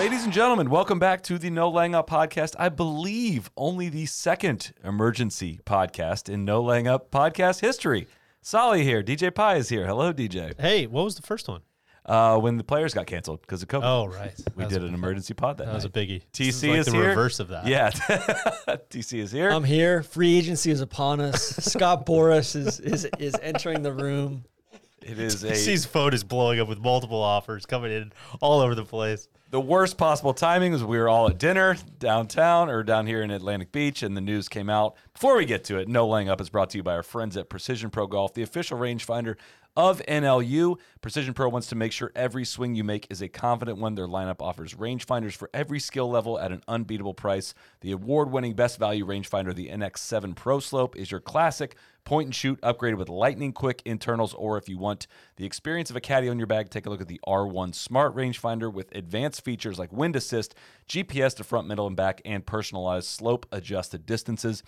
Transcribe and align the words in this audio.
Ladies 0.00 0.24
and 0.24 0.32
gentlemen, 0.32 0.70
welcome 0.70 0.98
back 0.98 1.22
to 1.24 1.38
the 1.38 1.50
No 1.50 1.68
Laying 1.68 1.94
Up 1.94 2.08
podcast. 2.08 2.54
I 2.58 2.70
believe 2.70 3.50
only 3.54 3.90
the 3.90 4.06
second 4.06 4.72
emergency 4.82 5.60
podcast 5.66 6.30
in 6.32 6.46
No 6.46 6.62
Laying 6.62 6.88
Up 6.88 7.10
podcast 7.10 7.60
history. 7.60 8.08
Soly 8.40 8.82
here. 8.82 9.02
DJ 9.02 9.32
Pie 9.34 9.56
is 9.56 9.68
here. 9.68 9.86
Hello, 9.86 10.10
DJ. 10.12 10.58
Hey, 10.58 10.86
what 10.86 11.04
was 11.04 11.16
the 11.16 11.22
first 11.22 11.48
one? 11.48 11.60
Uh, 12.06 12.38
when 12.38 12.56
the 12.56 12.64
players 12.64 12.94
got 12.94 13.06
canceled 13.06 13.42
because 13.42 13.62
of 13.62 13.68
COVID. 13.68 13.82
Oh, 13.84 14.06
right. 14.06 14.32
we 14.38 14.44
That 14.44 14.56
was 14.56 14.68
did 14.72 14.82
a- 14.82 14.86
an 14.86 14.94
emergency 14.94 15.34
pod 15.34 15.58
that 15.58 15.66
That 15.66 15.74
was 15.74 15.84
a 15.84 15.88
night. 15.88 15.94
biggie. 15.94 16.22
TC 16.32 16.46
This 16.46 16.62
is, 16.62 16.62
is 16.64 16.86
the 16.86 16.92
here. 16.92 17.08
reverse 17.10 17.38
of 17.38 17.48
that. 17.48 17.66
Yeah. 17.66 17.90
TC 18.90 19.18
is 19.18 19.30
here. 19.30 19.50
I'm 19.50 19.64
here. 19.64 20.02
Free 20.02 20.38
agency 20.38 20.70
is 20.70 20.80
upon 20.80 21.20
us. 21.20 21.42
Scott 21.72 22.06
Boras 22.06 22.56
is 22.56 22.80
is 22.80 23.06
is 23.18 23.36
entering 23.42 23.82
the 23.82 23.92
room. 23.92 24.44
it 25.02 25.18
is 25.18 25.44
a 25.44 25.48
TC's 25.52 25.84
phone 25.84 26.14
is 26.14 26.24
blowing 26.24 26.58
up 26.58 26.68
with 26.68 26.80
multiple 26.80 27.22
offers 27.22 27.66
coming 27.66 27.92
in 27.92 28.12
all 28.40 28.60
over 28.60 28.74
the 28.74 28.84
place. 28.84 29.28
The 29.50 29.60
worst 29.60 29.98
possible 29.98 30.32
timing 30.32 30.72
was 30.72 30.84
we 30.84 30.96
were 30.96 31.08
all 31.08 31.28
at 31.28 31.38
dinner 31.38 31.76
downtown 31.98 32.70
or 32.70 32.84
down 32.84 33.06
here 33.06 33.20
in 33.20 33.30
Atlantic 33.32 33.72
Beach, 33.72 34.02
and 34.02 34.16
the 34.16 34.20
news 34.20 34.48
came 34.48 34.70
out. 34.70 34.94
Before 35.12 35.36
we 35.36 35.44
get 35.44 35.64
to 35.64 35.78
it, 35.78 35.88
No 35.88 36.06
Laying 36.06 36.28
Up 36.28 36.40
is 36.40 36.48
brought 36.48 36.70
to 36.70 36.78
you 36.78 36.84
by 36.84 36.94
our 36.94 37.02
friends 37.02 37.36
at 37.36 37.48
Precision 37.48 37.90
Pro 37.90 38.06
Golf, 38.06 38.32
the 38.32 38.42
official 38.42 38.78
rangefinder 38.78 39.36
of 39.76 40.02
NLU. 40.06 40.78
Precision 41.00 41.34
Pro 41.34 41.48
wants 41.48 41.68
to 41.68 41.74
make 41.74 41.92
sure 41.92 42.12
every 42.14 42.44
swing 42.44 42.74
you 42.74 42.84
make 42.84 43.06
is 43.10 43.22
a 43.22 43.28
confident 43.28 43.78
one. 43.78 43.94
Their 43.94 44.06
lineup 44.06 44.40
offers 44.40 44.74
rangefinders 44.74 45.32
for 45.32 45.50
every 45.54 45.80
skill 45.80 46.10
level 46.10 46.38
at 46.38 46.52
an 46.52 46.62
unbeatable 46.68 47.14
price. 47.14 47.54
The 47.80 47.92
award 47.92 48.30
winning 48.30 48.54
best 48.54 48.78
value 48.78 49.06
rangefinder, 49.06 49.54
the 49.54 49.68
NX7 49.68 50.34
Pro 50.34 50.60
Slope, 50.60 50.96
is 50.96 51.10
your 51.10 51.20
classic 51.20 51.76
point 52.04 52.26
and 52.26 52.34
shoot 52.34 52.60
upgraded 52.62 52.96
with 52.96 53.08
lightning 53.08 53.52
quick 53.52 53.82
internals. 53.84 54.34
Or 54.34 54.56
if 54.56 54.68
you 54.68 54.78
want 54.78 55.06
the 55.36 55.46
experience 55.46 55.90
of 55.90 55.96
a 55.96 56.00
caddy 56.00 56.28
on 56.28 56.38
your 56.38 56.46
bag, 56.46 56.70
take 56.70 56.86
a 56.86 56.90
look 56.90 57.00
at 57.00 57.08
the 57.08 57.20
R1 57.26 57.74
Smart 57.74 58.14
Rangefinder 58.14 58.72
with 58.72 58.94
advanced 58.94 59.44
features 59.44 59.78
like 59.78 59.92
wind 59.92 60.16
assist, 60.16 60.54
GPS 60.88 61.36
to 61.36 61.44
front, 61.44 61.68
middle, 61.68 61.86
and 61.86 61.96
back, 61.96 62.20
and 62.24 62.44
personalized 62.44 63.06
slope 63.06 63.46
adjusted 63.52 64.06
distances. 64.06 64.62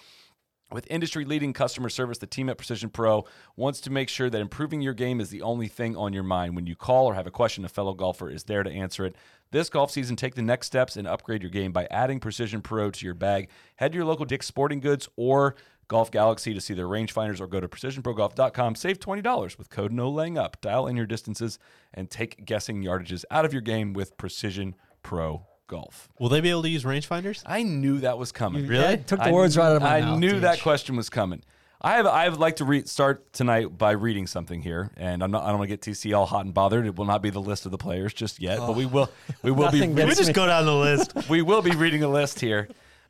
With 0.72 0.86
industry 0.90 1.24
leading 1.26 1.52
customer 1.52 1.90
service, 1.90 2.18
the 2.18 2.26
team 2.26 2.48
at 2.48 2.56
Precision 2.56 2.88
Pro 2.88 3.26
wants 3.56 3.80
to 3.82 3.90
make 3.90 4.08
sure 4.08 4.30
that 4.30 4.40
improving 4.40 4.80
your 4.80 4.94
game 4.94 5.20
is 5.20 5.28
the 5.28 5.42
only 5.42 5.68
thing 5.68 5.96
on 5.96 6.12
your 6.12 6.22
mind. 6.22 6.56
When 6.56 6.66
you 6.66 6.74
call 6.74 7.06
or 7.06 7.14
have 7.14 7.26
a 7.26 7.30
question, 7.30 7.64
a 7.64 7.68
fellow 7.68 7.92
golfer 7.92 8.30
is 8.30 8.44
there 8.44 8.62
to 8.62 8.70
answer 8.70 9.04
it. 9.04 9.14
This 9.50 9.68
golf 9.68 9.90
season, 9.90 10.16
take 10.16 10.34
the 10.34 10.42
next 10.42 10.68
steps 10.68 10.96
and 10.96 11.06
upgrade 11.06 11.42
your 11.42 11.50
game 11.50 11.72
by 11.72 11.86
adding 11.90 12.20
Precision 12.20 12.62
Pro 12.62 12.90
to 12.90 13.04
your 13.04 13.14
bag. 13.14 13.50
Head 13.76 13.92
to 13.92 13.96
your 13.96 14.06
local 14.06 14.24
Dick's 14.24 14.46
Sporting 14.46 14.80
Goods 14.80 15.08
or 15.16 15.56
Golf 15.88 16.10
Galaxy 16.10 16.54
to 16.54 16.60
see 16.60 16.72
their 16.72 16.88
rangefinders 16.88 17.38
or 17.38 17.46
go 17.46 17.60
to 17.60 17.68
precisionprogolf.com. 17.68 18.74
Save 18.74 18.98
$20 18.98 19.58
with 19.58 19.68
code 19.68 19.92
no 19.92 20.08
laying 20.08 20.38
up. 20.38 20.58
Dial 20.62 20.86
in 20.86 20.96
your 20.96 21.04
distances 21.04 21.58
and 21.92 22.08
take 22.08 22.46
guessing 22.46 22.82
yardages 22.82 23.26
out 23.30 23.44
of 23.44 23.52
your 23.52 23.60
game 23.60 23.92
with 23.92 24.16
Precision 24.16 24.74
Pro 25.02 25.46
Golf. 25.72 26.08
Will 26.18 26.28
they 26.28 26.40
be 26.42 26.50
able 26.50 26.62
to 26.62 26.68
use 26.68 26.84
rangefinders? 26.84 27.42
I 27.46 27.62
knew 27.62 28.00
that 28.00 28.18
was 28.18 28.30
coming. 28.30 28.66
Really? 28.66 28.84
Yeah, 28.84 28.96
took 28.96 29.18
the 29.20 29.26
I 29.26 29.32
words 29.32 29.56
knew- 29.56 29.62
right 29.62 29.70
out 29.70 29.76
of 29.76 29.82
my 29.82 29.96
I 29.96 30.00
mouth. 30.02 30.18
knew 30.18 30.40
that 30.40 30.60
question 30.60 30.96
was 30.96 31.08
coming. 31.08 31.42
I 31.80 31.94
have 31.96 32.06
I 32.06 32.28
would 32.28 32.38
like 32.38 32.56
to 32.56 32.64
re- 32.64 32.84
start 32.84 33.32
tonight 33.32 33.76
by 33.76 33.90
reading 33.92 34.26
something 34.28 34.60
here, 34.62 34.90
and 34.96 35.20
I'm 35.24 35.30
not 35.32 35.42
I 35.42 35.48
don't 35.48 35.58
want 35.58 35.68
to 35.70 35.76
get 35.76 35.80
TC 35.80 36.14
all 36.16 36.26
hot 36.26 36.44
and 36.44 36.52
bothered. 36.54 36.86
It 36.86 36.94
will 36.96 37.06
not 37.06 37.22
be 37.22 37.30
the 37.30 37.40
list 37.40 37.64
of 37.64 37.72
the 37.72 37.78
players 37.78 38.12
just 38.14 38.38
yet, 38.40 38.58
but 38.58 38.76
we 38.76 38.86
will 38.86 39.10
we 39.42 39.50
will 39.50 39.70
be 39.70 39.80
we 39.80 39.88
gets 39.94 40.16
just 40.18 40.28
me. 40.28 40.34
go 40.34 40.46
down 40.46 40.64
the 40.66 40.74
list? 40.76 41.12
we 41.28 41.42
will 41.42 41.62
be 41.62 41.72
reading 41.72 42.02
a 42.04 42.08
list 42.08 42.38
here. 42.38 42.68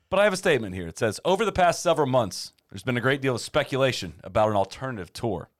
But 0.08 0.20
I 0.20 0.24
have 0.24 0.32
a 0.32 0.38
statement 0.38 0.74
here. 0.74 0.86
It 0.88 0.98
says 0.98 1.20
over 1.24 1.44
the 1.44 1.52
past 1.52 1.82
several 1.82 2.06
months, 2.06 2.52
there's 2.70 2.82
been 2.82 2.96
a 2.96 3.00
great 3.02 3.20
deal 3.20 3.34
of 3.34 3.40
speculation 3.42 4.14
about 4.24 4.48
an 4.48 4.56
alternative 4.56 5.12
tour, 5.12 5.50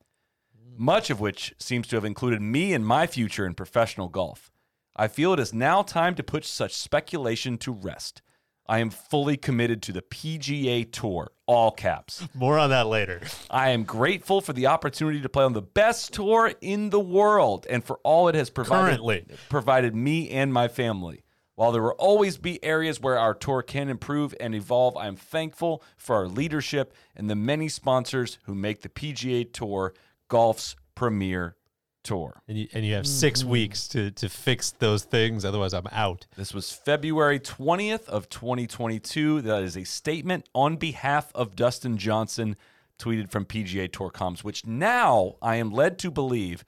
much 0.77 1.11
of 1.11 1.21
which 1.21 1.55
seems 1.59 1.87
to 1.89 1.97
have 1.97 2.05
included 2.07 2.41
me 2.41 2.73
and 2.73 2.87
my 2.87 3.07
future 3.07 3.45
in 3.45 3.53
professional 3.55 4.09
golf. 4.09 4.51
I 4.95 5.09
feel 5.09 5.33
it 5.33 5.41
is 5.41 5.55
now 5.55 5.83
time 5.83 6.15
to 6.17 6.23
put 6.23 6.45
such 6.45 6.75
speculation 6.75 7.57
to 7.59 7.73
rest. 7.73 8.23
I 8.69 8.79
am 8.79 8.91
fully 8.91 9.37
committed 9.37 9.83
to 9.83 9.93
the 9.93 10.03
PGA 10.03 10.91
Tour, 10.91 11.33
all 11.47 11.73
caps. 11.73 12.27
More 12.35 12.59
on 12.59 12.71
that 12.71 12.87
later. 12.87 13.21
I 13.51 13.71
am 13.71 13.85
grateful 13.85 14.41
for 14.41 14.53
the 14.53 14.67
opportunity 14.69 15.21
to 15.21 15.29
play 15.29 15.45
on 15.45 15.53
the 15.53 15.63
best 15.63 16.13
tour 16.15 16.53
in 16.61 16.91
the 16.91 17.01
world 17.01 17.67
and 17.69 17.83
for 17.85 17.99
all 18.05 18.29
it 18.29 18.35
has 18.35 18.51
provided, 18.51 18.97
Currently. 18.99 19.27
provided 19.49 19.95
me 19.97 20.31
and 20.31 20.53
my 20.53 20.69
family. 20.69 21.25
While 21.55 21.73
there 21.73 21.83
will 21.83 21.91
always 21.99 22.39
be 22.39 22.63
areas 22.65 23.01
where 23.01 23.19
our 23.19 23.35
tour 23.35 23.63
can 23.63 23.89
improve 23.89 24.35
and 24.41 24.55
evolve, 24.55 24.97
I 24.97 25.07
am 25.07 25.17
thankful 25.17 25.83
for 25.97 26.17
our 26.17 26.29
leadership 26.29 26.95
and 27.17 27.29
the 27.29 27.37
many 27.37 27.69
sponsors 27.69 28.39
who 28.45 28.55
make 28.55 28.83
the 28.83 28.89
PGA 28.89 29.53
Tour 29.53 29.93
golf's 30.29 30.77
premier 30.95 31.57
tour. 32.03 32.43
And 32.49 32.59
you, 32.59 32.69
and 32.73 32.85
you 32.85 32.95
have 32.95 33.07
six 33.07 33.41
mm-hmm. 33.41 33.51
weeks 33.51 33.89
to, 33.89 34.11
to 34.13 34.29
fix 34.29 34.71
those 34.71 35.05
things. 35.05 35.45
Otherwise, 35.45 35.73
I'm 35.75 35.87
out. 35.93 36.27
This 36.37 36.53
was 36.53 36.73
February 36.73 37.41
20th 37.41 38.09
of 38.09 38.29
2022. 38.29 39.43
That 39.43 39.63
is 39.63 39.77
a 39.77 39.85
statement 39.85 40.49
on 40.55 40.77
behalf 40.77 41.31
of 41.35 41.57
Dustin 41.57 41.97
Johnson 41.97 42.57
tweeted 42.99 43.31
from 43.31 43.45
PGA 43.45 43.91
Tour 43.91 44.11
comms, 44.11 44.45
which 44.45 44.67
now 44.67 45.37
I 45.43 45.57
am 45.57 45.71
led 45.71 45.99
to 46.01 46.11
believe 46.11 46.65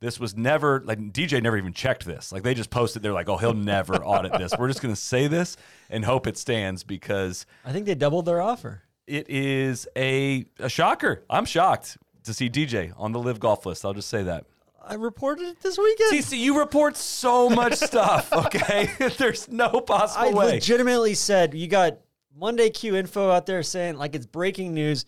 this 0.00 0.20
was 0.20 0.36
never 0.36 0.82
like 0.84 0.98
DJ 1.12 1.42
never 1.42 1.56
even 1.56 1.72
checked 1.72 2.04
this. 2.04 2.32
Like 2.32 2.42
they 2.42 2.54
just 2.54 2.70
posted 2.70 3.02
they're 3.02 3.12
like, 3.12 3.28
"Oh, 3.28 3.36
he'll 3.36 3.54
never 3.54 3.94
audit 4.04 4.32
this." 4.32 4.52
We're 4.58 4.68
just 4.68 4.82
going 4.82 4.94
to 4.94 5.00
say 5.00 5.26
this 5.26 5.56
and 5.88 6.04
hope 6.04 6.26
it 6.26 6.36
stands 6.36 6.84
because 6.84 7.46
I 7.64 7.72
think 7.72 7.86
they 7.86 7.94
doubled 7.94 8.26
their 8.26 8.42
offer. 8.42 8.82
it 9.06 9.30
is 9.30 9.88
a 9.96 10.44
a 10.58 10.68
shocker. 10.68 11.24
I'm 11.30 11.44
shocked 11.44 11.96
to 12.24 12.34
see 12.34 12.50
DJ 12.50 12.92
on 12.96 13.12
the 13.12 13.18
LIV 13.18 13.40
golf 13.40 13.64
list. 13.64 13.84
I'll 13.84 13.94
just 13.94 14.08
say 14.08 14.22
that. 14.24 14.44
I 14.86 14.94
reported 14.94 15.48
it 15.48 15.60
this 15.60 15.76
weekend. 15.76 16.12
TC, 16.12 16.38
you 16.38 16.58
report 16.58 16.96
so 16.96 17.50
much 17.50 17.74
stuff, 17.74 18.32
okay? 18.32 18.90
There's 19.18 19.48
no 19.48 19.80
possible 19.80 20.28
I 20.28 20.32
way. 20.32 20.52
legitimately 20.52 21.14
said 21.14 21.54
you 21.54 21.66
got 21.66 21.98
Monday 22.38 22.70
Q 22.70 22.96
info 22.96 23.30
out 23.30 23.46
there 23.46 23.62
saying 23.62 23.96
like 23.96 24.14
it's 24.14 24.26
breaking 24.26 24.74
news, 24.74 25.04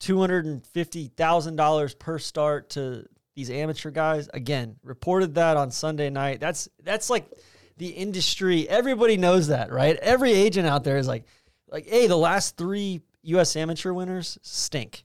two 0.00 0.18
hundred 0.18 0.46
and 0.46 0.66
fifty 0.66 1.08
thousand 1.08 1.56
dollars 1.56 1.94
per 1.94 2.18
start 2.18 2.70
to 2.70 3.04
these 3.34 3.50
amateur 3.50 3.90
guys. 3.90 4.28
Again, 4.32 4.76
reported 4.82 5.34
that 5.34 5.56
on 5.56 5.70
Sunday 5.70 6.08
night. 6.10 6.40
That's 6.40 6.68
that's 6.82 7.10
like 7.10 7.30
the 7.76 7.88
industry. 7.88 8.68
Everybody 8.68 9.16
knows 9.16 9.48
that, 9.48 9.70
right? 9.70 9.96
Every 9.96 10.32
agent 10.32 10.66
out 10.66 10.84
there 10.84 10.96
is 10.96 11.06
like, 11.06 11.24
like, 11.70 11.86
hey, 11.86 12.06
the 12.06 12.16
last 12.16 12.56
three 12.56 13.00
U.S. 13.22 13.56
amateur 13.56 13.92
winners 13.92 14.38
stink, 14.42 15.04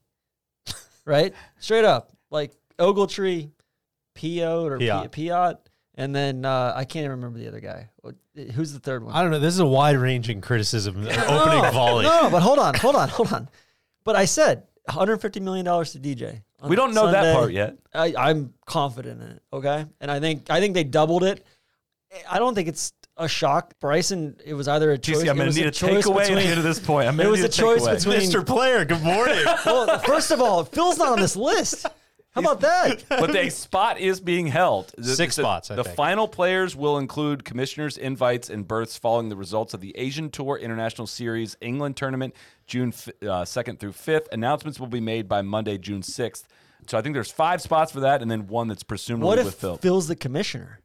right? 1.06 1.34
Straight 1.60 1.86
up, 1.86 2.12
like 2.32 2.54
Ogletree, 2.80 3.52
Piot 4.16 4.72
or 4.72 4.80
Piot. 4.80 5.10
Piot. 5.12 5.58
And 5.96 6.16
then 6.16 6.44
uh, 6.44 6.74
I 6.76 6.86
can't 6.86 7.04
even 7.06 7.18
remember 7.18 7.38
the 7.38 7.48
other 7.48 7.60
guy. 7.60 7.90
Who's 8.54 8.74
the 8.74 8.80
third 8.80 9.04
one? 9.04 9.14
I 9.14 9.22
don't 9.22 9.30
know. 9.30 9.38
This 9.40 9.54
is 9.54 9.60
a 9.60 9.66
wide 9.66 9.96
ranging 9.98 10.42
criticism. 10.42 10.98
opening 11.08 11.72
volley. 11.72 12.06
No, 12.06 12.30
but 12.32 12.42
hold 12.42 12.58
on, 12.58 12.74
hold 12.74 12.96
on, 12.96 13.10
hold 13.10 13.32
on. 13.32 13.48
But 14.04 14.16
I 14.16 14.26
said 14.26 14.64
150 14.86 15.40
million 15.40 15.66
dollars 15.66 15.92
to 15.92 16.00
DJ. 16.00 16.42
We 16.68 16.76
don't 16.76 16.94
know 16.96 17.12
that 17.12 17.36
part 17.36 17.52
yet. 17.52 17.76
I, 17.94 18.14
I'm 18.18 18.54
confident 18.66 19.22
in 19.22 19.28
it. 19.28 19.42
Okay, 19.54 19.86
and 20.02 20.10
I 20.10 20.20
think 20.20 20.50
I 20.50 20.60
think 20.60 20.74
they 20.74 20.84
doubled 20.84 21.24
it. 21.24 21.46
I 22.30 22.40
don't 22.40 22.56
think 22.56 22.68
it's 22.70 22.94
a 23.18 23.28
shock. 23.28 23.74
Bryson, 23.80 24.36
it 24.44 24.54
was 24.56 24.68
either 24.68 24.92
a 24.92 24.98
choice. 24.98 25.18
TC, 25.18 25.30
I'm 25.30 25.36
it 25.36 25.36
going 25.36 25.46
was 25.48 25.56
to 25.56 25.62
need 25.62 25.68
a 25.68 25.72
choice 25.72 26.06
takeaway 26.06 26.22
at 26.22 26.28
between- 26.30 26.38
the 26.38 26.50
end 26.50 26.58
of 26.58 26.64
this 26.64 26.80
point. 26.80 27.08
I'm 27.08 27.20
It 27.20 27.24
going 27.24 27.32
was 27.32 27.40
to 27.42 27.46
a 27.46 27.50
need 27.50 27.80
choice 27.82 28.04
between- 28.04 28.30
Mr. 28.30 28.46
Player, 28.46 28.84
good 28.86 29.02
morning. 29.04 29.44
Well, 29.66 30.00
first 30.00 30.32
of 30.32 30.42
all, 30.42 30.64
Phil's 30.64 30.98
not 30.98 31.10
on 31.12 31.20
this 31.20 31.36
list. 31.36 31.86
How 32.34 32.42
about 32.42 32.62
that? 32.62 33.04
but 33.10 33.32
the 33.32 33.50
spot 33.50 34.00
is 34.00 34.20
being 34.20 34.48
held. 34.48 34.92
The- 34.98 35.16
Six 35.16 35.36
the- 35.36 35.44
spots, 35.44 35.70
I 35.72 35.76
the 35.76 35.84
think. 35.84 35.96
final 35.96 36.28
players 36.28 36.76
will 36.76 36.98
include 36.98 37.46
commissioners' 37.46 37.98
invites 37.98 38.50
and 38.50 38.68
berths 38.68 38.98
following 38.98 39.30
the 39.30 39.36
results 39.36 39.74
of 39.74 39.82
the 39.82 39.96
Asian 39.98 40.30
Tour 40.32 40.58
International 40.58 41.06
Series 41.06 41.56
England 41.62 41.96
tournament, 41.96 42.34
June 42.66 42.90
f- 42.90 43.10
uh, 43.22 43.44
2nd 43.46 43.80
through 43.80 43.92
5th. 43.92 44.28
Announcements 44.32 44.80
will 44.80 44.88
be 44.88 45.00
made 45.02 45.28
by 45.30 45.42
Monday, 45.44 45.78
June 45.78 46.02
6th. 46.02 46.44
So 46.88 46.98
I 46.98 47.02
think 47.02 47.14
there's 47.14 47.32
five 47.32 47.62
spots 47.62 47.92
for 47.92 48.02
that, 48.02 48.22
and 48.22 48.30
then 48.30 48.48
one 48.48 48.68
that's 48.68 48.84
presumably 48.84 49.28
What 49.28 49.40
if 49.40 49.46
with 49.46 49.56
Phil. 49.56 49.78
Phil's 49.78 50.08
the 50.08 50.16
commissioner, 50.16 50.80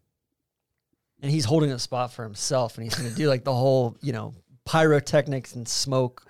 and 1.21 1.31
he's 1.33 1.45
holding 1.45 1.73
a 1.73 1.79
spot 1.79 2.13
for 2.13 2.23
himself, 2.25 2.77
and 2.77 2.85
he's 2.85 2.95
going 2.95 3.09
to 3.11 3.17
do 3.17 3.27
like 3.29 3.43
the 3.45 3.55
whole, 3.55 3.97
you 4.01 4.13
know, 4.13 4.35
pyrotechnics 4.65 5.55
and 5.55 5.67
smoke 5.67 6.25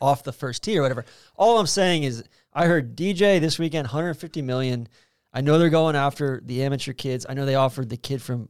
off 0.00 0.22
the 0.22 0.32
first 0.32 0.62
tee 0.62 0.78
or 0.78 0.82
whatever. 0.82 1.04
All 1.36 1.58
I'm 1.58 1.66
saying 1.66 2.04
is, 2.04 2.22
I 2.52 2.66
heard 2.66 2.96
DJ 2.96 3.40
this 3.40 3.58
weekend, 3.58 3.86
150 3.86 4.42
million. 4.42 4.88
I 5.32 5.40
know 5.40 5.58
they're 5.58 5.68
going 5.68 5.96
after 5.96 6.40
the 6.44 6.62
amateur 6.62 6.92
kids. 6.92 7.26
I 7.28 7.34
know 7.34 7.44
they 7.44 7.54
offered 7.54 7.90
the 7.90 7.96
kid 7.96 8.22
from, 8.22 8.48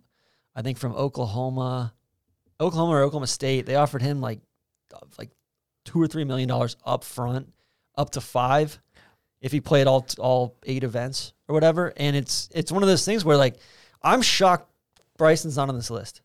I 0.54 0.62
think 0.62 0.78
from 0.78 0.94
Oklahoma, 0.94 1.92
Oklahoma 2.60 2.92
or 2.92 3.02
Oklahoma 3.02 3.26
State. 3.26 3.66
They 3.66 3.74
offered 3.74 4.02
him 4.02 4.20
like, 4.20 4.40
like 5.18 5.30
two 5.84 6.00
or 6.00 6.06
three 6.06 6.24
million 6.24 6.48
dollars 6.48 6.76
up 6.84 7.04
front, 7.04 7.52
up 7.96 8.10
to 8.10 8.20
five. 8.20 8.78
if 9.40 9.52
he 9.52 9.60
played 9.60 9.86
all 9.86 10.06
all 10.18 10.56
eight 10.64 10.84
events 10.84 11.32
or 11.48 11.54
whatever. 11.54 11.92
And 11.96 12.16
it's 12.16 12.48
it's 12.54 12.72
one 12.72 12.82
of 12.82 12.88
those 12.88 13.04
things 13.04 13.24
where 13.24 13.36
like 13.36 13.56
I'm 14.02 14.22
shocked 14.22 14.70
Bryson's 15.16 15.56
not 15.56 15.68
on 15.68 15.74
this 15.74 15.90
list. 15.90 16.22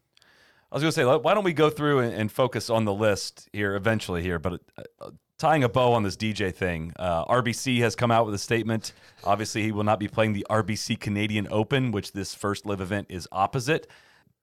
I 0.71 0.75
was 0.75 0.81
going 0.81 0.91
to 0.91 0.95
say, 0.95 1.05
why 1.05 1.35
don't 1.35 1.43
we 1.43 1.53
go 1.53 1.69
through 1.69 1.99
and, 1.99 2.31
focus 2.31 2.71
on 2.71 2.83
the 2.83 2.93
list 2.93 3.47
here 3.53 3.75
eventually 3.75 4.23
here, 4.23 4.39
but 4.39 4.59
uh, 4.99 5.11
tying 5.43 5.61
a 5.65 5.67
bow 5.67 5.91
on 5.91 6.03
this 6.03 6.15
DJ 6.15 6.55
thing, 6.55 6.93
uh, 6.97 7.25
RBC 7.25 7.79
has 7.79 7.97
come 7.97 8.11
out 8.11 8.25
with 8.25 8.33
a 8.33 8.37
statement. 8.37 8.93
Obviously, 9.25 9.61
he 9.61 9.73
will 9.73 9.83
not 9.83 9.99
be 9.99 10.07
playing 10.07 10.31
the 10.31 10.47
RBC 10.49 10.97
Canadian 11.01 11.49
Open, 11.51 11.91
which 11.91 12.13
this 12.13 12.33
first 12.33 12.65
LIV 12.65 12.79
event 12.79 13.07
is 13.09 13.27
opposite. 13.29 13.87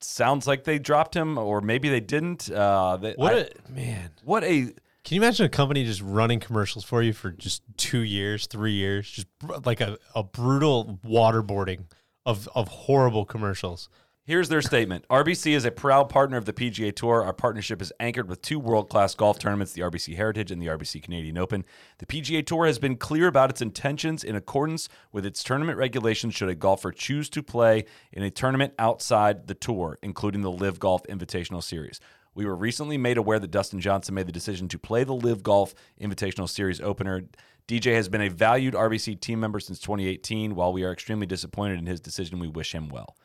Sounds 0.01 0.47
like 0.47 0.65
they 0.65 0.79
dropped 0.79 1.17
him, 1.17 1.39
or 1.39 1.63
maybe 1.63 1.89
they 1.89 2.01
didn't. 2.01 2.51
Uh, 2.51 2.99
they, 2.99 3.15
What 3.15 3.35
I- 3.35 3.39
a 3.39 3.73
man. 3.73 4.11
what 4.25 4.45
a 4.45 4.75
Can 5.05 5.15
you 5.15 5.23
imagine 5.23 5.47
a 5.47 5.49
company 5.49 5.85
just 5.87 6.03
running 6.03 6.39
commercials 6.39 6.85
for 6.85 7.03
you 7.03 7.15
for 7.15 7.31
just 7.31 7.63
two 7.79 8.01
years, 8.01 8.47
three 8.47 8.73
years, 8.73 9.11
just 9.11 9.27
like 9.65 9.81
a, 9.81 9.97
a 10.15 10.23
brutal 10.23 10.99
waterboarding 11.03 11.85
of 12.27 12.47
of 12.55 12.69
horrible 12.69 13.25
commercials? 13.25 13.89
Here's 14.31 14.49
their 14.49 14.63
statement 14.63 15.05
RBC 15.11 15.57
is 15.57 15.65
a 15.65 15.73
proud 15.73 16.09
partner 16.09 16.37
of 16.37 16.45
the 16.45 16.53
PGA 16.53 16.95
Tour. 16.95 17.25
Our 17.25 17.33
partnership 17.33 17.83
is 17.83 17.93
anchored 17.99 18.29
with 18.29 18.41
two 18.41 18.61
world 18.61 18.89
class 18.89 19.13
golf 19.13 19.41
tournaments, 19.41 19.73
the 19.73 19.81
RBC 19.81 20.15
Heritage 20.15 20.53
and 20.53 20.63
the 20.63 20.69
RBC 20.69 21.03
Canadian 21.03 21.37
Open. 21.37 21.65
The 21.99 22.07
PGA 22.07 22.47
Tour 22.47 22.67
has 22.67 22.79
been 22.79 22.95
clear 22.95 23.27
about 23.27 23.51
its 23.51 23.61
intentions 23.61 24.23
in 24.23 24.37
accordance 24.37 24.89
with 25.11 25.27
its 25.27 25.43
tournament 25.43 25.79
regulations 25.79 26.37
should 26.37 26.49
a 26.49 26.55
golfer 26.55 26.93
choose 26.93 27.29
to 27.31 27.43
play 27.43 27.87
in 28.13 28.23
a 28.23 28.31
tournament 28.31 28.73
outside 28.79 29.49
the 29.49 29.55
tour, 29.57 29.99
including 30.01 30.43
the 30.43 30.53
LIV 30.53 30.79
Golf 30.79 31.03
Invitational 31.09 31.61
Series. 31.61 31.99
We 32.33 32.47
were 32.47 32.55
recently 32.55 32.99
made 32.99 33.19
aware 33.19 33.41
that 33.41 33.51
Dustin 33.51 33.81
Johnson 33.81 34.15
made 34.15 34.29
the 34.29 34.33
decision 34.33 34.69
to 34.69 34.79
play 34.79 35.03
the 35.03 35.13
LIV 35.13 35.43
Golf 35.43 35.75
Invitational 36.01 36.49
Series 36.49 36.81
opener. 36.81 37.25
DJ 37.67 37.97
has 37.97 38.09
been 38.09 38.23
a 38.23 38.31
valued 38.31 38.75
RBC 38.75 39.19
team 39.19 39.41
member 39.41 39.59
since 39.59 39.81
2018. 39.81 40.55
While 40.55 40.73
we 40.73 40.85
are 40.85 40.93
extremely 40.93 41.27
disappointed 41.27 41.81
in 41.81 41.87
his 41.87 42.01
decision, 42.01 42.39
we 42.39 42.47
wish 42.47 42.73
him 42.73 42.91
well. 42.91 43.17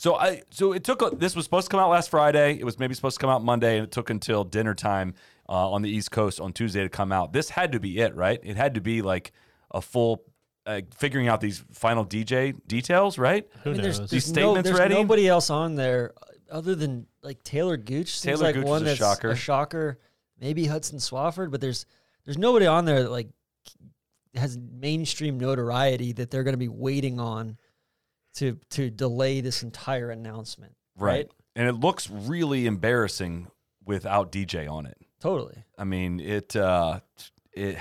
So 0.00 0.14
I 0.14 0.40
so 0.48 0.72
it 0.72 0.82
took 0.82 1.20
this 1.20 1.36
was 1.36 1.44
supposed 1.44 1.66
to 1.66 1.70
come 1.70 1.78
out 1.78 1.90
last 1.90 2.08
Friday. 2.08 2.58
It 2.58 2.64
was 2.64 2.78
maybe 2.78 2.94
supposed 2.94 3.18
to 3.18 3.20
come 3.20 3.28
out 3.28 3.44
Monday, 3.44 3.76
and 3.76 3.84
it 3.84 3.92
took 3.92 4.08
until 4.08 4.44
dinner 4.44 4.74
time 4.74 5.12
uh, 5.46 5.70
on 5.70 5.82
the 5.82 5.90
East 5.90 6.10
Coast 6.10 6.40
on 6.40 6.54
Tuesday 6.54 6.82
to 6.82 6.88
come 6.88 7.12
out. 7.12 7.34
This 7.34 7.50
had 7.50 7.72
to 7.72 7.80
be 7.80 7.98
it, 7.98 8.14
right? 8.14 8.40
It 8.42 8.56
had 8.56 8.76
to 8.76 8.80
be 8.80 9.02
like 9.02 9.32
a 9.70 9.82
full 9.82 10.22
uh, 10.64 10.80
figuring 10.96 11.28
out 11.28 11.42
these 11.42 11.62
final 11.70 12.06
DJ 12.06 12.54
details, 12.66 13.18
right? 13.18 13.46
Who 13.62 13.70
I 13.70 13.72
mean, 13.74 13.82
there's, 13.82 14.00
knows? 14.00 14.10
there's, 14.10 14.24
These 14.24 14.32
no, 14.32 14.54
statements 14.54 14.68
there's 14.70 14.78
ready? 14.78 14.94
nobody 14.94 15.28
else 15.28 15.50
on 15.50 15.74
there 15.74 16.14
other 16.50 16.74
than 16.74 17.06
like 17.22 17.42
Taylor 17.42 17.76
Gooch. 17.76 18.18
Seems 18.18 18.38
Taylor 18.38 18.46
like 18.46 18.54
Gooch 18.54 18.64
one 18.64 18.76
is 18.76 18.82
a 18.82 18.84
that's 18.84 18.98
shocker. 18.98 19.30
a 19.32 19.36
shocker. 19.36 19.98
Maybe 20.40 20.64
Hudson 20.64 20.98
Swafford, 20.98 21.50
but 21.50 21.60
there's 21.60 21.84
there's 22.24 22.38
nobody 22.38 22.64
on 22.64 22.86
there 22.86 23.02
that 23.02 23.10
like 23.10 23.28
has 24.34 24.56
mainstream 24.56 25.38
notoriety 25.38 26.12
that 26.14 26.30
they're 26.30 26.44
going 26.44 26.54
to 26.54 26.58
be 26.58 26.68
waiting 26.68 27.20
on 27.20 27.58
to 28.34 28.58
to 28.70 28.90
delay 28.90 29.40
this 29.40 29.62
entire 29.62 30.10
announcement. 30.10 30.74
Right? 30.96 31.28
And 31.56 31.68
it 31.68 31.74
looks 31.74 32.08
really 32.10 32.66
embarrassing 32.66 33.48
without 33.84 34.30
DJ 34.32 34.70
on 34.70 34.86
it. 34.86 34.96
Totally. 35.20 35.64
I 35.76 35.84
mean, 35.84 36.20
it 36.20 36.56
uh 36.56 37.00
it 37.52 37.78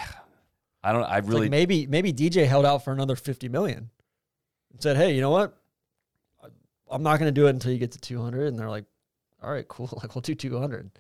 I 0.84 0.92
don't 0.92 1.04
I 1.04 1.18
really 1.20 1.42
like 1.42 1.52
maybe 1.52 1.88
maybe 1.88 2.14
DJ 2.14 2.48
held 2.48 2.66
out 2.66 2.84
for 2.84 2.92
another 2.92 3.16
50 3.16 3.50
million 3.50 3.90
and 4.72 4.82
said, 4.82 4.98
"Hey, 4.98 5.14
you 5.14 5.22
know 5.22 5.32
what? 5.32 5.56
I'm 6.90 7.04
not 7.04 7.20
going 7.20 7.34
to 7.34 7.40
do 7.40 7.48
it 7.48 7.52
until 7.52 7.72
you 7.72 7.78
get 7.78 7.92
to 7.92 8.00
200." 8.00 8.48
And 8.48 8.58
they're 8.58 8.70
like, 8.70 8.86
"All 9.44 9.52
right, 9.52 9.68
cool. 9.68 9.90
Like 10.02 10.16
we'll 10.16 10.22
do 10.22 10.36
200." 10.36 10.92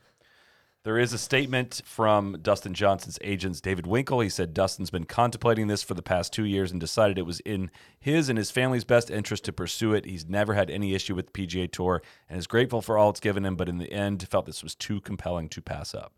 There 0.84 0.98
is 0.98 1.12
a 1.12 1.18
statement 1.18 1.81
from 1.84 2.38
Dustin 2.42 2.74
Johnson's 2.74 3.20
agents, 3.22 3.60
David 3.60 3.86
Winkle. 3.86 4.22
He 4.22 4.30
said 4.30 4.54
Dustin's 4.54 4.90
been 4.90 5.04
contemplating 5.04 5.68
this 5.68 5.84
for 5.84 5.94
the 5.94 6.02
past 6.02 6.31
two 6.31 6.46
years 6.46 6.72
and 6.72 6.80
decided 6.80 7.18
it 7.18 7.26
was 7.26 7.42
in 7.42 7.70
his 8.00 8.30
and 8.30 8.38
his 8.38 8.50
family's 8.50 8.86
best 8.86 9.12
interest 9.12 9.44
to 9.46 9.54
pursue 9.54 9.94
it. 9.94 10.06
He's 10.06 10.30
never 10.30 10.54
had 10.54 10.70
any 10.70 10.96
issue 10.96 11.16
with 11.16 11.34
the 11.34 11.48
PGA 11.48 11.70
Tour 11.70 12.02
and 12.30 12.40
is 12.40 12.48
grateful 12.48 12.81
for 12.81 12.98
all 12.98 13.10
it's 13.10 13.20
given 13.20 13.46
him, 13.46 13.58
but 13.58 13.68
in 13.68 13.78
the 13.78 13.92
end, 13.92 14.26
felt 14.30 14.46
this 14.46 14.64
was 14.64 14.74
too 14.74 15.02
compelling 15.02 15.50
to 15.50 15.62
pass 15.62 15.94
up. 15.94 16.14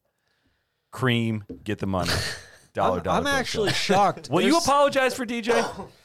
Cream, 0.92 1.44
get 1.63 1.80
the 1.80 1.88
money. 1.88 2.12
Dollar, 2.74 3.00
I'm, 3.00 3.04
dollar. 3.04 3.19
I'm 3.19 3.28
actually 3.28 3.74
shocked. 3.74 4.30
Will 4.30 4.44
you 4.44 4.58
apologize 4.58 5.13
for 5.13 5.25
DJ? 5.25 5.88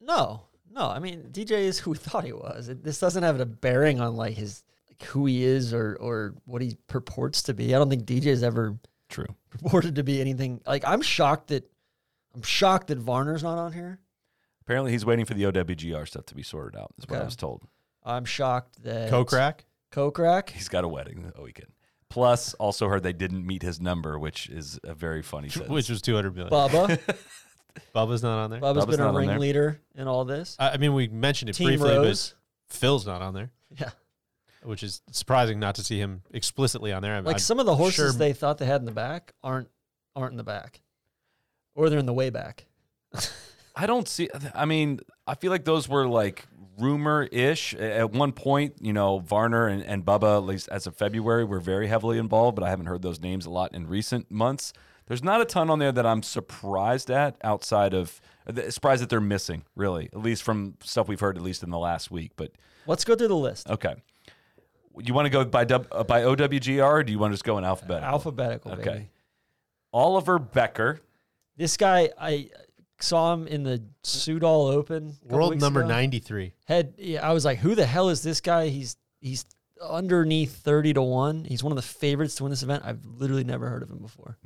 No, 0.00 0.42
no. 0.70 0.86
I 0.86 1.00
mean, 1.00 1.28
DJ 1.32 1.50
is 1.50 1.80
who 1.80 1.90
we 1.90 1.96
thought 1.98 2.24
he 2.24 2.32
was. 2.32 2.68
It, 2.68 2.82
this 2.82 2.98
doesn't 2.98 3.24
have 3.24 3.40
a 3.40 3.44
bearing 3.44 4.00
on 4.00 4.16
like 4.16 4.36
his 4.36 4.62
like 5.00 5.08
who 5.10 5.26
he 5.26 5.44
is 5.44 5.72
or 5.74 5.96
or 6.00 6.34
what 6.44 6.62
he 6.62 6.76
purports 6.86 7.42
to 7.44 7.54
be. 7.54 7.74
I 7.74 7.78
don't 7.78 7.88
think 7.90 8.04
DJ 8.04 8.24
has 8.24 8.42
ever 8.42 8.78
True. 9.08 9.26
purported 9.50 9.96
to 9.96 10.02
be 10.02 10.20
anything. 10.20 10.60
Like 10.66 10.84
I'm 10.86 11.02
shocked 11.02 11.48
that 11.48 11.70
I'm 12.34 12.42
shocked 12.42 12.88
that 12.88 12.98
Varner's 12.98 13.42
not 13.42 13.58
on 13.58 13.72
here. 13.72 13.98
Apparently, 14.62 14.92
he's 14.92 15.06
waiting 15.06 15.24
for 15.24 15.32
the 15.34 15.44
OWGR 15.44 16.06
stuff 16.06 16.26
to 16.26 16.34
be 16.34 16.42
sorted 16.42 16.78
out. 16.78 16.92
Is 16.98 17.08
what 17.08 17.20
I 17.20 17.24
was 17.24 17.36
told. 17.36 17.62
I'm 18.04 18.24
shocked 18.26 18.82
that 18.84 19.10
Kokrak? 19.10 19.60
Kokrak. 19.92 20.50
He's 20.50 20.68
got 20.68 20.84
a 20.84 20.88
wedding 20.88 21.32
the 21.34 21.42
weekend. 21.42 21.68
Plus, 22.10 22.54
also 22.54 22.88
heard 22.88 23.02
they 23.02 23.12
didn't 23.12 23.46
meet 23.46 23.62
his 23.62 23.80
number, 23.80 24.18
which 24.18 24.48
is 24.48 24.78
a 24.84 24.94
very 24.94 25.22
funny 25.22 25.48
sentence. 25.48 25.70
Which 25.70 25.88
was 25.90 26.00
200 26.02 26.34
million. 26.34 26.50
Bubba. 26.52 26.98
Bubba's 27.94 28.22
not 28.22 28.38
on 28.44 28.50
there. 28.50 28.60
Bubba's 28.60 28.84
Bubba's 28.84 28.96
been 28.96 29.04
a 29.04 29.08
on 29.08 29.14
there. 29.14 29.26
ringleader 29.28 29.80
in 29.94 30.06
all 30.08 30.24
this. 30.24 30.56
I, 30.58 30.70
I 30.70 30.76
mean, 30.78 30.92
we 30.94 31.08
mentioned 31.08 31.50
it 31.50 31.54
Team 31.54 31.68
briefly, 31.68 31.90
Rose. 31.90 32.34
but 32.68 32.74
Phil's 32.76 33.06
not 33.06 33.22
on 33.22 33.34
there, 33.34 33.50
Yeah. 33.78 33.90
Which 34.62 34.82
is 34.82 35.02
surprising 35.12 35.58
not 35.60 35.74
to 35.76 35.84
see 35.84 35.98
him 35.98 36.22
explicitly 36.32 36.92
on 36.92 37.02
there. 37.02 37.14
I- 37.14 37.20
Like 37.20 37.36
I'm 37.36 37.38
some 37.40 37.58
of 37.60 37.66
the 37.66 37.76
horses 37.76 37.94
sure- 37.94 38.12
they 38.12 38.32
thought 38.32 38.58
they 38.58 38.66
had 38.66 38.80
in 38.80 38.86
the 38.86 38.92
back 38.92 39.32
aren't 39.42 39.68
aren't 40.16 40.32
in 40.32 40.36
the 40.36 40.44
back. 40.44 40.80
Or 41.74 41.88
they're 41.90 41.98
in 42.00 42.06
the 42.06 42.12
way 42.12 42.30
back. 42.30 42.66
I 43.76 43.86
don't 43.86 44.08
see. 44.08 44.28
I 44.54 44.64
mean, 44.64 44.98
I 45.26 45.34
feel 45.36 45.52
like 45.52 45.64
those 45.64 45.88
were 45.88 46.06
like 46.08 46.44
rumor 46.78 47.28
ish. 47.30 47.72
At 47.74 48.10
one 48.10 48.32
point, 48.32 48.74
you 48.80 48.92
know, 48.92 49.20
Varner 49.20 49.68
and, 49.68 49.82
and 49.84 50.04
Bubba, 50.04 50.38
at 50.38 50.44
least 50.44 50.68
as 50.72 50.88
of 50.88 50.96
February, 50.96 51.44
were 51.44 51.60
very 51.60 51.86
heavily 51.86 52.18
involved, 52.18 52.56
but 52.56 52.64
I 52.64 52.70
haven't 52.70 52.86
heard 52.86 53.02
those 53.02 53.20
names 53.20 53.46
a 53.46 53.50
lot 53.50 53.72
in 53.74 53.86
recent 53.86 54.28
months. 54.30 54.72
There's 55.06 55.22
not 55.22 55.40
a 55.40 55.44
ton 55.44 55.70
on 55.70 55.78
there 55.78 55.92
that 55.92 56.04
I'm 56.04 56.22
surprised 56.24 57.10
at 57.10 57.36
outside 57.44 57.94
of 57.94 58.20
uh, 58.48 58.70
surprised 58.70 59.02
that 59.02 59.08
they're 59.08 59.20
missing, 59.20 59.62
really, 59.76 60.06
at 60.12 60.18
least 60.20 60.42
from 60.42 60.74
stuff 60.82 61.06
we've 61.08 61.20
heard, 61.20 61.36
at 61.36 61.42
least 61.42 61.62
in 61.62 61.70
the 61.70 61.78
last 61.78 62.10
week. 62.10 62.32
But 62.36 62.50
Let's 62.86 63.04
go 63.04 63.14
through 63.14 63.28
the 63.28 63.36
list. 63.36 63.70
okay. 63.70 63.94
You 65.02 65.14
want 65.14 65.26
to 65.26 65.30
go 65.30 65.44
by 65.44 65.64
W- 65.64 65.88
uh, 65.92 66.04
by 66.04 66.22
OWGR 66.22 66.84
or 66.84 67.02
do 67.04 67.12
you 67.12 67.18
want 67.18 67.32
to 67.32 67.34
just 67.34 67.44
go 67.44 67.58
in 67.58 67.64
alphabetical? 67.64 68.08
Alphabetical, 68.08 68.72
Okay. 68.72 68.82
baby. 68.84 69.10
Oliver 69.92 70.38
Bekker. 70.38 71.00
This 71.56 71.76
guy, 71.76 72.10
I 72.20 72.50
saw 73.00 73.32
him 73.34 73.46
in 73.46 73.62
the 73.62 73.82
Soudal 74.04 74.72
Open. 74.72 75.16
World 75.24 75.60
number 75.60 75.80
ago. 75.80 75.88
93. 75.88 76.52
Had 76.66 76.94
yeah, 76.98 77.28
I 77.28 77.32
was 77.32 77.44
like, 77.44 77.58
who 77.58 77.74
the 77.74 77.86
hell 77.86 78.08
is 78.10 78.22
this 78.22 78.40
guy? 78.40 78.68
He's 78.68 78.96
he's 79.20 79.44
underneath 79.82 80.56
thirty 80.56 80.92
to 80.92 81.02
one. 81.02 81.44
He's 81.44 81.62
one 81.62 81.72
of 81.72 81.76
the 81.76 81.82
favorites 81.82 82.34
to 82.36 82.42
win 82.44 82.50
this 82.50 82.62
event. 82.62 82.82
I've 82.84 83.04
literally 83.04 83.44
never 83.44 83.68
heard 83.68 83.82
of 83.82 83.90
him 83.90 83.98
before. 83.98 84.36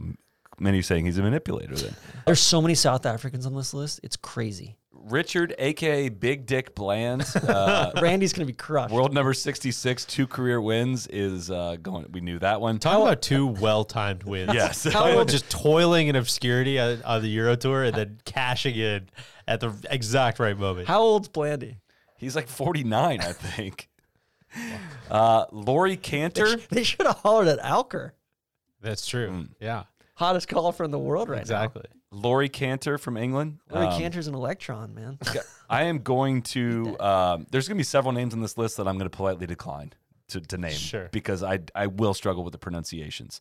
Many 0.58 0.82
saying 0.82 1.06
he's 1.06 1.18
a 1.18 1.22
manipulator 1.22 1.74
then. 1.74 1.96
There's 2.26 2.40
so 2.40 2.60
many 2.62 2.74
South 2.74 3.04
Africans 3.06 3.46
on 3.46 3.54
this 3.56 3.72
list. 3.74 4.00
It's 4.02 4.16
crazy. 4.16 4.76
Richard, 5.08 5.54
aka 5.58 6.08
Big 6.08 6.46
Dick 6.46 6.74
Bland, 6.74 7.24
uh, 7.48 7.90
Randy's 8.00 8.32
gonna 8.32 8.46
be 8.46 8.52
crushed. 8.52 8.92
world 8.94 9.12
number 9.12 9.34
66, 9.34 10.04
two 10.04 10.26
career 10.26 10.60
wins, 10.60 11.06
is 11.08 11.50
uh, 11.50 11.76
going. 11.82 12.06
We 12.12 12.20
knew 12.20 12.38
that 12.38 12.60
one. 12.60 12.78
Talk 12.78 13.00
about 13.00 13.22
two 13.22 13.46
well 13.46 13.84
timed 13.84 14.22
wins. 14.24 14.52
Yes. 14.54 14.82
Talk 14.84 15.12
about 15.12 15.28
just 15.28 15.50
toiling 15.50 16.08
in 16.08 16.16
obscurity 16.16 16.78
on, 16.78 17.02
on 17.02 17.22
the 17.22 17.28
Euro 17.28 17.56
Tour 17.56 17.84
and 17.84 17.94
then 17.96 18.18
cashing 18.24 18.74
in 18.76 19.08
at 19.48 19.60
the 19.60 19.72
exact 19.90 20.38
right 20.38 20.56
moment. 20.58 20.86
How 20.88 21.00
old's 21.00 21.28
Blandy? 21.28 21.78
He's 22.16 22.36
like 22.36 22.48
49, 22.48 23.20
I 23.20 23.32
think. 23.32 23.88
Uh, 25.10 25.46
Laurie 25.50 25.96
Canter. 25.96 26.56
They 26.70 26.84
should 26.84 27.06
have 27.06 27.16
hollered 27.16 27.48
at 27.48 27.58
Alker, 27.60 28.10
That's 28.82 29.06
true. 29.06 29.30
Mm. 29.30 29.48
Yeah, 29.60 29.84
hottest 30.14 30.46
golfer 30.48 30.84
in 30.84 30.90
the 30.90 30.98
world 30.98 31.28
right 31.30 31.36
now. 31.36 31.40
exactly. 31.40 31.84
Laurie 32.12 32.48
Canter 32.48 32.98
from 32.98 33.16
England. 33.16 33.58
now. 33.70 33.80
Larry 33.80 33.92
Um, 33.94 33.98
Canter's 34.00 34.26
an 34.28 34.34
electron, 34.34 34.94
man. 34.94 35.18
I 35.70 35.84
am 35.84 35.98
going 36.00 36.42
to. 36.42 36.96
Um, 37.00 37.46
there's 37.50 37.66
going 37.66 37.76
to 37.76 37.80
be 37.80 37.84
several 37.84 38.12
names 38.12 38.34
on 38.34 38.40
this 38.40 38.56
list 38.58 38.76
that 38.76 38.86
I'm 38.86 38.98
going 38.98 39.10
to 39.10 39.16
politely 39.16 39.46
decline 39.46 39.92
to, 40.28 40.40
to 40.40 40.58
name 40.58 40.72
Sure. 40.72 41.08
because 41.12 41.42
I 41.42 41.60
I 41.74 41.86
will 41.88 42.14
struggle 42.14 42.44
with 42.44 42.52
the 42.52 42.58
pronunciations. 42.58 43.40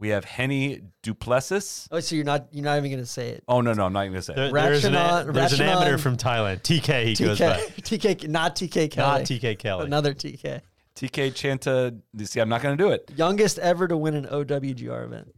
We 0.00 0.10
have 0.10 0.24
Henny 0.24 0.82
Duplessis. 1.02 1.88
Oh, 1.90 1.98
so 2.00 2.14
you're 2.14 2.24
not 2.24 2.46
you're 2.52 2.64
not 2.64 2.78
even 2.78 2.90
gonna 2.90 3.04
say 3.06 3.30
it. 3.30 3.42
Oh 3.48 3.60
no, 3.60 3.72
no, 3.72 3.84
I'm 3.86 3.92
not 3.92 4.02
even 4.02 4.12
going 4.12 4.20
to 4.20 4.22
say. 4.22 4.34
There- 4.34 4.46
it. 4.48 4.52
there's 4.52 4.84
an, 4.84 4.92
Ratchanon- 4.94 5.32
there's 5.34 5.52
an 5.54 5.62
amateur 5.62 5.98
from 5.98 6.16
Thailand. 6.16 6.62
TK, 6.62 7.06
he 7.06 7.24
goes 7.24 7.38
by. 7.40 7.54
TK, 7.80 7.98
TK, 8.16 8.28
not 8.28 8.54
TK 8.54 8.90
Kelly, 8.92 9.18
Not 9.18 9.20
TK 9.22 9.58
Kelly. 9.58 9.86
another 9.86 10.14
TK, 10.14 10.60
TK 10.94 11.32
Chanta. 11.32 12.00
You 12.16 12.26
see, 12.26 12.38
I'm 12.40 12.48
not 12.48 12.62
going 12.62 12.76
to 12.78 12.84
do 12.84 12.90
it. 12.92 13.10
youngest 13.16 13.58
ever 13.58 13.88
to 13.88 13.96
win 13.96 14.14
an 14.14 14.26
OWGR 14.26 15.04
event. 15.04 15.34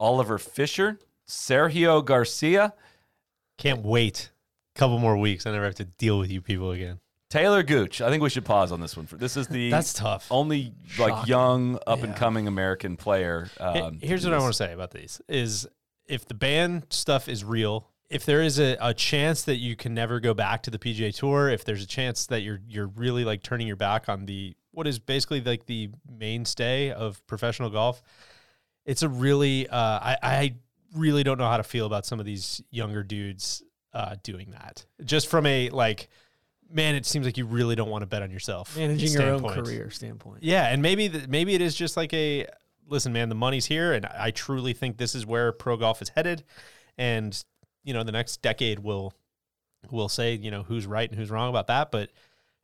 Oliver 0.00 0.38
Fisher, 0.38 0.98
Sergio 1.30 2.04
Garcia, 2.04 2.74
Can't 3.56 3.82
wait. 3.84 4.30
A 4.74 4.78
couple 4.78 4.98
more 4.98 5.16
weeks. 5.16 5.46
I 5.46 5.52
never 5.52 5.64
have 5.64 5.74
to 5.76 5.84
deal 5.84 6.18
with 6.18 6.30
you 6.30 6.40
people 6.40 6.70
again. 6.72 6.98
Taylor 7.28 7.62
Gooch. 7.62 8.00
I 8.00 8.08
think 8.10 8.22
we 8.22 8.30
should 8.30 8.44
pause 8.44 8.72
on 8.72 8.80
this 8.80 8.96
one. 8.96 9.06
For 9.06 9.16
this 9.16 9.36
is 9.36 9.46
the 9.46 9.70
That's 9.70 9.92
tough. 9.92 10.26
only 10.30 10.72
like 10.98 11.28
young 11.28 11.76
up 11.86 12.00
and 12.02 12.08
Yeah. 12.12 12.18
coming 12.18 12.48
American 12.48 12.96
player. 12.96 13.48
Um, 13.60 14.00
Here's 14.02 14.24
what 14.24 14.34
I 14.34 14.38
want 14.38 14.52
to 14.52 14.56
say 14.56 14.72
about 14.72 14.90
these: 14.90 15.20
is 15.28 15.66
if 16.06 16.26
the 16.26 16.34
ban 16.34 16.84
stuff 16.90 17.28
is 17.28 17.44
real, 17.44 17.88
if 18.08 18.24
there 18.26 18.42
is 18.42 18.58
a, 18.58 18.76
a 18.80 18.92
chance 18.94 19.42
that 19.42 19.56
you 19.58 19.76
can 19.76 19.94
never 19.94 20.18
go 20.18 20.34
back 20.34 20.62
to 20.64 20.70
the 20.70 20.78
PGA 20.78 21.14
Tour, 21.16 21.48
if 21.50 21.64
there's 21.64 21.84
a 21.84 21.86
chance 21.86 22.26
that 22.26 22.40
you're 22.40 22.60
you're 22.66 22.88
really 22.88 23.24
like 23.24 23.42
turning 23.44 23.68
your 23.68 23.76
back 23.76 24.08
on 24.08 24.26
the 24.26 24.56
what 24.72 24.88
is 24.88 24.98
basically 24.98 25.40
like 25.40 25.66
the 25.66 25.90
mainstay 26.08 26.90
of 26.90 27.24
professional 27.28 27.70
golf, 27.70 28.02
it's 28.84 29.02
a 29.04 29.08
really 29.08 29.68
uh, 29.68 29.76
I 29.78 30.16
I 30.22 30.54
really 30.94 31.22
don't 31.22 31.38
know 31.38 31.48
how 31.48 31.56
to 31.56 31.62
feel 31.62 31.86
about 31.86 32.06
some 32.06 32.20
of 32.20 32.26
these 32.26 32.62
younger 32.70 33.02
dudes 33.02 33.62
uh, 33.92 34.16
doing 34.22 34.50
that. 34.50 34.84
Just 35.04 35.28
from 35.28 35.46
a 35.46 35.70
like, 35.70 36.08
man, 36.70 36.94
it 36.94 37.06
seems 37.06 37.26
like 37.26 37.36
you 37.36 37.46
really 37.46 37.74
don't 37.74 37.90
want 37.90 38.02
to 38.02 38.06
bet 38.06 38.22
on 38.22 38.30
yourself. 38.30 38.76
Managing 38.76 39.12
your 39.12 39.30
own 39.30 39.48
career 39.48 39.90
standpoint. 39.90 40.42
Yeah, 40.42 40.66
and 40.66 40.82
maybe 40.82 41.08
the, 41.08 41.28
maybe 41.28 41.54
it 41.54 41.60
is 41.60 41.74
just 41.74 41.96
like 41.96 42.12
a 42.14 42.46
listen, 42.88 43.12
man. 43.12 43.28
The 43.28 43.34
money's 43.34 43.66
here, 43.66 43.92
and 43.92 44.06
I 44.06 44.30
truly 44.30 44.72
think 44.72 44.96
this 44.96 45.14
is 45.14 45.24
where 45.26 45.52
pro 45.52 45.76
golf 45.76 46.02
is 46.02 46.10
headed. 46.10 46.44
And 46.98 47.42
you 47.84 47.94
know, 47.94 48.02
the 48.02 48.12
next 48.12 48.42
decade 48.42 48.78
will 48.80 49.14
will 49.90 50.08
say 50.08 50.34
you 50.34 50.50
know 50.50 50.62
who's 50.62 50.86
right 50.86 51.08
and 51.08 51.18
who's 51.18 51.30
wrong 51.30 51.48
about 51.48 51.68
that. 51.68 51.90
But 51.90 52.10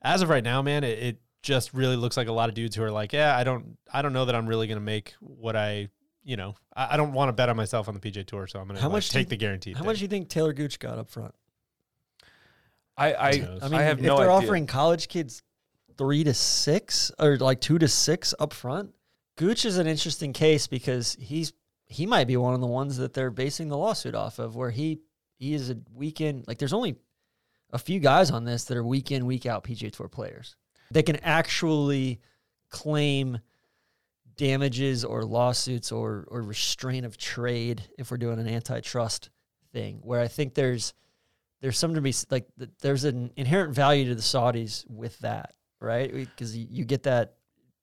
as 0.02 0.22
of 0.22 0.28
right 0.28 0.44
now, 0.44 0.62
man, 0.62 0.84
it, 0.84 0.98
it 0.98 1.20
just 1.42 1.72
really 1.72 1.96
looks 1.96 2.16
like 2.16 2.28
a 2.28 2.32
lot 2.32 2.48
of 2.48 2.54
dudes 2.54 2.76
who 2.76 2.82
are 2.82 2.90
like, 2.90 3.12
yeah, 3.12 3.36
I 3.36 3.44
don't 3.44 3.78
I 3.92 4.02
don't 4.02 4.12
know 4.12 4.24
that 4.26 4.34
I'm 4.34 4.46
really 4.46 4.66
going 4.66 4.78
to 4.78 4.84
make 4.84 5.14
what 5.20 5.56
I 5.56 5.88
you 6.26 6.36
know 6.36 6.54
I, 6.74 6.94
I 6.94 6.96
don't 6.98 7.12
want 7.14 7.28
to 7.30 7.32
bet 7.32 7.48
on 7.48 7.56
myself 7.56 7.88
on 7.88 7.94
the 7.94 8.00
PJ 8.00 8.26
Tour, 8.26 8.46
so 8.46 8.58
I'm 8.58 8.66
going 8.66 8.76
to 8.76 8.82
How 8.82 8.88
much 8.90 9.08
take 9.10 9.26
you- 9.26 9.30
the 9.30 9.36
guarantee. 9.36 9.72
How 9.72 9.84
much 9.84 9.96
do 9.98 10.02
you 10.02 10.08
think 10.08 10.28
Taylor 10.28 10.52
Gooch 10.52 10.78
got 10.78 10.98
up 10.98 11.08
front? 11.08 11.34
I 12.96 13.12
I. 13.14 13.28
I 13.62 13.68
mean, 13.68 13.74
I 13.74 13.82
have 13.82 13.98
if 13.98 14.04
no 14.04 14.18
they're 14.18 14.30
idea. 14.30 14.46
offering 14.46 14.66
college 14.66 15.08
kids 15.08 15.42
three 15.96 16.24
to 16.24 16.34
six 16.34 17.10
or 17.18 17.36
like 17.38 17.60
two 17.60 17.78
to 17.78 17.88
six 17.88 18.34
up 18.38 18.52
front, 18.52 18.94
Gooch 19.36 19.64
is 19.64 19.78
an 19.78 19.86
interesting 19.86 20.32
case 20.32 20.66
because 20.66 21.16
he's 21.20 21.52
he 21.86 22.06
might 22.06 22.26
be 22.26 22.36
one 22.36 22.54
of 22.54 22.60
the 22.60 22.66
ones 22.66 22.96
that 22.96 23.12
they're 23.14 23.30
basing 23.30 23.68
the 23.68 23.76
lawsuit 23.76 24.14
off 24.14 24.38
of, 24.38 24.56
where 24.56 24.70
he 24.70 25.00
he 25.38 25.54
is 25.54 25.70
a 25.70 25.76
weekend 25.94 26.44
like 26.48 26.58
there's 26.58 26.72
only 26.72 26.96
a 27.70 27.78
few 27.78 28.00
guys 28.00 28.30
on 28.30 28.44
this 28.44 28.64
that 28.64 28.76
are 28.76 28.84
week 28.84 29.10
in 29.10 29.26
week 29.26 29.44
out 29.46 29.64
PGA 29.64 29.92
Tour 29.92 30.08
players. 30.08 30.56
They 30.90 31.02
can 31.02 31.16
actually 31.16 32.20
claim 32.70 33.38
damages 34.36 35.04
or 35.04 35.24
lawsuits 35.24 35.92
or 35.92 36.26
or 36.30 36.42
restraint 36.42 37.06
of 37.06 37.16
trade 37.16 37.82
if 37.98 38.10
we're 38.10 38.16
doing 38.16 38.38
an 38.38 38.48
antitrust 38.48 39.30
thing. 39.72 40.00
Where 40.02 40.20
I 40.20 40.28
think 40.28 40.54
there's 40.54 40.94
there's 41.60 41.78
something 41.78 41.96
to 41.96 42.00
be 42.02 42.14
like 42.30 42.46
there's 42.80 43.04
an 43.04 43.30
inherent 43.36 43.74
value 43.74 44.08
to 44.08 44.14
the 44.14 44.22
Saudis 44.22 44.84
with 44.88 45.18
that, 45.20 45.54
right? 45.80 46.12
Because 46.12 46.56
you, 46.56 46.66
you 46.70 46.84
get 46.84 47.04
that 47.04 47.34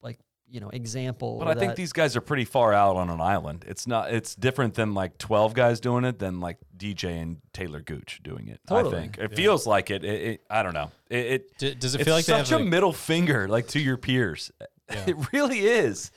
like 0.02 0.20
you 0.48 0.60
know 0.60 0.70
example. 0.70 1.40
But 1.40 1.48
or 1.48 1.52
I 1.52 1.56
think 1.56 1.76
these 1.76 1.92
guys 1.92 2.16
are 2.16 2.22
pretty 2.22 2.46
far 2.46 2.72
out 2.72 2.96
on 2.98 3.10
an 3.10 3.20
island. 3.20 3.66
It's 3.68 3.88
not. 3.88 4.14
It's 4.14 4.36
different 4.36 4.76
than 4.76 4.94
like 4.94 5.18
twelve 5.18 5.56
guys 5.56 5.80
doing 5.80 6.04
it 6.06 6.20
than 6.20 6.40
like 6.40 6.58
DJ 6.78 7.20
and 7.22 7.38
Taylor 7.52 7.82
Gooch 7.82 8.20
doing 8.24 8.48
it. 8.48 8.60
Totally. 8.68 8.96
I 8.96 9.02
think 9.02 9.18
it 9.18 9.36
feels 9.36 9.66
like 9.66 9.90
it. 9.90 10.04
It, 10.06 10.22
it- 10.22 10.44
I 10.52 10.62
don't 10.62 10.76
know. 10.76 10.92
It, 11.10 11.18
it 11.26 11.58
D- 11.58 11.74
does 11.76 11.96
it 11.96 12.02
it's 12.02 12.06
feel 12.06 12.14
like 12.14 12.26
they 12.26 12.34
such 12.34 12.50
have, 12.50 12.60
a 12.60 12.64
like- 12.64 12.70
middle 12.72 12.94
finger 12.94 13.48
like 13.48 13.68
to 13.70 13.80
your 13.80 13.98
peers? 13.98 14.52
It 15.08 15.16
really 15.32 15.60
is. 15.62 16.12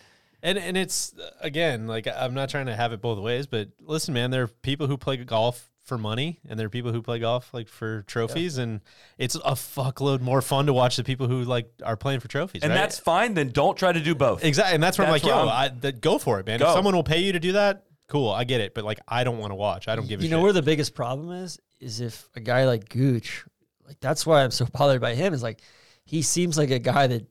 And 0.46 0.58
and 0.58 0.76
it's 0.76 1.12
again 1.40 1.86
like 1.88 2.06
I'm 2.06 2.32
not 2.34 2.48
trying 2.48 2.66
to 2.66 2.74
have 2.76 2.92
it 2.92 3.00
both 3.00 3.18
ways, 3.18 3.46
but 3.46 3.68
listen, 3.80 4.14
man, 4.14 4.30
there 4.30 4.44
are 4.44 4.48
people 4.48 4.86
who 4.86 4.96
play 4.96 5.16
golf 5.16 5.68
for 5.82 5.98
money, 5.98 6.38
and 6.48 6.58
there 6.58 6.66
are 6.66 6.70
people 6.70 6.92
who 6.92 7.02
play 7.02 7.18
golf 7.18 7.52
like 7.52 7.68
for 7.68 8.02
trophies, 8.02 8.56
and 8.58 8.80
it's 9.18 9.34
a 9.34 9.52
fuckload 9.54 10.20
more 10.20 10.40
fun 10.42 10.66
to 10.66 10.72
watch 10.72 10.96
the 10.96 11.04
people 11.04 11.26
who 11.26 11.42
like 11.42 11.68
are 11.84 11.96
playing 11.96 12.20
for 12.20 12.28
trophies, 12.28 12.62
And 12.62 12.70
right? 12.70 12.76
that's 12.76 12.98
fine. 12.98 13.34
Then 13.34 13.50
don't 13.50 13.76
try 13.76 13.92
to 13.92 14.00
do 14.00 14.14
both. 14.14 14.44
exactly, 14.44 14.74
and 14.74 14.82
that's 14.82 14.98
where 14.98 15.06
That's 15.10 15.24
I'm 15.24 15.28
like, 15.30 15.36
where 15.36 15.44
yo, 15.46 15.50
I'm- 15.50 15.72
I, 15.76 15.80
th- 15.80 16.00
go 16.00 16.18
for 16.18 16.38
it, 16.40 16.46
man. 16.46 16.60
Go. 16.60 16.68
If 16.68 16.74
someone 16.74 16.94
will 16.94 17.02
pay 17.04 17.18
you 17.20 17.32
to 17.32 17.40
do 17.40 17.52
that, 17.52 17.84
cool, 18.08 18.30
I 18.30 18.44
get 18.44 18.60
it, 18.60 18.72
but 18.74 18.84
like 18.84 19.00
I 19.08 19.24
don't 19.24 19.38
want 19.38 19.50
to 19.50 19.56
watch. 19.56 19.88
I 19.88 19.96
don't 19.96 20.06
give 20.08 20.20
a 20.20 20.22
shit. 20.22 20.24
you 20.24 20.28
shit. 20.28 20.38
know 20.38 20.42
where 20.42 20.52
the 20.52 20.62
biggest 20.62 20.94
problem 20.94 21.30
is 21.32 21.58
is 21.80 22.00
if 22.00 22.28
a 22.36 22.40
guy 22.40 22.66
like 22.66 22.88
Gooch, 22.88 23.44
like 23.86 23.98
that's 24.00 24.24
why 24.26 24.42
I'm 24.44 24.50
so 24.52 24.64
bothered 24.72 25.00
by 25.00 25.14
him. 25.14 25.34
Is 25.34 25.42
like 25.42 25.60
he 26.04 26.22
seems 26.22 26.56
like 26.56 26.70
a 26.70 26.78
guy 26.78 27.08
that 27.08 27.26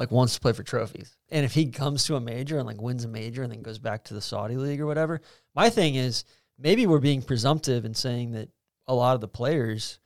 like 0.00 0.10
wants 0.10 0.34
to 0.34 0.40
play 0.40 0.52
for 0.52 0.64
trophies, 0.64 1.16
and 1.30 1.44
if 1.44 1.54
he 1.54 1.66
comes 1.66 2.04
to 2.06 2.16
a 2.16 2.20
major 2.20 2.58
and 2.58 2.66
like 2.66 2.82
wins 2.82 3.04
a 3.04 3.08
major 3.08 3.44
and 3.44 3.52
then 3.52 3.62
goes 3.62 3.78
back 3.78 4.02
to 4.04 4.14
the 4.14 4.20
Saudi 4.20 4.56
league 4.56 4.80
or 4.80 4.86
whatever, 4.86 5.20
my 5.54 5.70
thing 5.70 5.94
is 5.94 6.24
maybe 6.58 6.86
we're 6.86 6.98
being 6.98 7.22
presumptive 7.22 7.84
and 7.84 7.96
saying 7.96 8.32
that 8.32 8.48
a 8.88 8.94
lot 8.94 9.14
of 9.14 9.20
the 9.20 9.28
players. 9.28 10.00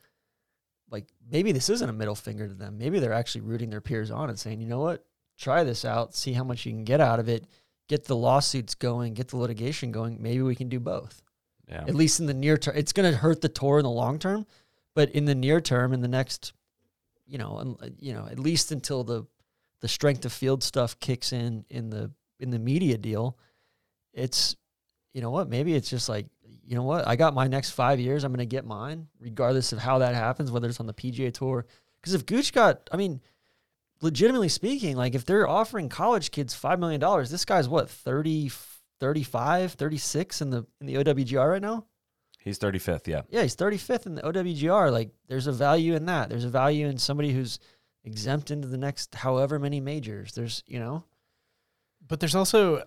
Like 0.91 1.07
maybe 1.29 1.53
this 1.53 1.71
isn't 1.71 1.89
a 1.89 1.95
middle 1.95 2.15
finger 2.15 2.47
to 2.47 2.55
them. 2.55 2.77
Maybe 2.77 2.99
they're 2.99 3.15
actually 3.15 3.41
rooting 3.41 3.71
their 3.71 3.81
peers 3.81 4.11
on 4.11 4.29
and 4.29 4.39
saying, 4.39 4.61
you 4.61 4.69
know 4.69 4.81
what, 4.81 5.05
try 5.39 5.65
this 5.65 5.85
out, 5.85 6.15
see 6.15 6.35
how 6.35 6.45
much 6.45 6.67
you 6.67 6.73
can 6.73 6.85
get 6.85 7.01
out 7.01 7.19
of 7.19 7.29
it, 7.29 7.47
get 7.89 8.05
the 8.05 8.15
lawsuits 8.15 8.75
going, 8.75 9.15
get 9.15 9.29
the 9.29 9.39
litigation 9.39 9.91
going. 9.91 10.21
Maybe 10.21 10.43
we 10.43 10.55
can 10.55 10.69
do 10.69 10.79
both 10.79 11.25
yeah. 11.69 11.85
at 11.87 11.95
least 11.95 12.21
in 12.21 12.27
the 12.27 12.35
near 12.35 12.57
term. 12.57 12.77
It's 12.77 12.93
going 12.93 13.11
to 13.11 13.17
hurt 13.17 13.41
the 13.41 13.49
tour 13.49 13.79
in 13.79 13.85
the 13.85 13.91
long 13.91 14.19
term, 14.19 14.47
but 14.95 15.11
in 15.11 15.25
the 15.25 15.35
near 15.35 15.61
term, 15.61 15.93
in 15.93 16.01
the 16.01 16.09
next, 16.09 16.53
you 17.27 17.39
know, 17.39 17.77
you 17.99 18.13
know, 18.13 18.27
at 18.31 18.39
least 18.39 18.73
until 18.73 19.05
the 19.05 19.25
the 19.85 19.89
strength 19.89 20.25
of 20.25 20.33
field 20.33 20.63
stuff 20.63 20.99
kicks 20.99 21.31
in 21.31 21.63
in 21.69 21.91
the 21.91 22.11
in 22.41 22.51
the 22.51 22.59
media 22.59 22.97
deal, 22.97 23.37
it's 24.15 24.57
you 25.13 25.21
know 25.21 25.31
what? 25.31 25.47
Maybe 25.47 25.75
it's 25.75 25.91
just 25.91 26.09
like 26.09 26.25
you 26.67 26.75
know 26.75 26.85
what? 26.85 27.07
I 27.07 27.17
got 27.17 27.35
my 27.35 27.49
next 27.49 27.73
five 27.73 28.01
years. 28.01 28.25
I'm 28.25 28.33
going 28.33 28.39
to 28.39 28.47
get 28.47 28.65
mine, 28.65 29.09
regardless 29.21 29.75
of 29.75 29.81
how 29.81 29.99
that 29.99 30.15
happens, 30.15 30.51
whether 30.51 30.71
it's 30.71 30.81
on 30.81 30.87
the 30.87 30.95
PGA 30.95 31.35
Tour. 31.35 31.67
Because 32.01 32.15
if 32.15 32.25
Gooch 32.25 32.55
got, 32.55 32.89
I 32.91 32.97
mean, 32.97 33.21
legitimately 34.01 34.49
speaking, 34.49 34.97
like 34.97 35.15
if 35.15 35.27
they're 35.27 35.47
offering 35.47 35.91
college 35.91 36.31
kids 36.31 36.59
$5 36.59 36.79
million, 36.79 36.99
this 37.31 37.45
guy's 37.45 37.69
what, 37.69 37.91
30, 37.91 38.51
35, 39.01 39.73
36 39.73 40.41
in 40.41 40.49
the 40.49 40.67
in 40.81 40.87
the 40.87 40.95
OWGR 40.95 41.51
right 41.51 41.61
now? 41.61 41.85
He's 42.39 42.59
35th. 42.59 43.07
Yeah. 43.07 43.23
Yeah, 43.29 43.43
he's 43.43 43.57
35th 43.57 44.07
in 44.07 44.15
the 44.15 44.23
OWGR. 44.23 44.91
Like 44.91 45.11
there's 45.29 45.47
a 45.47 45.53
value 45.53 45.95
in 45.95 46.07
that. 46.07 46.31
There's 46.31 46.45
a 46.45 46.51
value 46.51 46.87
in 46.87 46.97
somebody 46.97 47.33
who's 47.33 47.59
exempt 48.05 48.51
into 48.51 48.69
the 48.69 48.77
next 48.77 49.15
however 49.15 49.59
many 49.59 49.81
majors. 49.81 50.33
There's, 50.33 50.63
you 50.67 50.79
know, 50.79 51.05
but 52.07 52.21
there's 52.21 52.35
also 52.35 52.83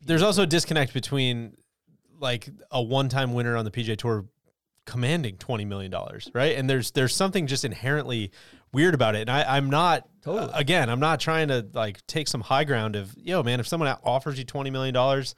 there's 0.00 0.22
also 0.22 0.42
a 0.42 0.46
disconnect 0.46 0.94
between 0.94 1.56
like 2.18 2.48
a 2.70 2.82
one-time 2.82 3.32
winner 3.34 3.56
on 3.56 3.64
the 3.64 3.70
PJ 3.70 3.96
Tour 3.98 4.26
commanding 4.86 5.36
twenty 5.36 5.64
million 5.64 5.90
dollars, 5.90 6.30
right? 6.34 6.56
And 6.56 6.68
there's 6.68 6.90
there's 6.92 7.14
something 7.14 7.46
just 7.46 7.64
inherently 7.64 8.30
weird 8.72 8.94
about 8.94 9.14
it. 9.14 9.22
And 9.22 9.30
I, 9.30 9.56
I'm 9.56 9.68
not 9.70 10.08
Totally. 10.22 10.52
uh, 10.52 10.58
again, 10.58 10.88
I'm 10.88 11.00
not 11.00 11.20
trying 11.20 11.48
to 11.48 11.66
like 11.72 12.04
take 12.06 12.28
some 12.28 12.40
high 12.40 12.64
ground 12.64 12.96
of 12.96 13.14
yo 13.16 13.42
man, 13.42 13.60
if 13.60 13.68
someone 13.68 13.94
offers 14.04 14.38
you 14.38 14.44
twenty 14.44 14.70
million 14.70 14.94
dollars. 14.94 15.34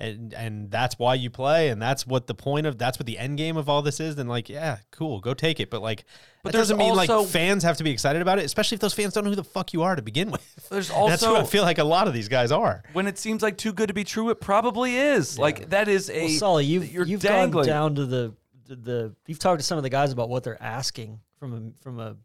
And, 0.00 0.32
and 0.32 0.70
that's 0.70 0.98
why 0.98 1.12
you 1.14 1.28
play, 1.28 1.68
and 1.68 1.80
that's 1.80 2.06
what 2.06 2.26
the 2.26 2.34
point 2.34 2.66
of 2.66 2.78
that's 2.78 2.98
what 2.98 3.04
the 3.04 3.18
end 3.18 3.36
game 3.36 3.58
of 3.58 3.68
all 3.68 3.82
this 3.82 4.00
is. 4.00 4.16
Then 4.16 4.28
like, 4.28 4.48
yeah, 4.48 4.78
cool, 4.90 5.20
go 5.20 5.34
take 5.34 5.60
it. 5.60 5.68
But 5.68 5.82
like, 5.82 6.04
But 6.42 6.52
that 6.52 6.56
there's 6.56 6.68
doesn't 6.68 6.78
mean 6.78 6.98
also- 6.98 7.20
like 7.20 7.28
fans 7.28 7.62
have 7.64 7.76
to 7.76 7.84
be 7.84 7.90
excited 7.90 8.22
about 8.22 8.38
it, 8.38 8.46
especially 8.46 8.76
if 8.76 8.80
those 8.80 8.94
fans 8.94 9.12
don't 9.12 9.24
know 9.24 9.30
who 9.30 9.36
the 9.36 9.44
fuck 9.44 9.74
you 9.74 9.82
are 9.82 9.94
to 9.94 10.00
begin 10.00 10.30
with. 10.30 10.68
There's 10.70 10.88
that's 10.88 11.20
what 11.20 11.36
I 11.36 11.44
feel 11.44 11.64
like 11.64 11.76
a 11.76 11.84
lot 11.84 12.08
of 12.08 12.14
these 12.14 12.28
guys 12.28 12.50
are. 12.50 12.82
When 12.94 13.06
it 13.06 13.18
seems 13.18 13.42
like 13.42 13.58
too 13.58 13.74
good 13.74 13.88
to 13.88 13.94
be 13.94 14.04
true, 14.04 14.30
it 14.30 14.40
probably 14.40 14.96
is. 14.96 15.38
Like 15.38 15.68
that 15.68 15.86
is 15.86 16.08
a. 16.08 16.20
well, 16.20 16.28
Soly, 16.30 16.64
you've 16.64 16.90
you're 16.90 17.04
you've 17.04 17.20
dangling. 17.20 17.66
gone 17.66 17.74
down 17.74 17.94
to 17.96 18.06
the, 18.06 18.34
the 18.68 18.76
the 18.76 19.14
you've 19.26 19.38
talked 19.38 19.60
to 19.60 19.66
some 19.66 19.76
of 19.76 19.84
the 19.84 19.90
guys 19.90 20.12
about 20.12 20.30
what 20.30 20.44
they're 20.44 20.62
asking 20.62 21.20
from 21.38 21.52
a 21.52 21.82
from 21.82 22.00
a 22.00 22.16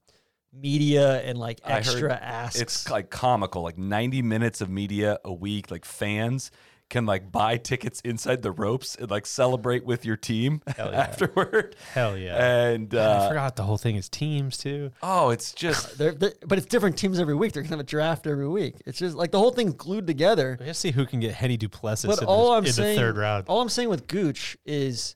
media 0.53 1.21
and 1.23 1.37
like 1.37 1.59
extra 1.65 2.13
asks. 2.13 2.59
It's 2.61 2.89
like 2.89 3.09
comical, 3.09 3.61
like 3.63 3.77
90 3.77 4.21
minutes 4.21 4.61
of 4.61 4.69
media 4.69 5.19
a 5.25 5.33
week. 5.33 5.69
Like 5.71 5.85
fans 5.85 6.51
can 6.89 7.05
like 7.07 7.31
buy 7.31 7.57
tickets 7.57 7.99
inside 8.01 8.43
the 8.43 8.51
ropes 8.51 8.95
and 8.95 9.09
like 9.09 9.25
celebrate 9.25 9.83
with 9.85 10.05
your 10.05 10.15
team 10.15 10.61
afterward. 10.77 11.75
Hell 11.93 12.15
yeah. 12.17 12.35
And 12.69 12.93
I 12.93 12.97
uh, 12.97 13.27
forgot 13.27 13.55
the 13.55 13.63
whole 13.63 13.77
thing 13.77 13.95
is 13.95 14.07
teams 14.07 14.55
too. 14.57 14.91
oh, 15.01 15.29
it's 15.31 15.51
just 15.51 15.97
They're, 15.97 16.11
they're- 16.13 16.33
but 16.45 16.57
it's 16.59 16.67
different 16.67 16.97
teams 16.97 17.19
every 17.19 17.33
week. 17.35 17.53
They're 17.53 17.63
gonna 17.63 17.71
have 17.73 17.79
a 17.79 17.83
draft 17.83 18.27
every 18.27 18.47
week. 18.47 18.75
It's 18.85 18.99
just 18.99 19.15
like 19.15 19.31
the 19.31 19.39
whole 19.39 19.51
thing's 19.51 19.73
glued 19.73 20.05
together. 20.05 20.57
We 20.59 20.67
have 20.67 20.75
to 20.75 20.79
see 20.79 20.91
who 20.91 21.05
can 21.05 21.19
get 21.19 21.33
Hennie 21.33 21.57
du 21.57 21.69
Plessis 21.69 22.07
But 22.07 22.21
in, 22.21 22.27
all 22.27 22.51
the, 22.51 22.57
I'm 22.57 22.65
in 22.65 22.73
saying, 22.73 22.95
the 22.95 23.01
third 23.01 23.17
round. 23.17 23.45
all 23.47 23.61
I'm 23.61 23.69
saying 23.69 23.89
with 23.89 24.07
Gooch 24.07 24.55
is, 24.65 25.15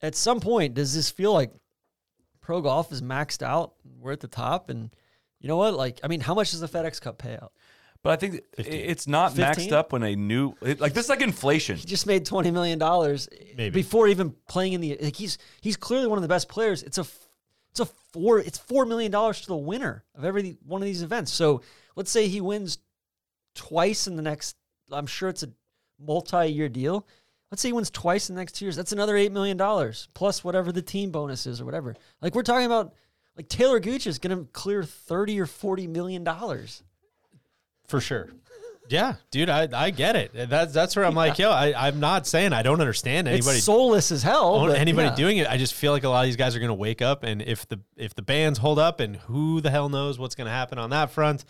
at 0.00 0.14
some 0.14 0.40
point, 0.40 0.72
does 0.74 0.94
this 0.94 1.10
feel 1.10 1.34
like 1.34 1.52
pro 2.40 2.62
golf 2.62 2.90
is 2.90 3.02
maxed 3.02 3.42
out? 3.42 3.74
We're 3.98 4.12
at 4.12 4.20
the 4.20 4.28
top, 4.28 4.70
and 4.70 4.90
you 5.40 5.48
know 5.48 5.58
what? 5.58 5.74
Like, 5.74 6.00
I 6.02 6.08
mean, 6.08 6.20
how 6.20 6.34
much 6.34 6.52
does 6.52 6.60
the 6.60 6.68
FedEx 6.68 7.00
Cup 7.02 7.18
pay 7.18 7.34
out? 7.34 7.52
But 8.02 8.12
I 8.12 8.16
think 8.16 8.40
15. 8.56 8.72
it's 8.72 9.06
not 9.06 9.34
15? 9.34 9.44
maxed 9.44 9.72
up 9.72 9.92
when 9.92 10.02
a 10.02 10.16
new 10.16 10.54
it, 10.62 10.80
like 10.80 10.94
this 10.94 11.06
is 11.06 11.10
like 11.10 11.20
inflation. 11.20 11.76
He 11.76 11.84
just 11.84 12.06
made 12.06 12.24
twenty 12.24 12.50
million 12.50 12.78
dollars 12.78 13.28
before 13.56 14.08
even 14.08 14.34
playing 14.48 14.72
in 14.72 14.80
the. 14.80 14.96
Like 15.00 15.16
he's 15.16 15.36
he's 15.60 15.76
clearly 15.76 16.06
one 16.06 16.16
of 16.16 16.22
the 16.22 16.28
best 16.28 16.48
players. 16.48 16.82
It's 16.82 16.96
a 16.96 17.06
it's 17.70 17.80
a 17.80 17.84
four 17.84 18.38
it's 18.38 18.56
four 18.56 18.86
million 18.86 19.12
dollars 19.12 19.42
to 19.42 19.48
the 19.48 19.56
winner 19.56 20.04
of 20.14 20.24
every 20.24 20.56
one 20.64 20.80
of 20.80 20.86
these 20.86 21.02
events. 21.02 21.30
So 21.32 21.60
let's 21.94 22.10
say 22.10 22.26
he 22.26 22.40
wins 22.40 22.78
twice 23.54 24.06
in 24.06 24.16
the 24.16 24.22
next. 24.22 24.56
I'm 24.90 25.06
sure 25.06 25.28
it's 25.28 25.42
a 25.42 25.50
multi-year 25.98 26.70
deal. 26.70 27.06
Let's 27.50 27.60
say 27.60 27.68
he 27.68 27.72
wins 27.74 27.90
twice 27.90 28.30
in 28.30 28.34
the 28.34 28.40
next 28.40 28.52
two 28.52 28.64
years. 28.64 28.76
That's 28.76 28.92
another 28.92 29.16
eight 29.16 29.32
million 29.32 29.58
dollars 29.58 30.08
plus 30.14 30.42
whatever 30.42 30.72
the 30.72 30.82
team 30.82 31.10
bonus 31.10 31.46
is 31.46 31.60
or 31.60 31.66
whatever. 31.66 31.94
Like 32.22 32.34
we're 32.34 32.42
talking 32.42 32.66
about. 32.66 32.94
Like 33.36 33.48
Taylor 33.48 33.80
Gooch 33.80 34.06
is 34.06 34.18
going 34.18 34.36
to 34.36 34.44
clear 34.52 34.82
thirty 34.82 35.40
or 35.40 35.46
forty 35.46 35.86
million 35.86 36.24
dollars. 36.24 36.82
For 37.90 38.00
sure. 38.00 38.30
Yeah, 38.88 39.14
dude, 39.30 39.48
I, 39.48 39.68
I 39.72 39.90
get 39.90 40.16
it. 40.16 40.32
That's 40.34 40.72
that's 40.72 40.96
where 40.96 41.04
I'm 41.04 41.14
like, 41.14 41.38
yo, 41.38 41.50
I, 41.50 41.86
I'm 41.86 42.00
not 42.00 42.26
saying 42.26 42.52
I 42.52 42.62
don't 42.62 42.80
understand 42.80 43.28
anybody 43.28 43.58
it's 43.58 43.64
soulless 43.64 44.10
as 44.10 44.24
hell. 44.24 44.66
but 44.66 44.76
anybody 44.76 45.08
yeah. 45.08 45.14
doing 45.14 45.38
it. 45.38 45.48
I 45.48 45.58
just 45.58 45.74
feel 45.74 45.92
like 45.92 46.02
a 46.02 46.08
lot 46.08 46.22
of 46.22 46.26
these 46.26 46.36
guys 46.36 46.56
are 46.56 46.58
going 46.58 46.70
to 46.70 46.74
wake 46.74 47.00
up, 47.00 47.22
and 47.22 47.40
if 47.40 47.68
the 47.68 47.78
if 47.96 48.14
the 48.16 48.22
bands 48.22 48.58
hold 48.58 48.80
up, 48.80 48.98
and 48.98 49.14
who 49.14 49.60
the 49.60 49.70
hell 49.70 49.88
knows 49.88 50.18
what's 50.18 50.34
going 50.34 50.46
to 50.46 50.52
happen 50.52 50.76
on 50.76 50.90
that 50.90 51.12
front. 51.12 51.44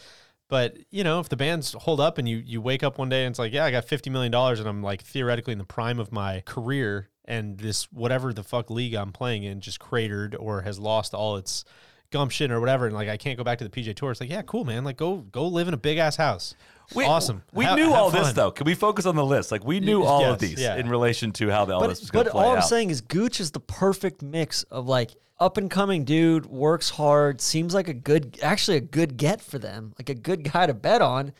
But 0.49 0.77
you 0.91 1.03
know, 1.03 1.21
if 1.21 1.31
the 1.31 1.37
bands 1.37 1.75
hold 1.79 1.99
up, 1.99 2.19
and 2.19 2.29
you 2.29 2.37
you 2.45 2.61
wake 2.61 2.83
up 2.83 2.99
one 2.99 3.09
day 3.09 3.25
and 3.25 3.33
it's 3.33 3.39
like, 3.39 3.55
yeah, 3.55 3.65
I 3.65 3.71
got 3.71 3.87
fifty 3.87 4.11
million 4.11 4.33
dollars, 4.33 4.61
and 4.61 4.69
I'm 4.69 4.83
like 4.83 5.01
theoretically 5.01 5.53
in 5.53 5.59
the 5.59 5.65
prime 5.65 5.99
of 5.99 6.13
my 6.13 6.43
career, 6.45 7.09
and 7.25 7.57
this 7.57 7.85
whatever 7.91 8.35
the 8.35 8.45
fuck 8.45 8.69
league 8.69 8.93
I'm 8.93 9.13
playing 9.13 9.45
in 9.45 9.63
just 9.63 9.81
cratered 9.81 10.35
or 10.35 10.61
has 10.61 10.79
lost 10.79 11.15
all 11.15 11.37
its 11.37 11.65
gumption 12.11 12.51
or 12.51 12.61
whatever, 12.61 12.87
and 12.87 12.95
like 12.95 13.09
I 13.09 13.17
can't 13.17 13.37
go 13.37 13.45
back 13.45 13.59
to 13.59 13.65
the 13.65 13.71
PJ 13.71 13.97
Tour. 13.97 14.11
It's 14.11 14.21
like, 14.21 14.31
yeah, 14.31 14.43
cool, 14.43 14.65
man. 14.65 14.85
Like 14.85 14.97
go 14.97 15.19
go 15.19 15.47
live 15.47 15.69
in 15.69 15.75
a 15.75 15.79
big 15.79 15.99
ass 15.99 16.17
house. 16.17 16.55
We, 16.95 17.05
awesome. 17.05 17.43
We 17.53 17.65
knew 17.75 17.91
have 17.91 17.93
all 17.93 18.11
this 18.11 18.33
though. 18.33 18.51
Can 18.51 18.65
we 18.65 18.75
focus 18.75 19.07
on 19.07 19.15
the 19.15 19.25
list? 19.25 19.53
Like 19.53 19.65
we 19.65 19.81
knew 19.81 20.03
all 20.03 20.25
of 20.25 20.39
these 20.39 20.61
yeah. 20.61 20.77
in 20.77 20.89
relation 20.89 21.33
to 21.33 21.49
how 21.49 21.65
the 21.65 21.75
all 21.75 21.87
this 21.87 22.01
was 22.01 22.11
But, 22.11 22.13
going 22.13 22.25
but 22.25 22.31
to 22.31 22.37
play 22.37 22.45
all 22.45 22.57
I'm 22.57 22.63
saying 22.63 22.91
is 22.91 23.01
Gooch 23.01 23.41
is 23.41 23.53
the 23.53 23.61
perfect 23.61 24.23
mix 24.23 24.65
of 24.65 24.89
like 24.89 25.13
up 25.41 25.57
and 25.57 25.71
coming 25.71 26.05
dude, 26.05 26.47
works 26.47 26.91
hard, 26.91 27.41
seems 27.41 27.73
like 27.73 27.89
a 27.89 27.95
good, 27.95 28.39
actually 28.43 28.77
a 28.77 28.83
good 28.83 29.17
get 29.17 29.41
for 29.41 29.59
them, 29.59 29.95
like 29.99 30.11
a 30.11 30.15
good 30.15 30.53
guy 30.53 30.67
to 30.67 30.75
bet 30.75 31.01
on. 31.01 31.33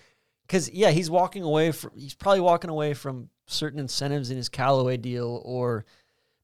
Because 0.47 0.71
yeah, 0.71 0.91
he's 0.91 1.11
walking 1.11 1.43
away 1.45 1.71
from, 1.71 1.93
he's 1.95 2.15
probably 2.15 2.41
walking 2.41 2.71
away 2.71 2.95
from 2.95 3.29
certain 3.47 3.79
incentives 3.79 4.31
in 4.31 4.37
his 4.37 4.49
Callaway 4.49 4.97
deal, 4.97 5.43
or, 5.45 5.85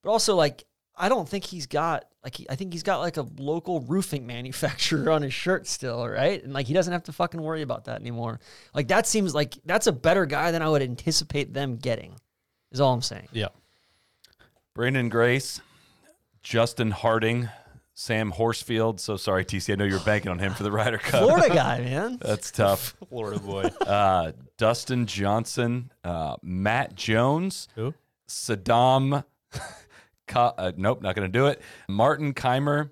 but 0.02 0.11
also 0.11 0.37
like 0.37 0.64
I 0.96 1.08
don't 1.08 1.28
think 1.28 1.44
he's 1.44 1.66
got 1.66 2.06
like 2.24 2.36
he, 2.36 2.46
I 2.48 2.56
think 2.56 2.72
he's 2.72 2.82
got 2.82 2.98
like 3.00 3.16
a 3.16 3.26
local 3.38 3.80
roofing 3.80 4.26
manufacturer 4.36 5.10
on 5.10 5.22
his 5.22 5.34
shirt 5.34 5.66
still, 5.66 6.08
right? 6.08 6.42
And 6.42 6.52
like 6.52 6.66
he 6.66 6.74
doesn't 6.74 6.92
have 6.92 7.04
to 7.04 7.12
fucking 7.12 7.40
worry 7.40 7.62
about 7.62 7.84
that 7.84 8.00
anymore. 8.00 8.40
Like 8.74 8.88
that 8.88 9.06
seems 9.06 9.34
like 9.34 9.54
that's 9.64 9.86
a 9.86 9.92
better 9.92 10.26
guy 10.26 10.50
than 10.50 10.62
I 10.62 10.68
would 10.68 10.82
anticipate 10.82 11.52
them 11.52 11.76
getting. 11.76 12.14
Is 12.72 12.80
all 12.80 12.92
I'm 12.92 13.02
saying. 13.02 13.28
Yeah. 13.32 13.48
Branden 14.76 15.08
Grace, 15.08 15.60
Justin 16.42 16.90
Harding, 16.90 17.48
Sam 17.94 18.30
Horsfield. 18.32 19.00
So 19.00 19.16
sorry, 19.16 19.44
TC. 19.44 19.72
I 19.72 19.76
know 19.76 19.84
you're 19.84 20.00
banking 20.00 20.30
on 20.30 20.38
him 20.38 20.52
for 20.52 20.62
the 20.62 20.70
Ryder 20.70 20.98
Cup. 20.98 21.22
Florida 21.22 21.48
guy, 21.54 21.80
man. 21.80 22.18
That's 22.20 22.50
tough. 22.50 22.94
Florida 23.08 23.40
boy. 23.40 23.62
Uh, 23.80 24.32
Dustin 24.58 25.06
Johnson, 25.06 25.90
uh, 26.04 26.36
Matt 26.42 26.94
Jones, 26.94 27.68
Who? 27.74 27.94
Sadom. 28.28 29.24
Ka- 30.26 30.54
uh, 30.59 30.73
nope, 30.76 31.02
not 31.02 31.14
going 31.14 31.30
to 31.30 31.38
do 31.38 31.47
it. 31.47 31.61
Martin 31.88 32.35
Kaymer, 32.35 32.90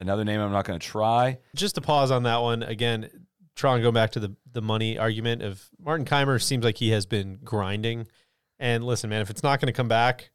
another 0.00 0.24
name 0.24 0.40
I'm 0.40 0.52
not 0.52 0.64
going 0.64 0.78
to 0.78 0.86
try. 0.86 1.38
just 1.54 1.74
to 1.76 1.80
pause 1.80 2.10
on 2.10 2.24
that 2.24 2.38
one 2.42 2.62
again, 2.62 3.08
Tron 3.54 3.80
going 3.80 3.94
back 3.94 4.12
to 4.12 4.20
the 4.20 4.34
the 4.52 4.60
money 4.62 4.98
argument 4.98 5.42
of 5.42 5.62
Martin 5.78 6.04
Kaymer 6.06 6.42
seems 6.42 6.64
like 6.64 6.76
he 6.78 6.90
has 6.90 7.06
been 7.06 7.38
grinding. 7.42 8.06
And 8.58 8.84
listen, 8.84 9.10
man, 9.10 9.20
if 9.22 9.30
it's 9.30 9.42
not 9.42 9.60
going 9.60 9.66
to 9.66 9.72
come 9.76 9.88
back, 9.88 10.30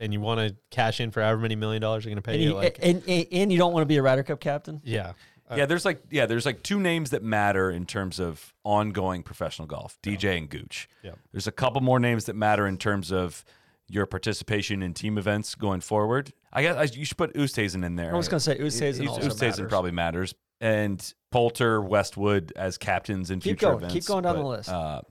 and 0.00 0.12
you 0.12 0.20
want 0.20 0.40
to 0.40 0.56
cash 0.70 1.00
in 1.00 1.10
for 1.10 1.22
however 1.22 1.40
many 1.40 1.56
million 1.56 1.80
dollars 1.80 2.04
you're 2.04 2.10
going 2.10 2.22
to 2.22 2.26
pay 2.26 2.34
And 2.34 2.42
you, 2.42 2.48
you, 2.50 2.54
like 2.54 2.78
and, 2.82 3.02
and, 3.06 3.26
and 3.32 3.52
you 3.52 3.58
don't 3.58 3.72
want 3.72 3.82
to 3.82 3.86
be 3.86 3.96
a 3.96 4.02
Ryder 4.02 4.22
Cup 4.22 4.40
captain? 4.40 4.80
yeah, 4.84 5.12
Uh, 5.48 5.56
yeah, 5.56 5.66
there's 5.66 5.84
like 5.84 6.02
yeah, 6.10 6.24
there's 6.26 6.46
like 6.46 6.62
two 6.62 6.80
names 6.80 7.10
that 7.10 7.22
matter 7.22 7.70
in 7.70 7.84
terms 7.86 8.18
of 8.18 8.54
ongoing 8.64 9.22
professional 9.22 9.66
golf: 9.68 9.98
DJ 10.02 10.36
and 10.38 10.48
Gooch. 10.48 10.88
Yeah. 11.02 11.12
There's 11.32 11.46
a 11.46 11.52
couple 11.52 11.80
more 11.82 12.00
names 12.00 12.24
that 12.24 12.34
matter 12.36 12.66
in 12.66 12.76
terms 12.78 13.12
of 13.12 13.44
your 13.88 14.06
participation 14.06 14.82
in 14.82 14.94
team 14.94 15.18
events 15.18 15.54
going 15.54 15.80
forward. 15.80 16.32
I 16.52 16.62
guess 16.62 16.76
I, 16.76 16.82
you 16.96 17.04
should 17.04 17.16
put 17.18 17.34
Oosthuizen 17.34 17.84
in 17.84 17.96
there. 17.96 18.14
I 18.14 18.16
was 18.16 18.28
gonna 18.28 18.40
say 18.40 18.58
Oosthuizen 18.58 19.06
Oosthuizen 19.06 19.08
also 19.08 19.46
matters. 19.46 19.68
probably 19.68 19.90
matters, 19.90 20.34
and 20.60 21.14
Poulter, 21.30 21.80
Westwood 21.82 22.52
as 22.56 22.78
captains 22.78 23.30
in 23.30 23.40
Keep 23.40 23.58
future 23.58 23.66
going. 23.66 23.76
events. 23.78 23.94
Keep 23.94 24.04
going 24.06 24.22
down 24.22 24.36
the 24.36 24.44
list. 24.44 24.68
Uh, 24.68 25.02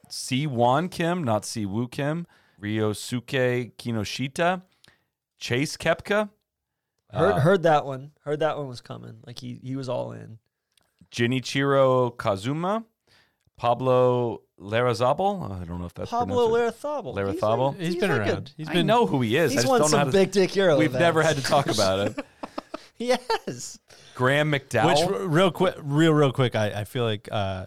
Wan 0.48 0.90
Kim, 0.90 1.24
not 1.24 1.52
Woo 1.56 1.88
Kim. 1.88 2.26
Ryosuke 2.62 3.74
Kinoshita, 3.76 4.62
Chase 5.38 5.76
Koepka, 5.76 6.30
Heard 7.14 7.32
uh, 7.34 7.40
heard 7.42 7.64
that 7.64 7.86
one. 7.86 8.12
Heard 8.24 8.40
that 8.40 8.58
one 8.58 8.68
was 8.68 8.82
coming. 8.82 9.18
Like 9.26 9.38
he 9.40 9.60
he 9.62 9.76
was 9.76 9.88
all 9.90 10.14
in. 10.14 10.40
Jinichiro 11.12 12.16
Kozuma, 12.16 12.86
Pablo 13.58 14.42
Larrazabal. 14.60 15.62
I 15.62 15.66
don't 15.66 15.80
know 15.80 15.86
if 15.86 15.94
that's 15.94 16.10
Pablo 16.10 16.50
pronounced- 16.50 16.82
Larrazabal. 16.84 17.16
Larrazabal? 17.16 17.80
he's 17.80 17.96
been 17.96 18.10
like 18.12 18.20
a- 18.28 18.32
around. 18.34 18.54
he's 18.58 18.70
I 18.70 18.74
been 18.74 18.88
know 18.88 19.06
who 19.06 19.22
he 19.22 19.36
is. 19.38 19.52
I 19.52 19.54
He's 19.54 19.62
just 19.64 19.68
won 19.70 19.82
don't 19.82 19.92
know 19.92 19.98
how 19.98 20.04
some 20.06 20.12
to, 20.12 20.18
big 20.18 20.32
dick 20.32 20.56
Euro. 20.56 20.78
We've 20.78 20.94
never 20.94 21.22
had 21.22 21.36
to 21.38 21.44
talk 21.44 21.68
about 21.68 22.08
it. 22.08 22.26
yes. 22.98 23.80
Graham 24.16 24.52
McDowell. 24.52 25.08
r- 25.22 25.28
real 25.28 25.52
quick, 25.52 25.76
real 25.82 26.14
real 26.14 26.32
quick, 26.32 26.56
I, 26.56 26.82
I 26.82 26.84
feel 26.84 27.04
like 27.04 27.28
uh, 27.32 27.66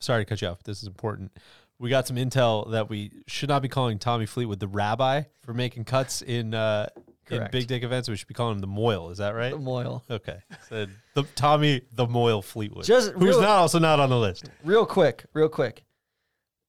sorry 0.00 0.24
to 0.24 0.28
cut 0.28 0.42
you 0.42 0.48
off. 0.48 0.62
This 0.64 0.82
is 0.82 0.88
important. 0.88 1.32
We 1.78 1.90
got 1.90 2.06
some 2.06 2.16
intel 2.16 2.70
that 2.72 2.88
we 2.88 3.10
should 3.26 3.48
not 3.50 3.60
be 3.62 3.68
calling 3.68 3.98
Tommy 3.98 4.26
Fleetwood 4.26 4.60
the 4.60 4.68
rabbi 4.68 5.22
for 5.42 5.52
making 5.54 5.84
cuts 5.84 6.22
in 6.22 6.54
uh, 6.54 6.88
in 6.96 7.05
Correct. 7.26 7.52
big 7.52 7.66
dick 7.66 7.82
events. 7.82 8.08
We 8.08 8.16
should 8.16 8.28
be 8.28 8.34
calling 8.34 8.54
him 8.54 8.60
the 8.60 8.66
Moyle. 8.66 9.10
Is 9.10 9.18
that 9.18 9.30
right? 9.34 9.50
The 9.52 9.58
Moyle. 9.58 10.04
Okay, 10.10 10.38
so 10.68 10.86
the 11.14 11.22
Tommy 11.34 11.82
the 11.92 12.06
Moyle 12.06 12.40
Fleetwood, 12.42 12.84
Just 12.84 13.10
who's 13.12 13.22
real- 13.30 13.40
not 13.40 13.50
also 13.58 13.78
not 13.78 13.98
on 14.00 14.10
the 14.10 14.18
list. 14.18 14.48
Real 14.64 14.86
quick, 14.86 15.24
real 15.32 15.48
quick. 15.48 15.84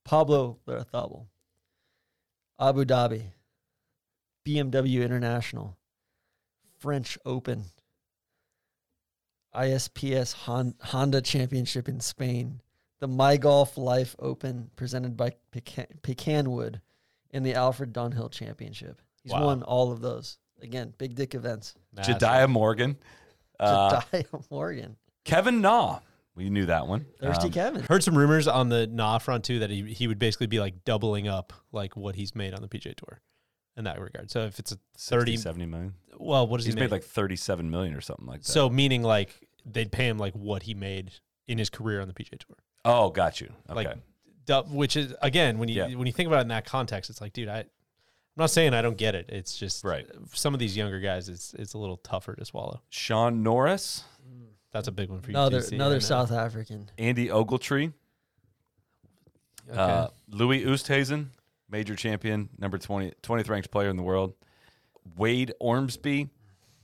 Pablo 0.04 0.58
Larrazabal. 0.68 1.26
Abu 2.60 2.86
Dhabi. 2.86 3.24
BMW 4.46 5.04
International. 5.04 5.78
French 6.80 7.18
Open. 7.26 7.66
ISPS 9.56 10.34
Hon- 10.34 10.76
Honda 10.82 11.22
Championship 11.22 11.88
in 11.90 12.00
Spain. 12.00 12.62
The 13.00 13.08
My 13.08 13.38
Golf 13.38 13.78
Life 13.78 14.16
Open 14.20 14.70
presented 14.76 15.16
by 15.18 15.32
Pecan- 15.52 16.00
Pecanwood 16.02 16.82
in 17.32 17.44
the 17.44 17.54
Alfred 17.54 17.94
Dunhill 17.94 18.32
Championship. 18.32 19.02
He's 19.24 19.32
Wow. 19.34 19.46
won 19.46 19.64
all 19.64 19.92
of 19.92 20.02
those. 20.02 20.38
Again, 20.62 20.94
big 20.98 21.16
dick 21.16 21.36
events. 21.36 21.76
Massive. 21.96 22.18
Jediah 22.18 22.50
Morgan. 22.50 22.98
Uh, 23.60 24.02
Jediah 24.02 24.44
Morgan. 24.52 24.96
Kevin 25.26 25.62
Na. 25.62 26.00
We 26.36 26.50
knew 26.52 26.68
that 26.68 26.88
one. 26.88 27.06
Thirsty 27.20 27.48
Um, 27.48 27.52
Kevin. 27.54 27.84
Heard 27.84 28.04
some 28.04 28.16
rumors 28.18 28.48
on 28.48 28.70
the 28.70 28.86
Na 28.88 29.18
front 29.18 29.44
too 29.44 29.60
that 29.60 29.70
he 29.72 29.82
he 29.94 30.08
would 30.08 30.20
basically 30.20 30.48
be 30.48 30.60
like 30.60 30.84
doubling 30.86 31.28
up 31.28 31.52
like 31.72 31.98
what 31.98 32.16
he's 32.16 32.36
made 32.36 32.54
on 32.54 32.62
the 32.62 32.68
PJ 32.68 32.96
Tour 32.96 33.22
in 33.76 33.86
that 33.86 34.00
regard. 34.00 34.30
So 34.30 34.42
if 34.42 34.60
it's 34.60 34.72
a 34.72 34.78
30, 34.98 35.32
30 35.34 35.38
70 35.38 35.66
million. 35.66 35.94
well, 36.18 36.48
what 36.48 36.58
does 36.58 36.66
He's 36.68 36.76
he 36.76 36.80
made 36.80 36.92
like 36.92 37.04
37 37.04 37.70
million 37.72 37.96
or 37.96 38.02
something 38.02 38.26
like 38.28 38.42
that. 38.42 38.48
so 38.52 38.70
meaning 38.70 39.02
like 39.02 39.48
they'd 39.66 39.92
pay 39.92 40.08
him 40.08 40.18
like 40.20 40.34
what 40.34 40.64
he 40.64 40.74
made 40.76 41.12
in 41.48 41.58
his 41.58 41.70
career 41.72 42.02
on 42.02 42.08
the 42.08 42.14
PJ 42.14 42.30
Tour. 42.40 42.56
oh, 42.86 43.10
got 43.10 43.42
you. 43.42 43.50
Okay. 43.70 43.76
Like 43.86 43.98
du- 44.46 44.64
which 44.70 44.96
is 44.96 45.16
again 45.24 45.58
when 45.58 45.70
you 45.70 45.76
Yeah. 45.76 45.96
when 45.96 46.06
you 46.06 46.14
think 46.14 46.28
about 46.28 46.40
it 46.40 46.42
in 46.44 46.48
that 46.50 46.66
context, 46.66 47.10
it's 47.10 47.20
like, 47.20 47.34
dude, 47.34 47.50
I 47.50 47.66
I'm 48.38 48.44
not 48.44 48.52
saying 48.52 48.74
I 48.76 48.84
don't 48.84 48.98
get 48.98 49.16
it. 49.16 49.30
It's 49.30 49.58
just 49.58 49.84
Right. 49.84 50.06
some 50.32 50.54
of 50.54 50.60
these 50.60 50.78
younger 50.78 51.00
guys, 51.00 51.28
it's 51.28 51.54
it's 51.56 51.74
a 51.74 51.78
little 51.80 51.98
tougher 51.98 52.36
to 52.36 52.46
swallow. 52.46 52.82
Shaun 52.90 53.42
Norris, 53.42 54.04
That's 54.72 54.88
a 54.88 54.92
big 54.92 55.10
one 55.10 55.22
for 55.22 55.32
you. 55.32 55.38
Another 55.38 55.60
TC, 55.62 55.74
another 55.74 55.96
I 55.96 55.98
know. 55.98 56.00
South 56.00 56.32
African. 56.32 56.92
Andy 57.00 57.30
Ogletree, 57.30 57.94
Okay. 59.70 59.78
uh, 59.80 60.08
Louis 60.30 60.64
Oosthuizen, 60.66 61.28
major 61.70 61.96
champion, 61.96 62.50
number 62.60 62.78
20, 62.78 63.12
20th 63.24 63.50
ranked 63.50 63.72
player 63.72 63.90
in 63.90 63.98
the 63.98 64.04
world. 64.04 64.34
Wade 65.16 65.54
Ormsby, 65.60 66.30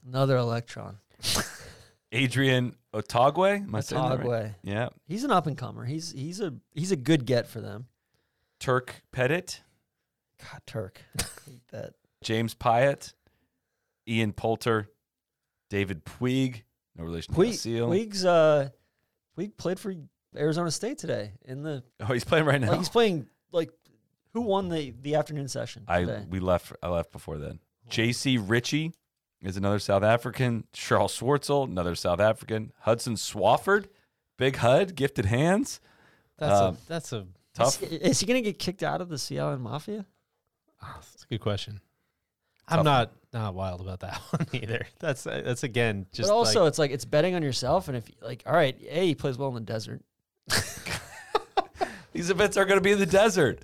Another 0.08 0.38
electron. 0.38 0.98
Adrian 2.12 2.76
Otaegui. 2.94 3.64
Am 3.64 3.74
I 3.76 3.80
saying 3.80 4.10
that 4.10 4.26
right? 4.26 4.52
Yeah. 4.64 4.90
He's 5.08 5.24
an 5.24 5.32
up 5.32 5.48
and 5.48 5.58
comer. 5.58 5.86
He's 5.86 6.12
he's 6.12 6.40
a 6.42 6.54
he's 6.74 6.92
a 6.92 6.96
good 6.96 7.26
get 7.26 7.48
for 7.48 7.62
them. 7.62 7.88
Turk 8.60 9.02
Pettit, 9.12 9.62
God, 10.52 10.62
Turk. 10.66 11.02
That. 11.72 11.94
James 12.24 12.54
Piot, 12.54 13.14
Ian 14.08 14.32
Poulter, 14.32 14.90
David 15.72 16.06
Puig, 16.06 16.62
no 16.96 17.04
relation 17.04 17.34
to 17.34 17.40
Puig, 17.40 17.56
Seal. 17.56 17.90
Puig's 17.90 18.24
uh 18.24 18.70
Puig 19.36 19.58
played 19.58 19.80
for 19.80 19.94
Arizona 20.38 20.70
State 20.70 21.00
today 21.00 21.32
in 21.46 21.64
the 21.64 21.84
Oh, 22.00 22.14
he's 22.14 22.24
playing 22.24 22.46
right 22.46 22.62
now. 22.62 22.70
like 22.70 22.78
he's 22.78 22.90
playing 22.90 23.26
like 23.52 23.72
who 24.34 24.42
won 24.42 24.70
the 24.70 24.94
the 25.02 25.16
afternoon 25.16 25.48
session 25.48 25.84
I 25.88 26.02
today? 26.02 26.26
we 26.30 26.40
left. 26.40 26.74
I 26.84 26.90
left 26.90 27.12
before 27.12 27.40
then. 27.40 27.60
J.C. 27.90 28.38
Ritchie 28.38 28.94
is 29.42 29.58
another 29.58 29.80
South 29.80 30.04
African. 30.04 30.66
Charles 30.74 31.20
Schwartzel, 31.20 31.68
another 31.68 31.96
South 31.96 32.20
African. 32.20 32.72
Hudson 32.82 33.16
Swafford, 33.16 33.88
Big 34.38 34.58
Hud, 34.58 34.96
gifted 34.96 35.26
hands. 35.26 35.80
that's 36.38 36.62
um, 36.62 36.76
a 36.76 36.78
that's 36.88 37.14
a 37.14 37.26
Tough. 37.54 37.84
Is, 37.84 37.92
is 37.92 38.20
he 38.20 38.26
gonna 38.26 38.42
get 38.42 38.58
kicked 38.58 38.84
out 38.84 39.02
of 39.02 39.10
the 39.10 39.16
CLN 39.16 39.60
Mafia? 39.60 40.06
That's 40.96 41.24
a 41.24 41.28
good 41.28 41.42
question. 41.42 41.82
I'm 42.68 42.86
not 42.86 43.12
not 43.34 43.54
wild 43.56 43.82
about 43.82 44.00
that 44.02 44.16
one 44.30 44.48
either. 44.54 44.88
That's 45.00 45.24
that's 45.24 45.64
again 45.64 46.06
just 46.14 46.30
but 46.30 46.36
also 46.36 46.62
like, 46.62 46.68
it's 46.70 46.80
like 46.80 46.92
it's 46.92 47.06
betting 47.06 47.36
on 47.36 47.44
yourself 47.44 47.88
and 47.88 47.98
if 47.98 48.10
like 48.22 48.44
all 48.46 48.54
right, 48.54 48.78
A, 48.90 49.08
he 49.08 49.16
plays 49.16 49.38
well 49.38 49.50
in 49.50 49.56
the 49.56 49.62
desert. 49.62 50.02
These 52.14 52.30
events 52.30 52.58
are 52.58 52.66
going 52.66 52.78
to 52.78 52.82
be 52.84 52.92
in 52.92 53.00
the 53.00 53.06
desert. 53.06 53.64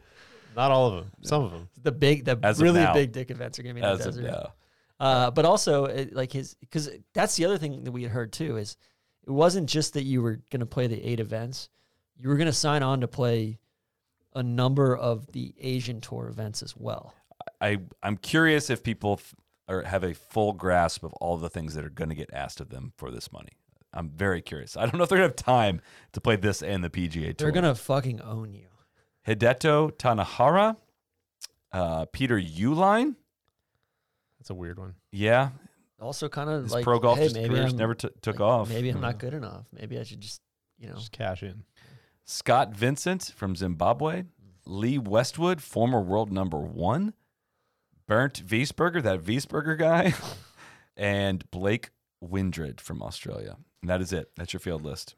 not 0.56 0.72
all 0.72 0.88
of 0.88 0.96
them. 0.96 1.12
Some 1.22 1.44
of 1.44 1.52
them. 1.52 1.70
The 1.84 1.92
big 1.92 2.26
the 2.26 2.40
As 2.42 2.62
really 2.62 2.86
big 2.94 3.12
dick 3.12 3.30
events 3.32 3.60
are 3.60 3.64
gonna 3.64 3.76
be 3.76 3.82
in 3.82 3.86
the 3.86 3.92
As 3.92 4.06
of 4.06 4.16
desert. 4.16 4.32
now. 4.32 4.54
Uh, 5.00 5.32
but 5.32 5.46
also, 5.46 5.86
it, 5.86 6.14
like 6.14 6.34
his, 6.34 6.56
because 6.56 6.90
that's 7.14 7.38
the 7.38 7.46
other 7.46 7.58
thing 7.58 7.86
that 7.86 7.92
we 7.92 8.04
had 8.04 8.12
heard 8.12 8.34
too 8.34 8.58
is 8.58 8.76
it 9.26 9.32
wasn't 9.32 9.70
just 9.70 9.94
that 9.94 10.04
you 10.04 10.22
were 10.22 10.42
going 10.52 10.60
to 10.60 10.66
play 10.66 10.88
the 10.88 11.02
eight 11.02 11.22
events, 11.22 11.70
you 12.18 12.28
were 12.28 12.36
going 12.36 12.48
to 12.48 12.54
sign 12.54 12.84
on 12.84 13.00
to 13.00 13.08
play 13.08 13.60
a 14.40 14.44
number 14.44 14.96
of 14.96 15.32
the 15.34 15.54
Asian 15.60 16.00
tour 16.00 16.28
events 16.28 16.64
as 16.64 16.76
well. 16.76 17.14
I 17.60 17.80
I'm 18.02 18.18
curious 18.18 18.70
if 18.70 18.84
people 18.84 19.18
th- 19.18 19.34
or 19.68 19.84
have 19.84 20.04
a 20.04 20.14
full 20.14 20.54
grasp 20.54 21.04
of 21.04 21.14
all 21.14 21.38
the 21.38 21.50
things 21.50 21.76
that 21.76 21.86
are 21.86 21.90
going 21.90 22.10
to 22.10 22.16
get 22.16 22.30
asked 22.34 22.60
of 22.60 22.70
them 22.70 22.94
for 22.96 23.12
this 23.12 23.32
money. 23.32 23.52
I'm 23.94 24.10
very 24.10 24.42
curious. 24.42 24.78
I 24.78 24.82
don't 24.86 24.98
know 24.98 25.04
if 25.04 25.10
they're 25.10 25.18
gonna 25.18 25.28
have 25.28 25.36
time 25.36 25.82
to 26.14 26.22
play 26.22 26.36
this 26.36 26.62
and 26.62 26.84
the 26.84 26.90
PGA 26.90 27.36
Tour. 27.36 27.46
They're 27.46 27.52
gonna 27.52 27.76
fucking 27.76 28.22
own 28.22 28.54
you. 28.54 28.68
Hideto 29.28 29.92
Tanihara, 29.92 30.78
uh, 31.72 32.06
Peter 32.06 32.40
Uihlein. 32.40 33.16
That's 34.40 34.52
a 34.52 34.56
weird 34.56 34.80
one. 34.80 34.96
Yeah, 35.12 35.50
Also, 36.00 36.30
kind 36.30 36.50
of 36.50 36.64
his 36.64 36.72
like 36.72 36.84
pro 36.84 37.00
golf 37.00 37.18
hey, 37.18 37.26
just 37.26 37.36
maybe 37.36 37.50
careers 37.50 37.74
I'm, 37.74 37.78
never 37.78 37.96
t- 37.96 38.10
took 38.22 38.40
like, 38.40 38.50
off. 38.50 38.70
Maybe 38.70 38.90
I'm 38.90 39.02
not 39.02 39.20
good 39.20 39.34
enough. 39.34 39.66
Maybe 39.74 40.00
I 40.00 40.04
should 40.04 40.22
just 40.22 40.42
you 40.78 40.88
know 40.88 40.96
Just 40.96 41.12
cash 41.12 41.44
in. 41.44 41.64
Scott 42.30 42.76
Vincent 42.76 43.34
from 43.36 43.56
Zimbabwe, 43.56 44.24
Lee 44.68 45.00
Westwood, 45.00 45.64
former 45.64 46.00
world 46.00 46.32
number 46.32 46.60
one, 46.60 47.16
Bernd 48.08 48.44
Wiesberger, 48.48 49.02
that 49.02 49.24
Wiesberger 49.24 49.76
guy, 49.76 50.14
and 50.96 51.50
Blake 51.50 51.90
Windred 52.22 52.80
from 52.82 53.02
Australia. 53.02 53.58
And 53.82 53.90
that 53.90 54.00
is 54.00 54.14
it. 54.14 54.30
That's 54.36 54.54
your 54.54 54.60
field 54.60 54.84
list. 54.84 55.16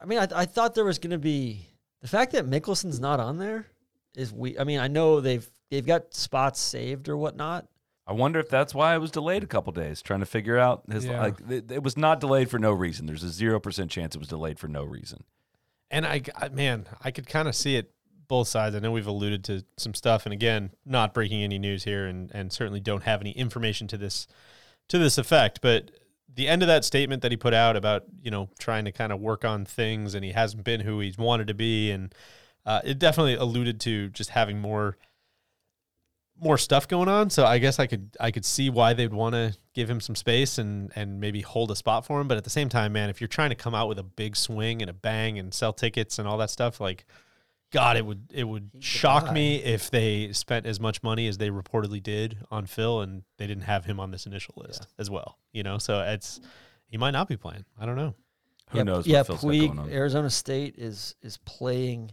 I 0.00 0.04
mean, 0.04 0.20
I, 0.20 0.28
I 0.32 0.44
thought 0.44 0.76
there 0.76 0.84
was 0.84 1.00
going 1.00 1.10
to 1.10 1.18
be 1.18 1.66
the 2.00 2.06
fact 2.06 2.30
that 2.32 2.46
Mickelson's 2.46 3.00
not 3.00 3.18
on 3.18 3.38
there 3.38 3.66
is 4.14 4.32
we. 4.32 4.56
I 4.56 4.62
mean, 4.62 4.78
I 4.78 4.86
know 4.86 5.20
they've 5.20 5.48
they've 5.70 5.84
got 5.84 6.14
spots 6.14 6.60
saved 6.60 7.08
or 7.08 7.16
whatnot. 7.16 7.66
I 8.06 8.12
wonder 8.12 8.38
if 8.38 8.48
that's 8.48 8.72
why 8.72 8.94
it 8.94 8.98
was 8.98 9.10
delayed 9.10 9.42
a 9.42 9.48
couple 9.48 9.72
days, 9.72 10.00
trying 10.00 10.20
to 10.20 10.26
figure 10.26 10.58
out 10.58 10.84
his 10.88 11.06
Yeah. 11.06 11.22
like. 11.22 11.40
It, 11.48 11.72
it 11.72 11.82
was 11.82 11.96
not 11.96 12.20
delayed 12.20 12.50
for 12.50 12.60
no 12.60 12.70
reason. 12.72 13.06
There's 13.06 13.24
a 13.24 13.30
zero 13.30 13.58
percent 13.58 13.90
chance 13.90 14.14
it 14.14 14.18
was 14.18 14.28
delayed 14.28 14.60
for 14.60 14.68
no 14.68 14.84
reason. 14.84 15.24
And 15.92 16.04
I, 16.04 16.22
I 16.34 16.48
man, 16.48 16.86
I 17.02 17.12
could 17.12 17.28
kind 17.28 17.46
of 17.46 17.54
see 17.54 17.76
it 17.76 17.92
both 18.26 18.48
sides. 18.48 18.74
I 18.74 18.78
know 18.78 18.90
we've 18.90 19.06
alluded 19.06 19.44
to 19.44 19.64
some 19.76 19.92
stuff, 19.92 20.24
and 20.24 20.32
again, 20.32 20.70
not 20.86 21.12
breaking 21.12 21.42
any 21.42 21.58
news 21.58 21.84
here, 21.84 22.06
and 22.06 22.30
and 22.34 22.52
certainly 22.52 22.80
don't 22.80 23.02
have 23.02 23.20
any 23.20 23.32
information 23.32 23.86
to 23.88 23.98
this 23.98 24.26
to 24.88 24.98
this 24.98 25.18
effect. 25.18 25.60
But 25.60 25.90
the 26.34 26.48
end 26.48 26.62
of 26.62 26.68
that 26.68 26.84
statement 26.84 27.20
that 27.22 27.30
he 27.30 27.36
put 27.36 27.52
out 27.52 27.76
about 27.76 28.04
you 28.22 28.30
know 28.30 28.48
trying 28.58 28.86
to 28.86 28.92
kind 28.92 29.12
of 29.12 29.20
work 29.20 29.44
on 29.44 29.66
things, 29.66 30.14
and 30.14 30.24
he 30.24 30.32
hasn't 30.32 30.64
been 30.64 30.80
who 30.80 30.98
he's 31.00 31.18
wanted 31.18 31.46
to 31.48 31.54
be, 31.54 31.90
and 31.90 32.14
uh, 32.64 32.80
it 32.84 32.98
definitely 32.98 33.34
alluded 33.34 33.78
to 33.80 34.08
just 34.08 34.30
having 34.30 34.58
more 34.58 34.96
more 36.42 36.58
stuff 36.58 36.88
going 36.88 37.08
on. 37.08 37.30
So 37.30 37.44
I 37.44 37.58
guess 37.58 37.78
I 37.78 37.86
could 37.86 38.16
I 38.18 38.30
could 38.30 38.44
see 38.44 38.70
why 38.70 38.92
they'd 38.92 39.12
want 39.12 39.34
to 39.34 39.56
give 39.74 39.88
him 39.88 40.00
some 40.00 40.16
space 40.16 40.58
and 40.58 40.92
and 40.94 41.20
maybe 41.20 41.40
hold 41.40 41.70
a 41.70 41.76
spot 41.76 42.04
for 42.04 42.20
him. 42.20 42.28
But 42.28 42.36
at 42.36 42.44
the 42.44 42.50
same 42.50 42.68
time, 42.68 42.92
man, 42.92 43.10
if 43.10 43.20
you're 43.20 43.28
trying 43.28 43.50
to 43.50 43.56
come 43.56 43.74
out 43.74 43.88
with 43.88 43.98
a 43.98 44.02
big 44.02 44.36
swing 44.36 44.82
and 44.82 44.90
a 44.90 44.94
bang 44.94 45.38
and 45.38 45.54
sell 45.54 45.72
tickets 45.72 46.18
and 46.18 46.26
all 46.26 46.38
that 46.38 46.50
stuff, 46.50 46.80
like 46.80 47.06
God, 47.72 47.96
it 47.96 48.04
would 48.04 48.30
it 48.32 48.44
would 48.44 48.70
shock 48.80 49.32
me 49.32 49.56
if 49.56 49.90
they 49.90 50.32
spent 50.32 50.66
as 50.66 50.78
much 50.78 51.02
money 51.02 51.26
as 51.26 51.38
they 51.38 51.48
reportedly 51.48 52.02
did 52.02 52.38
on 52.50 52.66
Phil 52.66 53.00
and 53.00 53.22
they 53.38 53.46
didn't 53.46 53.64
have 53.64 53.86
him 53.86 53.98
on 53.98 54.10
this 54.10 54.26
initial 54.26 54.54
list 54.58 54.86
as 54.98 55.08
well. 55.08 55.38
You 55.52 55.62
know, 55.62 55.78
so 55.78 56.00
it's 56.00 56.40
he 56.86 56.98
might 56.98 57.12
not 57.12 57.28
be 57.28 57.36
playing. 57.36 57.64
I 57.80 57.86
don't 57.86 57.96
know. 57.96 58.14
Who 58.70 58.78
yeah, 58.78 58.84
knows? 58.84 59.06
Yeah, 59.06 59.18
what 59.18 59.26
Phil's 59.26 59.42
going 59.42 59.78
on. 59.78 59.88
Puig, 59.88 59.92
Arizona 59.92 60.28
State 60.28 60.74
is 60.76 61.14
is 61.22 61.38
playing 61.38 62.12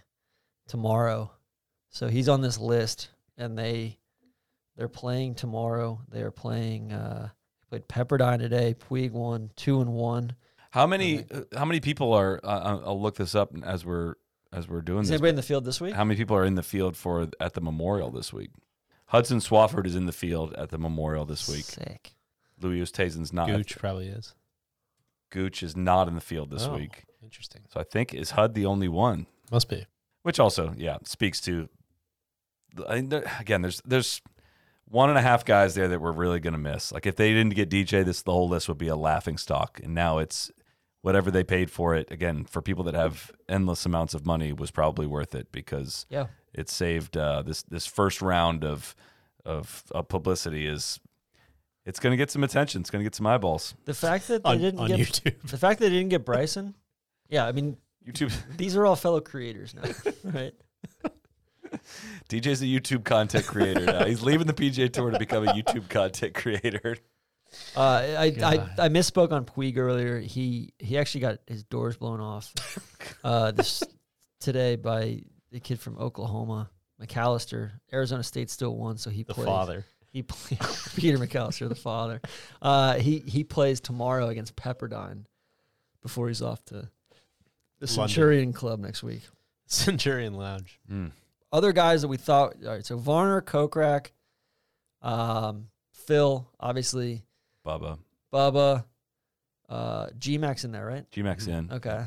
tomorrow, 0.67 1.31
so 1.89 2.07
he's 2.07 2.29
on 2.29 2.39
this 2.39 2.57
list, 2.57 3.09
and 3.37 3.57
they 3.57 3.98
they're 4.79 4.87
playing 4.87 5.35
tomorrow. 5.35 6.01
They 6.09 6.21
are 6.21 6.31
playing. 6.31 6.91
Uh, 6.93 7.29
played 7.69 7.87
Pepperdine 7.89 8.39
today. 8.39 8.73
Puig 8.73 9.11
won 9.11 9.51
two 9.57 9.81
and 9.81 9.91
one. 9.91 10.35
How 10.71 10.87
many? 10.87 11.25
uh, 11.29 11.41
How 11.55 11.65
many 11.65 11.81
people 11.81 12.13
are? 12.13 12.39
Uh, 12.43 12.47
I'll- 12.47 12.83
I'll 12.85 13.01
look 13.01 13.15
this 13.17 13.35
up 13.35 13.51
as 13.63 13.85
we're 13.85 14.15
as 14.53 14.67
we're 14.67 14.81
doing 14.81 15.01
Is 15.01 15.09
this. 15.09 15.15
anybody 15.15 15.29
in 15.31 15.35
the 15.35 15.43
field 15.43 15.65
this 15.65 15.79
week? 15.81 15.93
How 15.93 16.03
many 16.05 16.17
people 16.17 16.35
are 16.37 16.45
in 16.45 16.55
the 16.55 16.63
field 16.63 16.95
for 16.97 17.27
at 17.39 17.53
the 17.53 17.61
memorial 17.61 18.09
this 18.09 18.31
week? 18.33 18.49
Hudson 19.07 19.39
Swafford 19.39 19.85
is 19.85 19.95
in 19.95 20.05
the 20.05 20.11
field 20.13 20.53
at 20.53 20.69
the 20.69 20.77
memorial 20.77 21.25
this 21.25 21.47
week. 21.49 21.65
Sick. 21.65 22.15
Louis 22.61 22.79
Oosthuizen's 22.81 23.33
not. 23.33 23.47
Gooch 23.47 23.77
probably 23.77 24.07
is 24.07 24.33
Gooch 25.29 25.61
is 25.61 25.75
not 25.75 26.07
in 26.07 26.15
the 26.15 26.21
field 26.21 26.49
this 26.51 26.63
Oh, 26.65 26.75
week. 26.75 27.03
Interesting. 27.21 27.63
So 27.71 27.79
I 27.79 27.83
think 27.83 28.13
is 28.13 28.31
Hud 28.31 28.53
the 28.55 28.65
only 28.65 28.87
one, 28.87 29.27
Must 29.51 29.67
be. 29.69 29.85
which 30.23 30.39
also 30.39 30.73
yeah 30.77 30.97
speaks 31.03 31.41
to. 31.41 31.67
I 32.87 32.95
mean, 32.95 33.09
there, 33.09 33.23
again, 33.39 33.61
there's 33.61 33.81
there's 33.85 34.21
one 34.89 35.09
and 35.09 35.17
a 35.17 35.21
half 35.21 35.45
guys 35.45 35.75
there 35.75 35.87
that 35.87 36.01
we're 36.01 36.11
really 36.11 36.39
going 36.39 36.53
to 36.53 36.59
miss. 36.59 36.91
Like 36.91 37.05
if 37.05 37.15
they 37.15 37.31
didn't 37.33 37.55
get 37.55 37.69
DJ, 37.69 38.03
this 38.03 38.21
the 38.23 38.31
whole 38.31 38.49
list 38.49 38.67
would 38.67 38.77
be 38.77 38.87
a 38.87 38.95
laughing 38.95 39.37
stock. 39.37 39.79
And 39.83 39.93
now 39.93 40.17
it's 40.17 40.51
whatever 41.01 41.29
they 41.31 41.43
paid 41.43 41.69
for 41.71 41.95
it. 41.95 42.11
Again, 42.11 42.43
for 42.45 42.61
people 42.61 42.83
that 42.85 42.95
have 42.95 43.31
endless 43.47 43.85
amounts 43.85 44.13
of 44.13 44.25
money, 44.25 44.51
was 44.51 44.71
probably 44.71 45.05
worth 45.07 45.35
it 45.35 45.51
because 45.51 46.05
Yeah. 46.09 46.27
it 46.53 46.69
saved 46.69 47.15
uh, 47.17 47.41
this 47.43 47.61
this 47.63 47.85
first 47.85 48.21
round 48.21 48.63
of 48.63 48.95
of, 49.45 49.83
of 49.91 50.07
publicity 50.09 50.67
is 50.67 50.99
it's 51.85 51.99
going 51.99 52.11
to 52.11 52.17
get 52.17 52.29
some 52.29 52.43
attention. 52.43 52.81
It's 52.81 52.89
going 52.89 52.99
to 53.01 53.05
get 53.05 53.15
some 53.15 53.25
eyeballs. 53.25 53.73
The 53.85 53.93
fact 53.93 54.27
that 54.27 54.43
they 54.43 54.49
On- 54.49 54.57
didn't 54.59 54.79
on 54.79 54.87
get 54.89 54.99
YouTube. 54.99 55.41
the 55.49 55.57
fact 55.57 55.79
that 55.79 55.85
they 55.89 55.95
didn't 55.95 56.09
get 56.09 56.25
Bryson. 56.25 56.75
Yeah, 57.29 57.45
I 57.45 57.51
mean 57.51 57.77
YouTube 58.07 58.33
these 58.57 58.75
are 58.75 58.85
all 58.85 58.95
fellow 58.95 59.21
creators 59.21 59.73
now, 59.75 59.83
right? 60.23 60.53
DJ's 62.29 62.61
a 62.61 62.65
YouTube 62.65 63.03
content 63.05 63.45
creator 63.47 63.85
now. 63.85 64.05
He's 64.05 64.21
leaving 64.21 64.47
the 64.47 64.53
PGA 64.53 64.91
Tour 64.91 65.11
to 65.11 65.19
become 65.19 65.47
a 65.47 65.51
YouTube 65.53 65.89
content 65.89 66.33
creator. 66.33 66.97
Uh, 67.75 67.79
I, 67.81 68.23
I 68.23 68.29
God. 68.31 68.71
I 68.77 68.89
misspoke 68.89 69.31
on 69.31 69.43
Puig 69.45 69.77
earlier. 69.77 70.19
He 70.19 70.73
he 70.77 70.97
actually 70.97 71.21
got 71.21 71.39
his 71.47 71.63
doors 71.63 71.97
blown 71.97 72.19
off 72.21 72.53
uh, 73.23 73.51
this 73.51 73.83
today 74.39 74.75
by 74.75 75.23
the 75.51 75.59
kid 75.59 75.79
from 75.79 75.97
Oklahoma, 75.97 76.69
McAllister. 77.01 77.71
Arizona 77.91 78.23
State 78.23 78.51
still 78.51 78.75
won, 78.75 78.97
so 78.97 79.09
he 79.09 79.23
The 79.23 79.33
plays. 79.33 79.47
father. 79.47 79.85
He 80.11 80.21
play, 80.23 80.57
Peter 80.95 81.17
McAllister, 81.17 81.67
the 81.69 81.75
father. 81.75 82.21
Uh, 82.61 82.95
he 82.95 83.19
he 83.19 83.43
plays 83.43 83.79
tomorrow 83.79 84.27
against 84.29 84.55
Pepperdine 84.55 85.25
before 86.03 86.27
he's 86.27 86.41
off 86.43 86.63
to 86.65 86.87
the 87.79 87.87
Centurion 87.87 88.53
Club 88.53 88.79
next 88.79 89.01
week. 89.01 89.21
Centurion 89.65 90.33
Lounge. 90.33 90.79
Mm. 90.91 91.11
Other 91.51 91.71
guys 91.71 92.01
that 92.01 92.07
we 92.07 92.17
thought. 92.17 92.55
All 92.63 92.71
right, 92.71 92.85
so 92.85 92.97
Varner, 92.97 93.41
Kokrak, 93.41 94.07
um, 95.01 95.67
Phil, 95.93 96.47
obviously, 96.59 97.23
Bubba. 97.65 97.97
Bubba, 98.31 98.85
uh, 99.67 100.07
G-Mac's 100.17 100.63
in 100.63 100.71
there, 100.71 100.85
right? 100.85 101.09
GMAC's 101.11 101.47
in. 101.47 101.71
Okay. 101.71 102.05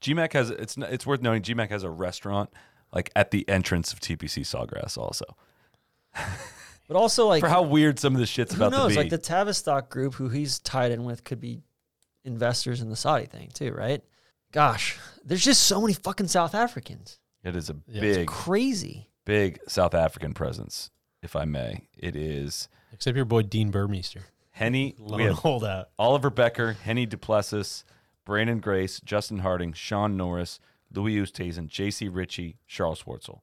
GMAC 0.00 0.32
has 0.34 0.50
it's 0.50 0.76
it's 0.76 1.06
worth 1.06 1.22
noting 1.22 1.42
GMAC 1.42 1.70
has 1.70 1.82
a 1.82 1.90
restaurant 1.90 2.50
like 2.92 3.10
at 3.16 3.30
the 3.30 3.48
entrance 3.48 3.92
of 3.92 4.00
TPC 4.00 4.42
Sawgrass 4.42 4.98
also. 4.98 5.24
But 6.86 6.96
also, 6.96 7.26
like, 7.26 7.40
For 7.40 7.48
how 7.48 7.62
weird 7.62 7.98
some 7.98 8.14
of 8.14 8.20
this 8.20 8.28
shit's 8.28 8.54
about 8.54 8.72
knows? 8.72 8.92
to 8.92 8.98
be. 8.98 9.02
Like 9.02 9.10
the 9.10 9.18
Tavistock 9.18 9.88
group, 9.88 10.14
who 10.14 10.28
he's 10.28 10.58
tied 10.58 10.92
in 10.92 11.04
with, 11.04 11.24
could 11.24 11.40
be 11.40 11.62
investors 12.24 12.80
in 12.80 12.90
the 12.90 12.96
Saudi 12.96 13.26
thing 13.26 13.50
too, 13.54 13.72
right? 13.72 14.02
Gosh, 14.52 14.98
there's 15.24 15.42
just 15.44 15.62
so 15.62 15.80
many 15.80 15.94
fucking 15.94 16.28
South 16.28 16.54
Africans. 16.54 17.18
It 17.44 17.54
is 17.56 17.70
a 17.70 17.76
Yeah, 17.86 18.00
big 18.00 18.26
Crazy. 18.26 19.10
big 19.24 19.60
South 19.68 19.94
African 19.94 20.32
presence, 20.34 20.90
if 21.22 21.36
I 21.36 21.44
may. 21.44 21.88
It 21.96 22.16
is 22.16 22.68
Except 22.92 23.16
your 23.16 23.24
boy 23.24 23.42
Dean 23.42 23.70
Burmester. 23.72 24.22
Hennie. 24.52 24.94
Lone 24.98 25.18
We 25.18 25.24
have 25.24 25.38
holdout. 25.38 25.88
Oliver 25.98 26.30
Bekker, 26.30 26.76
Henny 26.76 27.06
Duplessis, 27.06 27.84
Branden 28.26 28.60
Grace, 28.60 29.00
Justin 29.00 29.38
Harding, 29.40 29.72
Shaun 29.72 30.16
Norris, 30.16 30.60
Louis 30.92 31.16
Oosthuizen, 31.16 31.66
J.C. 31.66 32.08
Ritchie, 32.08 32.56
Charles 32.68 33.02
Schwartzel. 33.02 33.40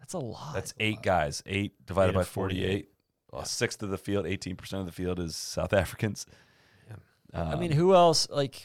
That's 0.00 0.14
a 0.14 0.18
lot. 0.18 0.52
That's 0.54 0.74
eight 0.80 1.00
guys. 1.02 1.42
Eight 1.46 1.86
divided 1.86 2.10
Eight 2.12 2.18
by 2.18 2.24
48. 2.24 2.60
48. 2.60 2.88
Well, 3.30 3.42
A 3.42 3.46
sixth 3.46 3.82
of 3.84 3.90
the 3.90 3.98
field, 3.98 4.24
18% 4.26 4.72
of 4.80 4.86
the 4.86 4.92
field 4.92 5.20
is 5.20 5.36
South 5.36 5.72
Africans. 5.72 6.26
I 7.32 7.54
mean, 7.54 7.70
Um, 7.70 7.78
who 7.78 7.94
else? 7.94 8.28
Like, 8.28 8.64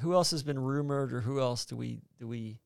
who 0.00 0.14
else 0.14 0.32
has 0.32 0.42
been 0.42 0.58
rumored, 0.58 1.12
or 1.12 1.20
who 1.20 1.38
else 1.38 1.64
do 1.64 1.76
we 1.76 2.00
do 2.18 2.26
we? 2.26 2.58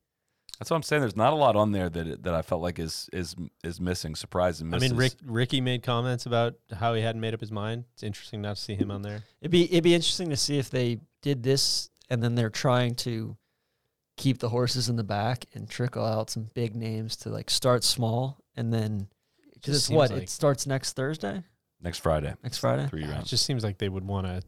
That's 0.59 0.69
what 0.71 0.77
I'm 0.77 0.83
saying. 0.83 1.01
There's 1.01 1.15
not 1.15 1.33
a 1.33 1.35
lot 1.35 1.55
on 1.55 1.71
there 1.71 1.89
that 1.89 2.23
that 2.23 2.33
I 2.33 2.41
felt 2.41 2.61
like 2.61 2.79
is 2.79 3.09
is 3.13 3.35
is 3.63 3.79
missing. 3.79 4.15
Surprise 4.15 4.61
and 4.61 4.73
I 4.73 4.79
mean, 4.79 4.95
Rick 4.95 5.13
Ricky 5.25 5.61
made 5.61 5.83
comments 5.83 6.25
about 6.25 6.55
how 6.73 6.93
he 6.93 7.01
hadn't 7.01 7.21
made 7.21 7.33
up 7.33 7.39
his 7.41 7.51
mind. 7.51 7.85
It's 7.93 8.03
interesting 8.03 8.41
not 8.41 8.55
to 8.57 8.61
see 8.61 8.75
him 8.75 8.91
on 8.91 9.01
there. 9.01 9.23
It'd 9.41 9.51
be 9.51 9.65
it'd 9.71 9.83
be 9.83 9.93
interesting 9.95 10.29
to 10.29 10.37
see 10.37 10.57
if 10.57 10.69
they 10.69 10.99
did 11.21 11.43
this 11.43 11.89
and 12.09 12.23
then 12.23 12.35
they're 12.35 12.49
trying 12.49 12.95
to 12.95 13.37
keep 14.17 14.39
the 14.39 14.49
horses 14.49 14.89
in 14.89 14.95
the 14.95 15.03
back 15.03 15.45
and 15.53 15.69
trickle 15.69 16.03
out 16.05 16.29
some 16.29 16.49
big 16.55 16.75
names 16.75 17.15
to 17.17 17.29
like 17.29 17.49
start 17.51 17.83
small 17.83 18.37
and 18.55 18.73
then 18.73 19.07
because 19.53 19.75
just 19.75 19.89
it's 19.89 19.95
what 19.95 20.09
like- 20.11 20.23
it 20.23 20.29
starts 20.29 20.65
next 20.65 20.93
Thursday, 20.93 21.43
next 21.81 21.99
Friday, 21.99 22.33
next 22.43 22.57
Friday. 22.57 22.87
three 22.87 23.03
It 23.03 23.09
rounds. 23.09 23.29
just 23.29 23.45
seems 23.45 23.63
like 23.63 23.77
they 23.77 23.89
would 23.89 24.05
want 24.05 24.25
to 24.25 24.41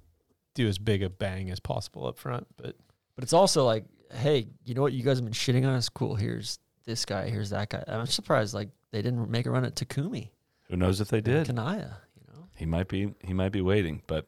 do 0.55 0.67
as 0.67 0.79
big 0.79 1.03
a 1.03 1.09
bang 1.09 1.51
as 1.51 1.59
possible 1.59 2.07
up 2.07 2.17
front. 2.17 2.47
But 2.57 2.75
But 3.15 3.23
it's 3.23 3.33
also 3.33 3.63
like, 3.65 3.85
hey, 4.13 4.47
you 4.63 4.73
know 4.73 4.81
what? 4.81 4.93
You 4.93 5.03
guys 5.03 5.17
have 5.17 5.25
been 5.25 5.33
shitting 5.33 5.67
on 5.67 5.73
us. 5.75 5.89
Cool. 5.89 6.15
Here's 6.15 6.59
this 6.85 7.05
guy. 7.05 7.29
Here's 7.29 7.49
that 7.51 7.69
guy. 7.69 7.83
I'm 7.87 8.05
surprised 8.07 8.53
like 8.53 8.69
they 8.91 9.01
didn't 9.01 9.29
make 9.29 9.45
a 9.45 9.51
run 9.51 9.65
at 9.65 9.75
Takumi, 9.75 10.29
Who 10.69 10.77
knows 10.77 10.99
if 11.01 11.09
they 11.09 11.21
did? 11.21 11.47
Kanaya. 11.47 11.97
You 12.15 12.33
know, 12.33 12.47
He 12.55 12.65
might 12.65 12.87
be 12.87 13.13
he 13.23 13.33
might 13.33 13.51
be 13.51 13.61
waiting, 13.61 14.01
but 14.07 14.27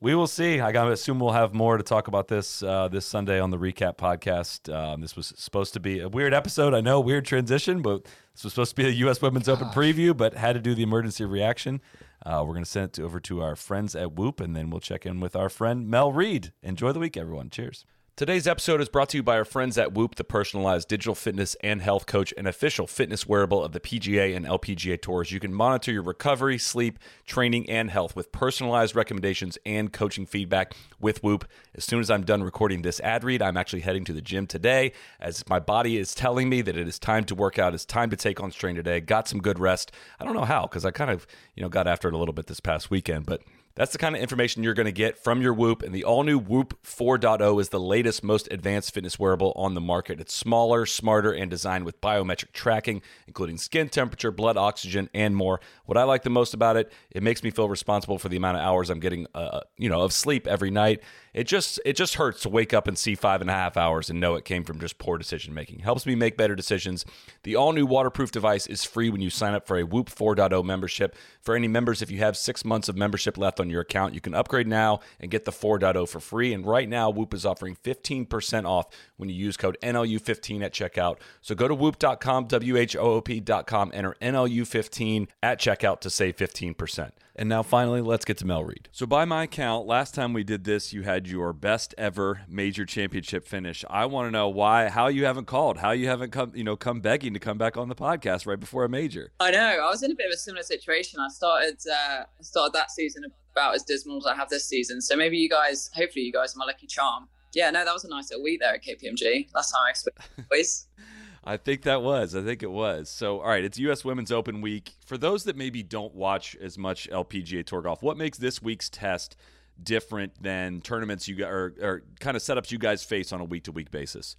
We 0.00 0.14
will 0.14 0.26
see. 0.26 0.60
I 0.60 0.70
gotta 0.70 0.92
assume 0.92 1.18
we'll 1.18 1.32
have 1.32 1.54
more 1.54 1.76
to 1.76 1.82
talk 1.82 2.08
about 2.08 2.28
this 2.28 2.62
uh, 2.62 2.88
this 2.88 3.06
Sunday 3.06 3.40
on 3.40 3.50
the 3.50 3.58
recap 3.58 3.96
podcast. 3.96 4.72
Um, 4.72 5.00
this 5.00 5.16
was 5.16 5.32
supposed 5.36 5.72
to 5.74 5.80
be 5.80 6.00
a 6.00 6.08
weird 6.08 6.34
episode. 6.34 6.74
I 6.74 6.80
know, 6.80 7.00
weird 7.00 7.24
transition, 7.24 7.80
but 7.82 8.04
this 8.34 8.44
was 8.44 8.52
supposed 8.52 8.70
to 8.76 8.76
be 8.82 8.86
a 8.86 8.92
U.S. 9.06 9.22
Women's 9.22 9.48
Open 9.48 9.68
preview, 9.68 10.16
but 10.16 10.34
had 10.34 10.52
to 10.54 10.60
do 10.60 10.74
the 10.74 10.82
emergency 10.82 11.24
reaction. 11.24 11.80
Uh, 12.24 12.44
we're 12.46 12.54
gonna 12.54 12.66
send 12.66 12.98
it 12.98 13.02
over 13.02 13.18
to 13.20 13.40
our 13.42 13.56
friends 13.56 13.94
at 13.96 14.12
Whoop, 14.12 14.40
and 14.40 14.54
then 14.54 14.70
we'll 14.70 14.80
check 14.80 15.04
in 15.06 15.20
with 15.20 15.34
our 15.34 15.48
friend 15.48 15.88
Mel 15.88 16.12
Reid. 16.12 16.52
Enjoy 16.62 16.92
the 16.92 17.00
week, 17.00 17.16
everyone. 17.16 17.48
Cheers. 17.50 17.84
Today's 18.16 18.46
episode 18.46 18.80
is 18.80 18.88
brought 18.88 19.08
to 19.08 19.16
you 19.16 19.24
by 19.24 19.36
our 19.36 19.44
friends 19.44 19.76
at 19.76 19.92
Whoop, 19.92 20.14
the 20.14 20.22
personalized 20.22 20.86
digital 20.86 21.16
fitness 21.16 21.56
and 21.62 21.82
health 21.82 22.06
coach 22.06 22.32
and 22.36 22.46
official 22.46 22.86
fitness 22.86 23.26
wearable 23.26 23.64
of 23.64 23.72
the 23.72 23.80
PGA 23.80 24.36
and 24.36 24.46
LPGA 24.46 25.02
tours. 25.02 25.32
You 25.32 25.40
can 25.40 25.52
monitor 25.52 25.90
your 25.90 26.04
recovery, 26.04 26.56
sleep, 26.56 27.00
training, 27.26 27.68
and 27.68 27.90
health 27.90 28.14
with 28.14 28.30
personalized 28.30 28.94
recommendations 28.94 29.58
and 29.66 29.92
coaching 29.92 30.26
feedback 30.26 30.76
with 31.00 31.24
Whoop. 31.24 31.44
As 31.74 31.84
soon 31.84 31.98
as 31.98 32.08
I'm 32.08 32.22
done 32.22 32.44
recording 32.44 32.82
this 32.82 33.00
ad 33.00 33.24
read, 33.24 33.42
I'm 33.42 33.56
actually 33.56 33.80
heading 33.80 34.04
to 34.04 34.12
the 34.12 34.22
gym 34.22 34.46
today 34.46 34.92
as 35.18 35.42
my 35.48 35.58
body 35.58 35.96
is 35.96 36.14
telling 36.14 36.48
me 36.48 36.62
that 36.62 36.76
it 36.76 36.86
is 36.86 37.00
time 37.00 37.24
to 37.24 37.34
work 37.34 37.58
out. 37.58 37.74
It's 37.74 37.84
time 37.84 38.10
to 38.10 38.16
take 38.16 38.40
on 38.40 38.52
strain 38.52 38.76
today. 38.76 39.00
Got 39.00 39.26
some 39.26 39.40
good 39.40 39.58
rest. 39.58 39.90
I 40.20 40.24
don't 40.24 40.34
know 40.34 40.44
how 40.44 40.68
because 40.68 40.84
I 40.84 40.92
kind 40.92 41.10
of, 41.10 41.26
you 41.56 41.64
know, 41.64 41.68
got 41.68 41.88
after 41.88 42.06
it 42.06 42.14
a 42.14 42.18
little 42.18 42.32
bit 42.32 42.46
this 42.46 42.60
past 42.60 42.92
weekend, 42.92 43.26
but 43.26 43.42
that's 43.76 43.92
the 43.92 43.98
kind 43.98 44.14
of 44.14 44.22
information 44.22 44.62
you're 44.62 44.74
going 44.74 44.86
to 44.86 44.92
get 44.92 45.18
from 45.18 45.42
your 45.42 45.52
Whoop. 45.52 45.82
And 45.82 45.94
the 45.94 46.04
all 46.04 46.22
new 46.22 46.38
Whoop 46.38 46.78
4.0 46.84 47.60
is 47.60 47.70
the 47.70 47.80
latest, 47.80 48.22
most 48.22 48.48
advanced 48.50 48.94
fitness 48.94 49.18
wearable 49.18 49.52
on 49.56 49.74
the 49.74 49.80
market. 49.80 50.20
It's 50.20 50.34
smaller, 50.34 50.86
smarter, 50.86 51.32
and 51.32 51.50
designed 51.50 51.84
with 51.84 52.00
biometric 52.00 52.52
tracking, 52.52 53.02
including 53.26 53.58
skin 53.58 53.88
temperature, 53.88 54.30
blood 54.30 54.56
oxygen, 54.56 55.10
and 55.12 55.34
more. 55.34 55.60
What 55.86 55.98
I 55.98 56.04
like 56.04 56.22
the 56.22 56.30
most 56.30 56.54
about 56.54 56.76
it, 56.76 56.92
it 57.10 57.22
makes 57.22 57.42
me 57.42 57.50
feel 57.50 57.68
responsible 57.68 58.18
for 58.18 58.28
the 58.28 58.36
amount 58.36 58.58
of 58.58 58.62
hours 58.62 58.90
I'm 58.90 59.00
getting, 59.00 59.26
uh, 59.34 59.60
you 59.76 59.88
know, 59.88 60.02
of 60.02 60.12
sleep 60.12 60.46
every 60.46 60.70
night. 60.70 61.02
It 61.34 61.48
just 61.48 61.80
it 61.84 61.94
just 61.94 62.14
hurts 62.14 62.42
to 62.42 62.48
wake 62.48 62.72
up 62.72 62.86
and 62.86 62.96
see 62.96 63.16
five 63.16 63.40
and 63.40 63.50
a 63.50 63.54
half 63.54 63.76
hours 63.76 64.08
and 64.08 64.20
know 64.20 64.36
it 64.36 64.44
came 64.44 64.62
from 64.62 64.78
just 64.78 64.98
poor 64.98 65.18
decision 65.18 65.52
making. 65.52 65.80
Helps 65.80 66.06
me 66.06 66.14
make 66.14 66.36
better 66.36 66.54
decisions. 66.54 67.04
The 67.42 67.56
all 67.56 67.72
new 67.72 67.86
waterproof 67.86 68.30
device 68.30 68.68
is 68.68 68.84
free 68.84 69.10
when 69.10 69.20
you 69.20 69.30
sign 69.30 69.52
up 69.52 69.66
for 69.66 69.76
a 69.76 69.82
Whoop 69.82 70.08
4.0 70.08 70.64
membership. 70.64 71.16
For 71.40 71.56
any 71.56 71.66
members, 71.66 72.02
if 72.02 72.10
you 72.10 72.18
have 72.18 72.36
six 72.36 72.64
months 72.64 72.88
of 72.88 72.96
membership 72.96 73.36
left 73.36 73.58
on 73.58 73.68
your 73.68 73.80
account, 73.80 74.14
you 74.14 74.20
can 74.20 74.32
upgrade 74.32 74.68
now 74.68 75.00
and 75.18 75.30
get 75.30 75.44
the 75.44 75.50
4.0 75.50 76.08
for 76.08 76.20
free. 76.20 76.52
And 76.52 76.64
right 76.64 76.88
now, 76.88 77.10
Whoop 77.10 77.34
is 77.34 77.44
offering 77.44 77.76
15% 77.82 78.64
off 78.64 78.86
when 79.16 79.28
you 79.28 79.34
use 79.34 79.56
code 79.56 79.76
NLU15 79.82 80.62
at 80.62 80.72
checkout. 80.72 81.18
So 81.42 81.56
go 81.56 81.66
to 81.66 81.74
whoop.com, 81.74 82.46
W 82.46 82.76
H 82.76 82.94
O 82.94 83.14
O 83.14 83.20
P.com, 83.20 83.90
enter 83.92 84.14
NLU15 84.22 85.28
at 85.42 85.58
checkout 85.58 86.00
to 86.00 86.10
save 86.10 86.36
15%. 86.36 87.10
And 87.36 87.48
now, 87.48 87.64
finally, 87.64 88.00
let's 88.00 88.24
get 88.24 88.38
to 88.38 88.46
Mel 88.46 88.62
Reid. 88.62 88.88
So, 88.92 89.06
by 89.06 89.24
my 89.24 89.48
count, 89.48 89.86
last 89.86 90.14
time 90.14 90.32
we 90.32 90.44
did 90.44 90.62
this, 90.62 90.92
you 90.92 91.02
had 91.02 91.26
your 91.26 91.52
best 91.52 91.92
ever 91.98 92.42
major 92.48 92.86
championship 92.86 93.44
finish. 93.44 93.84
I 93.90 94.06
want 94.06 94.28
to 94.28 94.30
know 94.30 94.48
why, 94.48 94.88
how 94.88 95.08
you 95.08 95.24
haven't 95.24 95.46
called, 95.46 95.78
how 95.78 95.90
you 95.90 96.06
haven't 96.06 96.30
come, 96.30 96.52
you 96.54 96.62
know, 96.62 96.76
come 96.76 97.00
begging 97.00 97.34
to 97.34 97.40
come 97.40 97.58
back 97.58 97.76
on 97.76 97.88
the 97.88 97.96
podcast 97.96 98.46
right 98.46 98.60
before 98.60 98.84
a 98.84 98.88
major. 98.88 99.32
I 99.40 99.50
know. 99.50 99.58
I 99.58 99.90
was 99.90 100.04
in 100.04 100.12
a 100.12 100.14
bit 100.14 100.26
of 100.26 100.34
a 100.34 100.38
similar 100.38 100.62
situation. 100.62 101.18
I 101.18 101.28
started, 101.28 101.78
uh, 101.90 102.22
I 102.22 102.42
started 102.42 102.72
that 102.74 102.92
season 102.92 103.24
about 103.52 103.74
as 103.74 103.82
dismal 103.82 104.18
as 104.18 104.26
I 104.26 104.36
have 104.36 104.48
this 104.48 104.68
season. 104.68 105.00
So 105.00 105.16
maybe 105.16 105.36
you 105.36 105.48
guys, 105.48 105.90
hopefully, 105.94 106.24
you 106.24 106.32
guys 106.32 106.54
are 106.54 106.58
my 106.58 106.66
lucky 106.66 106.86
charm. 106.86 107.28
Yeah, 107.52 107.70
no, 107.70 107.84
that 107.84 107.92
was 107.92 108.04
a 108.04 108.08
nice 108.08 108.30
little 108.30 108.44
week 108.44 108.60
there 108.60 108.74
at 108.74 108.84
KPMG. 108.84 109.48
Last 109.54 109.72
time 109.72 109.82
I 109.86 109.90
experienced. 109.90 110.88
I 111.46 111.58
think 111.58 111.82
that 111.82 112.02
was. 112.02 112.34
I 112.34 112.42
think 112.42 112.62
it 112.62 112.70
was. 112.70 113.10
So, 113.10 113.40
all 113.40 113.48
right, 113.48 113.62
it's 113.62 113.78
U.S. 113.78 114.04
Women's 114.04 114.32
Open 114.32 114.62
week. 114.62 114.94
For 115.04 115.18
those 115.18 115.44
that 115.44 115.56
maybe 115.56 115.82
don't 115.82 116.14
watch 116.14 116.56
as 116.56 116.78
much 116.78 117.08
LPGA 117.10 117.66
Tour 117.66 117.82
golf, 117.82 118.02
what 118.02 118.16
makes 118.16 118.38
this 118.38 118.62
week's 118.62 118.88
test 118.88 119.36
different 119.82 120.42
than 120.42 120.80
tournaments 120.80 121.28
you 121.28 121.44
or, 121.44 121.74
or 121.82 122.02
kind 122.20 122.36
of 122.36 122.42
setups 122.42 122.70
you 122.72 122.78
guys 122.78 123.04
face 123.04 123.30
on 123.32 123.40
a 123.40 123.44
week 123.44 123.64
to 123.64 123.72
week 123.72 123.90
basis? 123.90 124.36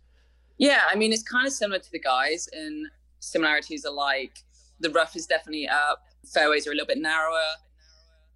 Yeah, 0.58 0.82
I 0.90 0.96
mean, 0.96 1.14
it's 1.14 1.22
kind 1.22 1.46
of 1.46 1.54
similar 1.54 1.80
to 1.80 1.92
the 1.92 2.00
guys, 2.00 2.50
and 2.54 2.88
similarities 3.20 3.86
are 3.86 3.94
like 3.94 4.44
the 4.80 4.90
rough 4.90 5.16
is 5.16 5.28
definitely 5.28 5.68
up, 5.68 6.04
fairways 6.34 6.66
are 6.66 6.72
a 6.72 6.74
little 6.74 6.88
bit 6.88 6.98
narrower, 6.98 7.54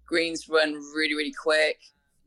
greens 0.06 0.48
run 0.48 0.74
really, 0.94 1.14
really 1.14 1.32
quick. 1.32 1.78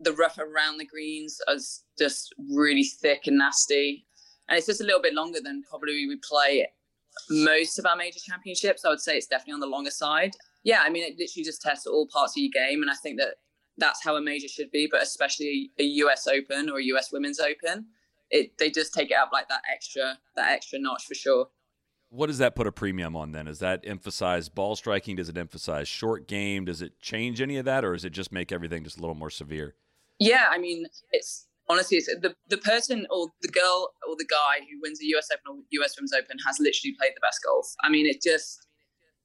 The 0.02 0.14
rough 0.14 0.38
around 0.40 0.78
the 0.78 0.86
greens 0.86 1.40
is 1.48 1.84
just 1.98 2.34
really 2.52 2.84
thick 2.84 3.28
and 3.28 3.38
nasty 3.38 4.06
and 4.48 4.58
it's 4.58 4.68
just 4.68 4.82
a 4.82 4.84
little 4.84 5.02
bit 5.02 5.14
longer 5.14 5.40
than 5.44 5.64
probably 5.70 6.08
we 6.08 6.18
play 6.18 6.68
most 7.30 7.80
of 7.80 7.86
our 7.86 7.96
major 7.96 8.20
championships. 8.20 8.86
I 8.86 8.90
would 8.90 9.02
say 9.02 9.18
it's 9.18 9.28
definitely 9.28 9.54
on 9.54 9.60
the 9.60 9.68
longer 9.68 9.92
side. 9.92 10.34
Yeah, 10.64 10.82
I 10.84 10.90
mean, 10.90 11.04
it 11.04 11.18
literally 11.18 11.44
just 11.44 11.62
tests 11.62 11.86
all 11.86 12.08
parts 12.08 12.34
of 12.38 12.42
your 12.42 12.52
game, 12.52 12.82
and 12.82 12.90
I 12.90 12.96
think 12.96 13.20
that 13.20 13.36
that's 13.78 14.04
how 14.04 14.16
a 14.16 14.22
major 14.22 14.48
should 14.48 14.72
be. 14.72 14.88
But 14.90 15.02
especially 15.02 15.72
a 15.80 15.84
US 15.84 16.28
Open 16.28 16.70
or 16.70 16.80
a 16.80 16.84
US 16.86 17.12
Women's 17.12 17.40
Open, 17.40 17.88
it 18.30 18.58
they 18.58 18.70
just 18.70 18.94
take 18.94 19.12
it 19.12 19.18
up 19.18 19.30
like 19.32 19.50
that 19.50 19.62
extra 19.72 20.18
that 20.36 20.52
extra 20.52 20.80
notch 20.80 21.06
for 21.06 21.16
sure. 21.16 21.48
What 22.10 22.28
does 22.28 22.38
that 22.38 22.56
put 22.56 22.68
a 22.68 22.72
premium 22.72 23.16
on 23.16 23.32
then? 23.32 23.46
Does 23.46 23.60
that 23.60 23.82
emphasize 23.86 24.48
ball 24.48 24.76
striking? 24.76 25.16
Does 25.16 25.30
it 25.30 25.38
emphasize 25.38 25.88
short 25.88 26.28
game? 26.28 26.66
Does 26.66 26.82
it 26.82 27.00
change 27.00 27.42
any 27.42 27.58
of 27.58 27.66
that, 27.66 27.84
or 27.84 27.94
does 27.94 28.06
it 28.06 28.12
just 28.12 28.32
make 28.32 28.52
everything 28.52 28.84
just 28.84 28.98
a 28.98 29.02
little 29.02 29.16
more 29.16 29.32
severe? 29.32 29.76
Yeah, 30.20 30.48
I 30.52 30.60
mean, 30.60 30.86
it's 31.12 31.48
honestly, 31.70 31.98
it's 31.98 32.08
the 32.08 32.36
the 32.50 32.58
person 32.58 33.08
or 33.10 33.30
the 33.42 33.48
girl 33.48 33.92
or 34.08 34.16
the 34.18 34.28
guy 34.30 34.60
who 34.60 34.80
wins 34.82 35.00
the 35.00 35.08
US 35.18 35.28
Open 35.32 35.60
or 35.60 35.84
US 35.84 35.96
Women's 35.98 36.14
Open 36.14 36.38
has 36.46 36.60
literally 36.60 36.96
played 37.00 37.14
the 37.16 37.22
best 37.22 37.40
golf. 37.44 37.68
I 37.84 37.90
mean, 37.90 38.06
it 38.06 38.22
just 38.22 38.68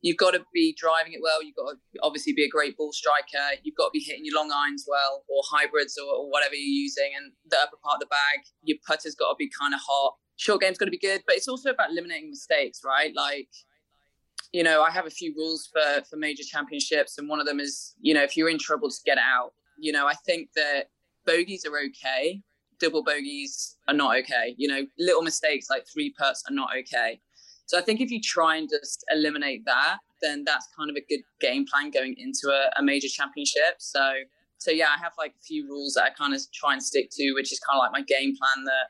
you've 0.01 0.17
got 0.17 0.33
to 0.33 0.45
be 0.55 0.75
driving 0.79 1.13
it 1.13 1.21
well. 1.23 1.43
You've 1.43 1.57
got 1.57 1.73
to 1.73 1.77
obviously 2.03 2.33
be 2.33 2.45
a 2.45 2.49
great 2.49 2.77
ball 2.77 2.93
striker. 2.93 3.59
You've 3.63 3.77
got 3.77 3.87
to 3.87 3.91
be 3.93 4.01
hitting 4.01 4.25
your 4.25 4.37
long 4.37 4.51
irons 4.53 4.87
well 4.89 5.25
or 5.29 5.43
hybrids 5.51 5.99
or, 5.99 6.09
or 6.09 6.31
whatever 6.31 6.55
you're 6.55 6.83
using, 6.85 7.11
and 7.17 7.33
the 7.51 7.59
upper 7.59 7.77
part 7.83 7.97
of 7.97 8.01
the 8.01 8.07
bag. 8.07 8.41
Your 8.63 8.79
putter's 8.87 9.15
got 9.15 9.31
to 9.31 9.37
be 9.39 9.51
kind 9.59 9.75
of 9.75 9.81
hot. 9.87 10.15
Short 10.37 10.61
game's 10.61 10.79
got 10.79 10.85
to 10.85 10.93
be 10.93 10.99
good, 10.99 11.23
but 11.27 11.35
it's 11.37 11.49
also 11.49 11.71
about 11.71 11.91
eliminating 11.91 12.31
mistakes, 12.31 12.83
right? 12.85 13.13
Like 13.15 13.49
you 14.53 14.63
know, 14.63 14.83
I 14.83 14.91
have 14.91 15.07
a 15.07 15.11
few 15.11 15.35
rules 15.37 15.69
for 15.73 16.03
for 16.09 16.17
major 16.17 16.43
championships, 16.43 17.19
and 17.19 17.29
one 17.29 17.41
of 17.41 17.47
them 17.47 17.61
is, 17.61 17.95
you 18.01 18.15
know, 18.15 18.23
if 18.23 18.37
you're 18.37 18.49
in 18.49 18.59
trouble, 18.59 18.89
just 18.89 19.05
get 19.05 19.19
out. 19.19 19.53
You 19.79 19.93
know, 19.93 20.07
I 20.07 20.15
think 20.27 20.49
that 20.57 20.87
bogeys 21.29 21.65
are 21.67 21.79
okay. 21.79 22.43
Double 22.81 23.03
bogeys 23.03 23.77
are 23.87 23.95
not 23.95 24.17
okay. 24.19 24.55
You 24.57 24.69
know, 24.69 24.87
little 24.99 25.23
mistakes 25.23 25.67
like 25.69 25.85
three 25.93 26.15
putts 26.19 26.43
are 26.49 26.55
not 26.55 26.71
okay. 26.81 27.21
So 27.67 27.79
I 27.79 27.83
think 27.83 28.01
if 28.01 28.11
you 28.11 28.21
try 28.23 28.57
and 28.57 28.69
just 28.69 29.05
eliminate 29.11 29.65
that, 29.67 29.99
then 30.23 30.43
that's 30.45 30.67
kind 30.77 30.89
of 30.89 30.97
a 30.97 31.05
good 31.09 31.21
game 31.41 31.67
plan 31.71 31.91
going 31.91 32.15
into 32.17 32.49
a, 32.49 32.71
a 32.81 32.83
major 32.83 33.09
championship. 33.09 33.77
So 33.79 34.13
so 34.59 34.73
yeah, 34.73 34.89
I 34.97 34.99
have 35.01 35.13
like 35.17 35.35
a 35.39 35.45
few 35.45 35.69
rules 35.69 35.95
that 35.95 36.05
I 36.05 36.11
kind 36.11 36.35
of 36.35 36.41
try 36.53 36.73
and 36.73 36.83
stick 36.83 37.11
to, 37.13 37.33
which 37.35 37.53
is 37.53 37.61
kind 37.61 37.79
of 37.79 37.83
like 37.85 37.93
my 37.93 38.03
game 38.03 38.35
plan 38.35 38.65
that 38.65 38.87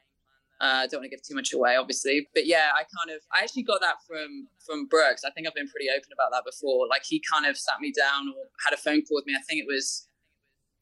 I 0.60 0.84
uh, 0.84 0.86
don't 0.88 1.00
want 1.00 1.10
to 1.10 1.16
give 1.16 1.22
too 1.22 1.36
much 1.36 1.52
away, 1.52 1.76
obviously. 1.76 2.26
But 2.34 2.46
yeah, 2.46 2.70
I 2.74 2.82
kind 2.82 3.14
of 3.14 3.22
I 3.34 3.42
actually 3.42 3.64
got 3.64 3.80
that 3.80 3.96
from 4.06 4.48
from 4.64 4.86
Brooks. 4.86 5.24
I 5.24 5.30
think 5.30 5.46
I've 5.46 5.54
been 5.54 5.68
pretty 5.68 5.88
open 5.90 6.10
about 6.12 6.30
that 6.32 6.44
before. 6.44 6.86
Like 6.88 7.02
he 7.04 7.22
kind 7.30 7.46
of 7.46 7.56
sat 7.56 7.80
me 7.80 7.92
down 7.92 8.28
or 8.28 8.48
had 8.64 8.74
a 8.74 8.80
phone 8.80 9.02
call 9.02 9.16
with 9.16 9.26
me. 9.26 9.34
I 9.34 9.42
think 9.42 9.60
it 9.60 9.66
was 9.68 10.07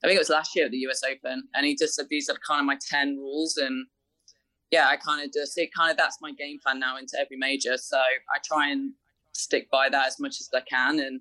I 0.02 0.06
think 0.06 0.16
it 0.16 0.20
was 0.20 0.28
last 0.28 0.54
year 0.54 0.66
at 0.66 0.70
the 0.70 0.78
US 0.88 1.02
Open, 1.02 1.44
and 1.54 1.66
he 1.66 1.74
just 1.74 1.94
said 1.94 2.06
these 2.08 2.28
are 2.28 2.36
kind 2.46 2.60
of 2.60 2.66
my 2.66 2.78
ten 2.90 3.16
rules, 3.16 3.56
and 3.56 3.86
yeah, 4.70 4.88
I 4.88 4.96
kind 4.96 5.24
of 5.24 5.32
just 5.32 5.56
it 5.58 5.70
kind 5.76 5.90
of 5.90 5.96
that's 5.96 6.18
my 6.20 6.32
game 6.32 6.58
plan 6.62 6.78
now 6.78 6.96
into 6.96 7.18
every 7.18 7.36
major. 7.36 7.76
So 7.76 7.98
I 7.98 8.38
try 8.44 8.70
and 8.70 8.92
stick 9.32 9.70
by 9.70 9.88
that 9.88 10.06
as 10.06 10.20
much 10.20 10.40
as 10.40 10.48
I 10.54 10.60
can, 10.60 11.00
and 11.00 11.20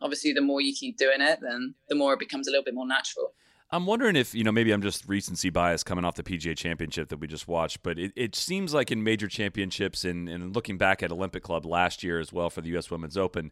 obviously 0.00 0.32
the 0.32 0.40
more 0.40 0.60
you 0.60 0.74
keep 0.74 0.96
doing 0.96 1.20
it, 1.20 1.40
then 1.42 1.74
the 1.88 1.94
more 1.94 2.14
it 2.14 2.18
becomes 2.18 2.48
a 2.48 2.50
little 2.50 2.64
bit 2.64 2.74
more 2.74 2.86
natural. 2.86 3.34
I'm 3.74 3.86
wondering 3.86 4.16
if, 4.16 4.34
you 4.34 4.44
know, 4.44 4.52
maybe 4.52 4.70
I'm 4.70 4.82
just 4.82 5.08
recency 5.08 5.48
bias 5.48 5.82
coming 5.82 6.04
off 6.04 6.14
the 6.14 6.22
PGA 6.22 6.54
championship 6.54 7.08
that 7.08 7.16
we 7.16 7.26
just 7.26 7.48
watched, 7.48 7.82
but 7.82 7.98
it, 7.98 8.12
it 8.14 8.36
seems 8.36 8.74
like 8.74 8.92
in 8.92 9.02
major 9.02 9.28
championships 9.28 10.04
and, 10.04 10.28
and 10.28 10.54
looking 10.54 10.76
back 10.76 11.02
at 11.02 11.10
Olympic 11.10 11.42
Club 11.42 11.64
last 11.64 12.02
year 12.02 12.20
as 12.20 12.34
well 12.34 12.50
for 12.50 12.60
the 12.60 12.68
U.S. 12.70 12.90
Women's 12.90 13.16
Open, 13.16 13.50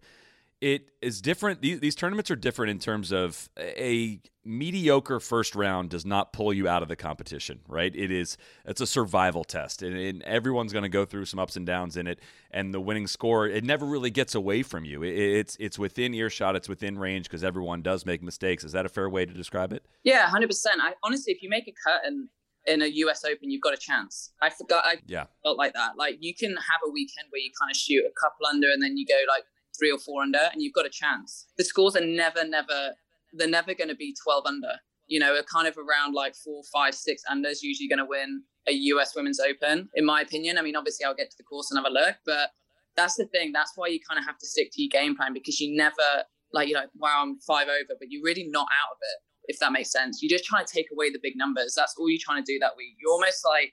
it 0.61 0.91
is 1.01 1.23
different. 1.23 1.63
These, 1.63 1.81
these 1.81 1.95
tournaments 1.95 2.31
are 2.31 2.37
different 2.37 2.71
in 2.71 2.79
terms 2.79 3.13
of 3.13 3.49
a 3.59 4.21
mediocre 4.45 5.19
first 5.19 5.55
round 5.55 5.89
does 5.89 6.05
not 6.05 6.33
pull 6.33 6.53
you 6.53 6.69
out 6.69 6.83
of 6.83 6.89
the 6.89 6.97
competition, 6.97 7.61
right? 7.67 7.95
It 7.95 8.11
is 8.11 8.37
it's 8.67 8.81
a 8.81 8.87
survival 8.87 9.43
test, 9.43 9.83
and, 9.83 9.97
and 9.97 10.23
everyone's 10.23 10.73
going 10.73 10.83
to 10.83 10.91
go 10.91 11.07
through 11.07 11.25
some 11.25 11.41
ups 11.41 11.57
and 11.57 11.65
downs 11.65 11.97
in 11.97 12.07
it. 12.07 12.21
And 12.51 12.75
the 12.75 12.81
winning 12.81 13.07
score, 13.07 13.47
it 13.47 13.65
never 13.65 13.87
really 13.87 14.11
gets 14.11 14.35
away 14.35 14.63
from 14.63 14.85
you. 14.85 15.03
It, 15.03 15.17
it's 15.17 15.57
it's 15.59 15.79
within 15.79 16.13
earshot, 16.13 16.57
it's 16.57 16.69
within 16.69 16.99
range 16.99 17.25
because 17.25 17.43
everyone 17.43 17.81
does 17.81 18.05
make 18.05 18.23
mistakes. 18.23 18.63
Is 18.63 18.73
that 18.73 18.85
a 18.85 18.91
fair 18.91 19.09
way 19.09 19.25
to 19.25 19.33
describe 19.33 19.73
it? 19.73 19.87
Yeah, 20.05 20.27
hundred 20.29 20.49
percent. 20.49 20.81
I 20.83 20.93
honestly, 21.03 21.33
if 21.33 21.43
you 21.43 21.49
make 21.49 21.69
a 21.69 21.75
cut 21.89 22.03
and 22.05 22.29
in 22.67 22.83
a 22.83 22.87
US 22.87 23.25
Open, 23.25 23.51
you've 23.51 23.63
got 23.63 23.73
a 23.73 23.79
chance. 23.79 24.33
I 24.43 24.51
forgot. 24.51 24.85
I 24.85 24.97
yeah. 25.07 25.25
felt 25.43 25.57
like 25.57 25.73
that. 25.73 25.93
Like 25.97 26.19
you 26.21 26.35
can 26.35 26.51
have 26.51 26.81
a 26.87 26.91
weekend 26.91 27.29
where 27.31 27.41
you 27.41 27.51
kind 27.59 27.71
of 27.71 27.77
shoot 27.77 28.05
a 28.05 28.13
couple 28.21 28.47
under, 28.47 28.71
and 28.71 28.83
then 28.83 28.99
you 28.99 29.07
go 29.07 29.19
like 29.27 29.45
three 29.79 29.91
or 29.91 29.99
four 29.99 30.23
under, 30.23 30.49
and 30.53 30.63
you've 30.63 30.75
got 30.75 30.87
a 30.87 30.91
chance. 30.91 31.47
The 31.57 31.65
scores 31.65 31.97
are 31.97 32.05
never, 32.05 32.45
never, 32.47 32.95
they're 33.33 33.49
never 33.49 33.75
going 33.75 33.89
to 33.89 33.97
be 33.97 34.15
12 34.23 34.45
under. 34.47 34.73
You 35.07 35.19
know, 35.19 35.37
a 35.37 35.43
kind 35.43 35.67
of 35.67 35.77
around 35.77 36.15
like 36.15 36.37
four, 36.37 36.63
five, 36.73 36.95
six 36.95 37.23
under 37.29 37.49
is 37.49 37.63
usually 37.63 37.89
going 37.89 37.99
to 37.99 38.05
win 38.05 38.43
a 38.69 38.73
US 38.73 39.15
Women's 39.17 39.41
Open, 39.41 39.89
in 39.95 40.05
my 40.05 40.21
opinion. 40.21 40.59
I 40.59 40.63
mean, 40.63 40.77
obviously, 40.77 41.05
I'll 41.05 41.15
get 41.15 41.31
to 41.31 41.37
the 41.37 41.45
course 41.45 41.71
and 41.71 41.79
have 41.79 41.91
a 41.91 41.93
look, 41.93 42.17
but 42.25 42.51
that's 42.97 43.17
the 43.17 43.27
thing. 43.27 43.53
That's 43.53 43.73
why 43.77 43.89
you 43.89 43.99
kind 44.07 44.19
of 44.19 44.27
have 44.27 44.39
to 44.39 44.47
stick 44.47 44.71
to 44.73 44.83
your 44.83 44.91
game 44.91 45.17
plan 45.17 45.33
because 45.33 45.61
you 45.61 45.77
never, 45.77 46.25
like, 46.53 46.69
you 46.69 46.75
know, 46.75 46.85
wow, 46.97 47.23
I'm 47.23 47.39
five 47.41 47.69
over, 47.69 47.97
but 47.99 48.09
you're 48.11 48.23
really 48.23 48.47
not 48.49 48.67
out 48.71 48.93
of 48.93 48.99
it. 49.01 49.53
if 49.53 49.59
that 49.59 49.73
makes 49.73 49.91
sense. 49.91 50.23
You're 50.23 50.31
just 50.31 50.45
trying 50.45 50.65
to 50.65 50.73
take 50.73 50.87
away 50.93 51.11
the 51.11 51.19
big 51.21 51.33
numbers. 51.37 51.75
That's 51.77 51.95
all 51.99 52.09
you're 52.09 52.21
trying 52.23 52.45
to 52.45 52.53
do 52.53 52.59
that 52.61 52.73
week. 52.77 52.95
You're 53.01 53.13
almost 53.13 53.45
like, 53.45 53.73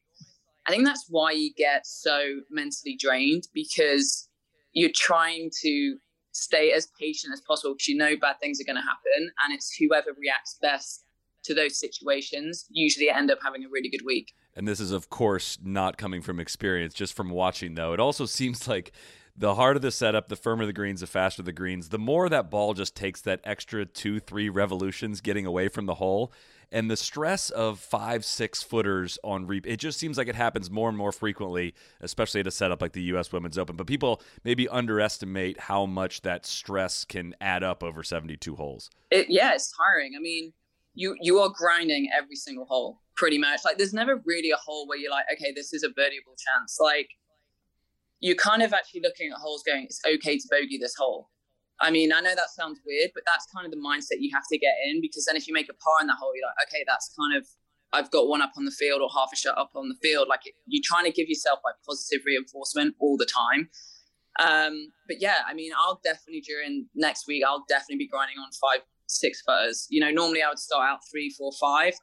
I 0.68 0.72
think 0.72 0.86
that's 0.86 1.06
why 1.10 1.32
you 1.32 1.54
get 1.56 1.86
so 1.86 2.40
mentally 2.50 2.98
drained 3.00 3.48
because 3.54 4.27
you're 4.74 4.92
trying 4.94 5.50
to 5.62 5.98
stay 6.32 6.72
as 6.72 6.88
patient 7.00 7.34
as 7.34 7.42
possible 7.42 7.74
because 7.74 7.88
you 7.88 7.98
know 7.98 8.16
bad 8.16 8.36
things 8.40 8.62
are 8.62 8.64
going 8.64 8.76
to 8.76 8.82
happen. 8.82 9.32
And 9.44 9.54
it's 9.54 9.76
whoever 9.76 10.12
reacts 10.20 10.58
best 10.62 11.04
to 11.44 11.54
those 11.54 11.80
situations 11.80 12.66
usually 12.70 13.10
end 13.10 13.32
up 13.32 13.40
having 13.44 13.64
a 13.64 13.70
really 13.70 13.90
good 13.90 14.06
week. 14.06 14.34
And 14.56 14.68
this 14.68 14.80
is, 14.80 14.92
of 14.92 15.10
course, 15.10 15.58
not 15.64 15.98
coming 15.98 16.22
from 16.22 16.40
experience, 16.40 16.94
just 16.94 17.14
from 17.14 17.30
watching, 17.30 17.76
though. 17.76 17.94
It 17.94 18.00
also 18.00 18.26
seems 18.26 18.68
like 18.68 18.92
the 19.36 19.56
harder 19.56 19.80
the 19.80 19.92
setup, 19.92 20.30
the 20.30 20.36
firmer 20.36 20.66
the 20.66 20.74
greens, 20.74 21.02
the 21.02 21.08
faster 21.08 21.44
the 21.44 21.52
greens, 21.52 21.90
the 21.90 22.00
more 22.00 22.28
that 22.28 22.50
ball 22.50 22.74
just 22.74 22.96
takes 22.96 23.22
that 23.22 23.40
extra 23.44 23.86
two, 23.86 24.20
three 24.20 24.50
revolutions 24.50 25.22
getting 25.22 25.46
away 25.46 25.68
from 25.68 25.86
the 25.86 25.96
hole. 25.96 26.34
And 26.72 26.92
the 26.92 26.98
stress 26.98 27.50
of 27.50 27.80
five, 27.80 28.26
six 28.26 28.62
footers 28.62 29.18
on 29.24 29.48
reap, 29.48 29.66
it 29.66 29.78
just 29.78 30.00
seems 30.00 30.18
like 30.18 30.28
it 30.28 30.36
happens 30.36 30.70
more 30.70 30.90
and 30.90 30.98
more 30.98 31.12
frequently, 31.12 31.74
especially 32.02 32.42
at 32.42 32.48
a 32.48 32.52
setup 32.52 32.82
like 32.82 32.92
the 32.92 33.04
U.S. 33.04 33.32
Women's 33.32 33.58
Open. 33.58 33.76
But 33.76 33.88
people 33.88 34.22
maybe 34.44 34.68
underestimate 34.68 35.60
how 35.62 35.86
much 35.86 36.22
that 36.22 36.46
stress 36.46 37.06
can 37.06 37.36
add 37.40 37.64
up 37.64 37.84
over 37.84 38.04
72 38.04 38.56
holes. 38.56 38.90
It, 39.12 39.28
yeah, 39.30 39.54
it's 39.54 39.74
tiring. 39.76 40.14
I 40.18 40.20
mean, 40.20 40.52
you 40.94 41.16
you 41.22 41.40
are 41.40 41.50
grinding 41.50 42.10
every 42.16 42.36
single 42.36 42.66
hole 42.66 43.02
pretty 43.16 43.38
much. 43.38 43.62
Like 43.64 43.78
there's 43.78 43.94
never 43.94 44.22
really 44.26 44.52
a 44.52 44.58
hole 44.58 44.88
where 44.88 44.98
you're 44.98 45.12
like, 45.12 45.26
okay, 45.34 45.54
this 45.56 45.74
is 45.74 45.84
a 45.84 45.90
birdieable 45.90 46.38
chance. 46.38 46.80
Like 46.82 47.10
you're 48.20 48.36
kind 48.36 48.62
of 48.62 48.74
actually 48.74 49.02
looking 49.02 49.32
at 49.32 49.38
holes 49.38 49.64
going, 49.64 49.86
it's 49.86 50.02
okay 50.06 50.38
to 50.38 50.48
bogey 50.50 50.78
this 50.78 50.96
hole. 50.96 51.30
I 51.80 51.92
mean, 51.92 52.12
I 52.12 52.22
know 52.22 52.34
that 52.34 52.50
sounds 52.50 52.80
weird, 52.86 53.12
but 53.14 53.24
that's 53.26 53.46
kind 53.54 53.66
of 53.66 53.72
the 53.72 53.78
mindset 53.78 54.20
you 54.20 54.32
have 54.34 54.46
to 54.52 54.58
get 54.58 54.74
in 54.90 55.02
because 55.02 55.26
then 55.26 55.36
if 55.36 55.48
you 55.48 55.54
make 55.54 55.70
a 55.70 55.74
par 55.74 56.02
in 56.02 56.08
that 56.08 56.18
hole, 56.20 56.32
you're 56.36 56.48
like, 56.48 56.68
okay, 56.68 56.84
that's 56.88 57.14
kind 57.18 57.38
of 57.38 57.48
I've 57.94 58.12
got 58.12 58.28
one 58.28 58.42
up 58.42 58.52
on 58.58 58.66
the 58.66 58.72
field 58.72 59.02
or 59.02 59.10
half 59.14 59.30
a 59.32 59.36
shot 59.36 59.58
up 59.58 59.72
on 59.76 59.88
the 59.88 59.96
field. 60.02 60.28
Like 60.28 60.42
you're 60.66 60.84
trying 60.84 61.06
to 61.06 61.12
give 61.12 61.30
yourself 61.30 61.60
like 61.64 61.76
positive 61.88 62.26
reinforcement 62.26 62.96
all 63.00 63.18
the 63.18 63.28
time. 63.28 63.70
Um, 64.40 64.92
but 65.08 65.18
yeah, 65.20 65.38
I 65.48 65.54
mean, 65.54 65.72
I'll 65.78 66.00
definitely 66.04 66.42
during 66.42 66.88
next 66.96 67.28
week, 67.28 67.44
I'll 67.48 67.66
definitely 67.70 67.98
be 67.98 68.08
grinding 68.08 68.38
on 68.38 68.50
five, 68.52 68.86
six 69.08 69.42
footers. 69.42 69.88
You 69.90 70.02
know, 70.02 70.12
normally 70.12 70.44
I 70.44 70.50
would 70.50 70.60
start 70.60 70.90
out 70.90 71.00
three, 71.10 71.30
four, 71.30 71.52
five, 71.60 71.94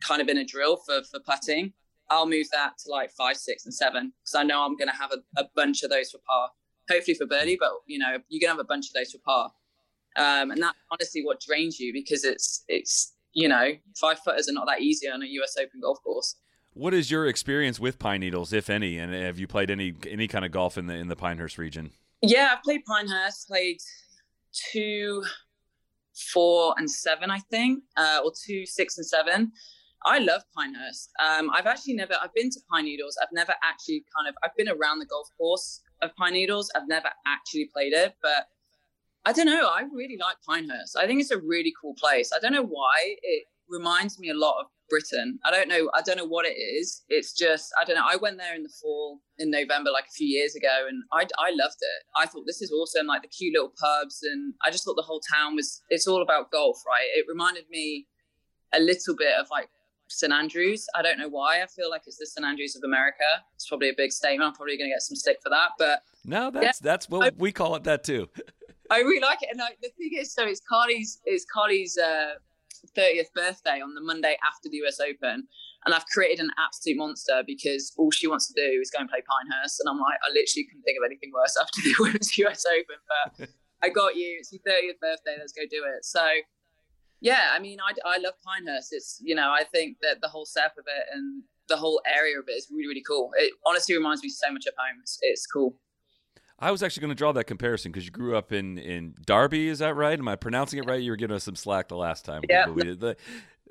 kind 0.00 0.22
of 0.22 0.28
in 0.28 0.38
a 0.38 0.44
drill 0.44 0.78
for 0.86 1.02
for 1.10 1.20
putting. 1.20 1.72
I'll 2.10 2.26
move 2.26 2.46
that 2.52 2.72
to 2.84 2.90
like 2.90 3.10
five, 3.12 3.36
six, 3.36 3.66
and 3.66 3.74
seven 3.74 4.12
because 4.22 4.34
I 4.34 4.42
know 4.42 4.64
I'm 4.64 4.76
going 4.76 4.88
to 4.88 4.96
have 4.96 5.12
a, 5.12 5.40
a, 5.40 5.48
bunch 5.54 5.82
of 5.82 5.90
those 5.90 6.10
for 6.10 6.18
par. 6.26 6.48
Hopefully 6.88 7.14
for 7.14 7.26
birdie, 7.26 7.56
but 7.58 7.70
you 7.86 7.98
know 7.98 8.18
you're 8.28 8.40
to 8.40 8.48
have 8.48 8.58
a 8.58 8.64
bunch 8.64 8.86
of 8.88 8.94
those 8.94 9.12
for 9.12 9.18
par, 9.18 9.50
um, 10.16 10.50
and 10.50 10.62
that's 10.62 10.78
honestly 10.90 11.22
what 11.24 11.40
drains 11.40 11.78
you 11.78 11.92
because 11.92 12.24
it's 12.24 12.64
it's 12.68 13.14
you 13.32 13.48
know 13.48 13.72
five 14.00 14.18
footers 14.20 14.48
are 14.48 14.52
not 14.52 14.66
that 14.66 14.80
easy 14.80 15.08
on 15.08 15.22
a 15.22 15.26
U.S. 15.26 15.56
Open 15.58 15.80
golf 15.80 15.98
course. 16.02 16.36
What 16.72 16.94
is 16.94 17.10
your 17.10 17.26
experience 17.26 17.80
with 17.80 17.98
pine 17.98 18.20
needles, 18.20 18.52
if 18.52 18.70
any, 18.70 18.98
and 18.98 19.12
have 19.12 19.38
you 19.38 19.46
played 19.46 19.70
any 19.70 19.94
any 20.08 20.28
kind 20.28 20.44
of 20.44 20.52
golf 20.52 20.78
in 20.78 20.86
the 20.86 20.94
in 20.94 21.08
the 21.08 21.16
Pinehurst 21.16 21.58
region? 21.58 21.90
Yeah, 22.22 22.50
I've 22.52 22.62
played 22.62 22.84
Pinehurst. 22.84 23.48
Played 23.48 23.78
two, 24.72 25.22
four, 26.32 26.74
and 26.78 26.90
seven, 26.90 27.30
I 27.30 27.38
think, 27.50 27.82
uh, 27.96 28.20
or 28.24 28.32
two, 28.46 28.66
six, 28.66 28.98
and 28.98 29.06
seven. 29.06 29.52
I 30.04 30.18
love 30.18 30.42
Pinehurst. 30.56 31.10
Um, 31.22 31.50
I've 31.50 31.66
actually 31.66 31.94
never, 31.94 32.14
I've 32.22 32.34
been 32.34 32.50
to 32.50 32.60
Pine 32.70 32.84
Needles. 32.84 33.18
I've 33.20 33.32
never 33.32 33.52
actually 33.64 34.04
kind 34.16 34.28
of, 34.28 34.34
I've 34.44 34.56
been 34.56 34.68
around 34.68 35.00
the 35.00 35.06
golf 35.06 35.28
course 35.36 35.80
of 36.02 36.14
Pine 36.16 36.34
Needles. 36.34 36.70
I've 36.74 36.88
never 36.88 37.08
actually 37.26 37.68
played 37.72 37.92
it, 37.92 38.14
but 38.22 38.46
I 39.24 39.32
don't 39.32 39.46
know. 39.46 39.66
I 39.66 39.82
really 39.92 40.16
like 40.18 40.36
Pinehurst. 40.46 40.96
I 40.96 41.06
think 41.06 41.20
it's 41.20 41.30
a 41.30 41.38
really 41.38 41.72
cool 41.80 41.94
place. 41.94 42.30
I 42.34 42.38
don't 42.40 42.52
know 42.52 42.64
why. 42.64 43.16
It 43.22 43.44
reminds 43.68 44.18
me 44.18 44.30
a 44.30 44.34
lot 44.34 44.60
of 44.60 44.66
Britain. 44.88 45.38
I 45.44 45.50
don't 45.50 45.68
know. 45.68 45.90
I 45.92 46.00
don't 46.00 46.16
know 46.16 46.24
what 46.26 46.46
it 46.46 46.56
is. 46.56 47.02
It's 47.08 47.32
just, 47.34 47.70
I 47.80 47.84
don't 47.84 47.96
know. 47.96 48.06
I 48.08 48.16
went 48.16 48.38
there 48.38 48.54
in 48.54 48.62
the 48.62 48.72
fall 48.80 49.20
in 49.38 49.50
November, 49.50 49.90
like 49.90 50.06
a 50.06 50.16
few 50.16 50.26
years 50.26 50.54
ago, 50.54 50.86
and 50.88 51.02
I, 51.12 51.26
I 51.38 51.50
loved 51.50 51.76
it. 51.80 52.04
I 52.16 52.26
thought 52.26 52.44
this 52.46 52.62
is 52.62 52.72
awesome, 52.72 53.06
like 53.06 53.22
the 53.22 53.28
cute 53.28 53.54
little 53.54 53.72
pubs. 53.78 54.20
And 54.22 54.54
I 54.64 54.70
just 54.70 54.84
thought 54.84 54.96
the 54.96 55.02
whole 55.02 55.20
town 55.20 55.56
was, 55.56 55.82
it's 55.90 56.06
all 56.06 56.22
about 56.22 56.50
golf, 56.50 56.82
right? 56.86 57.06
It 57.14 57.26
reminded 57.28 57.64
me 57.70 58.06
a 58.72 58.80
little 58.80 59.14
bit 59.16 59.34
of 59.38 59.48
like 59.50 59.68
St 60.08 60.32
Andrews. 60.32 60.86
I 60.94 61.02
don't 61.02 61.18
know 61.18 61.28
why. 61.28 61.62
I 61.62 61.66
feel 61.66 61.90
like 61.90 62.02
it's 62.06 62.18
the 62.18 62.26
St 62.26 62.46
Andrews 62.46 62.76
of 62.76 62.82
America. 62.84 63.24
It's 63.54 63.68
probably 63.68 63.90
a 63.90 63.94
big 63.96 64.12
statement. 64.12 64.48
I'm 64.48 64.54
probably 64.54 64.76
going 64.76 64.90
to 64.90 64.94
get 64.94 65.02
some 65.02 65.16
stick 65.16 65.38
for 65.42 65.50
that, 65.50 65.70
but 65.78 66.02
no, 66.24 66.50
that's 66.50 66.64
yeah, 66.64 66.72
that's 66.82 67.08
what 67.08 67.26
I, 67.26 67.36
we 67.36 67.52
call 67.52 67.74
it 67.76 67.84
that 67.84 68.04
too. 68.04 68.28
I 68.90 69.00
really 69.00 69.20
like 69.20 69.42
it, 69.42 69.48
and 69.50 69.58
like, 69.58 69.78
the 69.82 69.90
thing 69.98 70.18
is, 70.18 70.32
so 70.32 70.44
it's 70.46 70.62
Carly's 70.66 71.20
it's 71.24 71.44
Carly's 71.52 71.98
uh, 71.98 72.34
30th 72.96 73.32
birthday 73.34 73.80
on 73.80 73.94
the 73.94 74.00
Monday 74.00 74.36
after 74.46 74.68
the 74.68 74.78
US 74.86 75.00
Open. 75.00 75.46
And 75.86 75.94
I've 75.94 76.06
created 76.06 76.40
an 76.40 76.50
absolute 76.58 76.98
monster 76.98 77.42
because 77.46 77.92
all 77.96 78.10
she 78.10 78.26
wants 78.26 78.48
to 78.48 78.54
do 78.54 78.80
is 78.80 78.90
go 78.90 79.00
and 79.00 79.08
play 79.08 79.22
Pinehurst. 79.22 79.80
And 79.80 79.88
I'm 79.88 79.98
like, 79.98 80.18
I 80.26 80.28
literally 80.28 80.66
couldn't 80.66 80.82
think 80.82 80.98
of 80.98 81.06
anything 81.06 81.30
worse 81.32 81.56
after 81.60 81.80
the 81.82 81.94
Women's 82.00 82.36
US 82.38 82.64
Open. 82.66 83.00
But 83.08 83.48
I 83.82 83.88
got 83.88 84.16
you. 84.16 84.38
It's 84.40 84.52
your 84.52 84.62
30th 84.62 85.00
birthday. 85.00 85.36
Let's 85.38 85.52
go 85.52 85.62
do 85.70 85.84
it. 85.86 86.04
So 86.04 86.26
yeah, 87.20 87.50
I 87.52 87.58
mean, 87.58 87.78
I, 87.80 87.92
I 88.04 88.18
love 88.18 88.34
Pinehurst. 88.44 88.92
It's, 88.92 89.20
you 89.22 89.34
know, 89.34 89.50
I 89.50 89.64
think 89.64 89.98
that 90.02 90.20
the 90.20 90.28
whole 90.28 90.46
setup 90.46 90.78
of 90.78 90.84
it 90.86 91.04
and 91.12 91.42
the 91.68 91.76
whole 91.76 92.00
area 92.06 92.38
of 92.38 92.44
it 92.48 92.52
is 92.52 92.68
really, 92.70 92.88
really 92.88 93.04
cool. 93.06 93.30
It 93.36 93.52
honestly 93.66 93.94
reminds 93.94 94.22
me 94.22 94.28
so 94.28 94.50
much 94.52 94.66
of 94.66 94.74
home. 94.78 94.98
It's, 95.02 95.18
it's 95.22 95.46
cool. 95.46 95.76
I 96.60 96.70
was 96.72 96.82
actually 96.82 97.02
going 97.02 97.10
to 97.10 97.14
draw 97.14 97.32
that 97.32 97.44
comparison 97.44 97.92
because 97.92 98.04
you 98.04 98.10
grew 98.10 98.36
up 98.36 98.52
in 98.52 98.78
in 98.78 99.14
Derby. 99.24 99.68
Is 99.68 99.78
that 99.78 99.94
right? 99.94 100.18
Am 100.18 100.26
I 100.26 100.34
pronouncing 100.34 100.80
it 100.80 100.86
right? 100.86 101.00
You 101.00 101.12
were 101.12 101.16
giving 101.16 101.36
us 101.36 101.44
some 101.44 101.54
slack 101.54 101.86
the 101.86 101.96
last 101.96 102.24
time. 102.24 102.42
Yeah. 102.48 102.66
The, 102.66 103.16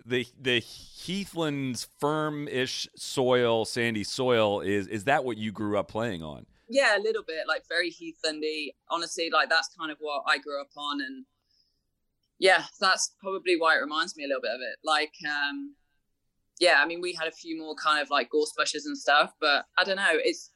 the 0.06 0.26
the 0.40 0.64
Heathlands 1.06 1.90
firm-ish 2.00 2.88
soil, 2.96 3.66
sandy 3.66 4.06
soil 4.06 4.62
is 4.62 4.88
is 4.88 5.04
that 5.04 5.26
what 5.26 5.38
you 5.38 5.52
grew 5.52 5.78
up 5.78 5.90
playing 5.90 6.24
on? 6.24 6.46
Yeah, 6.70 6.98
a 6.98 7.02
little 7.02 7.24
bit, 7.24 7.46
like 7.46 7.64
very 7.68 7.92
Heathlandy. 7.92 8.70
Honestly, 8.90 9.30
like 9.34 9.50
that's 9.50 9.68
kind 9.78 9.92
of 9.92 9.98
what 10.00 10.24
I 10.26 10.38
grew 10.38 10.62
up 10.62 10.70
on, 10.78 11.02
and 11.02 11.26
yeah, 12.40 12.64
that's 12.80 13.16
probably 13.20 13.56
why 13.58 13.76
it 13.76 13.80
reminds 13.80 14.16
me 14.16 14.24
a 14.24 14.28
little 14.28 14.42
bit 14.42 14.52
of 14.52 14.62
it. 14.62 14.78
Like, 14.84 15.14
um, 15.28 15.76
yeah, 16.60 16.82
I 16.82 16.86
mean, 16.86 17.02
we 17.02 17.14
had 17.14 17.28
a 17.28 17.32
few 17.32 17.58
more 17.58 17.76
kind 17.76 18.02
of 18.02 18.10
like 18.10 18.30
gorse 18.30 18.54
bushes 18.56 18.86
and 18.86 18.98
stuff, 18.98 19.34
but 19.40 19.66
I 19.78 19.84
don't 19.84 19.96
know. 19.96 20.12
It's 20.12 20.52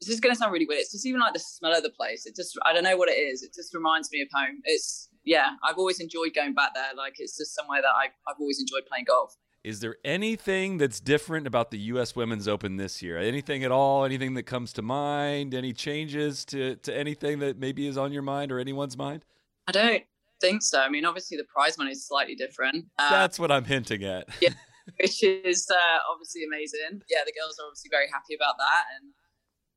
this 0.00 0.08
is 0.08 0.20
going 0.20 0.34
to 0.34 0.38
sound 0.38 0.52
really 0.52 0.66
weird. 0.66 0.80
It's 0.80 0.92
just 0.92 1.06
even 1.06 1.20
like 1.20 1.32
the 1.32 1.38
smell 1.40 1.76
of 1.76 1.82
the 1.82 1.90
place. 1.90 2.26
It 2.26 2.36
just 2.36 2.58
I 2.64 2.72
don't 2.72 2.84
know 2.84 2.96
what 2.96 3.08
it 3.08 3.14
is. 3.14 3.42
It 3.42 3.54
just 3.54 3.74
reminds 3.74 4.10
me 4.10 4.22
of 4.22 4.28
home. 4.32 4.60
It's 4.64 5.08
yeah, 5.24 5.50
I've 5.62 5.78
always 5.78 6.00
enjoyed 6.00 6.34
going 6.34 6.54
back 6.54 6.74
there. 6.74 6.94
Like 6.96 7.14
it's 7.18 7.36
just 7.36 7.54
somewhere 7.54 7.80
that 7.80 7.88
I 7.88 8.06
I've 8.28 8.40
always 8.40 8.60
enjoyed 8.60 8.86
playing 8.88 9.04
golf. 9.06 9.36
Is 9.62 9.80
there 9.80 9.96
anything 10.04 10.76
that's 10.76 11.00
different 11.00 11.46
about 11.46 11.70
the 11.70 11.78
U.S. 11.78 12.14
Women's 12.14 12.46
Open 12.46 12.76
this 12.76 13.00
year? 13.00 13.16
Anything 13.16 13.64
at 13.64 13.72
all? 13.72 14.04
Anything 14.04 14.34
that 14.34 14.42
comes 14.42 14.74
to 14.74 14.82
mind? 14.82 15.54
Any 15.54 15.72
changes 15.72 16.44
to 16.46 16.76
to 16.76 16.94
anything 16.94 17.38
that 17.38 17.58
maybe 17.58 17.86
is 17.86 17.96
on 17.96 18.12
your 18.12 18.22
mind 18.22 18.52
or 18.52 18.58
anyone's 18.58 18.96
mind? 18.96 19.24
I 19.66 19.72
don't 19.72 20.04
think 20.44 20.62
so. 20.62 20.80
I 20.80 20.88
mean, 20.88 21.04
obviously 21.04 21.36
the 21.36 21.44
prize 21.44 21.78
money 21.78 21.92
is 21.92 22.06
slightly 22.06 22.34
different. 22.34 22.86
Um, 22.98 23.08
That's 23.10 23.38
what 23.38 23.50
I'm 23.50 23.64
hinting 23.64 24.04
at. 24.04 24.28
yeah, 24.40 24.50
which 25.00 25.22
is 25.22 25.68
uh, 25.70 25.98
obviously 26.10 26.44
amazing. 26.44 27.02
Yeah, 27.10 27.20
the 27.26 27.32
girls 27.32 27.58
are 27.60 27.66
obviously 27.66 27.90
very 27.90 28.06
happy 28.12 28.34
about 28.34 28.56
that, 28.58 28.84
and 28.96 29.12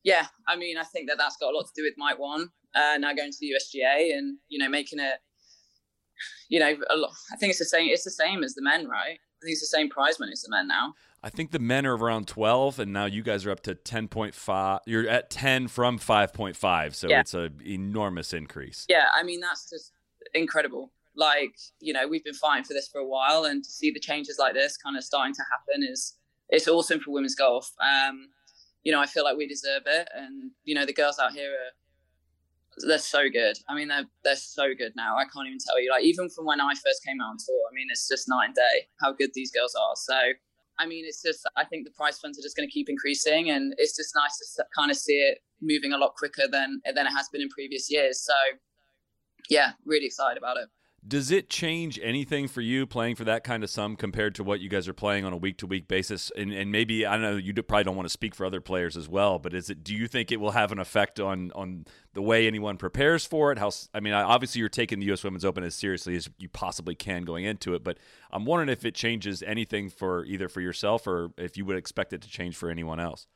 yeah, 0.03 0.27
I 0.47 0.55
mean, 0.55 0.77
I 0.77 0.83
think 0.83 1.09
that 1.09 1.17
that's 1.17 1.37
got 1.37 1.53
a 1.53 1.55
lot 1.55 1.63
to 1.63 1.71
do 1.75 1.83
with 1.83 1.93
Mike 1.97 2.19
Whan 2.19 2.49
uh, 2.75 2.97
now 2.97 3.13
going 3.13 3.31
to 3.31 3.37
the 3.39 3.53
USGA 3.55 4.17
and 4.17 4.37
you 4.49 4.59
know 4.59 4.69
making 4.69 4.99
it. 4.99 5.19
You 6.49 6.59
know, 6.59 6.75
a 6.89 6.95
lot, 6.97 7.11
I 7.31 7.35
think 7.35 7.51
it's 7.51 7.59
the 7.59 7.65
same. 7.65 7.89
It's 7.89 8.03
the 8.03 8.11
same 8.11 8.43
as 8.43 8.55
the 8.55 8.63
men, 8.63 8.87
right? 8.87 9.19
I 9.19 9.45
think 9.45 9.53
it's 9.53 9.61
the 9.61 9.77
same 9.77 9.89
prize 9.89 10.19
money 10.19 10.31
as 10.31 10.41
the 10.41 10.49
men 10.49 10.67
now. 10.67 10.93
I 11.23 11.29
think 11.29 11.51
the 11.51 11.59
men 11.59 11.85
are 11.85 11.95
around 11.95 12.27
12, 12.27 12.79
and 12.79 12.93
now 12.93 13.05
you 13.05 13.21
guys 13.21 13.45
are 13.45 13.51
up 13.51 13.61
to 13.63 13.75
10.5. 13.75 14.79
You're 14.85 15.07
at 15.09 15.29
10 15.29 15.67
from 15.67 15.99
5.5, 15.99 16.95
so 16.95 17.07
yeah. 17.07 17.19
it's 17.19 17.33
an 17.33 17.59
enormous 17.65 18.33
increase. 18.33 18.85
Yeah, 18.87 19.07
I 19.13 19.23
mean 19.23 19.41
that's 19.41 19.69
just 19.69 19.91
incredible. 20.41 20.91
Like, 21.15 21.55
you 21.79 21.93
know, 21.93 22.07
we've 22.07 22.23
been 22.23 22.33
fighting 22.33 22.63
for 22.63 22.73
this 22.73 22.87
for 22.87 22.99
a 22.99 23.07
while, 23.07 23.45
and 23.45 23.63
to 23.63 23.69
see 23.69 23.91
the 23.91 23.99
changes 23.99 24.37
like 24.39 24.53
this 24.53 24.77
kind 24.77 24.95
of 24.95 25.03
starting 25.03 25.33
to 25.33 25.43
happen 25.51 25.83
is 25.83 26.15
it's 26.49 26.67
awesome 26.67 26.99
for 26.99 27.11
women's 27.11 27.35
golf. 27.35 27.71
Um, 27.81 28.29
you 28.83 28.91
know, 28.91 29.01
I 29.01 29.05
feel 29.05 29.23
like 29.23 29.37
we 29.37 29.47
deserve 29.47 29.83
it, 29.85 30.07
and 30.15 30.51
you 30.63 30.75
know, 30.75 30.85
the 30.85 30.93
girls 30.93 31.19
out 31.19 31.33
here 31.33 31.51
are 31.51 31.71
they're 32.85 32.99
so 32.99 33.29
good. 33.29 33.57
I 33.67 33.75
mean, 33.75 33.87
they're 33.87 34.05
they're 34.23 34.35
so 34.35 34.73
good 34.77 34.93
now. 34.95 35.17
I 35.17 35.23
can't 35.23 35.47
even 35.47 35.59
tell 35.65 35.81
you. 35.81 35.89
Like 35.91 36.03
even 36.03 36.29
from 36.29 36.45
when 36.45 36.61
I 36.61 36.73
first 36.73 37.03
came 37.05 37.19
out 37.21 37.31
on 37.31 37.37
tour, 37.37 37.61
I 37.71 37.73
mean, 37.73 37.87
it's 37.89 38.07
just 38.07 38.29
night 38.29 38.45
and 38.45 38.55
day 38.55 38.87
how 39.01 39.13
good 39.13 39.31
these 39.33 39.51
girls 39.51 39.73
are. 39.75 39.95
So, 39.95 40.17
I 40.77 40.85
mean, 40.85 41.05
it's 41.07 41.21
just 41.21 41.49
I 41.55 41.65
think 41.65 41.85
the 41.85 41.91
prize 41.91 42.19
funds 42.19 42.37
are 42.37 42.43
just 42.43 42.55
going 42.55 42.67
to 42.67 42.71
keep 42.71 42.89
increasing, 42.89 43.49
and 43.49 43.73
it's 43.77 43.95
just 43.95 44.13
nice 44.15 44.37
to 44.55 44.65
kind 44.77 44.91
of 44.91 44.97
see 44.97 45.17
it 45.17 45.39
moving 45.61 45.93
a 45.93 45.97
lot 45.97 46.13
quicker 46.15 46.47
than 46.49 46.81
than 46.85 47.07
it 47.07 47.11
has 47.11 47.27
been 47.29 47.41
in 47.41 47.49
previous 47.49 47.91
years. 47.91 48.21
So, 48.21 48.33
yeah, 49.49 49.73
really 49.85 50.05
excited 50.05 50.37
about 50.37 50.57
it. 50.57 50.69
Does 51.07 51.31
it 51.31 51.49
change 51.49 51.97
anything 52.03 52.49
for 52.49 52.59
you 52.59 52.85
playing 52.85 53.15
for 53.15 53.23
that 53.23 53.43
kind 53.43 53.63
of 53.63 53.69
sum 53.69 53.95
compared 53.95 54.35
to 54.35 54.43
what 54.43 54.59
you 54.59 54.67
guys 54.67 54.89
are 54.89 54.93
playing 54.93 55.23
on 55.23 55.31
a 55.31 55.37
week 55.37 55.57
to 55.59 55.67
week 55.67 55.87
basis? 55.87 56.31
And, 56.35 56.51
and 56.51 56.69
maybe 56.69 57.05
I 57.05 57.13
don't 57.13 57.21
know 57.21 57.37
you 57.37 57.53
probably 57.53 57.85
don't 57.85 57.95
want 57.95 58.07
to 58.07 58.11
speak 58.11 58.35
for 58.35 58.45
other 58.45 58.59
players 58.59 58.97
as 58.97 59.07
well, 59.07 59.39
but 59.39 59.53
is 59.53 59.69
it? 59.69 59.83
Do 59.83 59.93
you 59.95 60.07
think 60.07 60.31
it 60.31 60.41
will 60.41 60.51
have 60.51 60.71
an 60.71 60.79
effect 60.79 61.19
on 61.19 61.51
on 61.55 61.85
the 62.13 62.21
way 62.21 62.45
anyone 62.45 62.77
prepares 62.77 63.25
for 63.25 63.51
it? 63.53 63.57
How 63.57 63.71
I 63.93 64.01
mean, 64.01 64.13
obviously 64.13 64.59
you're 64.59 64.69
taking 64.69 64.99
the 64.99 65.05
U.S. 65.07 65.23
Women's 65.23 65.45
Open 65.45 65.63
as 65.63 65.75
seriously 65.75 66.15
as 66.17 66.29
you 66.39 66.49
possibly 66.49 66.95
can 66.95 67.23
going 67.23 67.45
into 67.45 67.73
it, 67.73 67.83
but 67.83 67.97
I'm 68.31 68.43
wondering 68.43 68.69
if 68.69 68.83
it 68.83 68.95
changes 68.95 69.41
anything 69.43 69.89
for 69.89 70.25
either 70.25 70.49
for 70.49 70.61
yourself 70.61 71.07
or 71.07 71.29
if 71.37 71.55
you 71.55 71.63
would 71.65 71.77
expect 71.77 72.11
it 72.11 72.21
to 72.23 72.29
change 72.29 72.57
for 72.57 72.69
anyone 72.69 72.99
else. 72.99 73.27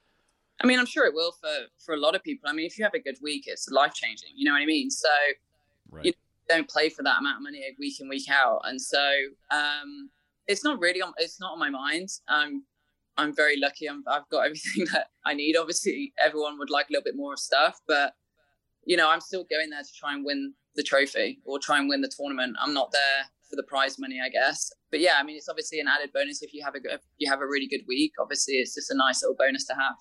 I 0.62 0.68
mean, 0.68 0.80
I'm 0.80 0.86
sure 0.86 1.06
it 1.06 1.14
will 1.14 1.32
for 1.32 1.68
for 1.78 1.94
a 1.94 2.00
lot 2.00 2.16
of 2.16 2.24
people. 2.24 2.50
I 2.50 2.54
mean, 2.54 2.66
if 2.66 2.78
you 2.78 2.84
have 2.84 2.96
a 2.96 3.00
good 3.00 3.18
week, 3.22 3.44
it's 3.46 3.70
life 3.70 3.94
changing. 3.94 4.32
You 4.36 4.46
know 4.46 4.54
what 4.54 4.62
I 4.62 4.66
mean? 4.66 4.90
So. 4.90 5.08
Right. 5.92 6.06
You, 6.06 6.14
don't 6.50 6.68
play 6.68 6.90
for 6.90 7.02
that 7.04 7.20
amount 7.20 7.38
of 7.38 7.44
money 7.44 7.64
week 7.80 8.02
in 8.02 8.10
week 8.10 8.30
out, 8.30 8.62
and 8.66 8.82
so 8.82 9.12
um, 9.52 10.10
it's 10.48 10.64
not 10.64 10.80
really 10.80 11.02
on. 11.02 11.14
It's 11.18 11.40
not 11.40 11.54
on 11.54 11.60
my 11.60 11.70
mind. 11.70 12.10
I'm 12.28 12.64
I'm 13.18 13.36
very 13.36 13.60
lucky. 13.60 13.88
i 13.88 13.94
have 13.94 14.30
got 14.30 14.40
everything 14.46 14.86
that 14.92 15.08
I 15.26 15.34
need. 15.34 15.56
Obviously, 15.56 16.14
everyone 16.24 16.58
would 16.60 16.70
like 16.70 16.90
a 16.90 16.94
little 16.94 17.04
bit 17.04 17.16
more 17.16 17.34
of 17.34 17.40
stuff, 17.40 17.80
but 17.88 18.14
you 18.86 18.98
know, 18.98 19.10
I'm 19.10 19.22
still 19.22 19.46
going 19.50 19.70
there 19.70 19.84
to 19.84 19.94
try 19.98 20.14
and 20.14 20.26
win 20.26 20.54
the 20.76 20.84
trophy 20.84 21.40
or 21.46 21.60
try 21.60 21.78
and 21.78 21.88
win 21.88 22.02
the 22.02 22.12
tournament. 22.16 22.56
I'm 22.60 22.74
not 22.74 22.92
there 22.92 23.26
for 23.50 23.56
the 23.56 23.64
prize 23.64 24.00
money, 24.00 24.20
I 24.24 24.30
guess. 24.30 24.72
But 24.90 25.02
yeah, 25.02 25.16
I 25.20 25.24
mean, 25.24 25.36
it's 25.38 25.50
obviously 25.50 25.80
an 25.80 25.88
added 25.88 26.12
bonus 26.14 26.42
if 26.42 26.54
you 26.54 26.64
have 26.64 26.76
a 26.76 26.80
if 26.94 27.02
you 27.18 27.30
have 27.30 27.42
a 27.42 27.48
really 27.48 27.68
good 27.68 27.86
week. 27.88 28.14
Obviously, 28.20 28.56
it's 28.56 28.76
just 28.76 28.92
a 28.92 28.96
nice 28.96 29.22
little 29.22 29.36
bonus 29.38 29.66
to 29.68 29.74
have. 29.74 29.96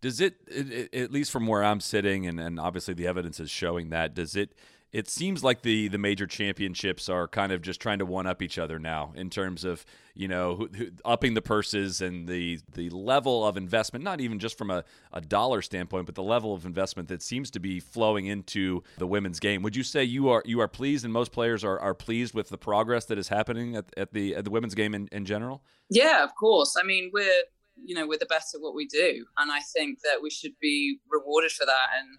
Does 0.00 0.20
it, 0.20 0.34
it 0.48 0.92
at 0.92 1.12
least 1.12 1.30
from 1.30 1.46
where 1.46 1.62
I'm 1.62 1.78
sitting, 1.78 2.26
and, 2.26 2.40
and 2.40 2.58
obviously 2.58 2.92
the 2.92 3.06
evidence 3.06 3.38
is 3.38 3.52
showing 3.52 3.90
that, 3.90 4.14
does 4.14 4.34
it 4.34 4.52
it 4.92 5.08
seems 5.08 5.42
like 5.42 5.62
the 5.62 5.88
the 5.88 5.98
major 5.98 6.26
championships 6.26 7.08
are 7.08 7.26
kind 7.26 7.50
of 7.50 7.62
just 7.62 7.80
trying 7.80 7.98
to 7.98 8.06
one 8.06 8.26
up 8.26 8.42
each 8.42 8.58
other 8.58 8.78
now 8.78 9.12
in 9.16 9.30
terms 9.30 9.64
of 9.64 9.86
you 10.14 10.28
know 10.28 10.56
who, 10.56 10.68
who, 10.74 10.86
upping 11.04 11.34
the 11.34 11.42
purses 11.42 12.00
and 12.00 12.28
the 12.28 12.60
the 12.74 12.90
level 12.90 13.46
of 13.46 13.56
investment 13.56 14.04
not 14.04 14.20
even 14.20 14.38
just 14.38 14.58
from 14.58 14.70
a, 14.70 14.84
a 15.12 15.20
dollar 15.20 15.62
standpoint 15.62 16.06
but 16.06 16.14
the 16.14 16.22
level 16.22 16.54
of 16.54 16.66
investment 16.66 17.08
that 17.08 17.22
seems 17.22 17.50
to 17.50 17.58
be 17.58 17.80
flowing 17.80 18.26
into 18.26 18.82
the 18.98 19.06
women's 19.06 19.40
game. 19.40 19.62
Would 19.62 19.74
you 19.74 19.82
say 19.82 20.04
you 20.04 20.28
are 20.28 20.42
you 20.44 20.60
are 20.60 20.68
pleased 20.68 21.04
and 21.04 21.12
most 21.12 21.32
players 21.32 21.64
are, 21.64 21.78
are 21.80 21.94
pleased 21.94 22.34
with 22.34 22.50
the 22.50 22.58
progress 22.58 23.06
that 23.06 23.18
is 23.18 23.28
happening 23.28 23.76
at, 23.76 23.86
at 23.96 24.12
the 24.12 24.36
at 24.36 24.44
the 24.44 24.50
women's 24.50 24.74
game 24.74 24.94
in, 24.94 25.08
in 25.10 25.24
general? 25.24 25.62
Yeah 25.88 26.22
of 26.22 26.34
course. 26.34 26.76
I 26.78 26.84
mean 26.84 27.10
we're 27.12 27.42
you 27.82 27.94
know 27.94 28.06
we're 28.06 28.18
the 28.18 28.26
best 28.26 28.54
at 28.54 28.60
what 28.60 28.74
we 28.74 28.86
do 28.86 29.24
and 29.38 29.50
i 29.50 29.58
think 29.74 29.98
that 30.02 30.22
we 30.22 30.28
should 30.28 30.52
be 30.60 30.98
rewarded 31.10 31.50
for 31.50 31.64
that. 31.64 31.88
And 31.98 32.18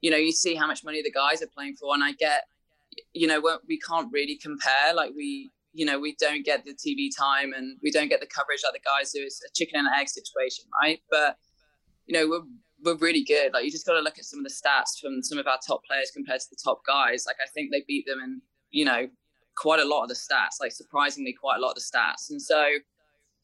you 0.00 0.10
know, 0.10 0.16
you 0.16 0.32
see 0.32 0.54
how 0.54 0.66
much 0.66 0.84
money 0.84 1.02
the 1.02 1.10
guys 1.10 1.42
are 1.42 1.48
playing 1.48 1.76
for, 1.76 1.94
and 1.94 2.02
I 2.02 2.12
get, 2.12 2.44
you 3.12 3.26
know, 3.26 3.40
we 3.66 3.78
can't 3.78 4.08
really 4.12 4.36
compare. 4.36 4.94
Like 4.94 5.12
we, 5.16 5.50
you 5.72 5.84
know, 5.84 5.98
we 5.98 6.16
don't 6.18 6.44
get 6.44 6.64
the 6.64 6.72
TV 6.72 7.08
time 7.16 7.52
and 7.52 7.78
we 7.82 7.90
don't 7.90 8.08
get 8.08 8.20
the 8.20 8.26
coverage 8.26 8.60
like 8.64 8.80
the 8.80 8.88
guys 8.88 9.12
do. 9.12 9.20
It's 9.22 9.42
a 9.44 9.52
chicken 9.54 9.80
and 9.80 9.88
egg 9.98 10.08
situation, 10.08 10.64
right? 10.82 11.00
But 11.10 11.36
you 12.06 12.18
know, 12.18 12.28
we're 12.28 12.44
we're 12.84 12.98
really 12.98 13.24
good. 13.24 13.52
Like 13.52 13.64
you 13.64 13.70
just 13.70 13.86
got 13.86 13.94
to 13.94 14.00
look 14.00 14.18
at 14.18 14.24
some 14.24 14.40
of 14.40 14.44
the 14.44 14.50
stats 14.50 15.00
from 15.00 15.22
some 15.22 15.38
of 15.38 15.46
our 15.46 15.58
top 15.66 15.82
players 15.84 16.10
compared 16.14 16.40
to 16.40 16.46
the 16.50 16.58
top 16.62 16.80
guys. 16.86 17.24
Like 17.26 17.36
I 17.44 17.48
think 17.52 17.70
they 17.70 17.82
beat 17.86 18.06
them 18.06 18.20
in, 18.22 18.40
you 18.70 18.84
know, 18.84 19.08
quite 19.56 19.80
a 19.80 19.84
lot 19.84 20.02
of 20.02 20.08
the 20.08 20.14
stats. 20.14 20.60
Like 20.60 20.72
surprisingly, 20.72 21.32
quite 21.32 21.56
a 21.58 21.60
lot 21.60 21.70
of 21.70 21.74
the 21.76 21.80
stats. 21.80 22.30
And 22.30 22.40
so 22.40 22.64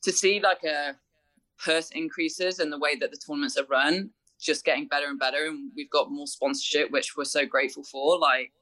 to 0.05 0.13
see 0.13 0.41
like 0.41 0.63
a 0.65 0.95
purse 1.59 1.91
increases 1.91 2.59
and 2.59 2.73
the 2.73 2.79
way 2.79 2.97
that 2.97 3.11
the 3.11 3.19
tournaments 3.27 3.57
are 3.57 3.67
run 3.67 4.11
just 4.45 4.65
getting 4.65 4.87
better 4.87 5.07
and 5.07 5.19
better 5.19 5.47
and 5.47 5.71
we've 5.75 5.91
got 5.91 6.11
more 6.11 6.27
sponsorship 6.27 6.91
which 6.91 7.17
we're 7.17 7.25
so 7.25 7.47
grateful 7.47 7.83
for 7.83 8.19
like 8.19 8.53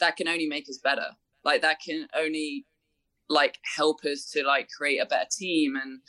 that 0.00 0.16
can 0.16 0.28
only 0.28 0.46
make 0.46 0.68
us 0.68 0.78
better. 0.78 1.06
Like 1.44 1.62
that 1.62 1.78
can 1.84 2.06
only 2.16 2.66
like 3.28 3.58
help 3.76 4.04
us 4.04 4.30
to 4.30 4.42
like 4.44 4.68
create 4.76 4.98
a 4.98 5.06
better 5.06 5.28
team 5.30 5.76
and 5.76 6.00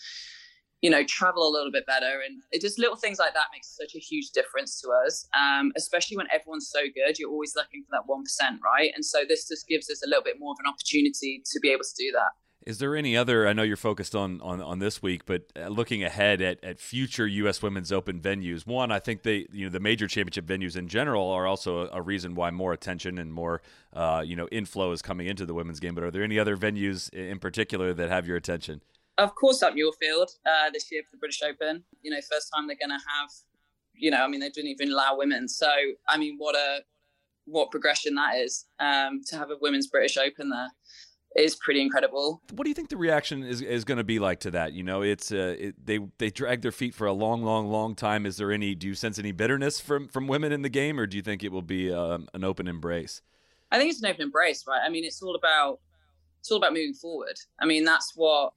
you 0.82 0.90
know 0.90 1.04
travel 1.04 1.46
a 1.46 1.52
little 1.52 1.72
bit 1.72 1.86
better 1.86 2.22
and 2.26 2.42
it 2.54 2.62
just 2.62 2.80
little 2.80 2.96
things 2.96 3.20
like 3.20 3.34
that 3.34 3.48
makes 3.52 3.76
such 3.76 3.94
a 3.94 4.00
huge 4.00 4.30
difference 4.30 4.80
to 4.80 4.88
us 5.06 5.28
um, 5.38 5.74
especially 5.76 6.16
when 6.16 6.28
everyone's 6.34 6.70
so 6.72 6.80
good 6.96 7.20
you're 7.20 7.30
always 7.30 7.54
looking 7.58 7.84
for 7.84 7.90
that 7.92 8.08
1% 8.08 8.58
right? 8.64 8.92
And 8.96 9.04
so 9.04 9.24
this 9.28 9.50
just 9.50 9.68
gives 9.68 9.90
us 9.90 10.02
a 10.06 10.08
little 10.08 10.24
bit 10.24 10.38
more 10.40 10.54
of 10.54 10.58
an 10.64 10.72
opportunity 10.72 11.44
to 11.52 11.60
be 11.60 11.70
able 11.70 11.84
to 11.84 11.96
do 11.98 12.10
that 12.14 12.32
is 12.66 12.80
there 12.80 12.96
any 12.96 13.16
other? 13.16 13.48
I 13.48 13.54
know 13.54 13.64
you're 13.64 13.78
focused 13.78 14.16
on 14.16 14.42
on, 14.42 14.62
on 14.62 14.80
this 14.80 15.02
week, 15.02 15.26
but 15.26 15.44
uh, 15.56 15.68
looking 15.68 16.04
ahead 16.04 16.42
at, 16.42 16.64
at 16.64 16.80
future 16.80 17.26
U.S. 17.26 17.62
Women's 17.62 17.92
Open 17.92 18.20
venues. 18.20 18.68
One, 18.68 18.92
I 18.92 19.00
think 19.00 19.24
they 19.24 19.48
you 19.52 19.66
know 19.66 19.72
the 19.72 19.80
major 19.80 20.08
championship 20.08 20.46
venues 20.46 20.76
in 20.76 20.88
general 20.88 21.30
are 21.30 21.48
also 21.48 21.88
a, 21.88 22.00
a 22.00 22.02
reason 22.02 22.36
why 22.36 22.52
more 22.52 22.74
attention 22.74 23.18
and 23.18 23.34
more 23.34 23.62
uh, 23.94 24.24
you 24.26 24.36
know 24.36 24.48
inflow 24.52 24.92
is 24.92 25.02
coming 25.02 25.28
into 25.28 25.46
the 25.46 25.54
women's 25.54 25.80
game. 25.80 25.96
But 25.96 26.04
are 26.04 26.12
there 26.12 26.24
any 26.24 26.38
other 26.38 26.58
venues 26.58 27.12
in 27.14 27.40
particular 27.40 27.94
that 27.94 28.10
have 28.10 28.28
your 28.28 28.38
attention? 28.38 28.82
Of 29.18 29.36
course, 29.36 29.62
at 29.64 29.74
Muirfield 29.74 30.38
uh, 30.46 30.70
this 30.72 30.92
year 30.92 31.04
for 31.04 31.12
the 31.12 31.18
British 31.18 31.42
Open. 31.42 31.84
You 32.02 32.12
know, 32.12 32.18
first 32.30 32.52
time 32.54 32.68
they're 32.68 32.78
going 32.80 32.98
to 32.98 33.06
have. 33.20 33.30
You 33.94 34.12
know, 34.12 34.24
I 34.24 34.28
mean, 34.28 34.40
they 34.40 34.50
didn't 34.50 34.70
even 34.70 34.92
allow 34.92 35.18
women. 35.18 35.50
So, 35.50 35.70
I 36.08 36.18
mean, 36.18 36.36
what 36.38 36.56
a 36.56 36.84
what 37.46 37.72
progression 37.72 38.16
that 38.16 38.38
is 38.38 38.66
um, 38.80 39.22
to 39.28 39.38
have 39.38 39.50
a 39.50 39.58
women's 39.60 39.88
British 39.88 40.18
Open 40.18 40.50
there 40.50 40.70
is 41.36 41.56
pretty 41.56 41.82
incredible. 41.82 42.42
What 42.54 42.64
do 42.64 42.70
you 42.70 42.74
think 42.74 42.90
the 42.90 42.98
reaction 42.98 43.44
is, 43.44 43.62
is 43.62 43.84
going 43.84 43.98
to 43.98 44.04
be 44.04 44.20
like 44.20 44.40
to 44.42 44.52
that? 44.52 44.74
You 44.74 44.84
know, 44.84 45.02
it's 45.02 45.32
uh, 45.32 45.56
it, 45.60 45.86
they 45.86 46.00
they 46.18 46.30
drag 46.30 46.62
their 46.62 46.72
feet 46.72 46.94
for 46.94 47.08
a 47.08 47.14
long, 47.14 47.44
long, 47.44 47.70
long 47.70 47.96
time. 47.96 48.26
Is 48.26 48.38
there 48.38 48.52
any? 48.52 48.76
Do 48.76 48.88
you 48.88 48.96
sense 48.96 49.20
any 49.20 49.32
bitterness 49.32 49.80
from 49.80 50.08
from 50.08 50.28
women 50.28 50.52
in 50.52 50.62
the 50.62 50.70
game, 50.70 51.00
or 51.00 51.06
do 51.06 51.18
you 51.18 51.24
think 51.24 51.44
it 51.44 51.52
will 51.52 51.62
be 51.62 51.92
um, 51.94 52.28
an 52.34 52.44
open 52.44 52.68
embrace? 52.68 53.22
I 53.72 53.78
think 53.78 53.92
it's 53.92 54.02
an 54.02 54.10
open 54.10 54.24
embrace, 54.24 54.66
right? 54.68 54.82
I 54.84 54.90
mean, 54.90 55.06
it's 55.06 55.22
all 55.22 55.36
about 55.36 55.80
it's 56.40 56.52
all 56.52 56.58
about 56.58 56.74
moving 56.74 56.94
forward. 56.94 57.38
I 57.60 57.66
mean, 57.66 57.84
that's 57.84 58.14
what 58.16 58.54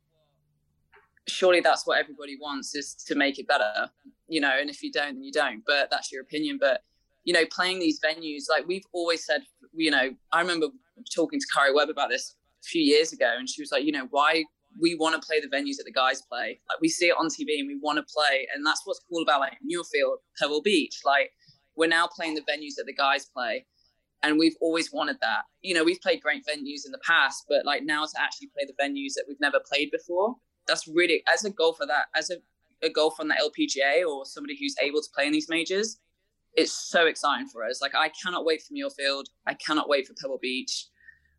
surely 1.29 1.61
that's 1.61 1.87
what 1.87 1.99
everybody 1.99 2.37
wants 2.41 2.75
is 2.75 2.95
to 2.95 3.15
make 3.15 3.39
it 3.39 3.47
better, 3.47 3.91
you 4.29 4.41
know. 4.41 4.57
And 4.59 4.71
if 4.71 4.83
you 4.83 4.91
don't, 4.91 5.15
then 5.15 5.23
you 5.23 5.33
don't. 5.33 5.63
But 5.67 5.91
that's 5.91 6.11
your 6.11 6.23
opinion. 6.23 6.59
But 6.61 6.83
you 7.25 7.33
know, 7.33 7.45
playing 7.51 7.79
these 7.79 8.01
venues, 8.01 8.45
like 8.49 8.67
we've 8.67 8.87
always 8.93 9.25
said, 9.25 9.43
you 9.75 9.91
know, 9.91 10.11
I 10.33 10.41
remember 10.41 10.69
talking 11.15 11.39
to 11.39 11.47
Karrie 11.55 11.75
Webb 11.75 11.91
about 11.91 12.09
this 12.09 12.35
a 12.63 12.67
few 12.67 12.83
years 12.83 13.13
ago, 13.13 13.33
and 13.37 13.49
she 13.49 13.63
was 13.63 13.73
like, 13.73 13.85
you 13.85 13.93
know, 13.93 14.07
why 14.11 14.45
we 14.81 14.95
want 14.95 15.21
to 15.21 15.27
play 15.27 15.41
the 15.41 15.49
venues 15.49 15.77
that 15.77 15.85
the 15.85 15.93
guys 15.93 16.23
play. 16.23 16.61
Like 16.69 16.81
we 16.81 16.89
see 16.89 17.07
it 17.07 17.17
on 17.19 17.27
TV 17.27 17.59
and 17.59 17.69
we 17.69 17.79
want 17.81 17.99
to 17.99 18.15
play, 18.15 18.47
and 18.55 18.65
that's 18.65 18.83
what's 18.85 19.01
cool 19.09 19.23
about 19.23 19.41
like 19.41 19.59
Muirfield, 19.69 20.17
Pebble 20.39 20.63
Beach. 20.63 21.01
Like 21.05 21.31
we're 21.77 21.89
now 21.89 22.07
playing 22.07 22.35
the 22.35 22.43
venues 22.43 22.75
that 22.77 22.85
the 22.87 22.95
guys 22.95 23.27
play, 23.27 23.67
and 24.23 24.39
we've 24.39 24.57
always 24.61 24.93
wanted 24.93 25.17
that. 25.21 25.43
You 25.63 25.75
know, 25.75 25.85
we've 25.85 26.01
played 26.01 26.23
great 26.23 26.45
venues 26.47 26.87
in 26.87 26.93
the 26.93 27.01
past, 27.07 27.45
but 27.49 27.65
like 27.65 27.83
now 27.85 28.05
to 28.05 28.21
actually 28.21 28.49
play 28.49 28.67
the 28.67 28.83
venues 28.83 29.15
that 29.15 29.25
we've 29.29 29.41
never 29.41 29.61
played 29.61 29.91
before, 29.91 30.37
that's 30.67 30.89
really 30.89 31.23
as 31.33 31.45
a 31.45 31.51
golfer 31.51 31.87
that 31.87 32.07
as 32.17 32.31
a, 32.31 32.37
a 32.85 32.91
golfer 32.91 33.23
on 33.23 33.29
the 33.29 33.35
LPGA 33.35 34.07
or 34.07 34.25
somebody 34.25 34.57
who's 34.59 34.77
able 34.81 35.01
to 35.01 35.09
play 35.15 35.27
in 35.27 35.33
these 35.33 35.49
majors. 35.49 35.99
It's 36.55 36.73
so 36.73 37.07
exciting 37.07 37.49
for 37.49 37.65
us. 37.65 37.81
Like 37.81 37.95
I 37.95 38.11
cannot 38.11 38.45
wait 38.45 38.63
for 38.63 38.75
Muirfield. 38.75 39.25
I 39.47 39.55
cannot 39.55 39.89
wait 39.89 40.07
for 40.07 40.15
Pebble 40.21 40.39
Beach 40.41 40.87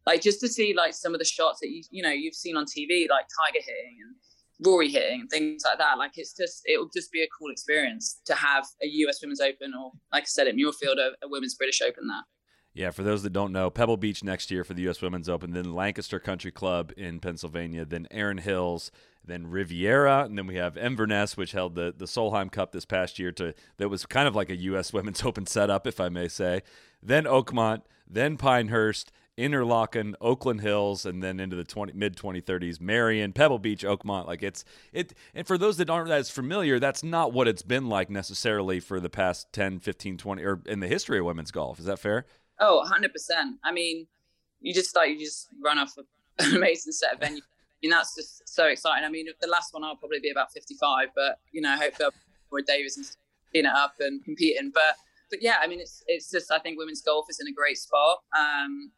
like 0.05 0.21
just 0.21 0.39
to 0.41 0.47
see 0.47 0.73
like 0.75 0.93
some 0.93 1.13
of 1.13 1.19
the 1.19 1.25
shots 1.25 1.59
that 1.61 1.69
you 1.69 1.83
you 1.91 2.03
know 2.03 2.11
you've 2.11 2.35
seen 2.35 2.57
on 2.57 2.65
TV, 2.65 3.09
like 3.09 3.25
Tiger 3.45 3.63
hitting 3.63 3.97
and 4.05 4.15
Rory 4.65 4.89
hitting 4.89 5.21
and 5.21 5.29
things 5.29 5.63
like 5.65 5.77
that. 5.77 5.97
Like 5.97 6.11
it's 6.15 6.33
just 6.33 6.63
it'll 6.65 6.89
just 6.95 7.11
be 7.11 7.23
a 7.23 7.27
cool 7.37 7.51
experience 7.51 8.19
to 8.25 8.35
have 8.35 8.65
a 8.81 8.87
US 8.87 9.21
Women's 9.21 9.41
Open 9.41 9.73
or 9.73 9.91
like 10.11 10.23
I 10.23 10.27
said 10.27 10.47
at 10.47 10.55
Muirfield 10.55 10.97
a, 10.97 11.11
a 11.23 11.29
Women's 11.29 11.55
British 11.55 11.81
Open 11.81 12.07
there. 12.07 12.23
Yeah, 12.75 12.89
for 12.89 13.03
those 13.03 13.21
that 13.21 13.33
don't 13.33 13.51
know, 13.51 13.69
Pebble 13.69 13.97
Beach 13.97 14.23
next 14.23 14.49
year 14.49 14.63
for 14.63 14.73
the 14.73 14.81
U.S. 14.83 14.99
Women's 14.99 15.29
Open, 15.29 15.51
then 15.51 15.75
Lancaster 15.75 16.19
Country 16.19 16.51
Club 16.51 16.91
in 16.97 17.19
Pennsylvania, 17.19 17.85
then 17.85 18.07
Erin 18.09 18.39
Hills, 18.39 18.89
then 19.23 19.45
Riviera, 19.45 20.23
and 20.23 20.35
then 20.35 20.47
we 20.47 20.55
have 20.55 20.75
Inverness, 20.75 21.37
which 21.37 21.51
held 21.51 21.75
the 21.75 21.93
the 21.95 22.05
Solheim 22.05 22.51
Cup 22.51 22.71
this 22.71 22.85
past 22.85 23.19
year. 23.19 23.31
To 23.33 23.53
that 23.77 23.89
was 23.89 24.07
kind 24.07 24.27
of 24.27 24.35
like 24.35 24.49
a 24.49 24.55
U.S. 24.55 24.91
Women's 24.93 25.23
Open 25.23 25.45
setup, 25.45 25.85
if 25.85 25.99
I 25.99 26.09
may 26.09 26.27
say. 26.27 26.63
Then 27.01 27.25
Oakmont, 27.25 27.83
then 28.09 28.37
Pinehurst, 28.37 29.11
Interlaken, 29.37 30.15
Oakland 30.21 30.61
Hills, 30.61 31.05
and 31.05 31.23
then 31.23 31.39
into 31.39 31.55
the 31.55 31.63
20, 31.63 31.93
mid 31.93 32.15
2030s, 32.15 32.79
Merion, 32.79 33.33
Pebble 33.33 33.59
Beach, 33.59 33.83
Oakmont. 33.83 34.27
Like 34.27 34.43
it's 34.43 34.63
it. 34.91 35.13
And 35.33 35.47
for 35.47 35.57
those 35.57 35.77
that 35.77 35.89
aren't 35.89 36.11
as 36.11 36.29
familiar, 36.29 36.79
that's 36.79 37.03
not 37.03 37.33
what 37.33 37.47
it's 37.47 37.63
been 37.63 37.89
like 37.89 38.09
necessarily 38.09 38.79
for 38.79 38.99
the 38.99 39.09
past 39.09 39.51
10, 39.53 39.79
15, 39.79 40.17
20, 40.17 40.43
or 40.43 40.61
in 40.65 40.79
the 40.79 40.87
history 40.87 41.19
of 41.19 41.25
women's 41.25 41.51
golf. 41.51 41.79
Is 41.79 41.85
that 41.85 41.99
fair? 41.99 42.25
Oh, 42.59 42.85
100%. 42.87 43.09
I 43.63 43.71
mean, 43.71 44.07
you 44.61 44.73
just 44.73 44.95
like, 44.95 45.09
you 45.09 45.19
just 45.19 45.49
run 45.63 45.79
off 45.79 45.93
an 45.97 46.55
amazing 46.55 46.93
set 46.93 47.13
of 47.13 47.19
venues. 47.19 47.41
Mean, 47.81 47.91
that's 47.91 48.15
just 48.15 48.47
so 48.47 48.67
exciting. 48.67 49.03
I 49.03 49.09
mean, 49.09 49.27
the 49.41 49.47
last 49.47 49.73
one 49.73 49.83
I'll 49.83 49.97
probably 49.97 50.19
be 50.21 50.29
about 50.29 50.53
55, 50.53 51.09
but, 51.13 51.39
you 51.51 51.61
know, 51.61 51.75
hopefully 51.75 52.09
more 52.49 52.61
Davis 52.61 52.95
and 52.95 53.05
clean 53.51 53.65
it 53.65 53.73
up 53.75 53.95
and 53.99 54.23
competing. 54.23 54.71
But, 54.73 54.95
but 55.29 55.41
yeah, 55.41 55.55
I 55.61 55.67
mean, 55.67 55.81
it's, 55.81 56.01
it's 56.07 56.31
just, 56.31 56.49
I 56.49 56.59
think 56.59 56.77
women's 56.77 57.01
golf 57.01 57.25
is 57.29 57.41
in 57.41 57.47
a 57.47 57.51
great 57.51 57.77
spot. 57.77 58.19
Um, 58.39 58.91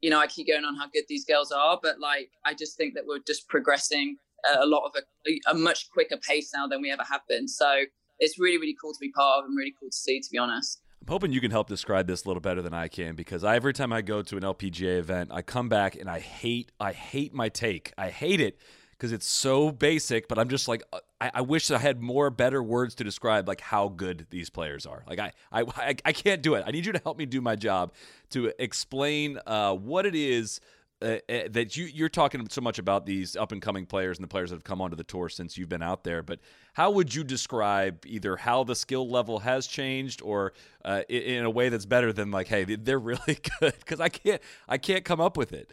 you 0.00 0.10
know, 0.10 0.18
I 0.18 0.26
keep 0.26 0.46
going 0.46 0.64
on 0.64 0.76
how 0.76 0.86
good 0.88 1.04
these 1.08 1.24
girls 1.24 1.50
are, 1.52 1.78
but 1.82 1.98
like, 2.00 2.30
I 2.44 2.54
just 2.54 2.76
think 2.76 2.94
that 2.94 3.04
we're 3.06 3.20
just 3.26 3.48
progressing 3.48 4.16
a 4.56 4.66
lot 4.66 4.84
of 4.86 4.92
a, 5.26 5.50
a 5.50 5.54
much 5.54 5.90
quicker 5.90 6.16
pace 6.16 6.52
now 6.54 6.66
than 6.66 6.80
we 6.80 6.90
ever 6.90 7.02
have 7.08 7.22
been. 7.28 7.48
So 7.48 7.84
it's 8.18 8.38
really, 8.38 8.58
really 8.58 8.76
cool 8.80 8.92
to 8.92 8.98
be 9.00 9.10
part 9.10 9.40
of 9.40 9.44
and 9.46 9.56
really 9.56 9.74
cool 9.78 9.90
to 9.90 9.96
see, 9.96 10.20
to 10.20 10.28
be 10.30 10.38
honest. 10.38 10.80
I'm 11.00 11.08
hoping 11.08 11.32
you 11.32 11.40
can 11.40 11.50
help 11.50 11.68
describe 11.68 12.06
this 12.06 12.24
a 12.24 12.28
little 12.28 12.40
better 12.40 12.60
than 12.60 12.74
I 12.74 12.88
can 12.88 13.14
because 13.14 13.44
I, 13.44 13.56
every 13.56 13.72
time 13.72 13.92
I 13.92 14.02
go 14.02 14.22
to 14.22 14.36
an 14.36 14.42
LPGA 14.42 14.98
event, 14.98 15.30
I 15.32 15.42
come 15.42 15.68
back 15.68 15.96
and 15.96 16.08
I 16.08 16.18
hate 16.18 16.72
I 16.80 16.92
hate 16.92 17.32
my 17.32 17.48
take. 17.48 17.92
I 17.96 18.10
hate 18.10 18.40
it 18.40 18.58
because 18.98 19.12
it's 19.12 19.26
so 19.26 19.70
basic. 19.70 20.28
But 20.28 20.38
I'm 20.38 20.48
just 20.48 20.68
like 20.68 20.82
uh, 20.92 20.98
I, 21.20 21.30
I 21.34 21.40
wish 21.42 21.70
I 21.70 21.78
had 21.78 22.02
more 22.02 22.30
better 22.30 22.62
words 22.62 22.94
to 22.96 23.04
describe 23.04 23.46
like 23.48 23.60
how 23.60 23.88
good 23.88 24.26
these 24.30 24.50
players 24.50 24.86
are. 24.86 25.04
Like 25.06 25.18
I 25.18 25.32
I 25.52 25.96
I 26.04 26.12
can't 26.12 26.42
do 26.42 26.54
it. 26.54 26.64
I 26.66 26.70
need 26.70 26.86
you 26.86 26.92
to 26.92 27.00
help 27.02 27.18
me 27.18 27.26
do 27.26 27.40
my 27.40 27.56
job 27.56 27.92
to 28.30 28.52
explain 28.58 29.38
uh, 29.46 29.74
what 29.74 30.06
it 30.06 30.14
is 30.14 30.60
uh, 31.00 31.18
uh, 31.28 31.42
that 31.50 31.76
you 31.76 31.84
you're 31.84 32.08
talking 32.08 32.48
so 32.48 32.60
much 32.60 32.80
about 32.80 33.06
these 33.06 33.36
up 33.36 33.52
and 33.52 33.62
coming 33.62 33.86
players 33.86 34.18
and 34.18 34.24
the 34.24 34.28
players 34.28 34.50
that 34.50 34.56
have 34.56 34.64
come 34.64 34.80
onto 34.80 34.96
the 34.96 35.04
tour 35.04 35.28
since 35.28 35.56
you've 35.56 35.68
been 35.68 35.82
out 35.82 36.02
there. 36.02 36.24
But 36.24 36.40
how 36.72 36.90
would 36.90 37.14
you 37.14 37.22
describe 37.22 38.04
either 38.04 38.36
how 38.36 38.64
the 38.64 38.74
skill 38.74 39.08
level 39.08 39.38
has 39.40 39.68
changed, 39.68 40.20
or 40.22 40.54
uh, 40.84 41.02
in, 41.08 41.44
a 41.44 41.50
way 41.50 41.68
that's 41.68 41.86
better 41.86 42.12
than 42.12 42.32
like, 42.32 42.48
hey, 42.48 42.64
they're 42.64 42.98
really 42.98 43.38
good? 43.60 43.74
Because 43.78 44.00
I 44.00 44.08
can't 44.08 44.42
I 44.68 44.78
can't 44.78 45.04
come 45.04 45.20
up 45.20 45.36
with 45.36 45.52
it. 45.52 45.70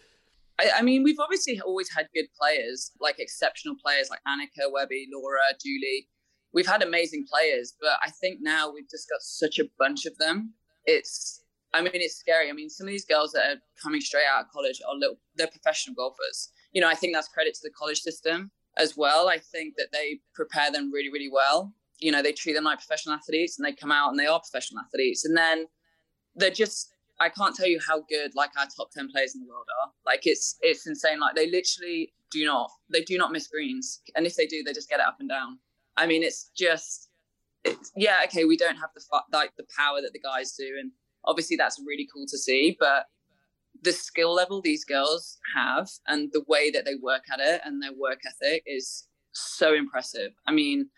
I, 0.59 0.69
I, 0.77 0.81
mean, 0.81 1.03
we've 1.03 1.19
obviously 1.19 1.59
always 1.61 1.89
had 1.93 2.07
good 2.13 2.27
players, 2.39 2.91
like 2.99 3.19
exceptional 3.19 3.75
players, 3.83 4.09
like 4.09 4.21
Annika, 4.27 4.71
Webby, 4.71 5.07
Laura, 5.13 5.39
Julie. 5.63 6.07
We've 6.53 6.67
had 6.67 6.81
amazing 6.81 7.25
players, 7.29 7.73
but 7.79 7.97
I 8.01 8.11
think 8.11 8.39
now 8.41 8.71
we've 8.71 8.89
just 8.89 9.09
got 9.09 9.21
such 9.21 9.59
a 9.59 9.65
bunch 9.77 10.05
of 10.05 10.17
them. 10.17 10.53
It's 10.85 11.41
I 11.75 11.81
mean, 11.81 11.91
it's 11.95 12.15
scary. 12.15 12.49
I 12.49 12.53
mean, 12.53 12.69
some 12.69 12.87
of 12.87 12.91
these 12.91 13.03
girls 13.03 13.33
that 13.33 13.43
are 13.43 13.61
coming 13.83 13.99
straight 13.99 14.23
out 14.33 14.45
of 14.45 14.51
college 14.51 14.81
are 14.87 14.95
little, 14.95 15.19
they're 15.35 15.47
professional 15.47 15.93
golfers. 15.93 16.49
You 16.71 16.79
know, 16.79 16.87
I 16.87 16.95
think 16.95 17.13
that's 17.13 17.27
credit 17.27 17.53
to 17.55 17.59
the 17.63 17.71
college 17.77 17.99
system 17.99 18.51
as 18.77 18.95
well. 18.95 19.27
I 19.27 19.39
think 19.39 19.73
that 19.77 19.87
they 19.91 20.19
prepare 20.33 20.71
them 20.71 20.89
really, 20.89 21.11
really 21.11 21.29
well. 21.29 21.73
You 21.99 22.13
know, 22.13 22.21
they 22.21 22.31
treat 22.31 22.53
them 22.53 22.63
like 22.63 22.79
professional 22.79 23.15
athletes 23.15 23.59
and 23.59 23.65
they 23.65 23.73
come 23.73 23.91
out 23.91 24.09
and 24.09 24.17
they 24.17 24.25
are 24.25 24.39
professional 24.39 24.83
athletes. 24.85 25.25
And 25.25 25.35
then 25.35 25.65
they're 26.33 26.49
just, 26.49 26.94
I 27.19 27.29
can't 27.29 27.55
tell 27.55 27.67
you 27.67 27.79
how 27.85 28.01
good 28.09 28.31
like 28.35 28.51
our 28.57 28.65
top 28.75 28.91
10 28.91 29.09
players 29.09 29.35
in 29.35 29.41
the 29.41 29.47
world 29.47 29.67
are. 29.83 29.91
Like 30.05 30.21
it's, 30.23 30.57
it's 30.61 30.85
insane. 30.87 31.19
Like 31.19 31.35
they 31.35 31.49
literally 31.49 32.13
do 32.31 32.45
not, 32.45 32.69
they 32.91 33.01
do 33.01 33.17
not 33.17 33.31
miss 33.31 33.47
greens. 33.47 34.01
And 34.15 34.25
if 34.25 34.35
they 34.35 34.45
do, 34.45 34.63
they 34.63 34.73
just 34.73 34.89
get 34.89 34.99
it 34.99 35.05
up 35.05 35.17
and 35.19 35.29
down. 35.29 35.59
I 35.97 36.07
mean, 36.07 36.23
it's 36.23 36.51
just, 36.57 37.09
it's, 37.63 37.91
yeah, 37.95 38.17
okay, 38.25 38.43
we 38.43 38.57
don't 38.57 38.75
have 38.75 38.89
the, 38.93 39.01
like 39.31 39.51
the 39.57 39.65
power 39.77 40.01
that 40.01 40.11
the 40.13 40.19
guys 40.19 40.53
do. 40.53 40.75
And, 40.79 40.91
obviously 41.25 41.57
that's 41.57 41.81
really 41.85 42.07
cool 42.13 42.25
to 42.27 42.37
see 42.37 42.75
but 42.79 43.05
the 43.83 43.91
skill 43.91 44.33
level 44.33 44.61
these 44.61 44.85
girls 44.85 45.37
have 45.55 45.89
and 46.07 46.29
the 46.31 46.43
way 46.47 46.71
that 46.71 46.85
they 46.85 46.95
work 47.01 47.23
at 47.31 47.39
it 47.39 47.61
and 47.65 47.81
their 47.81 47.93
work 47.93 48.19
ethic 48.25 48.63
is 48.65 49.07
so 49.33 49.73
impressive 49.73 50.31
i 50.47 50.51
mean 50.51 50.89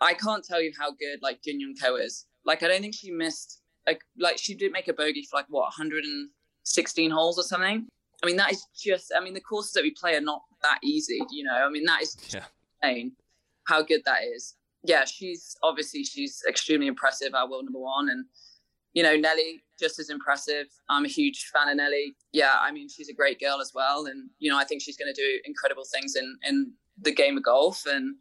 i 0.00 0.12
can't 0.12 0.44
tell 0.44 0.60
you 0.60 0.72
how 0.78 0.90
good 0.90 1.18
like 1.22 1.42
jin 1.42 1.60
young 1.60 1.74
ko 1.80 1.96
is 1.96 2.26
like 2.44 2.62
i 2.62 2.68
don't 2.68 2.80
think 2.80 2.94
she 2.94 3.10
missed 3.10 3.60
like 3.86 4.02
like 4.18 4.38
she 4.38 4.54
did 4.54 4.72
make 4.72 4.88
a 4.88 4.92
bogey 4.92 5.22
for 5.22 5.36
like 5.36 5.46
what 5.48 5.62
116 5.62 7.10
holes 7.10 7.38
or 7.38 7.42
something 7.42 7.86
i 8.22 8.26
mean 8.26 8.36
that 8.36 8.52
is 8.52 8.64
just 8.76 9.12
i 9.16 9.22
mean 9.22 9.34
the 9.34 9.40
courses 9.40 9.72
that 9.72 9.82
we 9.82 9.90
play 9.90 10.14
are 10.14 10.20
not 10.20 10.42
that 10.62 10.78
easy 10.82 11.20
you 11.30 11.44
know 11.44 11.54
i 11.54 11.68
mean 11.68 11.84
that 11.84 12.02
is 12.02 12.16
yeah. 12.30 12.44
insane 12.82 13.12
how 13.66 13.82
good 13.82 14.02
that 14.04 14.22
is 14.24 14.56
yeah 14.84 15.04
she's 15.04 15.56
obviously 15.62 16.04
she's 16.04 16.42
extremely 16.48 16.86
impressive 16.86 17.34
our 17.34 17.48
world 17.48 17.64
number 17.64 17.80
one 17.80 18.08
and 18.08 18.24
you 18.98 19.02
know, 19.02 19.14
Nelly, 19.14 19.62
just 19.78 19.98
as 19.98 20.10
impressive. 20.10 20.66
I'm 20.88 21.04
a 21.04 21.08
huge 21.08 21.50
fan 21.52 21.68
of 21.68 21.76
Nelly. 21.76 22.16
Yeah, 22.32 22.56
I 22.60 22.72
mean, 22.72 22.88
she's 22.88 23.08
a 23.08 23.14
great 23.14 23.38
girl 23.38 23.60
as 23.60 23.72
well. 23.74 24.06
And, 24.06 24.30
you 24.38 24.50
know, 24.50 24.58
I 24.58 24.64
think 24.64 24.82
she's 24.82 24.96
going 24.96 25.12
to 25.12 25.20
do 25.20 25.38
incredible 25.44 25.84
things 25.84 26.16
in, 26.16 26.36
in 26.42 26.72
the 27.00 27.14
game 27.14 27.36
of 27.36 27.44
golf. 27.44 27.84
And 27.86 28.16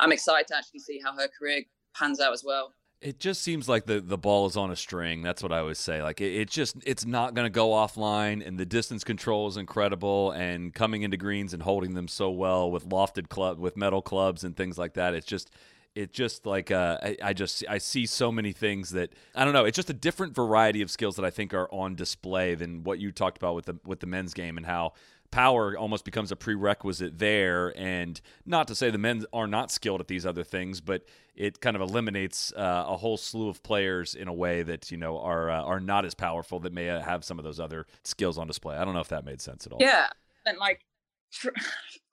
I'm 0.00 0.12
excited 0.12 0.48
to 0.48 0.56
actually 0.56 0.80
see 0.80 1.00
how 1.02 1.14
her 1.14 1.28
career 1.28 1.62
pans 1.94 2.20
out 2.20 2.32
as 2.32 2.44
well. 2.44 2.74
It 3.02 3.18
just 3.18 3.42
seems 3.42 3.68
like 3.68 3.86
the, 3.86 4.00
the 4.00 4.16
ball 4.16 4.46
is 4.46 4.56
on 4.56 4.70
a 4.70 4.76
string. 4.76 5.22
That's 5.22 5.42
what 5.42 5.52
I 5.52 5.58
always 5.58 5.78
say. 5.78 6.02
Like 6.02 6.20
it, 6.20 6.32
it 6.34 6.50
just 6.50 6.76
it's 6.86 7.04
not 7.04 7.34
going 7.34 7.46
to 7.46 7.50
go 7.50 7.70
offline, 7.70 8.46
and 8.46 8.58
the 8.58 8.64
distance 8.64 9.02
control 9.02 9.48
is 9.48 9.56
incredible. 9.56 10.30
And 10.30 10.72
coming 10.72 11.02
into 11.02 11.16
greens 11.16 11.52
and 11.52 11.62
holding 11.62 11.94
them 11.94 12.06
so 12.08 12.30
well 12.30 12.70
with 12.70 12.88
lofted 12.88 13.28
club 13.28 13.58
with 13.58 13.76
metal 13.76 14.02
clubs 14.02 14.44
and 14.44 14.56
things 14.56 14.78
like 14.78 14.94
that. 14.94 15.14
It's 15.14 15.26
just 15.26 15.50
it 15.94 16.12
just 16.12 16.46
like 16.46 16.70
uh, 16.70 16.98
I, 17.02 17.16
I, 17.22 17.32
just 17.32 17.64
I 17.68 17.78
see 17.78 18.06
so 18.06 18.32
many 18.32 18.52
things 18.52 18.90
that 18.90 19.12
I 19.34 19.44
don't 19.44 19.52
know. 19.52 19.64
It's 19.64 19.76
just 19.76 19.90
a 19.90 19.94
different 19.94 20.34
variety 20.34 20.80
of 20.80 20.90
skills 20.90 21.16
that 21.16 21.24
I 21.24 21.30
think 21.30 21.52
are 21.52 21.68
on 21.72 21.94
display 21.94 22.54
than 22.54 22.82
what 22.84 22.98
you 22.98 23.12
talked 23.12 23.36
about 23.36 23.54
with 23.54 23.66
the 23.66 23.76
with 23.84 24.00
the 24.00 24.06
men's 24.06 24.32
game 24.32 24.56
and 24.56 24.64
how 24.64 24.92
power 25.32 25.76
almost 25.76 26.04
becomes 26.04 26.30
a 26.30 26.36
prerequisite 26.36 27.18
there. 27.18 27.76
And 27.76 28.20
not 28.46 28.68
to 28.68 28.76
say 28.76 28.90
the 28.90 28.98
men 28.98 29.24
are 29.32 29.48
not 29.48 29.72
skilled 29.72 30.00
at 30.00 30.06
these 30.06 30.24
other 30.24 30.44
things, 30.44 30.80
but 30.80 31.04
it 31.34 31.60
kind 31.60 31.74
of 31.74 31.82
eliminates 31.82 32.52
uh, 32.52 32.84
a 32.86 32.96
whole 32.96 33.16
slew 33.16 33.48
of 33.48 33.62
players 33.64 34.14
in 34.14 34.28
a 34.28 34.32
way 34.32 34.62
that 34.62 34.92
you 34.92 34.96
know 34.96 35.18
are 35.18 35.50
uh, 35.50 35.62
are 35.62 35.80
not 35.80 36.04
as 36.04 36.14
powerful 36.14 36.60
that 36.60 36.72
may 36.72 36.84
have 36.84 37.24
some 37.24 37.38
of 37.38 37.44
those 37.44 37.58
other 37.58 37.86
skills 38.04 38.38
on 38.38 38.46
display. 38.46 38.76
I 38.76 38.84
don't 38.84 38.94
know 38.94 39.00
if 39.00 39.08
that 39.08 39.24
made 39.24 39.40
sense 39.40 39.66
at 39.66 39.72
all. 39.72 39.78
Yeah, 39.80 40.06
and 40.46 40.58
like 40.58 40.82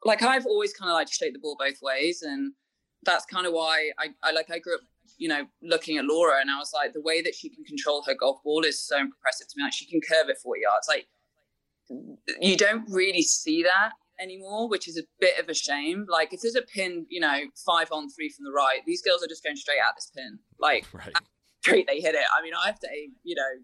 like 0.05 0.23
I've 0.23 0.45
always 0.45 0.73
kind 0.73 0.89
of 0.89 0.95
like 0.95 1.07
to 1.07 1.19
take 1.19 1.33
the 1.33 1.39
ball 1.39 1.57
both 1.59 1.81
ways 1.81 2.23
and 2.23 2.53
that's 3.03 3.25
kind 3.25 3.45
of 3.45 3.53
why 3.53 3.91
I, 3.97 4.09
I 4.23 4.31
like 4.31 4.49
I 4.51 4.59
grew 4.59 4.75
up, 4.75 4.81
you 5.17 5.27
know, 5.27 5.45
looking 5.61 5.97
at 5.97 6.05
Laura 6.05 6.39
and 6.39 6.49
I 6.49 6.57
was 6.57 6.71
like, 6.73 6.93
the 6.93 7.01
way 7.01 7.21
that 7.21 7.35
she 7.35 7.49
can 7.49 7.63
control 7.63 8.03
her 8.03 8.13
golf 8.13 8.43
ball 8.43 8.63
is 8.63 8.81
so 8.81 8.97
impressive 8.97 9.47
to 9.47 9.53
me. 9.57 9.63
Like 9.63 9.73
she 9.73 9.85
can 9.85 10.01
curve 10.01 10.29
it 10.29 10.37
40 10.37 10.61
yards. 10.61 10.87
Like 10.87 11.07
you 12.39 12.55
don't 12.55 12.89
really 12.89 13.21
see 13.21 13.63
that 13.63 13.91
anymore, 14.19 14.69
which 14.69 14.87
is 14.87 14.97
a 14.97 15.03
bit 15.19 15.39
of 15.39 15.49
a 15.49 15.53
shame. 15.53 16.05
Like 16.09 16.33
if 16.33 16.41
there's 16.41 16.55
a 16.55 16.61
pin, 16.61 17.05
you 17.09 17.19
know, 17.19 17.39
five 17.65 17.89
on 17.91 18.09
three 18.09 18.29
from 18.29 18.45
the 18.45 18.51
right, 18.51 18.81
these 18.85 19.01
girls 19.01 19.23
are 19.23 19.27
just 19.27 19.43
going 19.43 19.55
straight 19.55 19.79
at 19.79 19.95
this 19.95 20.11
pin. 20.15 20.39
Like 20.59 20.85
right. 20.93 21.13
straight 21.61 21.87
they 21.87 21.99
hit 21.99 22.15
it. 22.15 22.25
I 22.37 22.43
mean, 22.43 22.53
I 22.53 22.67
have 22.67 22.79
to 22.79 22.87
aim, 22.91 23.13
you 23.23 23.35
know, 23.35 23.63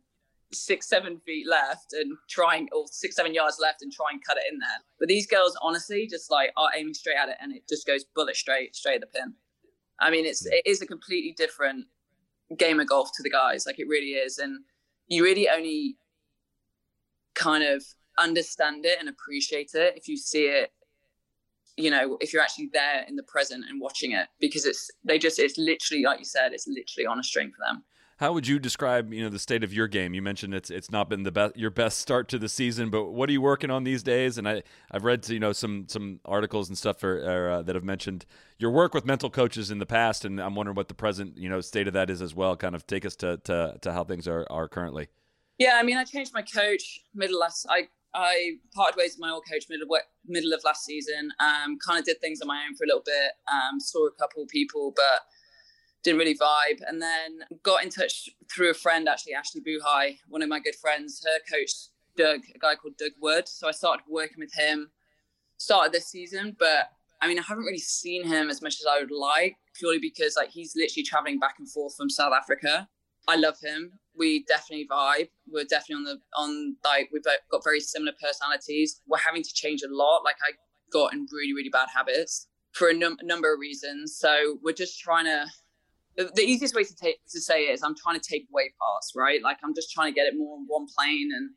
six, 0.54 0.88
seven 0.88 1.20
feet 1.26 1.48
left 1.48 1.94
and 1.94 2.18
trying, 2.30 2.68
or 2.72 2.86
six, 2.88 3.16
seven 3.16 3.34
yards 3.34 3.58
left 3.62 3.82
and 3.82 3.92
try 3.92 4.08
and 4.12 4.24
cut 4.26 4.38
it 4.38 4.44
in 4.52 4.60
there. 4.60 4.80
But 5.00 5.08
these 5.10 5.28
girls, 5.28 5.58
honestly, 5.62 6.08
just 6.08 6.32
like 6.32 6.52
are 6.58 6.70
aiming 6.76 6.94
straight 6.94 7.18
at 7.18 7.30
it 7.30 7.36
and 7.42 7.54
it 7.54 7.68
just 7.68 7.86
goes 7.86 8.06
bullet 8.16 8.36
straight, 8.36 8.76
straight 8.76 8.96
at 8.96 9.02
the 9.02 9.08
pin. 9.08 9.34
I 10.00 10.12
mean, 10.12 10.26
it's 10.26 10.46
it 10.46 10.62
is 10.66 10.82
a 10.82 10.88
completely 10.88 11.34
different 11.38 11.86
game 12.58 12.80
of 12.80 12.88
golf 12.88 13.10
to 13.16 13.24
the 13.24 13.30
guys. 13.30 13.66
Like 13.66 13.80
it 13.80 13.88
really 13.88 14.12
is, 14.12 14.38
and 14.38 14.60
you 15.08 15.24
really 15.24 15.48
only 15.50 15.98
kind 17.34 17.64
of 17.64 17.84
understand 18.18 18.86
it 18.86 18.98
and 19.00 19.10
appreciate 19.10 19.72
it 19.74 19.94
if 19.96 20.08
you 20.08 20.18
see 20.18 20.46
it 20.46 20.72
you 21.78 21.90
know 21.90 22.18
if 22.22 22.32
you're 22.32 22.42
actually 22.42 22.70
there 22.72 23.06
in 23.08 23.16
the 23.16 23.24
present 23.24 23.66
and 23.70 23.82
watching 23.82 24.12
it 24.12 24.28
because 24.40 24.66
it's 24.66 24.90
they 25.04 25.18
just 25.18 25.40
it's 25.40 25.58
literally 25.58 26.04
like 26.04 26.20
you 26.20 26.26
said 26.26 26.54
it's 26.54 26.68
literally 26.68 27.06
on 27.06 27.20
a 27.20 27.24
string 27.24 27.52
for 27.52 27.64
them 27.66 27.84
how 28.18 28.32
would 28.32 28.48
you 28.48 28.60
describe, 28.60 29.12
you 29.12 29.22
know, 29.22 29.30
the 29.30 29.40
state 29.40 29.62
of 29.62 29.74
your 29.74 29.90
game? 29.90 30.14
You 30.14 30.22
mentioned 30.22 30.54
it's 30.54 30.70
it's 30.70 30.90
not 30.90 31.10
been 31.10 31.24
the 31.24 31.32
best 31.32 31.58
your 31.58 31.70
best 31.70 32.00
start 32.00 32.30
to 32.30 32.40
the 32.40 32.48
season, 32.48 32.90
but 32.90 33.12
what 33.12 33.28
are 33.28 33.34
you 33.34 33.42
working 33.42 33.70
on 33.70 33.84
these 33.84 34.04
days? 34.04 34.38
And 34.38 34.48
I 34.48 34.64
I've 34.90 35.04
read 35.04 35.28
you 35.28 35.40
know 35.40 35.52
some 35.52 35.88
some 35.90 36.22
articles 36.24 36.70
and 36.70 36.78
stuff 36.78 37.00
for, 37.00 37.30
uh, 37.30 37.62
that 37.64 37.76
have 37.76 37.84
mentioned 37.84 38.26
your 38.58 38.72
work 38.72 38.94
with 38.94 39.06
mental 39.06 39.30
coaches 39.30 39.70
in 39.70 39.80
the 39.80 39.86
past, 39.86 40.24
and 40.24 40.40
I'm 40.40 40.56
wondering 40.56 40.76
what 40.76 40.88
the 40.88 40.94
present 40.94 41.38
you 41.38 41.50
know 41.50 41.60
state 41.60 41.88
of 41.88 41.94
that 41.94 42.10
is 42.10 42.22
as 42.22 42.34
well. 42.34 42.56
Kind 42.56 42.74
of 42.74 42.88
take 42.88 43.06
us 43.06 43.18
to 43.18 43.38
to, 43.44 43.78
to 43.82 43.92
how 43.92 44.06
things 44.06 44.30
are 44.30 44.48
are 44.50 44.70
currently. 44.70 45.10
Yeah, 45.58 45.74
I 45.76 45.84
mean, 45.84 45.98
I 45.98 46.06
changed 46.06 46.34
my 46.34 46.42
coach 46.42 47.02
middle 47.14 47.40
last. 47.40 47.66
I 47.70 47.90
I 48.16 48.54
parted 48.74 48.98
ways 48.98 49.14
with 49.14 49.20
my 49.20 49.32
old 49.32 49.44
coach 49.52 49.66
middle 49.70 49.84
of 49.84 50.02
middle 50.26 50.54
of 50.54 50.64
last 50.64 50.86
season. 50.86 51.32
Um, 51.40 51.78
kind 51.86 52.00
of 52.00 52.06
did 52.06 52.22
things 52.22 52.40
on 52.42 52.48
my 52.48 52.64
own 52.68 52.76
for 52.76 52.86
a 52.86 52.88
little 52.88 53.04
bit. 53.06 53.32
Um, 53.52 53.80
saw 53.80 54.08
a 54.08 54.12
couple 54.12 54.46
people, 54.48 54.94
but 54.96 55.22
didn't 56.02 56.20
really 56.20 56.38
vibe. 56.38 56.80
And 56.88 57.02
then 57.02 57.40
got 57.64 57.84
in 57.84 57.90
touch 57.90 58.30
through 58.50 58.70
a 58.70 58.74
friend, 58.74 59.10
actually, 59.10 59.34
Ashleigh 59.34 59.66
Buhai, 59.68 60.18
one 60.30 60.42
of 60.42 60.48
my 60.48 60.60
good 60.60 60.76
friends. 60.76 61.26
Her 61.26 61.40
coach, 61.58 61.72
Doug, 62.16 62.42
a 62.56 62.60
guy 62.60 62.76
called 62.76 62.98
Doug 62.98 63.12
Wood. 63.22 63.50
So 63.50 63.68
I 63.68 63.72
started 63.72 64.04
working 64.08 64.38
with 64.40 64.54
him, 64.54 64.92
started 65.58 65.92
this 65.92 66.08
season. 66.08 66.56
But 66.58 66.92
I 67.22 67.28
mean, 67.28 67.40
I 67.40 67.42
haven't 67.42 67.66
really 67.66 67.80
seen 67.80 68.26
him 68.26 68.50
as 68.50 68.62
much 68.62 68.76
as 68.76 68.86
I 68.90 69.02
would 69.02 69.12
like, 69.12 69.58
purely 69.74 70.00
because 70.00 70.36
like 70.38 70.52
he's 70.52 70.74
literally 70.76 71.04
traveling 71.04 71.40
back 71.40 71.56
and 71.60 71.70
forth 71.70 71.96
from 71.98 72.10
South 72.10 72.34
Africa. 72.34 72.88
I 73.28 73.36
love 73.36 73.58
him. 73.62 74.00
We 74.18 74.44
definitely 74.46 74.88
vibe. 74.90 75.30
We're 75.48 75.66
definitely 75.66 75.96
on 75.96 76.04
the 76.04 76.18
on 76.38 76.76
like 76.84 77.10
we've 77.12 77.24
got 77.24 77.64
very 77.64 77.80
similar 77.80 78.14
personalities. 78.22 79.02
We're 79.08 79.18
having 79.18 79.44
to 79.44 79.54
change 79.54 79.82
a 79.82 79.94
lot. 79.94 80.22
Like 80.24 80.38
I 80.42 80.52
got 80.92 81.14
in 81.14 81.28
really 81.32 81.54
really 81.54 81.70
bad 81.70 81.88
habits 81.94 82.48
for 82.72 82.90
a 82.90 82.94
num- 82.94 83.18
number 83.24 83.54
of 83.54 83.60
reasons. 83.60 84.18
So 84.18 84.58
we're 84.64 84.74
just 84.74 85.00
trying 85.00 85.26
to 85.26 85.46
the, 86.18 86.42
easiest 86.42 86.76
way 86.76 86.84
to 86.84 86.96
take 86.96 87.18
to 87.30 87.42
say 87.42 87.68
it 87.68 87.74
is 87.74 87.84
I'm 87.84 87.96
trying 87.96 88.20
to 88.20 88.30
take 88.30 88.48
away 88.52 88.74
parts, 88.80 89.14
right? 89.16 89.42
Like 89.42 89.58
I'm 89.64 89.76
just 89.76 89.92
trying 89.92 90.14
to 90.14 90.16
get 90.16 90.28
it 90.28 90.38
more 90.38 90.58
on 90.58 90.66
one 90.68 90.88
plane 90.98 91.30
and 91.36 91.50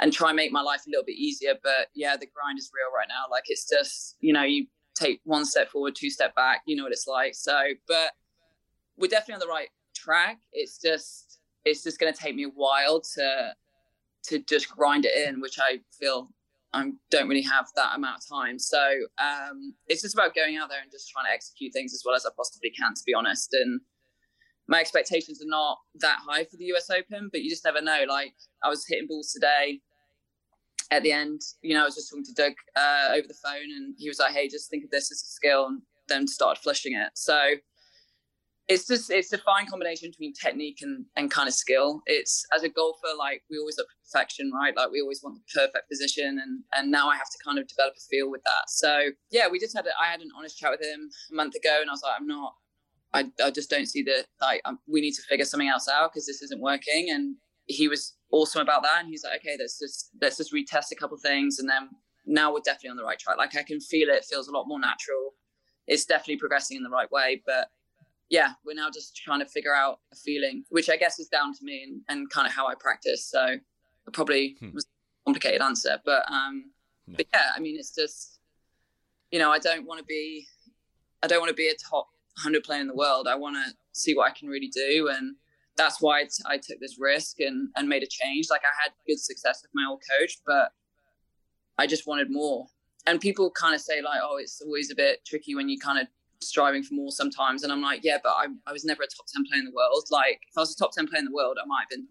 and 0.00 0.12
try 0.12 0.30
and 0.30 0.36
make 0.36 0.50
my 0.50 0.62
life 0.62 0.82
a 0.86 0.90
little 0.90 1.04
bit 1.04 1.16
easier. 1.16 1.54
But 1.62 1.88
yeah, 1.94 2.16
the 2.16 2.26
grind 2.26 2.58
is 2.58 2.70
real 2.74 2.92
right 2.96 3.06
now. 3.08 3.30
Like 3.30 3.44
it's 3.46 3.68
just, 3.68 4.16
you 4.20 4.32
know, 4.32 4.42
you 4.42 4.66
take 4.94 5.20
one 5.24 5.44
step 5.44 5.70
forward, 5.70 5.94
two 5.94 6.10
step 6.10 6.34
back, 6.34 6.62
you 6.66 6.76
know 6.76 6.84
what 6.84 6.92
it's 6.92 7.06
like. 7.06 7.34
So, 7.34 7.56
but 7.86 8.10
we're 8.96 9.08
definitely 9.08 9.34
on 9.34 9.40
the 9.40 9.52
right 9.52 9.68
track. 9.94 10.38
It's 10.52 10.78
just 10.78 11.23
it's 11.64 11.82
just 11.82 11.98
gonna 11.98 12.12
take 12.12 12.34
me 12.34 12.44
a 12.44 12.48
while 12.48 13.00
to 13.14 13.54
to 14.24 14.38
just 14.40 14.68
grind 14.70 15.04
it 15.04 15.28
in, 15.28 15.40
which 15.40 15.58
I 15.58 15.80
feel 15.98 16.30
I 16.72 16.90
don't 17.10 17.28
really 17.28 17.42
have 17.42 17.68
that 17.76 17.94
amount 17.94 18.22
of 18.22 18.28
time. 18.28 18.58
So 18.58 18.82
um, 19.18 19.74
it's 19.86 20.02
just 20.02 20.14
about 20.14 20.34
going 20.34 20.56
out 20.56 20.68
there 20.68 20.80
and 20.82 20.90
just 20.90 21.10
trying 21.10 21.26
to 21.26 21.32
execute 21.32 21.72
things 21.72 21.94
as 21.94 22.02
well 22.04 22.14
as 22.14 22.26
I 22.26 22.30
possibly 22.36 22.70
can, 22.70 22.94
to 22.94 23.02
be 23.06 23.14
honest. 23.14 23.52
And 23.52 23.80
my 24.66 24.80
expectations 24.80 25.40
are 25.42 25.48
not 25.48 25.78
that 26.00 26.18
high 26.26 26.44
for 26.44 26.56
the 26.56 26.64
US 26.74 26.90
Open, 26.90 27.28
but 27.30 27.42
you 27.42 27.50
just 27.50 27.64
never 27.64 27.80
know. 27.80 28.04
Like 28.08 28.34
I 28.62 28.68
was 28.68 28.84
hitting 28.88 29.06
balls 29.06 29.32
today. 29.32 29.80
At 30.90 31.02
the 31.02 31.12
end, 31.12 31.40
you 31.62 31.74
know, 31.74 31.82
I 31.82 31.84
was 31.84 31.94
just 31.94 32.10
talking 32.10 32.24
to 32.24 32.34
Doug 32.34 32.52
uh, 32.76 33.08
over 33.12 33.26
the 33.26 33.34
phone, 33.42 33.70
and 33.74 33.94
he 33.98 34.08
was 34.08 34.18
like, 34.18 34.32
"Hey, 34.32 34.48
just 34.48 34.70
think 34.70 34.84
of 34.84 34.90
this 34.90 35.10
as 35.10 35.22
a 35.22 35.30
skill," 35.32 35.66
and 35.66 35.80
then 36.08 36.28
started 36.28 36.60
flushing 36.60 36.94
it. 36.94 37.08
So 37.14 37.54
it's 38.66 38.86
just 38.86 39.10
it's 39.10 39.32
a 39.32 39.38
fine 39.38 39.66
combination 39.66 40.10
between 40.10 40.32
technique 40.32 40.78
and, 40.80 41.04
and 41.16 41.30
kind 41.30 41.48
of 41.48 41.54
skill. 41.54 42.02
It's 42.06 42.46
as 42.54 42.62
a 42.62 42.68
golfer, 42.68 43.08
like 43.18 43.42
we 43.50 43.58
always 43.58 43.76
look 43.76 43.88
for 43.88 43.96
perfection, 44.10 44.50
right? 44.54 44.74
Like 44.74 44.90
we 44.90 45.02
always 45.02 45.22
want 45.22 45.36
the 45.36 45.60
perfect 45.60 45.88
position, 45.90 46.40
and 46.42 46.62
and 46.74 46.90
now 46.90 47.08
I 47.08 47.16
have 47.16 47.30
to 47.30 47.38
kind 47.44 47.58
of 47.58 47.68
develop 47.68 47.94
a 47.96 48.00
feel 48.08 48.30
with 48.30 48.42
that. 48.44 48.68
So 48.68 49.10
yeah, 49.30 49.48
we 49.50 49.58
just 49.58 49.76
had 49.76 49.86
a, 49.86 49.90
I 50.00 50.10
had 50.10 50.20
an 50.20 50.30
honest 50.36 50.58
chat 50.58 50.70
with 50.70 50.80
him 50.80 51.10
a 51.30 51.34
month 51.34 51.54
ago, 51.54 51.78
and 51.80 51.90
I 51.90 51.92
was 51.92 52.02
like, 52.02 52.14
I'm 52.18 52.26
not, 52.26 52.54
I, 53.12 53.30
I 53.44 53.50
just 53.50 53.68
don't 53.68 53.86
see 53.86 54.02
the 54.02 54.24
like 54.40 54.62
um, 54.64 54.78
we 54.88 55.02
need 55.02 55.12
to 55.12 55.22
figure 55.22 55.44
something 55.44 55.68
else 55.68 55.88
out 55.88 56.12
because 56.12 56.26
this 56.26 56.40
isn't 56.42 56.60
working. 56.60 57.10
And 57.10 57.36
he 57.66 57.88
was 57.88 58.14
awesome 58.32 58.62
about 58.62 58.82
that, 58.82 59.00
and 59.00 59.08
he's 59.08 59.24
like, 59.24 59.40
okay, 59.40 59.56
let's 59.58 59.78
just 59.78 60.10
let's 60.22 60.38
just 60.38 60.54
retest 60.54 60.90
a 60.90 60.96
couple 60.96 61.18
things, 61.18 61.58
and 61.58 61.68
then 61.68 61.90
now 62.24 62.50
we're 62.50 62.60
definitely 62.64 62.90
on 62.90 62.96
the 62.96 63.04
right 63.04 63.18
track. 63.18 63.36
Like 63.36 63.54
I 63.56 63.62
can 63.62 63.80
feel 63.80 64.08
it, 64.08 64.14
it 64.14 64.24
feels 64.24 64.48
a 64.48 64.52
lot 64.52 64.66
more 64.66 64.80
natural. 64.80 65.34
It's 65.86 66.06
definitely 66.06 66.38
progressing 66.38 66.78
in 66.78 66.82
the 66.82 66.88
right 66.88 67.12
way, 67.12 67.42
but 67.44 67.68
yeah, 68.30 68.52
we're 68.64 68.74
now 68.74 68.88
just 68.92 69.16
trying 69.16 69.40
to 69.40 69.46
figure 69.46 69.74
out 69.74 70.00
a 70.12 70.16
feeling, 70.16 70.64
which 70.70 70.88
I 70.88 70.96
guess 70.96 71.18
is 71.18 71.28
down 71.28 71.54
to 71.54 71.64
me 71.64 71.84
and, 71.84 72.00
and 72.08 72.30
kind 72.30 72.46
of 72.46 72.52
how 72.52 72.66
I 72.66 72.74
practice. 72.74 73.26
So 73.26 73.44
it 73.46 74.12
probably 74.12 74.56
hmm. 74.58 74.70
was 74.72 74.84
a 74.84 74.88
complicated 75.26 75.60
answer, 75.60 76.00
but 76.04 76.30
um, 76.30 76.70
no. 77.06 77.16
but 77.16 77.26
yeah, 77.32 77.50
I 77.54 77.60
mean, 77.60 77.76
it's 77.78 77.94
just 77.94 78.34
you 79.34 79.40
know, 79.40 79.50
I 79.50 79.58
don't 79.58 79.84
want 79.84 79.98
to 79.98 80.04
be, 80.04 80.46
I 81.22 81.26
don't 81.26 81.40
want 81.40 81.48
to 81.48 81.56
be 81.56 81.68
a 81.68 81.74
top 81.74 82.06
hundred 82.38 82.62
player 82.62 82.80
in 82.80 82.86
the 82.86 82.94
world. 82.94 83.26
I 83.26 83.34
want 83.34 83.56
to 83.56 83.74
see 83.92 84.14
what 84.14 84.30
I 84.30 84.32
can 84.32 84.48
really 84.48 84.68
do, 84.68 85.10
and 85.12 85.34
that's 85.76 86.00
why 86.00 86.24
I 86.46 86.56
took 86.56 86.78
this 86.80 86.98
risk 87.00 87.40
and 87.40 87.68
and 87.76 87.88
made 87.88 88.04
a 88.04 88.06
change. 88.06 88.46
Like 88.48 88.62
I 88.62 88.72
had 88.80 88.92
good 89.08 89.18
success 89.18 89.60
with 89.62 89.72
my 89.74 89.86
old 89.90 90.02
coach, 90.18 90.38
but 90.46 90.70
I 91.78 91.88
just 91.88 92.06
wanted 92.06 92.30
more. 92.30 92.66
And 93.06 93.20
people 93.20 93.50
kind 93.50 93.74
of 93.74 93.80
say 93.80 94.00
like, 94.00 94.20
oh, 94.22 94.38
it's 94.40 94.62
always 94.62 94.90
a 94.90 94.94
bit 94.94 95.24
tricky 95.26 95.56
when 95.56 95.68
you 95.68 95.78
kind 95.78 95.98
of 95.98 96.06
striving 96.48 96.82
for 96.82 96.94
more 96.94 97.10
sometimes. 97.10 97.62
And 97.62 97.72
I'm 97.72 97.82
like, 97.82 98.00
yeah, 98.02 98.18
but 98.22 98.30
I, 98.30 98.46
I 98.66 98.72
was 98.72 98.84
never 98.84 99.02
a 99.02 99.06
top 99.06 99.26
10 99.34 99.44
player 99.46 99.60
in 99.60 99.64
the 99.64 99.72
world. 99.72 100.04
Like, 100.10 100.40
if 100.48 100.56
I 100.56 100.60
was 100.60 100.72
a 100.72 100.76
top 100.76 100.92
10 100.92 101.08
player 101.08 101.18
in 101.20 101.24
the 101.24 101.34
world, 101.34 101.58
I 101.60 101.66
might 101.66 101.82
have 101.82 101.90
been, 101.90 102.06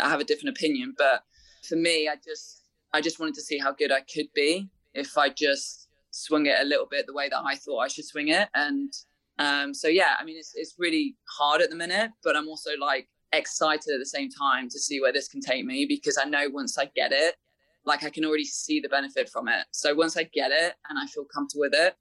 I 0.00 0.08
have 0.08 0.20
a 0.20 0.24
different 0.24 0.56
opinion. 0.56 0.94
But 0.96 1.22
for 1.68 1.76
me, 1.76 2.08
I 2.08 2.14
just, 2.24 2.64
I 2.92 3.00
just 3.00 3.18
wanted 3.18 3.34
to 3.34 3.42
see 3.42 3.58
how 3.58 3.72
good 3.72 3.92
I 3.92 4.00
could 4.00 4.28
be 4.34 4.68
if 4.94 5.16
I 5.16 5.28
just 5.28 5.88
swung 6.10 6.46
it 6.46 6.56
a 6.60 6.64
little 6.64 6.86
bit 6.86 7.06
the 7.06 7.14
way 7.14 7.28
that 7.28 7.42
I 7.44 7.54
thought 7.56 7.80
I 7.80 7.88
should 7.88 8.06
swing 8.06 8.28
it. 8.28 8.48
And 8.54 8.92
um, 9.38 9.74
so, 9.74 9.88
yeah, 9.88 10.14
I 10.18 10.24
mean, 10.24 10.36
it's, 10.36 10.52
it's 10.54 10.74
really 10.78 11.16
hard 11.38 11.62
at 11.62 11.70
the 11.70 11.76
minute, 11.76 12.10
but 12.24 12.36
I'm 12.36 12.48
also 12.48 12.70
like 12.80 13.08
excited 13.32 13.92
at 13.94 13.98
the 13.98 14.06
same 14.06 14.30
time 14.30 14.68
to 14.70 14.78
see 14.78 15.00
where 15.00 15.12
this 15.12 15.28
can 15.28 15.40
take 15.40 15.64
me 15.64 15.86
because 15.86 16.18
I 16.22 16.28
know 16.28 16.48
once 16.50 16.78
I 16.78 16.86
get 16.96 17.12
it, 17.12 17.36
like 17.84 18.04
I 18.04 18.10
can 18.10 18.24
already 18.24 18.44
see 18.44 18.80
the 18.80 18.88
benefit 18.88 19.28
from 19.28 19.48
it. 19.48 19.64
So 19.70 19.94
once 19.94 20.16
I 20.16 20.24
get 20.24 20.50
it 20.50 20.74
and 20.88 20.98
I 20.98 21.06
feel 21.06 21.24
comfortable 21.24 21.60
with 21.60 21.74
it, 21.74 21.96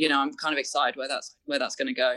you 0.00 0.08
know, 0.08 0.18
I'm 0.18 0.32
kind 0.32 0.54
of 0.54 0.58
excited 0.58 0.96
where 0.96 1.08
that's 1.08 1.36
where 1.44 1.58
that's 1.58 1.76
going 1.76 1.88
to 1.88 1.94
go. 1.94 2.16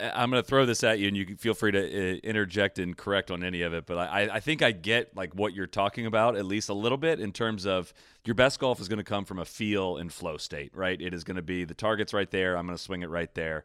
I'm 0.00 0.30
going 0.30 0.42
to 0.42 0.48
throw 0.48 0.64
this 0.64 0.82
at 0.82 0.98
you, 0.98 1.08
and 1.08 1.16
you 1.16 1.26
can 1.26 1.36
feel 1.36 1.52
free 1.52 1.72
to 1.72 1.78
uh, 1.78 2.16
interject 2.24 2.78
and 2.78 2.96
correct 2.96 3.30
on 3.30 3.44
any 3.44 3.62
of 3.62 3.74
it. 3.74 3.84
But 3.86 3.98
I, 3.98 4.30
I 4.32 4.40
think 4.40 4.62
I 4.62 4.72
get 4.72 5.14
like 5.14 5.34
what 5.34 5.52
you're 5.52 5.66
talking 5.66 6.06
about 6.06 6.36
at 6.36 6.46
least 6.46 6.70
a 6.70 6.74
little 6.74 6.96
bit 6.98 7.20
in 7.20 7.32
terms 7.32 7.66
of 7.66 7.92
your 8.24 8.34
best 8.34 8.58
golf 8.58 8.80
is 8.80 8.88
going 8.88 8.98
to 8.98 9.04
come 9.04 9.26
from 9.26 9.38
a 9.38 9.44
feel 9.44 9.98
and 9.98 10.10
flow 10.10 10.38
state, 10.38 10.74
right? 10.74 11.00
It 11.00 11.12
is 11.12 11.22
going 11.22 11.36
to 11.36 11.42
be 11.42 11.64
the 11.64 11.74
target's 11.74 12.14
right 12.14 12.30
there. 12.30 12.56
I'm 12.56 12.66
going 12.66 12.76
to 12.76 12.82
swing 12.82 13.02
it 13.02 13.10
right 13.10 13.32
there. 13.34 13.64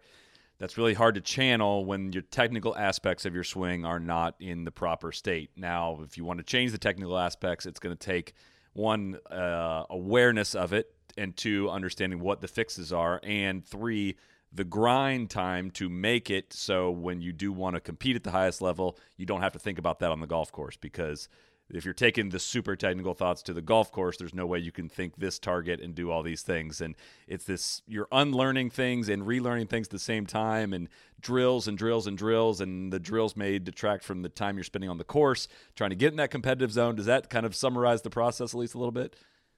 That's 0.60 0.78
really 0.78 0.94
hard 0.94 1.16
to 1.16 1.22
channel 1.22 1.86
when 1.86 2.12
your 2.12 2.24
technical 2.24 2.78
aspects 2.78 3.26
of 3.26 3.34
your 3.34 3.44
swing 3.46 3.86
are 3.86 4.00
not 4.00 4.36
in 4.40 4.66
the 4.66 4.72
proper 4.72 5.12
state. 5.12 5.52
Now, 5.56 6.00
if 6.04 6.18
you 6.18 6.26
want 6.26 6.40
to 6.40 6.46
change 6.46 6.72
the 6.72 6.78
technical 6.78 7.18
aspects, 7.18 7.66
it's 7.66 7.80
going 7.80 7.96
to 7.96 8.06
take 8.06 8.34
one 8.74 9.18
uh, 9.32 9.86
awareness 9.90 10.54
of 10.54 10.74
it 10.74 10.95
and 11.18 11.36
two, 11.36 11.70
understanding 11.70 12.20
what 12.20 12.42
the 12.42 12.48
fixes 12.48 12.92
are, 12.92 13.20
and 13.24 13.66
three, 13.66 14.16
the 14.52 14.64
grind 14.64 15.30
time 15.30 15.70
to 15.72 15.90
make 15.90 16.30
it 16.30 16.54
so 16.54 16.90
when 16.90 17.22
you 17.22 17.34
do 17.34 17.52
want 17.52 17.76
to 17.76 17.82
compete 17.82 18.16
at 18.16 18.24
the 18.24 18.32
highest 18.32 18.62
level, 18.62 18.98
you 19.18 19.26
don't 19.26 19.42
have 19.42 19.54
to 19.54 19.60
think 19.60 19.78
about 19.78 20.00
that 20.00 20.12
on 20.12 20.22
the 20.22 20.28
golf 20.28 20.52
course 20.52 20.78
because 20.78 21.28
if 21.70 21.84
you're 21.84 21.96
taking 21.96 22.30
the 22.30 22.40
super 22.40 22.76
technical 22.76 23.14
thoughts 23.14 23.42
to 23.44 23.54
the 23.54 23.62
golf 23.62 23.92
course, 23.92 24.18
there's 24.18 24.36
no 24.36 24.46
way 24.46 24.60
you 24.60 24.72
can 24.72 24.88
think 24.88 25.16
this 25.18 25.40
target 25.40 25.82
and 25.82 25.96
do 25.96 26.12
all 26.12 26.22
these 26.22 26.44
things. 26.44 26.80
And 26.80 26.96
it's 27.28 27.46
this 27.46 27.82
you're 27.88 28.08
unlearning 28.12 28.70
things 28.70 29.10
and 29.10 29.24
relearning 29.24 29.70
things 29.70 29.88
at 29.88 29.92
the 29.92 30.00
same 30.00 30.26
time, 30.28 30.74
and 30.74 30.90
drills 31.20 31.68
and 31.68 31.78
drills 31.78 32.06
and 32.06 32.18
drills, 32.18 32.62
and 32.62 32.94
the 32.94 33.00
drills 33.00 33.36
may 33.36 33.58
detract 33.58 34.04
from 34.04 34.22
the 34.22 34.30
time 34.30 34.58
you're 34.58 34.64
spending 34.64 34.90
on 34.90 35.00
the 35.00 35.04
course 35.04 35.48
trying 35.76 35.90
to 35.90 35.96
get 35.96 36.12
in 36.12 36.18
that 36.18 36.30
competitive 36.30 36.72
zone. 36.72 36.96
Does 36.96 37.08
that 37.08 37.30
kind 37.30 37.46
of 37.46 37.56
summarize 37.56 38.04
the 38.04 38.12
process 38.12 38.54
at 38.54 38.60
least 38.60 38.76
a 38.76 38.78
little 38.78 38.92
bit? 38.92 39.16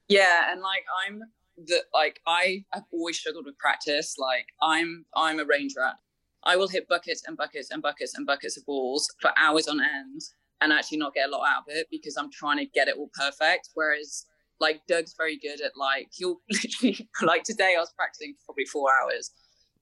Yeah, 0.08 0.50
and 0.50 0.62
like 0.62 0.84
I'm 1.06 1.22
that 1.66 1.84
like 1.92 2.20
I 2.26 2.64
have 2.72 2.84
always 2.92 3.18
struggled 3.18 3.46
with 3.46 3.58
practice. 3.58 4.16
Like 4.18 4.46
I'm 4.62 5.04
I'm 5.14 5.40
a 5.40 5.44
range 5.44 5.74
rat. 5.76 5.96
I 6.44 6.56
will 6.56 6.68
hit 6.68 6.88
buckets 6.88 7.22
and 7.26 7.36
buckets 7.36 7.70
and 7.70 7.82
buckets 7.82 8.14
and 8.14 8.26
buckets 8.26 8.56
of 8.56 8.64
balls 8.64 9.08
for 9.20 9.32
hours 9.36 9.68
on 9.68 9.80
end 9.80 10.22
and 10.60 10.72
actually 10.72 10.98
not 10.98 11.14
get 11.14 11.28
a 11.28 11.32
lot 11.32 11.48
out 11.48 11.62
of 11.68 11.76
it 11.76 11.88
because 11.90 12.16
I'm 12.16 12.30
trying 12.30 12.58
to 12.58 12.66
get 12.66 12.88
it 12.88 12.96
all 12.96 13.10
perfect. 13.14 13.70
Whereas 13.74 14.24
like 14.60 14.80
Doug's 14.88 15.14
very 15.16 15.38
good 15.38 15.60
at 15.60 15.72
like 15.76 16.08
he'll 16.12 16.40
literally 16.50 17.08
like 17.22 17.44
today 17.44 17.74
I 17.76 17.80
was 17.80 17.92
practicing 17.96 18.34
for 18.34 18.52
probably 18.52 18.64
four 18.66 18.88
hours 19.02 19.30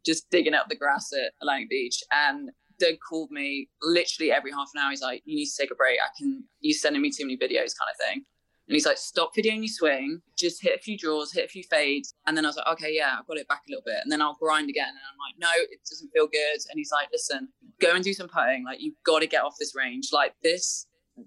just 0.04 0.30
digging 0.30 0.54
up 0.54 0.68
the 0.68 0.76
grass 0.76 1.12
at 1.12 1.32
Atlantic 1.42 1.70
Beach 1.70 2.02
and 2.12 2.50
Doug 2.78 2.94
called 3.08 3.30
me 3.30 3.68
literally 3.82 4.30
every 4.30 4.52
half 4.52 4.70
an 4.74 4.82
hour. 4.82 4.90
He's 4.90 5.00
like, 5.00 5.22
"You 5.24 5.36
need 5.36 5.46
to 5.46 5.56
take 5.58 5.70
a 5.70 5.74
break. 5.74 5.98
I 5.98 6.08
can. 6.18 6.44
You're 6.60 6.74
sending 6.74 7.02
me 7.02 7.10
too 7.10 7.24
many 7.24 7.36
videos, 7.36 7.72
kind 7.74 7.90
of 7.90 7.96
thing." 8.06 8.24
And 8.68 8.74
he's 8.74 8.86
like, 8.86 8.98
stop 8.98 9.30
videoing 9.36 9.58
your 9.58 9.68
swing, 9.68 10.20
just 10.36 10.60
hit 10.60 10.76
a 10.76 10.82
few 10.82 10.98
draws, 10.98 11.32
hit 11.32 11.44
a 11.44 11.48
few 11.48 11.62
fades. 11.62 12.14
And 12.26 12.36
then 12.36 12.44
I 12.44 12.48
was 12.48 12.56
like, 12.56 12.66
okay, 12.72 12.92
yeah, 12.92 13.16
I've 13.18 13.26
got 13.26 13.36
it 13.36 13.46
back 13.46 13.62
a 13.68 13.70
little 13.70 13.84
bit. 13.84 13.98
And 14.02 14.10
then 14.10 14.20
I'll 14.20 14.34
grind 14.34 14.68
again. 14.68 14.88
And 14.88 14.98
I'm 14.98 15.18
like, 15.18 15.38
no, 15.38 15.62
it 15.70 15.78
doesn't 15.88 16.10
feel 16.10 16.26
good. 16.26 16.58
And 16.68 16.76
he's 16.76 16.90
like, 16.90 17.08
listen, 17.12 17.48
go 17.80 17.94
and 17.94 18.02
do 18.02 18.12
some 18.12 18.28
putting. 18.28 18.64
Like, 18.64 18.80
you've 18.80 18.96
got 19.04 19.20
to 19.20 19.28
get 19.28 19.44
off 19.44 19.54
this 19.58 19.76
range. 19.76 20.08
Like, 20.12 20.34
this, 20.42 20.86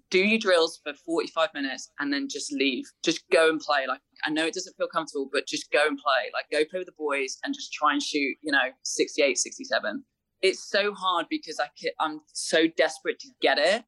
do 0.09 0.19
your 0.19 0.37
drills 0.37 0.81
for 0.83 0.93
45 0.93 1.49
minutes 1.53 1.89
and 1.99 2.11
then 2.11 2.27
just 2.27 2.51
leave. 2.51 2.85
Just 3.05 3.21
go 3.31 3.49
and 3.49 3.59
play. 3.61 3.85
Like, 3.87 4.01
I 4.25 4.31
know 4.31 4.45
it 4.45 4.53
doesn't 4.53 4.75
feel 4.75 4.89
comfortable, 4.89 5.29
but 5.31 5.47
just 5.47 5.71
go 5.71 5.87
and 5.87 5.97
play. 5.97 6.31
Like, 6.33 6.45
go 6.51 6.69
play 6.69 6.79
with 6.79 6.87
the 6.87 6.93
boys 6.97 7.37
and 7.45 7.53
just 7.53 7.71
try 7.71 7.93
and 7.93 8.03
shoot, 8.03 8.35
you 8.41 8.51
know, 8.51 8.69
68, 8.83 9.37
67. 9.37 10.03
It's 10.41 10.69
so 10.69 10.93
hard 10.93 11.27
because 11.29 11.57
I, 11.59 11.67
I'm 12.01 12.19
so 12.33 12.67
desperate 12.77 13.19
to 13.19 13.29
get 13.41 13.57
it 13.57 13.85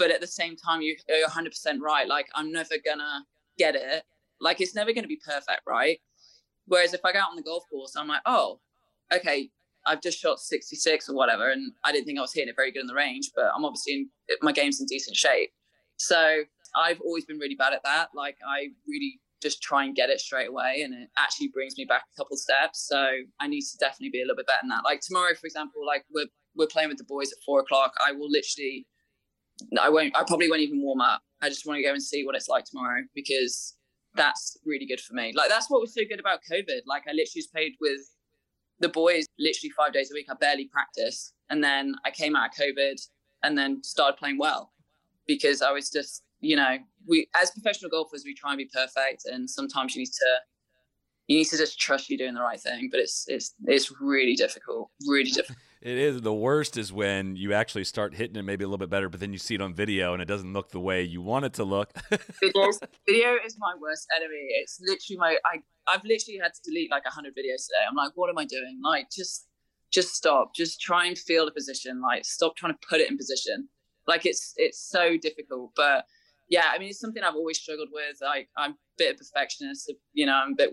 but 0.00 0.10
at 0.10 0.20
the 0.22 0.26
same 0.26 0.56
time 0.56 0.80
you, 0.80 0.96
are 1.10 1.30
100% 1.30 1.52
right 1.80 2.08
like 2.08 2.26
i'm 2.34 2.50
never 2.50 2.74
gonna 2.84 3.24
get 3.58 3.74
it. 3.74 4.04
Like 4.40 4.62
it's 4.62 4.74
never 4.74 4.92
gonna 4.94 5.06
be 5.06 5.20
perfect 5.24 5.60
right? 5.68 5.98
Whereas 6.66 6.94
if 6.94 7.04
i 7.04 7.12
go 7.12 7.20
out 7.20 7.30
on 7.30 7.36
the 7.36 7.42
golf 7.42 7.64
course 7.70 7.94
i'm 7.96 8.08
like 8.08 8.22
oh 8.26 8.58
okay 9.14 9.50
i've 9.86 10.00
just 10.00 10.18
shot 10.18 10.40
66 10.40 11.08
or 11.08 11.14
whatever 11.14 11.50
and 11.50 11.72
i 11.84 11.92
didn't 11.92 12.06
think 12.06 12.18
i 12.18 12.22
was 12.22 12.32
hitting 12.32 12.48
it 12.48 12.56
very 12.56 12.72
good 12.72 12.80
in 12.80 12.86
the 12.86 12.94
range 12.94 13.30
but 13.34 13.46
i'm 13.54 13.64
obviously 13.64 13.92
in 13.94 14.08
my 14.42 14.52
game's 14.52 14.80
in 14.80 14.86
decent 14.86 15.16
shape. 15.16 15.50
So 15.98 16.42
i've 16.74 17.00
always 17.02 17.26
been 17.26 17.38
really 17.38 17.56
bad 17.56 17.74
at 17.74 17.82
that. 17.84 18.08
Like 18.14 18.38
i 18.46 18.68
really 18.88 19.20
just 19.42 19.62
try 19.62 19.84
and 19.84 19.94
get 19.94 20.10
it 20.10 20.20
straight 20.20 20.48
away 20.48 20.82
and 20.82 20.92
it 20.94 21.08
actually 21.18 21.48
brings 21.48 21.76
me 21.78 21.84
back 21.86 22.02
a 22.12 22.16
couple 22.16 22.36
steps 22.36 22.86
so 22.86 23.00
i 23.40 23.48
need 23.48 23.62
to 23.62 23.78
definitely 23.78 24.10
be 24.10 24.20
a 24.20 24.24
little 24.24 24.36
bit 24.36 24.46
better 24.46 24.60
than 24.62 24.70
that. 24.70 24.84
Like 24.84 25.00
tomorrow 25.00 25.34
for 25.34 25.46
example 25.46 25.84
like 25.86 26.04
we're 26.14 26.30
we're 26.56 26.66
playing 26.66 26.88
with 26.88 26.98
the 26.98 27.04
boys 27.04 27.32
at 27.32 27.38
four 27.44 27.60
o'clock. 27.60 27.94
I 28.04 28.12
will 28.12 28.30
literally 28.30 28.86
I 29.80 29.88
won't. 29.88 30.16
I 30.16 30.24
probably 30.24 30.48
won't 30.48 30.62
even 30.62 30.82
warm 30.82 31.00
up. 31.00 31.22
I 31.42 31.48
just 31.48 31.66
want 31.66 31.78
to 31.78 31.82
go 31.82 31.92
and 31.92 32.02
see 32.02 32.24
what 32.24 32.34
it's 32.34 32.48
like 32.48 32.64
tomorrow 32.64 33.02
because 33.14 33.76
that's 34.14 34.56
really 34.64 34.86
good 34.86 35.00
for 35.00 35.14
me. 35.14 35.32
Like 35.34 35.48
that's 35.48 35.70
what 35.70 35.80
was 35.80 35.94
so 35.94 36.02
good 36.08 36.20
about 36.20 36.40
COVID. 36.50 36.82
Like 36.86 37.02
I 37.08 37.12
literally 37.12 37.28
just 37.36 37.52
played 37.52 37.72
with 37.80 38.00
the 38.80 38.88
boys 38.88 39.26
literally 39.38 39.70
five 39.76 39.92
days 39.92 40.10
a 40.10 40.14
week. 40.14 40.26
I 40.30 40.34
barely 40.34 40.68
practice, 40.72 41.32
and 41.48 41.62
then 41.62 41.94
I 42.04 42.10
came 42.10 42.36
out 42.36 42.50
of 42.50 42.54
COVID 42.54 43.00
and 43.42 43.56
then 43.56 43.82
started 43.82 44.18
playing 44.18 44.38
well 44.38 44.72
because 45.26 45.62
I 45.62 45.72
was 45.72 45.90
just 45.90 46.22
you 46.40 46.56
know 46.56 46.78
we 47.06 47.28
as 47.40 47.50
professional 47.50 47.90
golfers 47.90 48.22
we 48.24 48.34
try 48.34 48.52
and 48.52 48.58
be 48.58 48.68
perfect, 48.72 49.24
and 49.26 49.48
sometimes 49.48 49.94
you 49.94 50.00
need 50.00 50.12
to 50.12 50.38
you 51.28 51.38
need 51.38 51.44
to 51.46 51.56
just 51.56 51.78
trust 51.78 52.10
you're 52.10 52.18
doing 52.18 52.34
the 52.34 52.40
right 52.40 52.60
thing. 52.60 52.88
But 52.90 53.00
it's 53.00 53.24
it's 53.28 53.54
it's 53.66 53.92
really 54.00 54.34
difficult, 54.34 54.90
really 55.06 55.30
difficult. 55.30 55.58
It 55.82 55.96
is 55.96 56.20
the 56.20 56.34
worst 56.34 56.76
is 56.76 56.92
when 56.92 57.36
you 57.36 57.54
actually 57.54 57.84
start 57.84 58.14
hitting 58.14 58.36
it 58.36 58.42
maybe 58.42 58.64
a 58.64 58.66
little 58.66 58.76
bit 58.76 58.90
better, 58.90 59.08
but 59.08 59.18
then 59.18 59.32
you 59.32 59.38
see 59.38 59.54
it 59.54 59.62
on 59.62 59.72
video 59.72 60.12
and 60.12 60.20
it 60.20 60.26
doesn't 60.26 60.52
look 60.52 60.70
the 60.70 60.80
way 60.80 61.02
you 61.02 61.22
want 61.22 61.46
it 61.46 61.54
to 61.54 61.64
look. 61.64 61.90
Videos, 62.42 62.80
video 63.08 63.36
is 63.46 63.56
my 63.58 63.74
worst 63.80 64.06
enemy. 64.14 64.46
It's 64.60 64.78
literally 64.82 65.16
my 65.18 65.38
I 65.46 65.60
I've 65.88 66.04
literally 66.04 66.38
had 66.42 66.52
to 66.52 66.60
delete 66.62 66.90
like 66.90 67.04
hundred 67.06 67.32
videos 67.32 67.66
today. 67.66 67.84
I'm 67.88 67.96
like, 67.96 68.12
what 68.14 68.28
am 68.28 68.36
I 68.36 68.44
doing? 68.44 68.78
Like, 68.84 69.06
just 69.10 69.46
just 69.90 70.14
stop. 70.14 70.54
Just 70.54 70.82
try 70.82 71.06
and 71.06 71.16
feel 71.16 71.46
the 71.46 71.50
position. 71.50 72.02
Like, 72.02 72.26
stop 72.26 72.56
trying 72.56 72.74
to 72.74 72.78
put 72.86 73.00
it 73.00 73.10
in 73.10 73.16
position. 73.16 73.68
Like, 74.06 74.26
it's 74.26 74.52
it's 74.56 74.78
so 74.78 75.16
difficult, 75.16 75.72
but 75.76 76.04
yeah, 76.50 76.72
I 76.74 76.78
mean, 76.78 76.90
it's 76.90 77.00
something 77.00 77.22
I've 77.22 77.36
always 77.36 77.58
struggled 77.58 77.88
with. 77.90 78.18
Like, 78.20 78.50
I'm 78.54 78.72
a 78.72 78.76
bit 78.98 79.14
of 79.14 79.18
perfectionist. 79.18 79.90
You 80.12 80.26
know, 80.26 80.34
I'm 80.34 80.52
a 80.52 80.56
bit 80.56 80.72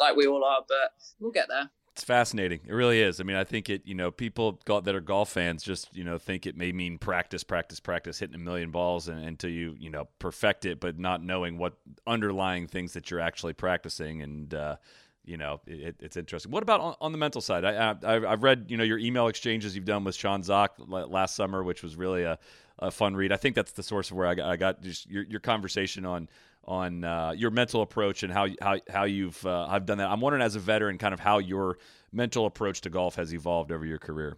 like 0.00 0.16
we 0.16 0.26
all 0.26 0.42
are, 0.44 0.62
but 0.66 0.90
we'll 1.20 1.30
get 1.30 1.46
there 1.48 1.70
It's 1.98 2.04
fascinating. 2.04 2.60
It 2.64 2.72
really 2.72 3.02
is. 3.02 3.20
I 3.20 3.24
mean, 3.24 3.34
I 3.34 3.42
think 3.42 3.68
it. 3.68 3.82
You 3.84 3.96
know, 3.96 4.12
people 4.12 4.60
that 4.66 4.94
are 4.94 5.00
golf 5.00 5.30
fans 5.30 5.64
just 5.64 5.88
you 5.96 6.04
know 6.04 6.16
think 6.16 6.46
it 6.46 6.56
may 6.56 6.70
mean 6.70 6.96
practice, 6.96 7.42
practice, 7.42 7.80
practice, 7.80 8.20
hitting 8.20 8.36
a 8.36 8.38
million 8.38 8.70
balls 8.70 9.08
and, 9.08 9.24
until 9.24 9.50
you 9.50 9.74
you 9.76 9.90
know 9.90 10.06
perfect 10.20 10.64
it, 10.64 10.78
but 10.78 10.96
not 10.96 11.24
knowing 11.24 11.58
what 11.58 11.74
underlying 12.06 12.68
things 12.68 12.92
that 12.92 13.10
you're 13.10 13.18
actually 13.18 13.52
practicing. 13.52 14.22
And 14.22 14.54
uh, 14.54 14.76
you 15.24 15.36
know, 15.36 15.60
it, 15.66 15.96
it's 15.98 16.16
interesting. 16.16 16.52
What 16.52 16.62
about 16.62 16.80
on, 16.80 16.94
on 17.00 17.10
the 17.10 17.18
mental 17.18 17.40
side? 17.40 17.64
I, 17.64 17.96
I 18.04 18.30
have 18.30 18.44
read 18.44 18.66
you 18.68 18.76
know 18.76 18.84
your 18.84 18.98
email 18.98 19.26
exchanges 19.26 19.74
you've 19.74 19.84
done 19.84 20.04
with 20.04 20.14
Sean 20.14 20.44
Zak 20.44 20.74
last 20.78 21.34
summer, 21.34 21.64
which 21.64 21.82
was 21.82 21.96
really 21.96 22.22
a, 22.22 22.38
a 22.78 22.92
fun 22.92 23.16
read. 23.16 23.32
I 23.32 23.38
think 23.38 23.56
that's 23.56 23.72
the 23.72 23.82
source 23.82 24.12
of 24.12 24.16
where 24.16 24.28
I 24.28 24.36
got, 24.36 24.48
I 24.48 24.56
got 24.56 24.82
just 24.82 25.10
your 25.10 25.24
your 25.24 25.40
conversation 25.40 26.06
on 26.06 26.28
on 26.68 27.02
uh, 27.02 27.32
your 27.34 27.50
mental 27.50 27.80
approach 27.80 28.22
and 28.22 28.32
how 28.32 28.46
how 28.60 28.78
how 28.88 29.04
you've 29.04 29.44
uh, 29.44 29.66
I've 29.68 29.86
done 29.86 29.98
that. 29.98 30.08
I'm 30.08 30.20
wondering 30.20 30.42
as 30.42 30.54
a 30.54 30.60
veteran, 30.60 30.98
kind 30.98 31.14
of 31.14 31.18
how 31.18 31.38
your 31.38 31.78
mental 32.12 32.46
approach 32.46 32.82
to 32.82 32.90
golf 32.90 33.16
has 33.16 33.32
evolved 33.32 33.72
over 33.72 33.86
your 33.86 33.98
career. 33.98 34.36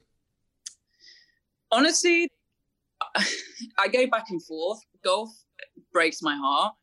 Honestly, 1.73 2.31
I 3.79 3.89
go 3.93 4.07
back 4.07 4.31
and 4.31 4.43
forth. 4.43 4.81
Golf 5.05 5.31
breaks 5.93 6.23
my 6.23 6.37
heart, 6.37 6.75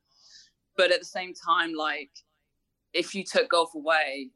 but 0.76 0.92
at 0.92 1.00
the 1.00 1.06
same 1.06 1.34
time, 1.34 1.74
like 1.74 2.12
if 2.94 3.16
you 3.16 3.24
took 3.24 3.50
golf 3.50 3.74
away, 3.74 4.30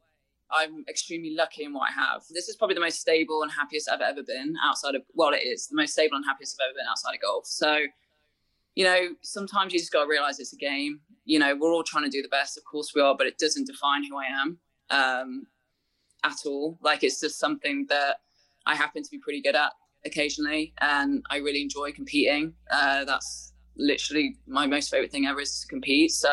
I'm 0.50 0.84
extremely 0.88 1.34
lucky 1.34 1.64
in 1.64 1.74
what 1.74 1.90
I 1.90 1.92
have. 1.92 2.22
This 2.30 2.48
is 2.48 2.56
probably 2.56 2.74
the 2.74 2.80
most 2.80 3.00
stable 3.00 3.42
and 3.42 3.52
happiest 3.52 3.90
I've 3.90 4.00
ever 4.00 4.22
been 4.22 4.54
outside 4.64 4.94
of. 4.94 5.02
Well, 5.14 5.34
it 5.34 5.42
is 5.44 5.66
the 5.66 5.76
most 5.76 5.92
stable 5.92 6.16
and 6.16 6.24
happiest 6.24 6.58
I've 6.58 6.70
ever 6.70 6.76
been 6.76 6.86
outside 6.90 7.14
of 7.14 7.20
golf. 7.20 7.46
So 7.46 7.84
you 8.74 8.84
know, 8.84 9.08
sometimes 9.22 9.72
you 9.72 9.78
just 9.78 9.92
got 9.92 10.04
to 10.04 10.08
realize 10.08 10.38
it's 10.38 10.52
a 10.52 10.56
game. 10.56 11.00
You 11.24 11.38
know, 11.38 11.54
we're 11.54 11.72
all 11.72 11.84
trying 11.84 12.04
to 12.04 12.10
do 12.10 12.22
the 12.22 12.28
best, 12.28 12.56
of 12.56 12.64
course 12.64 12.92
we 12.94 13.00
are, 13.00 13.16
but 13.16 13.26
it 13.26 13.38
doesn't 13.38 13.66
define 13.66 14.04
who 14.04 14.18
I 14.18 14.24
am 14.24 14.58
um, 14.90 15.46
at 16.24 16.36
all. 16.46 16.78
Like 16.82 17.02
it's 17.02 17.20
just 17.20 17.38
something 17.38 17.86
that 17.88 18.16
I 18.66 18.74
happen 18.74 19.02
to 19.02 19.10
be 19.10 19.18
pretty 19.18 19.42
good 19.42 19.54
at 19.54 19.72
occasionally, 20.04 20.72
and 20.80 21.24
I 21.30 21.36
really 21.36 21.62
enjoy 21.62 21.92
competing. 21.92 22.54
Uh, 22.70 23.04
that's 23.04 23.52
literally 23.76 24.36
my 24.46 24.66
most 24.66 24.90
favorite 24.90 25.10
thing 25.10 25.26
ever 25.26 25.40
is 25.40 25.60
to 25.60 25.66
compete. 25.66 26.12
So, 26.12 26.30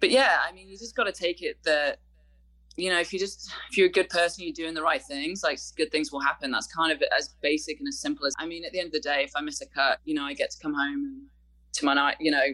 but 0.00 0.10
yeah, 0.10 0.38
I 0.46 0.52
mean, 0.52 0.68
you 0.68 0.76
just 0.76 0.96
got 0.96 1.04
to 1.04 1.12
take 1.12 1.42
it 1.42 1.58
that 1.64 1.98
you 2.76 2.90
know, 2.90 2.98
if 2.98 3.12
you 3.12 3.18
just 3.18 3.50
if 3.70 3.76
you're 3.76 3.86
a 3.86 3.92
good 3.92 4.08
person, 4.08 4.44
you're 4.44 4.52
doing 4.52 4.74
the 4.74 4.82
right 4.82 5.02
things, 5.02 5.42
like 5.42 5.58
good 5.76 5.90
things 5.92 6.10
will 6.12 6.20
happen. 6.20 6.50
That's 6.50 6.66
kind 6.66 6.92
of 6.92 7.02
as 7.16 7.34
basic 7.40 7.78
and 7.78 7.88
as 7.88 8.00
simple 8.00 8.26
as 8.26 8.34
I 8.38 8.46
mean, 8.46 8.64
at 8.64 8.72
the 8.72 8.80
end 8.80 8.88
of 8.88 8.92
the 8.92 9.00
day, 9.00 9.22
if 9.24 9.32
I 9.36 9.40
miss 9.40 9.60
a 9.60 9.66
cut, 9.66 10.00
you 10.04 10.14
know, 10.14 10.24
I 10.24 10.34
get 10.34 10.50
to 10.50 10.58
come 10.60 10.74
home 10.74 11.04
and 11.04 11.22
to 11.74 11.84
my 11.84 11.94
night, 11.94 12.16
you 12.20 12.30
know, 12.30 12.44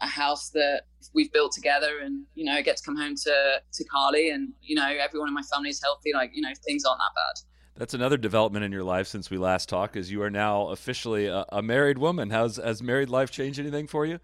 a 0.00 0.06
house 0.06 0.50
that 0.50 0.82
we've 1.14 1.32
built 1.32 1.52
together 1.52 2.00
and, 2.02 2.24
you 2.34 2.44
know, 2.44 2.52
I 2.52 2.62
get 2.62 2.76
to 2.76 2.82
come 2.82 2.96
home 2.96 3.14
to 3.16 3.60
to 3.72 3.84
Carly 3.84 4.30
and, 4.30 4.52
you 4.62 4.76
know, 4.76 4.86
everyone 4.86 5.28
in 5.28 5.34
my 5.34 5.42
family 5.42 5.70
is 5.70 5.80
healthy, 5.82 6.12
like, 6.12 6.30
you 6.34 6.42
know, 6.42 6.52
things 6.64 6.84
aren't 6.84 6.98
that 6.98 7.14
bad. 7.14 7.50
That's 7.76 7.94
another 7.94 8.16
development 8.16 8.64
in 8.64 8.70
your 8.70 8.84
life 8.84 9.08
since 9.08 9.30
we 9.30 9.38
last 9.38 9.68
talked, 9.68 9.96
is 9.96 10.10
you 10.10 10.22
are 10.22 10.30
now 10.30 10.68
officially 10.68 11.26
a, 11.26 11.44
a 11.48 11.60
married 11.62 11.98
woman. 11.98 12.30
How's 12.30 12.56
has 12.56 12.80
married 12.82 13.10
life 13.10 13.32
changed 13.32 13.58
anything 13.58 13.88
for 13.88 14.06
you? 14.06 14.20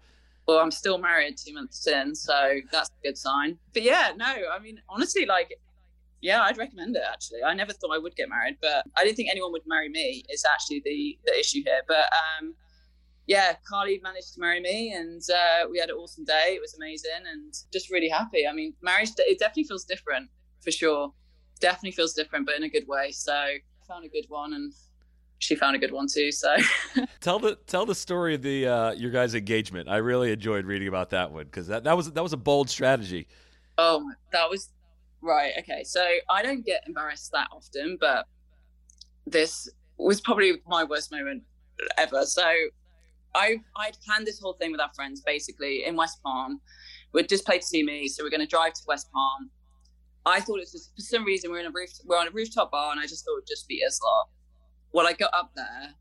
Well, 0.47 0.59
I'm 0.59 0.71
still 0.71 0.97
married 0.97 1.35
two 1.37 1.53
months 1.53 1.87
in, 1.87 2.15
so 2.15 2.55
that's 2.71 2.89
a 2.89 3.07
good 3.07 3.17
sign. 3.17 3.57
But 3.73 3.83
yeah, 3.83 4.11
no, 4.15 4.25
I 4.25 4.59
mean, 4.59 4.81
honestly, 4.89 5.25
like, 5.25 5.53
yeah, 6.21 6.41
I'd 6.41 6.57
recommend 6.57 6.95
it. 6.95 7.03
Actually, 7.11 7.43
I 7.43 7.53
never 7.53 7.73
thought 7.73 7.93
I 7.93 7.97
would 7.97 8.15
get 8.15 8.29
married, 8.29 8.57
but 8.61 8.85
I 8.97 9.03
didn't 9.03 9.17
think 9.17 9.29
anyone 9.29 9.51
would 9.51 9.63
marry 9.65 9.89
me. 9.89 10.23
Is 10.29 10.43
actually 10.51 10.81
the 10.85 11.17
the 11.25 11.39
issue 11.39 11.61
here. 11.65 11.81
But 11.87 12.05
um, 12.13 12.55
yeah, 13.27 13.53
Carly 13.67 13.99
managed 14.03 14.33
to 14.33 14.39
marry 14.39 14.59
me, 14.59 14.93
and 14.93 15.21
uh, 15.33 15.67
we 15.69 15.79
had 15.79 15.89
an 15.89 15.95
awesome 15.95 16.25
day. 16.25 16.53
It 16.55 16.61
was 16.61 16.75
amazing, 16.75 17.23
and 17.31 17.53
just 17.71 17.89
really 17.89 18.09
happy. 18.09 18.47
I 18.47 18.53
mean, 18.53 18.73
marriage 18.81 19.09
it 19.17 19.39
definitely 19.39 19.65
feels 19.65 19.85
different 19.85 20.29
for 20.61 20.71
sure. 20.71 21.13
Definitely 21.59 21.91
feels 21.91 22.13
different, 22.13 22.45
but 22.45 22.55
in 22.55 22.63
a 22.63 22.69
good 22.69 22.87
way. 22.87 23.11
So 23.11 23.33
I 23.33 23.59
found 23.87 24.05
a 24.05 24.09
good 24.09 24.25
one, 24.27 24.53
and 24.53 24.73
she 25.41 25.55
found 25.55 25.75
a 25.75 25.79
good 25.79 25.91
one 25.91 26.07
too. 26.07 26.31
So 26.31 26.55
tell 27.19 27.39
the 27.39 27.57
tell 27.67 27.85
the 27.85 27.95
story 27.95 28.35
of 28.35 28.43
the 28.43 28.67
uh, 28.67 28.91
your 28.91 29.11
guys' 29.11 29.35
engagement. 29.35 29.89
I 29.89 29.97
really 29.97 30.31
enjoyed 30.31 30.65
reading 30.65 30.87
about 30.87 31.09
that 31.09 31.31
one 31.31 31.45
because 31.45 31.67
that, 31.67 31.83
that 31.83 31.97
was 31.97 32.11
that 32.11 32.23
was 32.23 32.31
a 32.31 32.37
bold 32.37 32.69
strategy. 32.69 33.27
Oh, 33.77 34.09
that 34.31 34.49
was 34.49 34.69
right. 35.21 35.53
Okay, 35.59 35.83
so 35.83 36.05
I 36.29 36.43
don't 36.43 36.63
get 36.63 36.83
embarrassed 36.87 37.31
that 37.33 37.47
often, 37.51 37.97
but 37.99 38.27
this 39.25 39.67
was 39.97 40.21
probably 40.21 40.53
my 40.67 40.83
worst 40.83 41.11
moment 41.11 41.43
ever. 41.97 42.23
So 42.25 42.43
I 43.33 43.57
I'd 43.75 43.97
planned 44.05 44.27
this 44.27 44.39
whole 44.39 44.53
thing 44.53 44.71
with 44.71 44.79
our 44.79 44.93
friends 44.93 45.21
basically 45.25 45.85
in 45.85 45.95
West 45.95 46.21
Palm. 46.23 46.61
We'd 47.13 47.27
just 47.27 47.45
played 47.45 47.63
the 47.63 47.83
CME, 47.83 48.09
so 48.09 48.23
we're 48.23 48.29
going 48.29 48.41
to 48.41 48.47
drive 48.47 48.73
to 48.73 48.81
West 48.87 49.11
Palm. 49.11 49.49
I 50.23 50.39
thought 50.39 50.57
it 50.57 50.61
was 50.61 50.71
just, 50.71 50.95
for 50.95 51.01
some 51.01 51.25
reason 51.25 51.49
we're 51.49 51.61
in 51.61 51.65
a 51.65 51.71
roof 51.71 51.89
we're 52.05 52.19
on 52.19 52.27
a 52.27 52.31
rooftop 52.31 52.69
bar, 52.71 52.91
and 52.91 52.99
I 52.99 53.07
just 53.07 53.25
thought 53.25 53.31
it 53.31 53.41
would 53.41 53.47
just 53.47 53.67
be 53.67 53.81
Isla 53.81 54.25
well, 54.93 55.07
I 55.07 55.13
got 55.13 55.33
up 55.33 55.51
there 55.55 55.93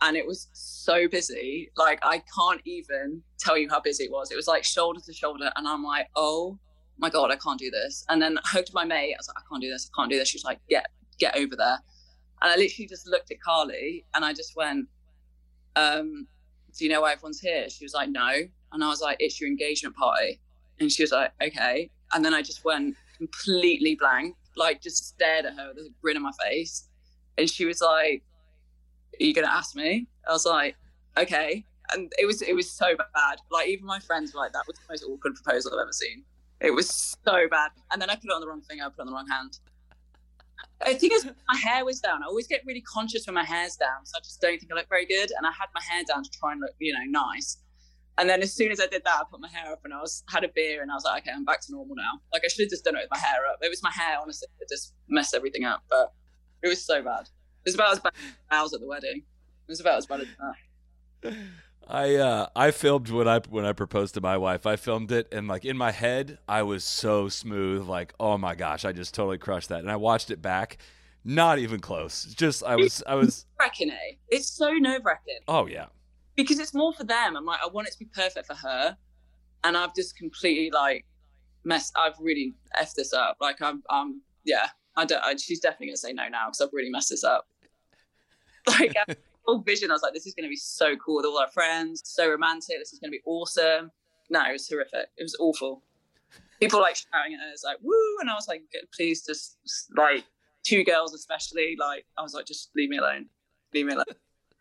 and 0.00 0.16
it 0.16 0.26
was 0.26 0.48
so 0.52 1.08
busy. 1.08 1.70
Like, 1.76 1.98
I 2.02 2.22
can't 2.38 2.60
even 2.64 3.22
tell 3.38 3.58
you 3.58 3.68
how 3.68 3.80
busy 3.80 4.04
it 4.04 4.12
was. 4.12 4.30
It 4.30 4.36
was 4.36 4.46
like 4.46 4.64
shoulder 4.64 5.00
to 5.00 5.12
shoulder. 5.12 5.50
And 5.56 5.66
I'm 5.66 5.82
like, 5.82 6.08
oh 6.14 6.58
my 6.98 7.10
God, 7.10 7.30
I 7.30 7.36
can't 7.36 7.58
do 7.58 7.70
this. 7.70 8.04
And 8.08 8.20
then 8.20 8.38
I 8.38 8.40
hugged 8.44 8.72
my 8.72 8.84
mate. 8.84 9.14
I 9.14 9.18
was 9.18 9.28
like, 9.28 9.36
I 9.38 9.42
can't 9.48 9.62
do 9.62 9.70
this. 9.70 9.90
I 9.92 10.00
can't 10.00 10.10
do 10.10 10.18
this. 10.18 10.28
She 10.28 10.36
was 10.36 10.44
like, 10.44 10.60
get, 10.68 10.86
get 11.18 11.36
over 11.36 11.56
there. 11.56 11.78
And 12.40 12.52
I 12.52 12.56
literally 12.56 12.86
just 12.86 13.06
looked 13.08 13.30
at 13.30 13.40
Carly 13.40 14.04
and 14.14 14.24
I 14.24 14.32
just 14.32 14.54
went, 14.56 14.86
um, 15.74 16.26
do 16.76 16.84
you 16.84 16.90
know 16.90 17.00
why 17.00 17.12
everyone's 17.12 17.40
here? 17.40 17.68
She 17.68 17.84
was 17.84 17.94
like, 17.94 18.10
no. 18.10 18.30
And 18.72 18.84
I 18.84 18.88
was 18.88 19.00
like, 19.00 19.16
it's 19.20 19.40
your 19.40 19.48
engagement 19.48 19.96
party. 19.96 20.40
And 20.78 20.90
she 20.90 21.02
was 21.02 21.10
like, 21.10 21.32
okay. 21.42 21.90
And 22.12 22.24
then 22.24 22.34
I 22.34 22.42
just 22.42 22.64
went 22.64 22.96
completely 23.16 23.96
blank, 23.96 24.36
like 24.56 24.80
just 24.80 25.08
stared 25.08 25.44
at 25.44 25.54
her 25.54 25.72
with 25.74 25.86
a 25.86 25.90
grin 26.00 26.16
on 26.16 26.22
my 26.22 26.32
face. 26.44 26.88
And 27.36 27.50
she 27.50 27.64
was 27.64 27.80
like, 27.80 28.22
are 29.20 29.24
you 29.24 29.34
gonna 29.34 29.48
ask 29.48 29.74
me? 29.74 30.06
I 30.28 30.32
was 30.32 30.46
like, 30.46 30.76
okay. 31.16 31.64
And 31.92 32.12
it 32.18 32.26
was 32.26 32.42
it 32.42 32.54
was 32.54 32.70
so 32.70 32.96
bad. 32.96 33.38
Like 33.50 33.68
even 33.68 33.86
my 33.86 33.98
friends 34.00 34.34
were 34.34 34.40
like, 34.40 34.52
that 34.52 34.64
was 34.66 34.76
the 34.76 34.82
most 34.90 35.04
awkward 35.04 35.34
proposal 35.34 35.72
I've 35.74 35.82
ever 35.82 35.92
seen. 35.92 36.24
It 36.60 36.72
was 36.72 37.16
so 37.24 37.48
bad. 37.50 37.70
And 37.92 38.02
then 38.02 38.10
I 38.10 38.14
put 38.16 38.24
it 38.26 38.32
on 38.32 38.40
the 38.40 38.48
wrong 38.48 38.60
thing. 38.62 38.80
I 38.80 38.88
put 38.88 38.98
it 38.98 39.00
on 39.02 39.06
the 39.06 39.12
wrong 39.12 39.28
hand. 39.28 39.58
I 40.82 40.94
think 40.94 41.12
it's 41.12 41.24
my 41.24 41.56
hair 41.56 41.84
was 41.84 42.00
down. 42.00 42.22
I 42.22 42.26
always 42.26 42.46
get 42.46 42.62
really 42.66 42.82
conscious 42.82 43.26
when 43.26 43.34
my 43.34 43.44
hair's 43.44 43.76
down, 43.76 44.04
so 44.04 44.18
I 44.18 44.20
just 44.20 44.40
don't 44.40 44.58
think 44.58 44.70
I 44.72 44.76
look 44.76 44.88
very 44.88 45.06
good. 45.06 45.30
And 45.36 45.46
I 45.46 45.50
had 45.50 45.66
my 45.74 45.80
hair 45.82 46.04
down 46.04 46.22
to 46.22 46.30
try 46.30 46.52
and 46.52 46.60
look, 46.60 46.70
you 46.78 46.92
know, 46.92 47.04
nice. 47.06 47.58
And 48.18 48.28
then 48.28 48.42
as 48.42 48.52
soon 48.52 48.72
as 48.72 48.80
I 48.80 48.86
did 48.86 49.02
that, 49.04 49.20
I 49.20 49.24
put 49.30 49.40
my 49.40 49.48
hair 49.48 49.72
up 49.72 49.80
and 49.84 49.94
I 49.94 50.00
was 50.00 50.24
had 50.28 50.42
a 50.42 50.48
beer 50.48 50.82
and 50.82 50.90
I 50.90 50.94
was 50.94 51.04
like, 51.04 51.22
okay, 51.22 51.32
I'm 51.32 51.44
back 51.44 51.60
to 51.62 51.72
normal 51.72 51.94
now. 51.94 52.20
Like 52.32 52.42
I 52.44 52.48
should 52.48 52.64
have 52.64 52.70
just 52.70 52.84
done 52.84 52.96
it 52.96 53.02
with 53.02 53.10
my 53.12 53.18
hair 53.18 53.46
up. 53.52 53.58
It 53.62 53.70
was 53.70 53.82
my 53.82 53.92
hair, 53.92 54.18
honestly, 54.20 54.48
it 54.60 54.68
just 54.68 54.94
messed 55.08 55.34
everything 55.34 55.64
up. 55.64 55.84
But 55.88 56.12
it 56.62 56.68
was 56.68 56.84
so 56.84 57.02
bad 57.02 57.28
was 57.64 57.74
about 57.74 57.92
as 57.92 58.00
bad 58.00 58.12
as 58.16 58.22
I 58.50 58.62
was 58.62 58.74
at 58.74 58.80
the 58.80 58.86
wedding. 58.86 59.18
It 59.18 59.68
was 59.68 59.80
about 59.80 59.98
as 59.98 60.06
bad 60.06 60.20
as 60.20 60.26
that. 61.22 61.34
I 61.86 62.16
uh, 62.16 62.46
I 62.54 62.70
filmed 62.70 63.08
when 63.08 63.26
I 63.26 63.40
when 63.48 63.64
I 63.64 63.72
proposed 63.72 64.14
to 64.14 64.20
my 64.20 64.36
wife. 64.36 64.66
I 64.66 64.76
filmed 64.76 65.10
it 65.10 65.26
and 65.32 65.48
like 65.48 65.64
in 65.64 65.76
my 65.76 65.90
head, 65.90 66.38
I 66.46 66.62
was 66.62 66.84
so 66.84 67.28
smooth. 67.28 67.86
Like, 67.86 68.12
oh 68.20 68.36
my 68.36 68.54
gosh, 68.54 68.84
I 68.84 68.92
just 68.92 69.14
totally 69.14 69.38
crushed 69.38 69.70
that. 69.70 69.80
And 69.80 69.90
I 69.90 69.96
watched 69.96 70.30
it 70.30 70.42
back, 70.42 70.78
not 71.24 71.58
even 71.58 71.80
close. 71.80 72.24
Just 72.24 72.62
I 72.62 72.76
was 72.76 73.02
I 73.06 73.14
was 73.14 73.46
wrecking 73.58 73.88
it. 73.88 74.18
It's 74.28 74.50
so 74.50 74.70
nerve 74.72 75.02
wracking. 75.04 75.38
Oh 75.48 75.66
yeah, 75.66 75.86
because 76.36 76.58
it's 76.58 76.74
more 76.74 76.92
for 76.92 77.04
them. 77.04 77.36
I'm 77.36 77.46
like, 77.46 77.60
I 77.64 77.68
want 77.68 77.88
it 77.88 77.92
to 77.92 77.98
be 77.98 78.06
perfect 78.06 78.46
for 78.46 78.54
her, 78.54 78.96
and 79.64 79.76
I've 79.76 79.94
just 79.94 80.14
completely 80.14 80.70
like 80.70 81.06
messed. 81.64 81.94
I've 81.96 82.18
really 82.20 82.54
effed 82.78 82.94
this 82.94 83.14
up. 83.14 83.38
Like 83.40 83.62
I'm, 83.62 83.82
I'm 83.88 84.20
yeah. 84.44 84.68
I 84.98 85.04
don't. 85.04 85.22
I, 85.22 85.36
she's 85.36 85.60
definitely 85.60 85.86
gonna 85.86 85.96
say 85.96 86.12
no 86.12 86.28
now 86.28 86.46
because 86.48 86.60
I've 86.60 86.72
really 86.72 86.90
messed 86.90 87.10
this 87.10 87.24
up. 87.24 87.46
Like 88.66 88.94
whole 89.46 89.60
vision, 89.60 89.90
I 89.90 89.94
was 89.94 90.02
like, 90.02 90.12
this 90.12 90.26
is 90.26 90.34
gonna 90.34 90.48
be 90.48 90.56
so 90.56 90.94
cool 90.96 91.16
with 91.16 91.24
all 91.24 91.38
our 91.38 91.48
friends, 91.48 92.02
so 92.04 92.28
romantic. 92.28 92.76
This 92.78 92.92
is 92.92 92.98
gonna 92.98 93.12
be 93.12 93.22
awesome. 93.24 93.90
No, 94.28 94.42
it 94.46 94.52
was 94.52 94.68
horrific. 94.68 95.06
It 95.16 95.22
was 95.22 95.36
awful. 95.40 95.82
People 96.60 96.80
like 96.80 96.96
shouting 96.96 97.34
at 97.34 97.54
us 97.54 97.64
like 97.64 97.78
woo, 97.80 98.18
and 98.20 98.28
I 98.28 98.34
was 98.34 98.46
like, 98.46 98.62
please 98.94 99.24
just 99.24 99.56
like 99.96 100.24
two 100.64 100.84
girls 100.84 101.14
especially. 101.14 101.76
Like 101.78 102.04
I 102.18 102.22
was 102.22 102.34
like, 102.34 102.44
just 102.44 102.70
leave 102.76 102.90
me 102.90 102.98
alone. 102.98 103.26
Leave 103.72 103.86
me 103.86 103.94
alone. 103.94 104.04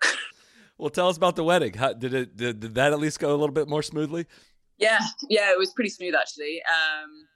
well, 0.78 0.90
tell 0.90 1.10
us 1.10 1.18
about 1.18 1.36
the 1.36 1.44
wedding. 1.44 1.74
How, 1.74 1.92
did 1.92 2.14
it? 2.14 2.38
Did, 2.38 2.62
did 2.62 2.76
that 2.76 2.94
at 2.94 3.00
least 3.00 3.20
go 3.20 3.32
a 3.32 3.36
little 3.36 3.54
bit 3.54 3.68
more 3.68 3.84
smoothly? 3.84 4.26
Yeah, 4.78 5.02
yeah, 5.28 5.52
it 5.52 5.58
was 5.58 5.72
pretty 5.72 5.90
smooth 5.90 6.16
actually. 6.16 6.62
Um, 6.62 7.28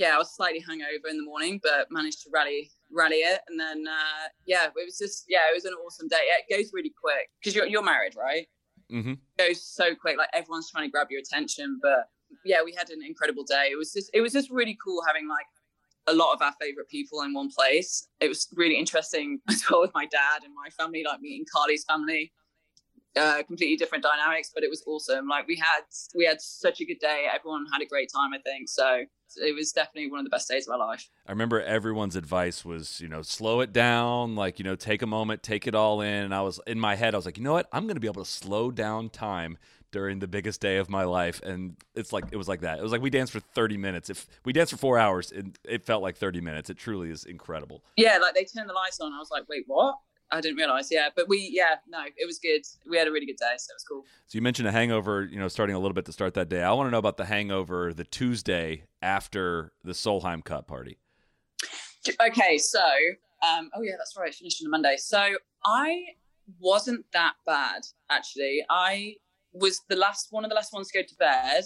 yeah, 0.00 0.14
I 0.14 0.18
was 0.18 0.34
slightly 0.34 0.60
hungover 0.60 1.10
in 1.10 1.18
the 1.18 1.24
morning, 1.24 1.60
but 1.62 1.88
managed 1.90 2.22
to 2.22 2.30
rally 2.32 2.70
rally 2.90 3.16
it. 3.16 3.40
And 3.48 3.60
then 3.60 3.84
uh, 3.86 4.28
yeah, 4.46 4.64
it 4.64 4.72
was 4.74 4.96
just 4.96 5.26
yeah, 5.28 5.40
it 5.50 5.54
was 5.54 5.66
an 5.66 5.74
awesome 5.74 6.08
day. 6.08 6.16
It 6.16 6.56
goes 6.56 6.70
really 6.72 6.92
quick 6.98 7.28
because 7.38 7.54
you're 7.54 7.66
you're 7.66 7.82
married, 7.82 8.14
right? 8.16 8.46
Mm-hmm. 8.90 9.12
It 9.12 9.48
goes 9.48 9.62
so 9.62 9.94
quick. 9.94 10.16
Like 10.16 10.30
everyone's 10.32 10.70
trying 10.70 10.88
to 10.88 10.90
grab 10.90 11.08
your 11.10 11.20
attention, 11.20 11.78
but 11.82 12.06
yeah, 12.46 12.62
we 12.64 12.74
had 12.74 12.88
an 12.88 13.00
incredible 13.06 13.44
day. 13.44 13.68
It 13.70 13.76
was 13.76 13.92
just 13.92 14.10
it 14.14 14.22
was 14.22 14.32
just 14.32 14.50
really 14.50 14.76
cool 14.82 15.02
having 15.06 15.28
like 15.28 15.46
a 16.06 16.14
lot 16.14 16.32
of 16.32 16.40
our 16.40 16.54
favorite 16.58 16.88
people 16.88 17.20
in 17.20 17.34
one 17.34 17.50
place. 17.50 18.08
It 18.20 18.28
was 18.28 18.48
really 18.56 18.78
interesting 18.78 19.40
as 19.50 19.62
well 19.70 19.82
with 19.82 19.92
my 19.94 20.06
dad 20.06 20.44
and 20.44 20.54
my 20.54 20.70
family, 20.70 21.04
like 21.06 21.20
meeting 21.20 21.44
Carly's 21.54 21.84
family. 21.84 22.32
Uh, 23.16 23.42
completely 23.42 23.76
different 23.76 24.04
dynamics, 24.04 24.50
but 24.54 24.62
it 24.62 24.70
was 24.70 24.82
awesome. 24.86 25.26
Like 25.28 25.46
we 25.46 25.56
had 25.56 25.82
we 26.14 26.24
had 26.24 26.40
such 26.40 26.80
a 26.80 26.84
good 26.84 26.98
day. 27.00 27.26
Everyone 27.32 27.66
had 27.72 27.82
a 27.82 27.86
great 27.86 28.10
time. 28.12 28.32
I 28.32 28.38
think 28.38 28.68
so. 28.68 29.04
It 29.36 29.54
was 29.54 29.72
definitely 29.72 30.10
one 30.10 30.20
of 30.20 30.24
the 30.24 30.30
best 30.30 30.48
days 30.48 30.66
of 30.66 30.76
my 30.76 30.84
life. 30.84 31.08
I 31.26 31.30
remember 31.30 31.62
everyone's 31.62 32.16
advice 32.16 32.64
was, 32.64 33.00
you 33.00 33.08
know, 33.08 33.22
slow 33.22 33.60
it 33.60 33.72
down, 33.72 34.34
like, 34.34 34.58
you 34.58 34.64
know, 34.64 34.74
take 34.74 35.02
a 35.02 35.06
moment, 35.06 35.44
take 35.44 35.68
it 35.68 35.74
all 35.74 36.00
in. 36.00 36.24
And 36.24 36.34
I 36.34 36.40
was 36.42 36.58
in 36.66 36.80
my 36.80 36.96
head, 36.96 37.14
I 37.14 37.18
was 37.18 37.26
like, 37.26 37.38
you 37.38 37.44
know 37.44 37.52
what? 37.52 37.68
I'm 37.72 37.84
going 37.84 37.94
to 37.94 38.00
be 38.00 38.08
able 38.08 38.24
to 38.24 38.30
slow 38.30 38.72
down 38.72 39.08
time 39.08 39.56
during 39.92 40.18
the 40.18 40.26
biggest 40.26 40.60
day 40.60 40.78
of 40.78 40.90
my 40.90 41.04
life. 41.04 41.40
And 41.42 41.76
it's 41.94 42.12
like, 42.12 42.24
it 42.32 42.36
was 42.36 42.48
like 42.48 42.62
that. 42.62 42.80
It 42.80 42.82
was 42.82 42.90
like 42.90 43.02
we 43.02 43.10
danced 43.10 43.32
for 43.32 43.40
30 43.40 43.76
minutes. 43.76 44.10
If 44.10 44.26
we 44.44 44.52
danced 44.52 44.72
for 44.72 44.78
four 44.78 44.98
hours, 44.98 45.30
it, 45.30 45.46
it 45.64 45.84
felt 45.84 46.02
like 46.02 46.16
30 46.16 46.40
minutes. 46.40 46.68
It 46.68 46.76
truly 46.76 47.10
is 47.10 47.24
incredible. 47.24 47.82
Yeah, 47.96 48.18
like 48.18 48.34
they 48.34 48.44
turned 48.44 48.68
the 48.68 48.74
lights 48.74 48.98
on. 48.98 49.12
I 49.12 49.18
was 49.18 49.30
like, 49.30 49.48
wait, 49.48 49.62
what? 49.68 49.96
I 50.32 50.40
didn't 50.40 50.56
realize. 50.56 50.88
Yeah, 50.90 51.08
but 51.14 51.28
we, 51.28 51.50
yeah, 51.52 51.76
no, 51.88 52.04
it 52.16 52.26
was 52.26 52.38
good. 52.38 52.62
We 52.88 52.96
had 52.96 53.08
a 53.08 53.12
really 53.12 53.26
good 53.26 53.36
day, 53.36 53.54
so 53.58 53.72
it 53.72 53.76
was 53.76 53.84
cool. 53.88 54.04
So 54.26 54.36
you 54.36 54.42
mentioned 54.42 54.68
a 54.68 54.72
hangover, 54.72 55.24
you 55.24 55.38
know, 55.38 55.48
starting 55.48 55.74
a 55.74 55.78
little 55.78 55.94
bit 55.94 56.04
to 56.06 56.12
start 56.12 56.34
that 56.34 56.48
day. 56.48 56.62
I 56.62 56.72
want 56.72 56.86
to 56.86 56.90
know 56.90 56.98
about 56.98 57.16
the 57.16 57.24
hangover 57.24 57.92
the 57.92 58.04
Tuesday 58.04 58.84
after 59.02 59.72
the 59.82 59.92
Solheim 59.92 60.44
Cup 60.44 60.66
party. 60.66 60.98
Okay, 62.20 62.58
so, 62.58 62.80
um, 63.46 63.70
oh 63.74 63.82
yeah, 63.82 63.92
that's 63.98 64.16
right. 64.16 64.34
Finished 64.34 64.62
on 64.62 64.66
a 64.66 64.70
Monday. 64.70 64.96
So 64.98 65.34
I 65.64 66.04
wasn't 66.58 67.04
that 67.12 67.34
bad 67.44 67.82
actually. 68.08 68.64
I 68.70 69.16
was 69.52 69.82
the 69.88 69.96
last 69.96 70.28
one 70.30 70.44
of 70.44 70.50
the 70.50 70.54
last 70.54 70.72
ones 70.72 70.88
to 70.90 70.98
go 70.98 71.06
to 71.06 71.14
bed, 71.16 71.64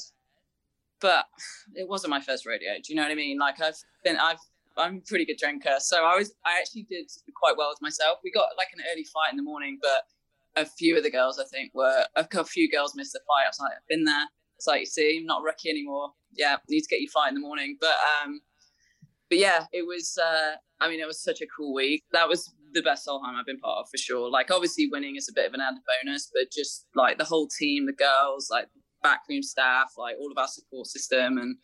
but 1.00 1.26
it 1.74 1.88
wasn't 1.88 2.10
my 2.10 2.20
first 2.20 2.46
rodeo. 2.46 2.74
Do 2.82 2.92
you 2.92 2.96
know 2.96 3.02
what 3.02 3.12
I 3.12 3.14
mean? 3.14 3.38
Like 3.38 3.60
I've 3.60 3.76
been, 4.02 4.16
I've 4.16 4.38
I'm 4.76 4.96
a 4.96 5.00
pretty 5.00 5.24
good 5.24 5.38
drinker, 5.38 5.76
so 5.78 6.04
I 6.04 6.16
was 6.16 6.34
I 6.44 6.58
actually 6.58 6.86
did 6.90 7.10
quite 7.36 7.56
well 7.56 7.70
with 7.70 7.82
myself. 7.82 8.18
We 8.24 8.32
got 8.32 8.48
like 8.56 8.68
an 8.74 8.84
early 8.92 9.04
flight 9.04 9.30
in 9.30 9.36
the 9.36 9.42
morning, 9.42 9.78
but 9.80 10.02
a 10.56 10.66
few 10.66 10.96
of 10.96 11.02
the 11.02 11.10
girls 11.10 11.38
I 11.38 11.44
think 11.44 11.72
were 11.74 12.04
a 12.16 12.44
few 12.44 12.70
girls 12.70 12.94
missed 12.94 13.12
the 13.12 13.20
flight. 13.26 13.46
I 13.46 13.48
was 13.48 13.60
like, 13.60 13.72
I've 13.72 13.88
been 13.88 14.04
there. 14.04 14.26
It's 14.56 14.66
like 14.66 14.80
you 14.80 14.86
see, 14.86 15.18
I'm 15.20 15.26
not 15.26 15.42
a 15.42 15.44
rookie 15.44 15.70
anymore. 15.70 16.10
Yeah, 16.32 16.56
need 16.68 16.82
to 16.82 16.88
get 16.88 17.00
you 17.00 17.08
flight 17.08 17.28
in 17.28 17.34
the 17.34 17.40
morning. 17.40 17.76
But 17.80 17.96
um, 18.22 18.40
but 19.28 19.38
yeah, 19.38 19.66
it 19.72 19.86
was. 19.86 20.18
Uh, 20.18 20.56
I 20.80 20.88
mean, 20.88 21.00
it 21.00 21.06
was 21.06 21.22
such 21.22 21.40
a 21.40 21.46
cool 21.56 21.72
week. 21.74 22.04
That 22.12 22.28
was 22.28 22.52
the 22.74 22.82
best 22.82 23.06
Solheim 23.06 23.36
I've 23.38 23.46
been 23.46 23.60
part 23.60 23.78
of 23.78 23.88
for 23.90 23.96
sure. 23.96 24.28
Like 24.28 24.50
obviously 24.50 24.88
winning 24.90 25.16
is 25.16 25.28
a 25.28 25.32
bit 25.32 25.46
of 25.46 25.54
an 25.54 25.60
added 25.60 25.80
bonus, 26.02 26.30
but 26.34 26.50
just 26.52 26.86
like 26.94 27.18
the 27.18 27.24
whole 27.24 27.48
team, 27.48 27.86
the 27.86 27.92
girls, 27.92 28.48
like 28.50 28.66
backroom 29.02 29.42
staff, 29.42 29.92
like 29.96 30.16
all 30.20 30.30
of 30.30 30.38
our 30.38 30.48
support 30.48 30.86
system 30.88 31.38
and 31.38 31.56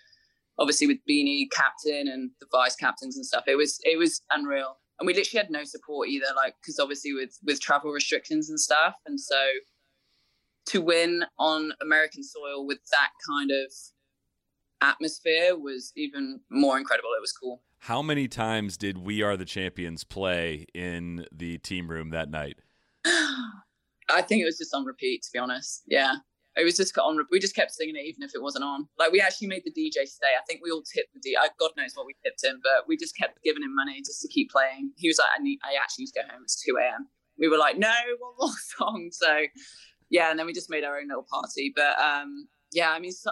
obviously 0.61 0.87
with 0.87 0.99
Beanie 1.09 1.51
captain 1.51 2.07
and 2.07 2.31
the 2.39 2.47
vice 2.53 2.77
captains 2.77 3.17
and 3.17 3.27
stuff, 3.27 3.45
it 3.49 3.57
was 3.57 3.79
it 3.83 3.99
was 3.99 4.23
unreal. 4.33 4.77
And 5.01 5.07
we 5.07 5.15
literally 5.15 5.43
had 5.43 5.51
no 5.51 5.65
support 5.65 6.09
either, 6.09 6.27
like 6.37 6.55
because 6.61 6.79
obviously 6.79 7.15
with 7.15 7.37
with 7.43 7.61
travel 7.61 7.91
restrictions 7.91 8.51
and 8.51 8.61
stuff, 8.61 8.95
and 9.07 9.19
so 9.19 9.41
to 10.67 10.81
win 10.81 11.25
on 11.39 11.73
American 11.83 12.23
soil 12.23 12.67
with 12.67 12.79
that 12.93 13.11
kind 13.27 13.51
of 13.51 13.73
atmosphere 14.83 15.57
was 15.57 15.93
even 15.97 16.41
more 16.51 16.79
incredible. 16.79 17.11
It 17.17 17.21
was 17.21 17.33
cool. 17.33 17.63
How 17.79 18.03
many 18.03 18.29
times 18.29 18.77
did 18.77 18.99
We 18.99 19.23
Are 19.23 19.37
the 19.37 19.47
Champions 19.47 20.05
play 20.05 20.67
in 20.75 21.27
the 21.33 21.59
team 21.59 21.89
room 21.89 22.11
that 22.11 22.31
night? 22.31 22.59
I 23.07 24.23
think 24.23 24.43
it 24.43 24.45
was 24.45 24.59
just 24.59 24.75
on 24.75 24.85
repeat, 24.85 25.23
to 25.23 25.29
be 25.33 25.39
honest. 25.39 25.83
Yeah. 25.87 26.17
It 26.61 26.65
was 26.65 26.77
just 26.77 26.97
on. 26.99 27.19
We 27.31 27.41
just 27.41 27.55
kept 27.55 27.73
singing 27.73 27.97
it, 27.97 28.05
even 28.07 28.23
if 28.23 28.33
it 28.35 28.43
wasn't 28.43 28.65
on. 28.65 28.87
Like 28.99 29.13
we 29.13 29.21
actually 29.21 29.49
made 29.49 29.63
the 29.65 29.73
DJ 29.73 30.07
stay. 30.07 30.37
I 30.37 30.45
think 30.47 30.61
we 30.63 30.71
all 30.71 30.83
tipped 30.83 31.09
the 31.15 31.21
DJ. 31.21 31.37
God 31.59 31.71
knows 31.77 31.93
what 31.95 32.07
we 32.07 32.15
tipped 32.23 32.45
him, 32.45 32.61
but 32.63 32.87
we 32.87 32.97
just 32.97 33.17
kept 33.17 33.43
giving 33.43 33.63
him 33.63 33.75
money 33.75 34.03
just 34.05 34.21
to 34.23 34.29
keep 34.29 34.51
playing. 34.51 34.93
He 34.97 35.09
was 35.09 35.19
like, 35.19 35.29
"I 35.39 35.43
need. 35.43 35.59
I 35.65 35.81
actually 35.81 36.05
need 36.05 36.13
to 36.13 36.21
go 36.21 36.29
home. 36.33 36.43
It's 36.43 36.63
two 36.63 36.77
a.m." 36.77 37.09
We 37.39 37.49
were 37.49 37.57
like, 37.57 37.79
"No, 37.79 37.93
one 38.19 38.35
more 38.39 38.57
song." 38.79 39.09
So, 39.13 39.47
yeah, 40.11 40.31
and 40.31 40.39
then 40.39 40.47
we 40.47 40.53
just 40.53 40.69
made 40.69 40.85
our 40.85 40.99
own 40.99 41.09
little 41.09 41.27
party. 41.31 41.73
But 41.75 41.99
um, 41.99 42.49
yeah, 42.73 42.91
I 42.91 42.99
mean, 42.99 43.13
so, 43.13 43.31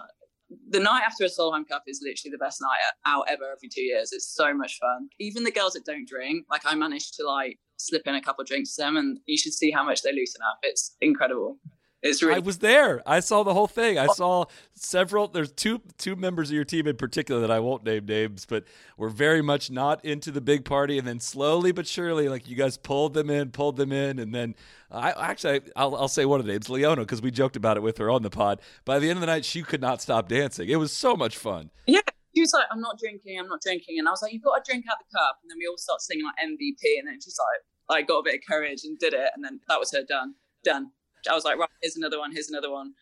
the 0.70 0.80
night 0.80 1.02
after 1.04 1.24
a 1.24 1.28
Solheim 1.28 1.68
Cup 1.68 1.82
is 1.86 2.00
literally 2.02 2.32
the 2.32 2.42
best 2.42 2.60
night 2.62 2.78
out 3.04 3.24
ever 3.28 3.44
every 3.44 3.68
two 3.68 3.82
years. 3.82 4.12
It's 4.12 4.32
so 4.34 4.54
much 4.54 4.78
fun. 4.78 5.08
Even 5.20 5.44
the 5.44 5.52
girls 5.52 5.74
that 5.74 5.84
don't 5.84 6.08
drink, 6.08 6.46
like 6.50 6.62
I 6.64 6.74
managed 6.74 7.14
to 7.16 7.26
like 7.26 7.58
slip 7.76 8.06
in 8.06 8.14
a 8.14 8.22
couple 8.22 8.44
drinks 8.44 8.74
to 8.76 8.82
them, 8.82 8.96
and 8.96 9.18
you 9.26 9.36
should 9.36 9.52
see 9.52 9.70
how 9.70 9.84
much 9.84 10.02
they 10.02 10.12
loosen 10.12 10.40
up. 10.50 10.58
It's 10.62 10.96
incredible. 11.00 11.58
It's 12.02 12.22
really- 12.22 12.36
I 12.36 12.38
was 12.38 12.58
there. 12.58 13.02
I 13.06 13.18
saw 13.20 13.42
the 13.42 13.54
whole 13.54 13.66
thing. 13.66 13.98
I 13.98 14.06
saw 14.06 14.44
several. 14.74 15.26
There's 15.28 15.50
two 15.50 15.80
two 15.96 16.14
members 16.14 16.48
of 16.50 16.54
your 16.54 16.64
team 16.64 16.86
in 16.86 16.96
particular 16.96 17.40
that 17.40 17.50
I 17.50 17.58
won't 17.58 17.84
name 17.84 18.06
names, 18.06 18.46
but 18.46 18.64
were 18.96 19.08
very 19.08 19.42
much 19.42 19.70
not 19.70 20.04
into 20.04 20.30
the 20.30 20.40
big 20.40 20.64
party. 20.64 20.96
And 20.98 21.06
then 21.06 21.18
slowly 21.18 21.72
but 21.72 21.86
surely, 21.88 22.28
like 22.28 22.48
you 22.48 22.54
guys 22.54 22.76
pulled 22.76 23.14
them 23.14 23.30
in, 23.30 23.50
pulled 23.50 23.76
them 23.76 23.90
in, 23.90 24.20
and 24.20 24.32
then 24.32 24.54
I 24.90 25.10
actually 25.10 25.60
I'll, 25.74 25.96
I'll 25.96 26.08
say 26.08 26.24
one 26.24 26.38
of 26.38 26.46
the 26.46 26.52
names, 26.52 26.70
Leona, 26.70 27.02
because 27.02 27.20
we 27.20 27.30
joked 27.32 27.56
about 27.56 27.76
it 27.76 27.82
with 27.82 27.98
her 27.98 28.10
on 28.10 28.22
the 28.22 28.30
pod. 28.30 28.60
By 28.84 29.00
the 29.00 29.08
end 29.10 29.16
of 29.16 29.20
the 29.20 29.26
night, 29.26 29.44
she 29.44 29.62
could 29.62 29.80
not 29.80 30.00
stop 30.00 30.28
dancing. 30.28 30.68
It 30.68 30.76
was 30.76 30.92
so 30.92 31.16
much 31.16 31.36
fun. 31.36 31.70
Yeah. 31.86 32.00
She 32.36 32.42
was 32.42 32.52
like, 32.52 32.66
I'm 32.70 32.80
not 32.80 32.98
drinking, 33.00 33.40
I'm 33.40 33.48
not 33.48 33.60
drinking. 33.60 33.98
And 33.98 34.06
I 34.06 34.12
was 34.12 34.22
like, 34.22 34.32
You've 34.32 34.42
got 34.44 34.64
to 34.64 34.70
drink 34.70 34.84
out 34.88 34.98
the 35.00 35.18
cup. 35.18 35.38
And 35.42 35.50
then 35.50 35.56
we 35.58 35.66
all 35.66 35.76
start 35.78 36.00
singing 36.00 36.24
like 36.24 36.36
MVP. 36.46 37.00
And 37.00 37.08
then 37.08 37.18
she's 37.20 37.36
like, 37.36 37.98
I 37.98 38.02
got 38.02 38.18
a 38.18 38.22
bit 38.22 38.34
of 38.36 38.40
courage 38.48 38.82
and 38.84 38.96
did 39.00 39.14
it. 39.14 39.30
And 39.34 39.44
then 39.44 39.58
that 39.68 39.80
was 39.80 39.90
her 39.92 40.04
done. 40.08 40.34
Done. 40.62 40.92
I 41.30 41.34
was 41.34 41.44
like, 41.44 41.58
right, 41.58 41.68
here's 41.82 41.96
another 41.96 42.18
one, 42.18 42.32
here's 42.32 42.48
another 42.48 42.70
one. 42.70 42.94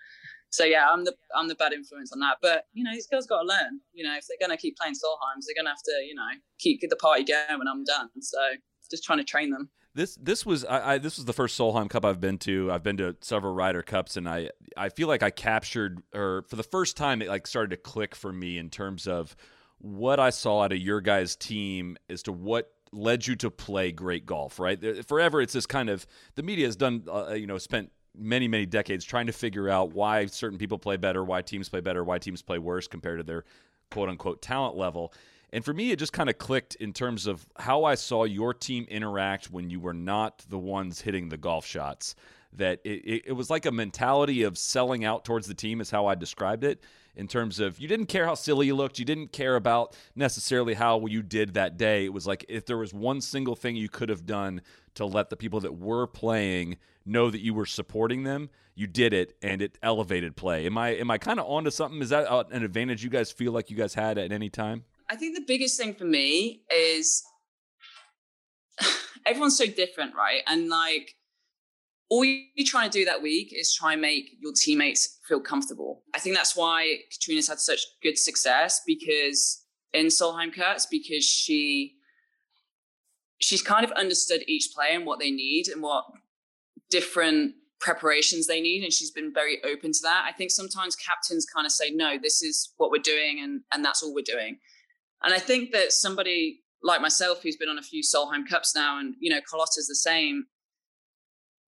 So 0.50 0.64
yeah, 0.64 0.86
I'm 0.90 1.04
the 1.04 1.14
I'm 1.34 1.48
the 1.48 1.54
bad 1.54 1.72
influence 1.72 2.12
on 2.12 2.20
that. 2.20 2.38
But 2.40 2.64
you 2.72 2.84
know, 2.84 2.92
these 2.92 3.06
girls 3.06 3.26
got 3.26 3.42
to 3.42 3.46
learn. 3.46 3.80
You 3.92 4.04
know, 4.04 4.16
if 4.16 4.26
they're 4.26 4.38
gonna 4.40 4.56
keep 4.56 4.76
playing 4.76 4.94
Solheims, 4.94 5.44
they're 5.46 5.60
gonna 5.60 5.70
have 5.70 5.82
to, 5.84 6.04
you 6.06 6.14
know, 6.14 6.28
keep 6.58 6.80
the 6.80 6.96
party 6.96 7.24
going 7.24 7.58
when 7.58 7.68
I'm 7.68 7.84
done. 7.84 8.08
So 8.20 8.38
just 8.90 9.04
trying 9.04 9.18
to 9.18 9.24
train 9.24 9.50
them. 9.50 9.70
This 9.94 10.16
this 10.20 10.44
was 10.44 10.64
I, 10.64 10.94
I, 10.94 10.98
this 10.98 11.16
was 11.16 11.24
the 11.24 11.32
first 11.32 11.58
Solheim 11.58 11.88
Cup 11.88 12.04
I've 12.04 12.20
been 12.20 12.38
to. 12.38 12.70
I've 12.70 12.82
been 12.82 12.98
to 12.98 13.16
several 13.22 13.54
Ryder 13.54 13.82
Cups, 13.82 14.16
and 14.16 14.28
I 14.28 14.50
I 14.76 14.90
feel 14.90 15.08
like 15.08 15.22
I 15.22 15.30
captured 15.30 16.02
or 16.14 16.44
for 16.48 16.56
the 16.56 16.62
first 16.62 16.98
time 16.98 17.22
it 17.22 17.28
like 17.28 17.46
started 17.46 17.70
to 17.70 17.78
click 17.78 18.14
for 18.14 18.30
me 18.32 18.58
in 18.58 18.68
terms 18.68 19.06
of 19.06 19.34
what 19.78 20.20
I 20.20 20.30
saw 20.30 20.62
out 20.62 20.72
of 20.72 20.78
your 20.78 21.00
guys' 21.00 21.34
team 21.34 21.96
as 22.10 22.22
to 22.24 22.32
what 22.32 22.72
led 22.92 23.26
you 23.26 23.36
to 23.36 23.50
play 23.50 23.90
great 23.90 24.26
golf. 24.26 24.58
Right, 24.58 25.06
forever 25.06 25.40
it's 25.40 25.54
this 25.54 25.66
kind 25.66 25.88
of 25.88 26.06
the 26.34 26.42
media 26.42 26.66
has 26.66 26.76
done 26.76 27.04
uh, 27.10 27.32
you 27.32 27.46
know 27.46 27.56
spent 27.56 27.90
many 28.18 28.48
many 28.48 28.66
decades 28.66 29.04
trying 29.04 29.26
to 29.26 29.32
figure 29.32 29.68
out 29.68 29.92
why 29.92 30.26
certain 30.26 30.58
people 30.58 30.78
play 30.78 30.96
better, 30.96 31.24
why 31.24 31.42
teams 31.42 31.68
play 31.68 31.80
better, 31.80 32.04
why 32.04 32.18
teams 32.18 32.42
play 32.42 32.58
worse 32.58 32.86
compared 32.86 33.18
to 33.18 33.24
their 33.24 33.44
quote 33.90 34.08
unquote 34.08 34.42
talent 34.42 34.76
level. 34.76 35.12
And 35.52 35.64
for 35.64 35.72
me, 35.72 35.90
it 35.90 35.98
just 35.98 36.12
kind 36.12 36.28
of 36.28 36.38
clicked 36.38 36.74
in 36.76 36.92
terms 36.92 37.26
of 37.26 37.46
how 37.56 37.84
I 37.84 37.94
saw 37.94 38.24
your 38.24 38.52
team 38.52 38.84
interact 38.90 39.50
when 39.50 39.70
you 39.70 39.80
were 39.80 39.94
not 39.94 40.44
the 40.48 40.58
ones 40.58 41.00
hitting 41.00 41.28
the 41.28 41.36
golf 41.36 41.64
shots. 41.64 42.14
That 42.52 42.80
it, 42.84 43.22
it, 43.26 43.32
was 43.32 43.50
like 43.50 43.66
a 43.66 43.70
mentality 43.72 44.42
of 44.42 44.56
selling 44.56 45.04
out 45.04 45.24
towards 45.24 45.46
the 45.46 45.54
team, 45.54 45.80
is 45.80 45.90
how 45.90 46.06
I 46.06 46.14
described 46.14 46.64
it. 46.64 46.82
In 47.14 47.28
terms 47.28 47.60
of 47.60 47.78
you 47.78 47.86
didn't 47.88 48.06
care 48.06 48.26
how 48.26 48.34
silly 48.34 48.66
you 48.66 48.74
looked, 48.74 48.98
you 48.98 49.04
didn't 49.04 49.32
care 49.32 49.56
about 49.56 49.96
necessarily 50.14 50.74
how 50.74 51.06
you 51.06 51.22
did 51.22 51.54
that 51.54 51.76
day. 51.76 52.04
It 52.04 52.12
was 52.12 52.26
like 52.26 52.44
if 52.48 52.66
there 52.66 52.76
was 52.78 52.92
one 52.92 53.20
single 53.20 53.56
thing 53.56 53.76
you 53.76 53.88
could 53.88 54.08
have 54.08 54.26
done 54.26 54.62
to 54.94 55.06
let 55.06 55.30
the 55.30 55.36
people 55.36 55.60
that 55.60 55.78
were 55.78 56.06
playing 56.06 56.76
know 57.06 57.30
that 57.30 57.40
you 57.40 57.54
were 57.54 57.66
supporting 57.66 58.24
them, 58.24 58.50
you 58.74 58.86
did 58.86 59.12
it 59.12 59.36
and 59.42 59.62
it 59.62 59.78
elevated 59.82 60.36
play. 60.36 60.66
Am 60.66 60.76
I 60.76 60.90
am 60.90 61.10
I 61.10 61.18
kind 61.18 61.40
of 61.40 61.46
onto 61.46 61.70
something? 61.70 62.00
Is 62.02 62.10
that 62.10 62.30
uh, 62.30 62.44
an 62.50 62.62
advantage 62.62 63.02
you 63.02 63.10
guys 63.10 63.32
feel 63.32 63.52
like 63.52 63.70
you 63.70 63.76
guys 63.76 63.94
had 63.94 64.18
at 64.18 64.32
any 64.32 64.50
time? 64.50 64.84
I 65.08 65.16
think 65.16 65.36
the 65.36 65.44
biggest 65.46 65.78
thing 65.78 65.94
for 65.94 66.04
me 66.04 66.62
is 66.74 67.24
everyone's 69.26 69.56
so 69.56 69.66
different, 69.66 70.14
right? 70.14 70.42
And 70.46 70.68
like 70.68 71.14
all 72.08 72.24
you're 72.24 72.66
trying 72.66 72.90
to 72.90 72.98
do 72.98 73.04
that 73.04 73.22
week 73.22 73.52
is 73.52 73.74
try 73.74 73.94
and 73.94 74.02
make 74.02 74.30
your 74.40 74.52
teammates 74.52 75.18
feel 75.26 75.40
comfortable. 75.40 76.02
I 76.14 76.18
think 76.18 76.36
that's 76.36 76.56
why 76.56 76.98
Catriona's 77.12 77.48
had 77.48 77.58
such 77.58 77.80
good 78.02 78.18
success 78.18 78.82
because 78.86 79.64
in 79.92 80.06
Solheim 80.06 80.54
Cups, 80.54 80.86
because 80.86 81.24
she 81.24 81.94
she's 83.38 83.62
kind 83.62 83.84
of 83.84 83.90
understood 83.92 84.42
each 84.46 84.70
player 84.74 84.96
and 84.96 85.06
what 85.06 85.18
they 85.18 85.30
need 85.30 85.68
and 85.68 85.82
what 85.82 86.04
different 86.90 87.54
preparations 87.78 88.46
they 88.46 88.60
need 88.60 88.82
and 88.82 88.92
she's 88.92 89.10
been 89.10 89.32
very 89.32 89.58
open 89.64 89.92
to 89.92 90.00
that. 90.02 90.24
I 90.26 90.32
think 90.32 90.50
sometimes 90.50 90.96
captains 90.96 91.46
kind 91.46 91.66
of 91.66 91.72
say 91.72 91.90
no 91.90 92.16
this 92.20 92.42
is 92.42 92.72
what 92.78 92.90
we're 92.90 93.02
doing 93.02 93.40
and 93.42 93.62
and 93.72 93.84
that's 93.84 94.02
all 94.02 94.14
we're 94.14 94.22
doing. 94.22 94.58
And 95.22 95.34
i 95.34 95.38
think 95.38 95.72
that 95.72 95.92
somebody 95.92 96.62
like 96.82 97.00
myself 97.00 97.42
who's 97.42 97.56
been 97.56 97.68
on 97.68 97.78
a 97.78 97.82
few 97.82 98.02
solheim 98.02 98.48
cups 98.48 98.74
now 98.74 98.98
and 98.98 99.14
you 99.20 99.30
know 99.30 99.40
Carlota's 99.40 99.86
the 99.88 99.94
same 99.94 100.46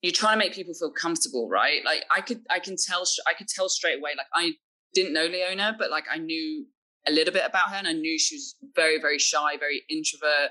you're 0.03 0.13
trying 0.13 0.39
to 0.39 0.45
make 0.45 0.55
people 0.55 0.75
feel 0.75 0.93
comfortable 0.93 1.49
right? 1.49 1.85
Like 1.85 2.05
i 2.15 2.21
could 2.21 2.41
i 2.51 2.59
can 2.59 2.77
tell 2.77 3.05
i 3.29 3.35
could 3.35 3.49
tell 3.49 3.69
straight 3.69 3.99
away 3.99 4.13
like 4.17 4.27
i 4.35 4.53
didn't 4.95 5.13
know 5.13 5.27
leona 5.27 5.77
but 5.79 5.91
like 5.91 6.05
i 6.11 6.19
knew 6.19 6.67
a 7.07 7.13
little 7.13 7.33
bit 7.33 7.45
about 7.45 7.69
her 7.69 7.77
and 7.77 7.87
i 7.87 7.93
knew 7.93 8.19
she 8.19 8.37
was 8.37 8.55
very 8.75 8.99
very 9.01 9.19
shy 9.19 9.57
very 9.59 9.83
introvert 9.91 10.51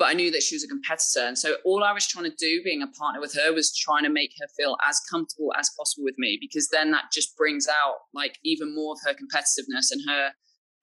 but 0.00 0.08
I 0.08 0.14
knew 0.14 0.30
that 0.30 0.42
she 0.42 0.54
was 0.54 0.64
a 0.64 0.66
competitor. 0.66 1.26
And 1.26 1.38
so 1.38 1.56
all 1.62 1.84
I 1.84 1.92
was 1.92 2.06
trying 2.06 2.24
to 2.24 2.34
do 2.36 2.62
being 2.64 2.82
a 2.82 2.86
partner 2.86 3.20
with 3.20 3.34
her 3.34 3.52
was 3.52 3.76
trying 3.76 4.02
to 4.04 4.08
make 4.08 4.32
her 4.40 4.46
feel 4.56 4.78
as 4.88 4.98
comfortable 5.10 5.52
as 5.58 5.70
possible 5.78 6.04
with 6.04 6.14
me, 6.16 6.38
because 6.40 6.70
then 6.70 6.90
that 6.92 7.12
just 7.12 7.36
brings 7.36 7.68
out 7.68 7.96
like 8.14 8.38
even 8.42 8.74
more 8.74 8.94
of 8.94 8.98
her 9.04 9.12
competitiveness 9.12 9.92
and 9.92 10.00
her 10.08 10.30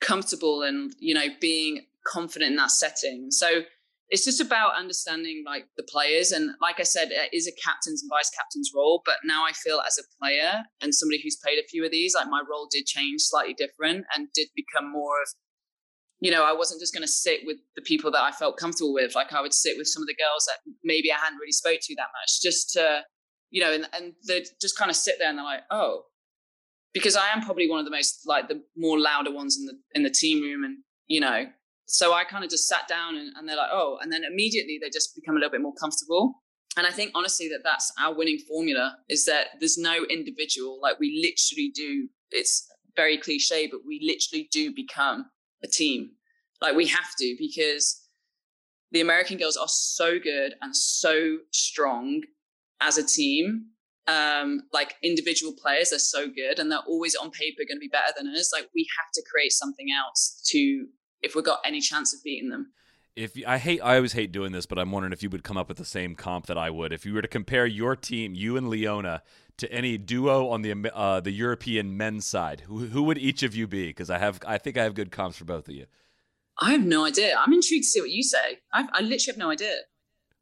comfortable 0.01 0.61
and, 0.61 0.93
you 0.99 1.15
know, 1.15 1.26
being 1.41 1.88
confident 2.05 2.51
in 2.51 2.57
that 2.57 2.70
setting. 2.70 3.32
So 3.32 3.63
it's 4.09 4.24
just 4.24 4.39
about 4.39 4.78
understanding 4.78 5.43
like 5.45 5.65
the 5.76 5.84
players 5.84 6.32
and 6.32 6.51
like 6.61 6.80
i 6.80 6.84
said 6.84 7.09
it 7.11 7.30
is 7.34 7.45
a 7.45 7.51
captain's 7.61 8.01
and 8.01 8.09
vice 8.09 8.30
captain's 8.30 8.72
role 8.74 9.01
but 9.05 9.18
now 9.26 9.43
i 9.43 9.51
feel 9.51 9.82
as 9.86 9.97
a 9.97 10.03
player 10.18 10.63
and 10.82 10.95
somebody 10.95 11.20
who's 11.22 11.36
played 11.43 11.59
a 11.59 11.68
few 11.68 11.84
of 11.84 11.91
these 11.91 12.15
like 12.15 12.30
my 12.30 12.41
role 12.49 12.70
did 12.72 12.86
change 12.86 13.20
slightly 13.20 13.53
different 13.53 14.05
and 14.15 14.30
did 14.34 14.47
become 14.55 14.89
more 14.89 15.22
of 15.22 15.28
you 16.20 16.32
know 16.32 16.43
i 16.43 16.53
wasn't 16.53 16.80
just 16.80 16.93
going 16.93 17.03
to 17.03 17.11
sit 17.11 17.41
with 17.45 17.57
the 17.76 17.82
people 17.82 18.11
that 18.11 18.22
i 18.22 18.32
felt 18.32 18.57
comfortable 18.57 18.93
with. 18.93 19.15
Like 19.15 19.34
i 19.34 19.41
would 19.41 19.53
sit 19.53 19.78
with 19.78 19.88
some 19.88 20.03
of 20.03 20.07
the 20.07 20.15
girls 20.15 20.45
that 20.45 20.72
maybe 20.84 21.11
i 21.11 21.15
hadn't 21.15 21.39
really 21.39 21.51
spoke 21.51 21.80
to 21.82 21.95
that 21.95 22.09
much 22.22 22.41
just 22.41 22.72
to 22.74 23.01
you 23.49 23.61
know 23.61 23.74
and, 23.74 23.88
and 23.93 24.13
they 24.28 24.45
just 24.61 24.78
kind 24.78 24.89
of 24.89 24.95
sit 24.95 25.15
there 25.20 25.30
and 25.30 25.38
they're 25.38 25.45
like 25.45 25.63
oh. 25.72 26.03
Because 26.93 27.15
i 27.15 27.28
am 27.28 27.41
probably 27.41 27.70
one 27.70 27.80
of 27.80 27.86
the 27.86 27.91
most 27.91 28.22
like 28.26 28.47
the 28.47 28.63
more 28.76 28.99
louder 28.99 29.32
ones 29.32 29.57
in 29.59 29.65
the 29.65 29.74
in 29.93 30.03
the 30.03 30.09
team 30.09 30.41
room 30.41 30.63
and 30.63 30.78
you 31.07 31.20
know. 31.20 31.45
So 31.89 32.13
I 32.13 32.26
kind 32.26 32.43
of 32.43 32.49
just 32.49 32.68
sat 32.68 32.88
down 32.89 33.15
and, 33.15 33.32
and, 33.38 33.47
they're 33.47 33.55
like, 33.55 33.70
oh, 33.72 33.97
and 34.01 34.11
then 34.11 34.24
immediately 34.26 34.78
they 34.82 34.89
just 34.89 35.15
become 35.15 35.36
a 35.36 35.39
little 35.39 35.51
bit 35.51 35.61
more 35.61 35.74
comfortable. 35.80 36.34
And 36.76 36.86
I 36.86 36.91
think 36.91 37.11
honestly 37.15 37.47
that 37.47 37.61
that's 37.63 37.91
our 37.99 38.13
winning 38.13 38.39
formula 38.39 38.97
is 39.09 39.26
that 39.26 39.47
there's 39.59 39.78
no 39.78 40.05
individual, 40.09 40.80
like 40.82 40.99
we 40.99 41.22
literally 41.24 41.72
do, 41.74 42.09
it's 42.32 42.68
very 42.95 43.18
cliche, 43.18 43.68
but 43.72 43.80
we 43.88 44.01
literally 44.03 44.49
do 44.51 44.74
become 44.76 45.28
a 45.64 45.68
team. 45.68 46.12
Like 46.62 46.76
we 46.76 46.88
have 46.88 47.16
to 47.20 47.36
because 47.38 48.03
the 48.91 49.01
American 49.01 49.38
girls 49.38 49.58
are 49.58 49.68
so 49.68 50.20
good 50.20 50.53
and 50.62 50.76
so 50.76 51.38
strong 51.51 52.22
as 52.82 52.97
a 52.97 53.05
team. 53.05 53.68
Um, 54.08 54.62
like 54.72 54.95
individual 55.03 55.53
players 55.62 55.91
are 55.91 55.99
so 55.99 56.28
good 56.30 56.60
and 56.60 56.72
they're 56.72 56.80
always 56.88 57.14
on 57.16 57.30
paper 57.30 57.64
going 57.68 57.76
to 57.76 57.82
be 57.82 57.89
better 57.89 58.14
than 58.16 58.28
us. 58.28 58.53
Like 58.53 58.70
we 58.74 58.88
have 58.97 59.12
to 59.14 59.24
create 59.30 59.51
something 59.51 59.88
else 59.91 60.41
to 60.47 60.88
if 61.22 61.36
we've 61.36 61.43
got 61.43 61.60
any 61.66 61.82
chance 61.82 62.14
of 62.14 62.24
beating 62.24 62.49
them. 62.49 62.72
If 63.18 63.36
I 63.47 63.58
hate, 63.58 63.82
I 63.82 63.95
always 63.95 64.14
hate 64.14 64.32
doing 64.32 64.51
this, 64.51 64.68
but 64.68 64.78
I'm 64.78 64.91
wondering 64.91 65.12
if 65.12 65.24
you 65.24 65.30
would 65.32 65.43
come 65.43 65.58
up 65.58 65.68
with 65.68 65.78
the 65.78 65.86
same 65.86 66.16
comp 66.16 66.45
that 66.45 66.58
I 66.58 66.70
would. 66.70 66.93
If 66.93 67.03
you 67.03 67.16
were 67.16 67.22
to 67.24 67.28
compare 67.28 67.66
your 67.66 67.95
team, 67.95 68.36
you 68.36 68.55
and 68.58 68.70
Leona, 68.70 69.24
to 69.58 69.72
any 69.72 69.97
duo 69.97 70.49
on 70.49 70.62
the 70.62 70.91
uh, 70.93 71.20
the 71.20 71.32
European 71.32 71.97
men's 71.97 72.26
side, 72.26 72.62
who, 72.62 72.86
who 72.88 73.03
would 73.03 73.18
each 73.18 73.43
of 73.43 73.55
you 73.55 73.68
be? 73.68 73.88
Because 73.88 74.10
I 74.10 74.18
have, 74.20 74.39
I 74.45 74.58
think 74.58 74.78
I 74.78 74.84
have 74.84 74.93
good 74.93 75.12
comps 75.12 75.38
for 75.38 75.45
both 75.45 75.68
of 75.68 75.74
you. 75.74 75.86
I 76.60 76.72
have 76.72 76.86
no 76.86 77.05
idea. 77.05 77.36
I'm 77.38 77.53
intrigued 77.53 77.84
to 77.84 77.89
see 77.89 78.01
what 78.01 78.10
you 78.10 78.24
say. 78.24 78.60
I've, 78.74 78.88
I 78.91 79.01
literally 79.01 79.24
have 79.28 79.38
no 79.38 79.49
idea. 79.49 79.76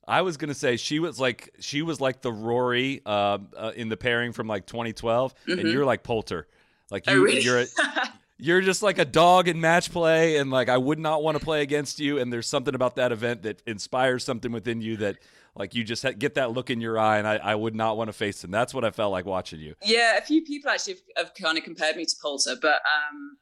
I 0.07 0.21
was 0.21 0.37
gonna 0.37 0.53
say 0.53 0.77
she 0.77 0.99
was 0.99 1.19
like 1.19 1.49
she 1.59 1.81
was 1.81 1.99
like 1.99 2.21
the 2.21 2.31
Rory 2.31 3.01
uh, 3.05 3.39
uh, 3.57 3.71
in 3.75 3.89
the 3.89 3.97
pairing 3.97 4.33
from 4.33 4.47
like 4.47 4.67
2012, 4.67 5.33
mm-hmm. 5.33 5.59
and 5.59 5.69
you're 5.69 5.85
like 5.85 6.03
Poulter. 6.03 6.47
Like 6.91 7.05
oh, 7.07 7.13
you, 7.13 7.19
oh, 7.19 7.23
really? 7.23 7.41
you're 7.41 7.61
a, 7.61 7.65
you're 8.37 8.61
just 8.61 8.83
like 8.83 8.99
a 8.99 9.05
dog 9.05 9.47
in 9.47 9.59
match 9.59 9.91
play 9.91 10.37
and 10.37 10.51
like 10.51 10.69
I 10.69 10.77
would 10.77 10.99
not 10.99 11.23
want 11.23 11.39
to 11.39 11.43
play 11.43 11.61
against 11.61 11.99
you 11.99 12.19
and 12.19 12.31
there's 12.31 12.47
something 12.47 12.75
about 12.75 12.95
that 12.97 13.11
event 13.11 13.43
that 13.43 13.61
inspires 13.65 14.23
something 14.23 14.51
within 14.51 14.81
you 14.81 14.97
that 14.97 15.17
like 15.55 15.73
you 15.73 15.83
just 15.83 16.05
get 16.19 16.35
that 16.35 16.51
look 16.51 16.69
in 16.69 16.81
your 16.81 16.99
eye 16.99 17.17
and 17.17 17.27
I, 17.27 17.37
I 17.37 17.55
would 17.55 17.75
not 17.75 17.97
want 17.97 18.09
to 18.09 18.13
face 18.13 18.43
him. 18.43 18.51
That's 18.51 18.73
what 18.73 18.83
I 18.83 18.91
felt 18.91 19.11
like 19.11 19.25
watching 19.25 19.59
you. 19.59 19.75
Yeah, 19.83 20.17
a 20.17 20.21
few 20.21 20.43
people 20.43 20.69
actually 20.69 20.95
have, 21.15 21.27
have 21.27 21.33
kind 21.33 21.57
of 21.57 21.63
compared 21.63 21.95
me 21.95 22.05
to 22.05 22.15
Poulter, 22.21 22.55
but 22.61 22.75
um, 22.75 23.37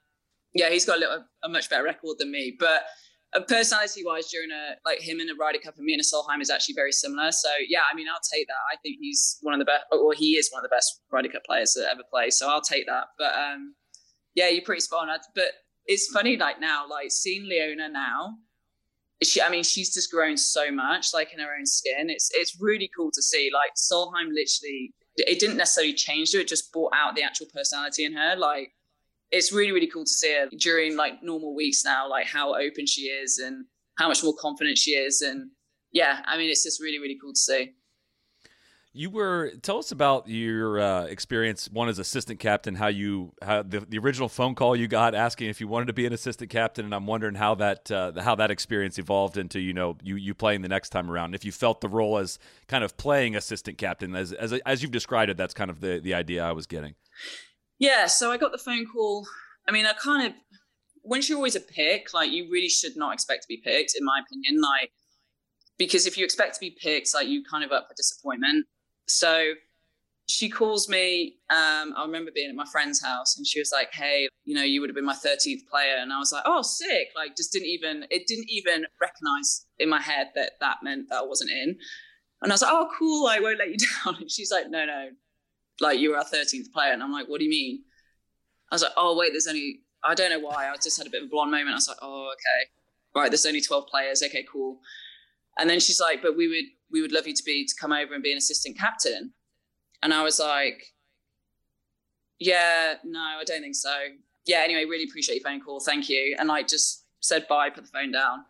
yeah, 0.54 0.70
he's 0.70 0.86
got 0.86 0.98
a, 0.98 1.00
little, 1.00 1.26
a 1.44 1.50
much 1.50 1.70
better 1.70 1.84
record 1.84 2.18
than 2.20 2.32
me. 2.32 2.56
But 2.60 2.84
uh, 3.36 3.42
personality 3.42 4.04
wise, 4.06 4.30
during 4.30 4.52
a 4.52 4.76
like 4.86 5.00
him 5.00 5.20
in 5.20 5.30
a 5.30 5.34
Ryder 5.34 5.60
Cup 5.60 5.76
and 5.78 5.86
me 5.86 5.94
in 5.94 6.00
a 6.00 6.04
Solheim 6.04 6.42
is 6.42 6.50
actually 6.50 6.76
very 6.76 6.92
similar. 6.92 7.32
So 7.32 7.50
yeah, 7.68 7.82
I 7.92 7.96
mean, 7.96 8.08
I'll 8.08 8.22
take 8.32 8.48
that. 8.48 8.54
I 8.72 8.78
think 8.84 8.98
he's 9.02 9.38
one 9.42 9.54
of 9.54 9.60
the 9.60 9.66
best, 9.66 9.86
or 9.92 10.14
he 10.14 10.34
is 10.34 10.50
one 10.52 10.64
of 10.64 10.70
the 10.70 10.76
best 10.76 11.02
Ryder 11.12 11.30
Cup 11.30 11.44
players 11.46 11.74
that 11.74 11.90
ever 11.92 12.04
play. 12.12 12.30
So 12.30 12.50
I'll 12.50 12.62
take 12.62 12.86
that. 12.86 13.06
But 13.18 13.34
um, 13.34 13.76
yeah, 14.36 14.50
you're 14.50 14.64
pretty 14.64 14.82
spot 14.82 15.10
on. 15.10 15.18
But 15.34 15.52
it's 15.86 16.08
funny, 16.08 16.38
like 16.38 16.60
now, 16.60 16.86
like 16.88 17.12
seeing 17.12 17.48
Leona 17.48 17.90
now. 17.90 18.36
She, 19.24 19.42
I 19.42 19.50
mean, 19.50 19.64
she's 19.64 19.94
just 19.94 20.12
grown 20.12 20.38
so 20.38 20.72
much, 20.72 21.14
like 21.14 21.34
in 21.34 21.40
her 21.40 21.56
own 21.58 21.66
skin. 21.66 22.10
It's 22.10 22.30
it's 22.34 22.58
really 22.60 22.90
cool 22.96 23.12
to 23.12 23.22
see. 23.22 23.50
Like 23.54 23.72
Solheim, 23.76 24.28
literally, 24.34 24.94
it 25.18 25.40
didn't 25.40 25.58
necessarily 25.58 25.94
change 25.94 26.34
her; 26.34 26.40
it 26.40 26.48
just 26.48 26.72
brought 26.72 26.94
out 26.96 27.16
the 27.16 27.24
actual 27.24 27.48
personality 27.54 28.06
in 28.06 28.14
her. 28.14 28.36
Like, 28.36 28.72
it's 29.32 29.52
really 29.52 29.72
really 29.72 29.88
cool 29.88 30.06
to 30.06 30.12
see 30.12 30.34
her 30.34 30.50
during 30.58 30.96
like 30.96 31.24
normal 31.24 31.56
weeks 31.56 31.84
now, 31.84 32.10
like 32.10 32.28
how 32.28 32.56
open 32.56 32.86
she 32.86 33.04
is 33.04 33.40
and 33.40 33.66
how 33.98 34.08
much 34.08 34.24
more 34.24 34.36
confident 34.40 34.78
she 34.78 34.92
is. 34.92 35.22
And 35.22 35.52
yeah, 35.92 36.22
I 36.26 36.38
mean, 36.38 36.50
it's 36.50 36.64
just 36.64 36.82
really 36.82 37.00
really 37.00 37.18
cool 37.22 37.34
to 37.34 37.40
see. 37.40 37.74
You 38.96 39.10
were 39.10 39.52
tell 39.64 39.80
us 39.80 39.92
about 39.92 40.28
your 40.28 40.80
uh, 40.80 41.06
experience. 41.06 41.68
One 41.68 41.90
as 41.90 41.98
assistant 41.98 42.40
captain, 42.40 42.76
how 42.76 42.88
you 42.88 43.34
how 43.42 43.64
the, 43.64 43.80
the 43.80 43.98
original 43.98 44.30
phone 44.30 44.54
call 44.54 44.76
you 44.76 44.88
got 44.88 45.16
asking 45.16 45.50
if 45.50 45.60
you 45.60 45.68
wanted 45.68 45.88
to 45.88 45.94
be 45.94 46.06
an 46.06 46.14
assistant 46.14 46.52
captain, 46.52 46.86
and 46.86 46.94
I'm 46.94 47.08
wondering 47.08 47.34
how 47.34 47.56
that 47.56 47.90
uh, 47.90 48.12
how 48.22 48.36
that 48.36 48.52
experience 48.52 49.00
evolved 49.00 49.36
into 49.36 49.60
you 49.60 49.74
know 49.74 49.98
you 50.04 50.16
you 50.16 50.36
playing 50.36 50.62
the 50.62 50.70
next 50.70 50.90
time 50.90 51.10
around. 51.10 51.26
And 51.26 51.36
if 51.36 51.44
you 51.44 51.52
felt 51.52 51.82
the 51.82 51.90
role 51.90 52.20
as 52.20 52.38
kind 52.68 52.84
of 52.84 52.96
playing 52.96 53.36
assistant 53.36 53.80
captain, 53.80 54.16
as 54.16 54.32
as 54.32 54.54
as 54.54 54.84
you've 54.84 54.92
described 54.92 55.32
it, 55.32 55.38
that's 55.38 55.56
kind 55.56 55.72
of 55.72 55.82
the 55.82 56.00
the 56.00 56.14
idea 56.14 56.44
I 56.44 56.52
was 56.52 56.68
getting. 56.68 56.94
Yeah, 57.80 58.06
so 58.06 58.32
I 58.32 58.38
got 58.38 58.52
the 58.52 58.60
phone 58.60 58.86
call. 58.86 59.26
I 59.68 59.72
mean, 59.72 59.88
I 59.88 59.94
kind 59.94 60.28
of 60.28 60.34
once 61.02 61.30
you're 61.30 61.38
always 61.38 61.56
a 61.56 61.62
pick, 61.62 62.14
like 62.14 62.32
you 62.32 62.48
really 62.52 62.70
should 62.70 62.96
not 62.96 63.14
expect 63.16 63.42
to 63.42 63.48
be 63.48 63.58
picked, 63.58 63.96
in 63.98 64.06
my 64.06 64.22
opinion. 64.24 64.62
Like 64.62 64.92
because 65.78 66.06
if 66.06 66.18
you 66.18 66.24
expect 66.24 66.54
to 66.56 66.60
be 66.60 66.70
picked, 66.80 67.14
like 67.14 67.28
you 67.28 67.44
kind 67.44 67.64
of 67.64 67.72
up 67.72 67.88
for 67.88 67.96
disappointment. 67.96 68.66
So 69.08 69.54
she 70.28 70.50
calls 70.50 70.88
me. 70.88 71.36
Um, 71.50 71.94
I 71.98 72.04
remember 72.06 72.32
being 72.34 72.50
at 72.50 72.56
my 72.56 72.66
friend's 72.72 73.04
house 73.04 73.38
and 73.38 73.46
she 73.46 73.60
was 73.60 73.72
like, 73.72 73.94
Hey, 73.94 74.28
you 74.46 74.56
know, 74.56 74.64
you 74.64 74.82
would 74.82 74.90
have 74.90 74.96
been 74.96 75.06
my 75.06 75.16
13th 75.16 75.68
player. 75.70 75.96
And 76.00 76.14
I 76.14 76.20
was 76.20 76.32
like, 76.32 76.44
Oh, 76.46 76.62
sick. 76.62 77.10
Like, 77.16 77.36
just 77.36 77.52
didn't 77.52 77.68
even, 77.68 78.06
it 78.10 78.26
didn't 78.28 78.50
even 78.50 78.86
recognize 79.02 79.66
in 79.80 79.90
my 79.90 80.02
head 80.02 80.28
that 80.36 80.54
that 80.62 80.78
meant 80.84 81.10
that 81.10 81.20
I 81.20 81.26
wasn't 81.26 81.52
in. 81.52 81.76
And 82.42 82.52
I 82.52 82.54
was 82.54 82.62
like, 82.62 82.72
Oh, 82.72 82.90
cool. 82.98 83.28
I 83.28 83.40
won't 83.40 83.60
let 83.60 83.70
you 83.70 83.78
down. 84.06 84.16
And 84.22 84.32
she's 84.32 84.52
like, 84.52 84.70
No, 84.70 84.86
no, 84.86 85.10
like 85.82 86.00
you 86.00 86.12
were 86.12 86.18
our 86.18 86.26
13th 86.26 86.72
player. 86.74 86.94
And 86.94 87.04
I'm 87.04 87.12
like, 87.12 87.28
What 87.28 87.40
do 87.40 87.46
you 87.46 87.50
mean? 87.50 87.84
I 88.72 88.76
was 88.76 88.82
like, 88.82 88.94
Oh, 88.96 89.18
wait, 89.18 89.32
there's 89.34 89.48
only, 89.48 89.82
I 90.04 90.14
don't 90.16 90.30
know 90.30 90.40
why. 90.40 90.70
I 90.70 90.76
just 90.82 90.98
had 90.98 91.08
a 91.08 91.10
bit 91.10 91.24
of 91.24 91.28
a 91.28 91.30
blonde 91.30 91.52
moment. 91.52 91.72
I 91.72 91.76
was 91.76 91.88
like, 91.88 91.98
Oh, 92.02 92.32
okay. 92.34 92.70
Right, 93.16 93.30
there's 93.30 93.46
only 93.46 93.62
12 93.62 93.88
players. 93.88 94.24
Okay, 94.24 94.46
cool. 94.52 94.80
And 95.60 95.70
then 95.70 95.80
she's 95.80 96.00
like, 96.00 96.22
But 96.22 96.38
we 96.38 96.48
would, 96.48 96.66
we 96.94 97.02
would 97.02 97.12
love 97.12 97.28
you 97.28 97.34
to 97.34 97.44
be 97.44 97.66
to 97.66 97.74
come 97.80 97.92
over 97.92 98.14
and 98.14 98.24
be 98.24 98.32
an 98.32 98.38
assistant 98.38 98.78
captain. 98.78 99.34
And 100.02 100.14
I 100.14 100.24
was 100.24 100.40
like, 100.40 100.94
yeah, 102.40 102.96
no, 103.04 103.20
I 103.20 103.44
don't 103.44 103.62
think 103.62 103.76
so. 103.76 103.94
Yeah, 104.46 104.62
anyway, 104.64 104.86
really 104.86 105.06
appreciate 105.06 105.42
your 105.42 105.44
phone 105.44 105.62
call. 105.62 105.80
Thank 105.80 106.08
you. 106.08 106.36
And 106.40 106.52
I 106.52 106.62
just 106.64 107.06
said 107.20 107.48
bye, 107.48 107.70
put 107.70 107.86
the 107.86 107.90
phone 107.90 108.12
down. 108.12 108.46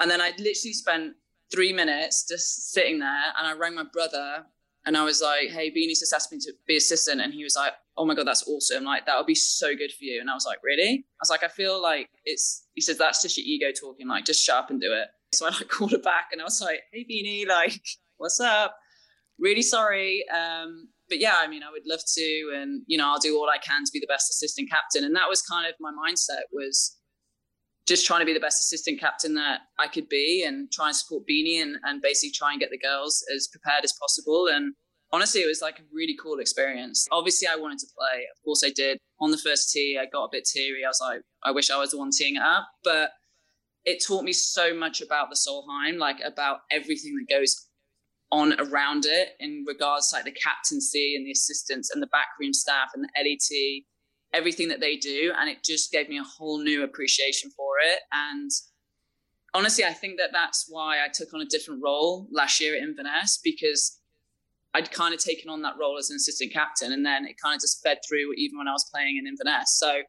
And 0.00 0.10
then 0.10 0.20
I 0.20 0.30
literally 0.38 0.72
spent 0.72 1.14
three 1.52 1.72
minutes 1.72 2.26
just 2.26 2.72
sitting 2.72 2.98
there 2.98 3.24
and 3.38 3.46
I 3.46 3.52
rang 3.52 3.74
my 3.74 3.84
brother 3.92 4.44
and 4.86 4.96
I 4.96 5.04
was 5.04 5.20
like, 5.20 5.50
hey, 5.50 5.70
Beanie's 5.70 6.00
just 6.00 6.14
asked 6.14 6.32
me 6.32 6.38
to 6.38 6.52
be 6.66 6.76
assistant. 6.76 7.20
And 7.20 7.34
he 7.34 7.44
was 7.44 7.54
like, 7.54 7.72
oh 7.98 8.06
my 8.06 8.14
God, 8.14 8.26
that's 8.26 8.48
awesome. 8.48 8.84
Like, 8.84 9.04
that 9.04 9.16
would 9.18 9.26
be 9.26 9.34
so 9.34 9.76
good 9.76 9.92
for 9.92 10.04
you. 10.04 10.20
And 10.20 10.30
I 10.30 10.34
was 10.34 10.46
like, 10.46 10.58
really? 10.64 11.04
I 11.04 11.20
was 11.20 11.28
like, 11.28 11.44
I 11.44 11.48
feel 11.48 11.82
like 11.82 12.08
it's, 12.24 12.66
he 12.74 12.80
says, 12.80 12.96
that's 12.96 13.20
just 13.20 13.36
your 13.36 13.46
ego 13.46 13.72
talking. 13.78 14.08
Like, 14.08 14.24
just 14.24 14.42
shut 14.42 14.56
up 14.56 14.70
and 14.70 14.80
do 14.80 14.92
it. 14.94 15.08
So 15.32 15.46
I 15.46 15.50
like 15.50 15.68
called 15.68 15.92
her 15.92 15.98
back 15.98 16.28
and 16.32 16.40
I 16.40 16.44
was 16.44 16.60
like, 16.60 16.80
hey, 16.92 17.06
Beanie, 17.10 17.46
like, 17.46 17.80
what's 18.16 18.40
up? 18.40 18.76
Really 19.38 19.62
sorry. 19.62 20.24
Um, 20.28 20.88
but 21.08 21.20
yeah, 21.20 21.36
I 21.38 21.48
mean, 21.48 21.62
I 21.62 21.70
would 21.70 21.82
love 21.86 22.00
to, 22.14 22.52
and 22.54 22.82
you 22.86 22.96
know, 22.96 23.08
I'll 23.08 23.18
do 23.18 23.36
all 23.36 23.48
I 23.50 23.58
can 23.58 23.84
to 23.84 23.90
be 23.92 24.00
the 24.00 24.06
best 24.06 24.30
assistant 24.30 24.70
captain. 24.70 25.04
And 25.04 25.14
that 25.16 25.28
was 25.28 25.42
kind 25.42 25.66
of 25.66 25.74
my 25.80 25.90
mindset 25.90 26.42
was 26.52 26.96
just 27.86 28.06
trying 28.06 28.20
to 28.20 28.26
be 28.26 28.32
the 28.32 28.40
best 28.40 28.60
assistant 28.60 29.00
captain 29.00 29.34
that 29.34 29.60
I 29.78 29.88
could 29.88 30.08
be, 30.08 30.44
and 30.46 30.70
try 30.70 30.86
and 30.86 30.96
support 30.96 31.24
Beanie, 31.28 31.60
and, 31.60 31.76
and 31.82 32.00
basically 32.00 32.30
try 32.30 32.52
and 32.52 32.60
get 32.60 32.70
the 32.70 32.78
girls 32.78 33.24
as 33.34 33.48
prepared 33.48 33.82
as 33.84 33.92
possible. 34.00 34.46
And 34.46 34.74
honestly, 35.12 35.40
it 35.40 35.48
was 35.48 35.60
like 35.60 35.80
a 35.80 35.82
really 35.92 36.16
cool 36.22 36.38
experience. 36.38 37.06
Obviously, 37.10 37.48
I 37.48 37.56
wanted 37.56 37.80
to 37.80 37.86
play. 37.98 38.26
Of 38.36 38.44
course, 38.44 38.62
I 38.64 38.70
did. 38.70 38.98
On 39.20 39.32
the 39.32 39.38
first 39.38 39.72
tee, 39.72 39.98
I 40.00 40.06
got 40.06 40.24
a 40.24 40.28
bit 40.30 40.44
teary. 40.44 40.84
I 40.84 40.88
was 40.88 41.00
like, 41.00 41.22
I 41.42 41.50
wish 41.50 41.70
I 41.70 41.78
was 41.78 41.90
the 41.90 41.98
one 41.98 42.10
teeing 42.12 42.36
it 42.36 42.42
up, 42.42 42.68
but 42.84 43.10
it 43.84 44.02
taught 44.06 44.24
me 44.24 44.32
so 44.32 44.74
much 44.74 45.00
about 45.00 45.30
the 45.30 45.36
Solheim, 45.36 45.98
like 45.98 46.18
about 46.24 46.60
everything 46.70 47.14
that 47.16 47.34
goes 47.34 47.68
on 48.32 48.54
around 48.60 49.06
it 49.06 49.30
in 49.40 49.64
regards 49.66 50.10
to 50.10 50.16
like 50.16 50.24
the 50.24 50.32
captaincy 50.32 51.16
and 51.16 51.26
the 51.26 51.32
assistants 51.32 51.90
and 51.90 52.02
the 52.02 52.08
backroom 52.08 52.52
staff 52.52 52.90
and 52.94 53.04
the 53.04 53.08
LET, 53.16 53.82
everything 54.32 54.68
that 54.68 54.80
they 54.80 54.96
do. 54.96 55.32
And 55.38 55.50
it 55.50 55.64
just 55.64 55.90
gave 55.90 56.08
me 56.08 56.18
a 56.18 56.22
whole 56.22 56.62
new 56.62 56.84
appreciation 56.84 57.50
for 57.56 57.74
it. 57.82 58.00
And 58.12 58.50
honestly, 59.54 59.84
I 59.84 59.92
think 59.92 60.18
that 60.18 60.30
that's 60.32 60.66
why 60.68 60.98
I 61.04 61.08
took 61.12 61.32
on 61.34 61.40
a 61.40 61.46
different 61.46 61.82
role 61.82 62.28
last 62.30 62.60
year 62.60 62.76
at 62.76 62.82
Inverness 62.82 63.40
because 63.42 63.98
I'd 64.74 64.92
kind 64.92 65.12
of 65.12 65.20
taken 65.20 65.50
on 65.50 65.62
that 65.62 65.74
role 65.80 65.98
as 65.98 66.10
an 66.10 66.16
assistant 66.16 66.52
captain. 66.52 66.92
And 66.92 67.04
then 67.04 67.24
it 67.24 67.34
kind 67.42 67.56
of 67.56 67.60
just 67.60 67.82
fed 67.82 67.98
through 68.08 68.34
even 68.36 68.58
when 68.58 68.68
I 68.68 68.72
was 68.72 68.88
playing 68.94 69.16
in 69.16 69.26
Inverness. 69.26 69.76
So 69.78 70.02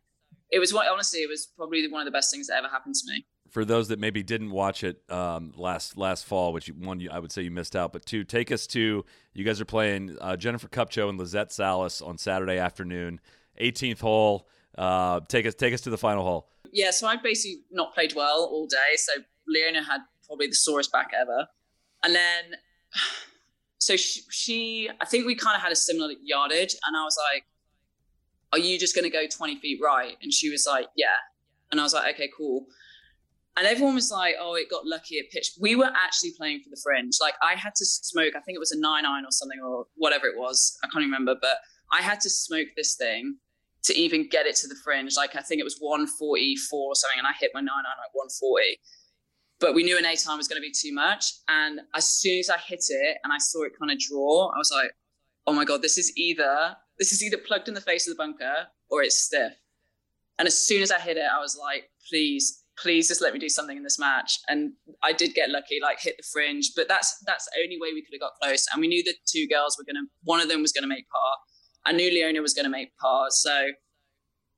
it 0.51 0.59
was 0.59 0.73
what, 0.73 0.87
honestly, 0.87 1.21
it 1.21 1.29
was 1.29 1.47
probably 1.57 1.87
one 1.87 2.01
of 2.01 2.05
the 2.05 2.11
best 2.15 2.29
things 2.29 2.47
that 2.47 2.57
ever 2.57 2.67
happened 2.67 2.95
to 2.95 3.11
me 3.11 3.25
for 3.51 3.65
those 3.65 3.89
that 3.89 3.99
maybe 3.99 4.23
didn't 4.23 4.49
watch 4.49 4.83
it 4.83 5.01
um, 5.11 5.51
last 5.57 5.97
last 5.97 6.25
fall, 6.25 6.53
which 6.53 6.67
one 6.67 7.05
I 7.11 7.19
would 7.19 7.33
say 7.33 7.41
you 7.41 7.51
missed 7.51 7.75
out, 7.75 7.91
but 7.91 8.05
two, 8.05 8.23
take 8.23 8.49
us 8.49 8.65
to 8.67 9.05
you 9.33 9.43
guys 9.43 9.59
are 9.59 9.65
playing 9.65 10.17
uh, 10.21 10.37
Jennifer 10.37 10.69
Kupcho 10.69 11.09
and 11.09 11.19
Lizette 11.19 11.51
Salas 11.51 12.01
on 12.01 12.17
Saturday 12.17 12.57
afternoon, 12.57 13.19
18th 13.59 13.99
hole. 13.99 14.47
Uh, 14.77 15.19
take 15.27 15.45
us 15.45 15.53
take 15.53 15.73
us 15.73 15.81
to 15.81 15.89
the 15.89 15.97
final 15.97 16.23
hole. 16.23 16.47
Yeah, 16.71 16.91
so 16.91 17.07
I've 17.07 17.21
basically 17.21 17.63
not 17.71 17.93
played 17.93 18.13
well 18.15 18.47
all 18.49 18.67
day. 18.67 18.95
So 18.95 19.21
Leona 19.47 19.83
had 19.83 19.99
probably 20.25 20.47
the 20.47 20.55
sorest 20.55 20.91
back 20.93 21.11
ever. 21.13 21.45
And 22.03 22.15
then, 22.15 22.43
so 23.79 23.97
she, 23.97 24.21
she 24.29 24.89
I 25.01 25.05
think 25.05 25.25
we 25.25 25.35
kind 25.35 25.57
of 25.57 25.61
had 25.61 25.73
a 25.73 25.75
similar 25.75 26.13
yardage, 26.23 26.73
and 26.87 26.95
I 26.95 27.03
was 27.03 27.17
like, 27.33 27.43
"Are 28.53 28.59
you 28.59 28.79
just 28.79 28.95
going 28.95 29.03
to 29.03 29.09
go 29.11 29.27
20 29.27 29.59
feet 29.59 29.81
right?" 29.83 30.15
And 30.21 30.33
she 30.33 30.49
was 30.49 30.65
like, 30.65 30.87
"Yeah." 30.95 31.07
And 31.69 31.81
I 31.81 31.83
was 31.83 31.93
like, 31.93 32.15
"Okay, 32.15 32.29
cool." 32.37 32.65
And 33.57 33.67
everyone 33.67 33.95
was 33.95 34.11
like, 34.11 34.35
"Oh, 34.39 34.55
it 34.55 34.69
got 34.69 34.85
lucky 34.85 35.19
at 35.19 35.29
pitch." 35.29 35.51
We 35.59 35.75
were 35.75 35.91
actually 35.93 36.31
playing 36.37 36.61
for 36.63 36.69
the 36.69 36.79
fringe. 36.81 37.17
Like 37.19 37.35
I 37.43 37.55
had 37.55 37.75
to 37.75 37.85
smoke. 37.85 38.33
I 38.35 38.39
think 38.41 38.55
it 38.55 38.59
was 38.59 38.71
a 38.71 38.79
nine 38.79 39.05
iron 39.05 39.25
or 39.25 39.31
something, 39.31 39.59
or 39.61 39.87
whatever 39.95 40.27
it 40.27 40.37
was. 40.37 40.77
I 40.83 40.87
can't 40.87 41.03
remember, 41.03 41.35
but 41.39 41.57
I 41.91 42.01
had 42.01 42.21
to 42.21 42.29
smoke 42.29 42.67
this 42.77 42.95
thing 42.95 43.37
to 43.83 43.97
even 43.97 44.27
get 44.29 44.45
it 44.45 44.55
to 44.57 44.67
the 44.67 44.75
fringe. 44.83 45.15
Like 45.17 45.35
I 45.35 45.41
think 45.41 45.59
it 45.59 45.63
was 45.63 45.77
144 45.79 46.79
or 46.79 46.95
something, 46.95 47.19
and 47.19 47.27
I 47.27 47.33
hit 47.39 47.51
my 47.53 47.61
nine 47.61 47.69
iron 47.85 47.99
at 47.99 48.13
140. 48.13 48.79
But 49.59 49.75
we 49.75 49.83
knew 49.83 49.97
an 49.97 50.05
eight 50.05 50.25
iron 50.27 50.37
was 50.37 50.47
going 50.47 50.61
to 50.61 50.67
be 50.67 50.73
too 50.73 50.93
much. 50.93 51.33
And 51.47 51.81
as 51.93 52.09
soon 52.09 52.39
as 52.39 52.49
I 52.49 52.57
hit 52.57 52.83
it 52.89 53.17
and 53.23 53.31
I 53.31 53.37
saw 53.37 53.63
it 53.63 53.73
kind 53.77 53.91
of 53.91 53.99
draw, 53.99 54.49
I 54.53 54.57
was 54.57 54.71
like, 54.71 54.91
"Oh 55.45 55.53
my 55.53 55.65
god, 55.65 55.81
this 55.81 55.97
is 55.97 56.11
either 56.15 56.75
this 56.97 57.11
is 57.11 57.23
either 57.23 57.37
plugged 57.37 57.67
in 57.67 57.73
the 57.73 57.81
face 57.81 58.07
of 58.07 58.15
the 58.15 58.17
bunker 58.17 58.67
or 58.89 59.03
it's 59.03 59.17
stiff." 59.17 59.53
And 60.39 60.47
as 60.47 60.57
soon 60.57 60.81
as 60.81 60.91
I 60.91 60.99
hit 60.99 61.17
it, 61.17 61.25
I 61.31 61.39
was 61.39 61.57
like, 61.57 61.91
"Please." 62.09 62.60
Please 62.77 63.07
just 63.07 63.21
let 63.21 63.33
me 63.33 63.39
do 63.39 63.49
something 63.49 63.77
in 63.77 63.83
this 63.83 63.99
match, 63.99 64.39
and 64.47 64.73
I 65.03 65.13
did 65.13 65.33
get 65.33 65.49
lucky, 65.49 65.79
like 65.81 65.99
hit 65.99 66.15
the 66.17 66.23
fringe. 66.31 66.71
But 66.75 66.87
that's 66.87 67.15
that's 67.25 67.45
the 67.45 67.61
only 67.63 67.77
way 67.79 67.89
we 67.93 68.01
could 68.01 68.13
have 68.13 68.21
got 68.21 68.33
close. 68.41 68.65
And 68.71 68.81
we 68.81 68.87
knew 68.87 69.03
the 69.03 69.13
two 69.27 69.47
girls 69.47 69.77
were 69.77 69.83
gonna, 69.83 70.05
one 70.23 70.39
of 70.39 70.47
them 70.47 70.61
was 70.61 70.71
gonna 70.71 70.87
make 70.87 71.05
par, 71.09 71.35
I 71.85 71.91
knew 71.91 72.09
Leona 72.09 72.41
was 72.41 72.53
to 72.53 72.69
make 72.69 72.95
par, 72.97 73.27
so 73.29 73.69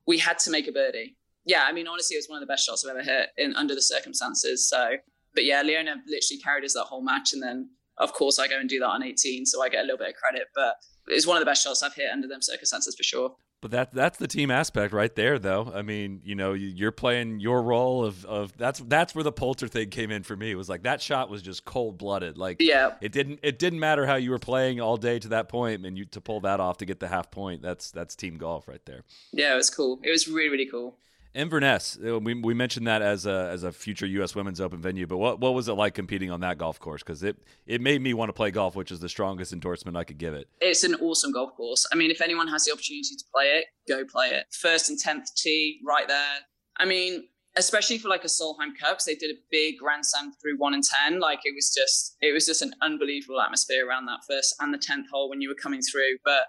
we 0.06 0.18
had 0.18 0.38
to 0.40 0.50
make 0.50 0.68
a 0.68 0.72
birdie. 0.72 1.16
Yeah, 1.46 1.64
I 1.66 1.72
mean, 1.72 1.86
honestly, 1.86 2.14
it 2.14 2.18
was 2.18 2.28
one 2.28 2.36
of 2.36 2.46
the 2.46 2.52
best 2.52 2.66
shots 2.66 2.84
I've 2.84 2.90
ever 2.90 3.02
hit 3.02 3.30
in 3.36 3.54
under 3.54 3.74
the 3.74 3.82
circumstances. 3.82 4.68
So, 4.68 4.96
but 5.34 5.44
yeah, 5.44 5.62
Leona 5.62 5.96
literally 6.06 6.40
carried 6.42 6.64
us 6.64 6.74
that 6.74 6.84
whole 6.84 7.02
match, 7.02 7.32
and 7.32 7.42
then 7.42 7.70
of 7.98 8.12
course 8.12 8.38
I 8.38 8.48
go 8.48 8.58
and 8.58 8.68
do 8.68 8.78
that 8.80 8.88
on 8.88 9.02
18, 9.02 9.46
so 9.46 9.62
I 9.62 9.68
get 9.68 9.80
a 9.80 9.82
little 9.82 9.98
bit 9.98 10.10
of 10.10 10.14
credit. 10.16 10.48
But 10.54 10.74
it's 11.08 11.26
one 11.26 11.36
of 11.36 11.40
the 11.40 11.46
best 11.46 11.64
shots 11.64 11.82
I've 11.82 11.94
hit 11.94 12.10
under 12.10 12.28
them 12.28 12.42
circumstances 12.42 12.94
for 12.94 13.02
sure. 13.02 13.34
But 13.64 13.70
that 13.70 13.94
that's 13.94 14.18
the 14.18 14.26
team 14.26 14.50
aspect 14.50 14.92
right 14.92 15.14
there, 15.16 15.38
though. 15.38 15.72
I 15.74 15.80
mean, 15.80 16.20
you 16.22 16.34
know, 16.34 16.52
you're 16.52 16.92
playing 16.92 17.40
your 17.40 17.62
role 17.62 18.04
of 18.04 18.22
of 18.26 18.54
that's 18.58 18.78
that's 18.80 19.14
where 19.14 19.24
the 19.24 19.32
Poulter 19.32 19.68
thing 19.68 19.88
came 19.88 20.10
in 20.10 20.22
for 20.22 20.36
me. 20.36 20.50
It 20.50 20.54
was 20.54 20.68
like 20.68 20.82
that 20.82 21.00
shot 21.00 21.30
was 21.30 21.40
just 21.40 21.64
cold 21.64 21.96
blooded. 21.96 22.36
Like, 22.36 22.58
yeah, 22.60 22.96
it 23.00 23.10
didn't 23.10 23.40
it 23.42 23.58
didn't 23.58 23.80
matter 23.80 24.04
how 24.04 24.16
you 24.16 24.32
were 24.32 24.38
playing 24.38 24.82
all 24.82 24.98
day 24.98 25.18
to 25.18 25.28
that 25.28 25.48
point, 25.48 25.86
and 25.86 25.96
you 25.96 26.04
to 26.04 26.20
pull 26.20 26.40
that 26.40 26.60
off 26.60 26.76
to 26.76 26.84
get 26.84 27.00
the 27.00 27.08
half 27.08 27.30
point. 27.30 27.62
That's 27.62 27.90
that's 27.90 28.14
team 28.14 28.36
golf 28.36 28.68
right 28.68 28.84
there. 28.84 29.02
Yeah, 29.32 29.54
it 29.54 29.56
was 29.56 29.70
cool. 29.70 29.98
It 30.02 30.10
was 30.10 30.28
really 30.28 30.50
really 30.50 30.66
cool. 30.66 30.98
Inverness, 31.34 31.98
uh, 32.06 32.20
we, 32.20 32.34
we 32.34 32.54
mentioned 32.54 32.86
that 32.86 33.02
as 33.02 33.26
a 33.26 33.48
as 33.50 33.64
a 33.64 33.72
future 33.72 34.06
U.S. 34.06 34.36
Women's 34.36 34.60
Open 34.60 34.80
venue, 34.80 35.06
but 35.06 35.16
what 35.16 35.40
what 35.40 35.52
was 35.52 35.66
it 35.66 35.72
like 35.72 35.92
competing 35.92 36.30
on 36.30 36.40
that 36.40 36.58
golf 36.58 36.78
course? 36.78 37.02
Because 37.02 37.24
it 37.24 37.36
it 37.66 37.80
made 37.80 38.00
me 38.00 38.14
want 38.14 38.28
to 38.28 38.32
play 38.32 38.52
golf, 38.52 38.76
which 38.76 38.92
is 38.92 39.00
the 39.00 39.08
strongest 39.08 39.52
endorsement 39.52 39.96
I 39.96 40.04
could 40.04 40.18
give 40.18 40.34
it. 40.34 40.48
It's 40.60 40.84
an 40.84 40.94
awesome 40.96 41.32
golf 41.32 41.56
course. 41.56 41.86
I 41.92 41.96
mean, 41.96 42.12
if 42.12 42.20
anyone 42.20 42.46
has 42.48 42.64
the 42.64 42.72
opportunity 42.72 43.16
to 43.16 43.24
play 43.34 43.46
it, 43.46 43.66
go 43.88 44.04
play 44.04 44.28
it. 44.28 44.46
First 44.52 44.88
and 44.90 44.98
tenth 44.98 45.34
tee, 45.34 45.80
right 45.84 46.06
there. 46.06 46.36
I 46.76 46.84
mean, 46.84 47.24
especially 47.56 47.98
for 47.98 48.08
like 48.08 48.22
a 48.22 48.28
Solheim 48.28 48.76
Cup, 48.78 48.90
because 48.90 49.04
they 49.06 49.16
did 49.16 49.34
a 49.34 49.38
big 49.50 49.78
Grand 49.78 50.06
Slam 50.06 50.32
through 50.40 50.56
one 50.58 50.74
and 50.74 50.84
ten. 50.84 51.18
Like 51.18 51.40
it 51.44 51.54
was 51.56 51.74
just 51.76 52.16
it 52.20 52.32
was 52.32 52.46
just 52.46 52.62
an 52.62 52.74
unbelievable 52.80 53.40
atmosphere 53.40 53.88
around 53.88 54.06
that 54.06 54.20
first 54.28 54.54
and 54.60 54.72
the 54.72 54.78
tenth 54.78 55.06
hole 55.12 55.28
when 55.28 55.40
you 55.40 55.48
were 55.48 55.56
coming 55.56 55.82
through. 55.82 56.18
But 56.24 56.42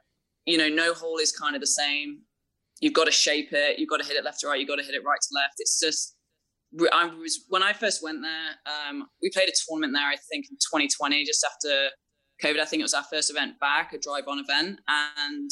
you 0.45 0.59
know, 0.59 0.69
no 0.69 0.93
hole 0.93 1.17
is 1.17 1.31
kind 1.31 1.55
of 1.55 1.61
the 1.61 1.67
same 1.67 2.19
you've 2.81 2.93
got 2.93 3.05
to 3.05 3.11
shape 3.11 3.49
it, 3.51 3.79
you've 3.79 3.89
got 3.89 4.01
to 4.01 4.07
hit 4.07 4.17
it 4.17 4.23
left 4.23 4.41
to 4.41 4.47
right, 4.47 4.59
you've 4.59 4.69
got 4.69 4.77
to 4.77 4.83
hit 4.83 4.95
it 4.95 5.03
right 5.05 5.19
to 5.21 5.29
left. 5.33 5.55
It's 5.57 5.79
just 5.79 6.15
I 6.91 7.05
was 7.05 7.45
when 7.49 7.63
I 7.63 7.73
first 7.73 8.03
went 8.03 8.21
there. 8.21 8.89
Um, 8.89 9.07
we 9.21 9.29
played 9.29 9.49
a 9.49 9.53
tournament 9.67 9.93
there, 9.93 10.07
I 10.07 10.15
think, 10.29 10.47
in 10.49 10.57
2020, 10.57 11.23
just 11.25 11.45
after 11.45 11.89
COVID. 12.43 12.59
I 12.59 12.65
think 12.65 12.81
it 12.81 12.83
was 12.83 12.93
our 12.93 13.03
first 13.03 13.29
event 13.29 13.59
back, 13.59 13.93
a 13.93 13.99
drive-on 13.99 14.39
event, 14.39 14.79
and 14.87 15.49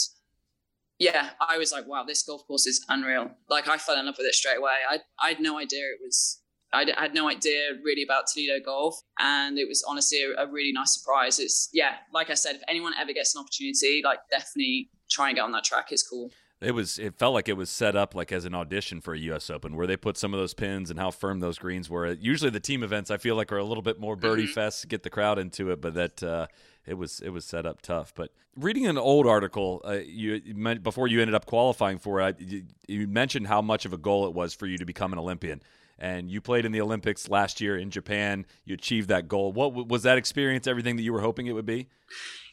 yeah, 0.99 1.30
I 1.47 1.57
was 1.57 1.71
like, 1.71 1.88
wow, 1.88 2.03
this 2.03 2.24
golf 2.24 2.45
course 2.47 2.67
is 2.67 2.84
unreal. 2.89 3.32
Like 3.49 3.67
I 3.67 3.78
fell 3.78 3.97
in 3.97 4.05
love 4.05 4.15
with 4.17 4.28
it 4.28 4.36
straight 4.36 4.57
away. 4.57 4.78
I 4.89 4.99
I 5.21 5.30
had 5.30 5.39
no 5.39 5.57
idea 5.57 5.82
it 5.82 5.99
was. 6.03 6.39
I 6.76 6.91
had 6.97 7.13
no 7.13 7.30
idea 7.30 7.74
really 7.84 8.01
about 8.01 8.26
Toledo 8.34 8.59
golf, 8.63 8.99
and 9.19 9.59
it 9.59 9.67
was 9.67 9.84
honestly 9.88 10.24
a, 10.24 10.43
a 10.43 10.51
really 10.51 10.71
nice 10.71 10.97
surprise. 10.97 11.39
It's 11.39 11.69
yeah, 11.71 11.95
like 12.11 12.30
I 12.30 12.34
said, 12.34 12.55
if 12.55 12.63
anyone 12.67 12.93
ever 12.99 13.13
gets 13.13 13.36
an 13.36 13.41
opportunity, 13.41 14.01
like 14.03 14.19
definitely 14.30 14.89
try 15.09 15.30
and 15.30 15.36
get 15.36 15.43
on 15.43 15.51
that 15.51 15.63
track. 15.63 15.91
It's 15.91 16.07
cool 16.07 16.32
it 16.64 16.72
was 16.72 16.99
it 16.99 17.16
felt 17.16 17.34
like 17.34 17.49
it 17.49 17.57
was 17.57 17.70
set 17.70 17.95
up 17.95 18.16
like 18.16 18.32
as 18.32 18.45
an 18.45 18.53
audition 18.55 19.01
for 19.01 19.14
a 19.14 19.20
US 19.20 19.49
Open 19.49 19.76
where 19.76 19.88
they 19.88 19.97
put 19.97 20.18
some 20.18 20.34
of 20.34 20.39
those 20.39 20.53
pins 20.53 20.89
and 20.89 20.99
how 20.99 21.11
firm 21.11 21.39
those 21.39 21.57
greens 21.57 21.89
were. 21.89 22.11
Usually 22.11 22.49
the 22.49 22.59
team 22.59 22.84
events 22.84 23.11
I 23.11 23.18
feel 23.18 23.36
like 23.36 23.51
are 23.51 23.57
a 23.57 23.64
little 23.64 23.82
bit 23.82 23.99
more 23.99 24.16
birdie 24.16 24.43
mm-hmm. 24.43 24.53
fest 24.53 24.82
to 24.82 24.88
get 24.88 25.03
the 25.03 25.09
crowd 25.09 25.39
into 25.39 25.72
it, 25.72 25.82
but 25.82 25.93
that 25.93 26.24
uh, 26.24 26.47
it 26.86 26.95
was 26.95 27.20
it 27.22 27.30
was 27.30 27.45
set 27.45 27.66
up 27.66 27.82
tough. 27.82 28.14
But 28.16 28.32
reading 28.55 28.88
an 28.88 28.97
old 28.97 29.28
article, 29.28 29.82
uh, 29.86 29.93
you, 30.05 30.41
you 30.43 30.80
before 30.80 31.07
you 31.07 31.22
ended 31.22 31.36
up 31.36 31.45
qualifying 31.45 31.97
for 31.97 32.22
it, 32.22 32.39
you, 32.39 32.64
you 32.88 33.07
mentioned 33.07 33.47
how 33.47 33.61
much 33.61 33.86
of 33.86 33.93
a 33.93 33.97
goal 33.97 34.28
it 34.28 34.34
was 34.34 34.53
for 34.53 34.68
you 34.68 34.78
to 34.78 34.86
become 34.86 35.14
an 35.14 35.20
Olympian. 35.20 35.61
And 35.99 36.30
you 36.30 36.41
played 36.41 36.66
in 36.66 36.72
the 36.72 36.82
Olympics 36.82 37.30
last 37.30 37.61
year 37.61 37.78
in 37.78 37.91
Japan. 37.91 38.45
You 38.66 38.74
achieved 38.74 39.09
that 39.09 39.28
goal. 39.28 39.53
What 39.53 39.88
was 39.88 40.03
that 40.03 40.18
experience? 40.18 40.68
Everything 40.68 40.95
that 40.97 41.03
you 41.03 41.14
were 41.14 41.22
hoping 41.22 41.47
it 41.47 41.53
would 41.53 41.66
be? 41.66 41.88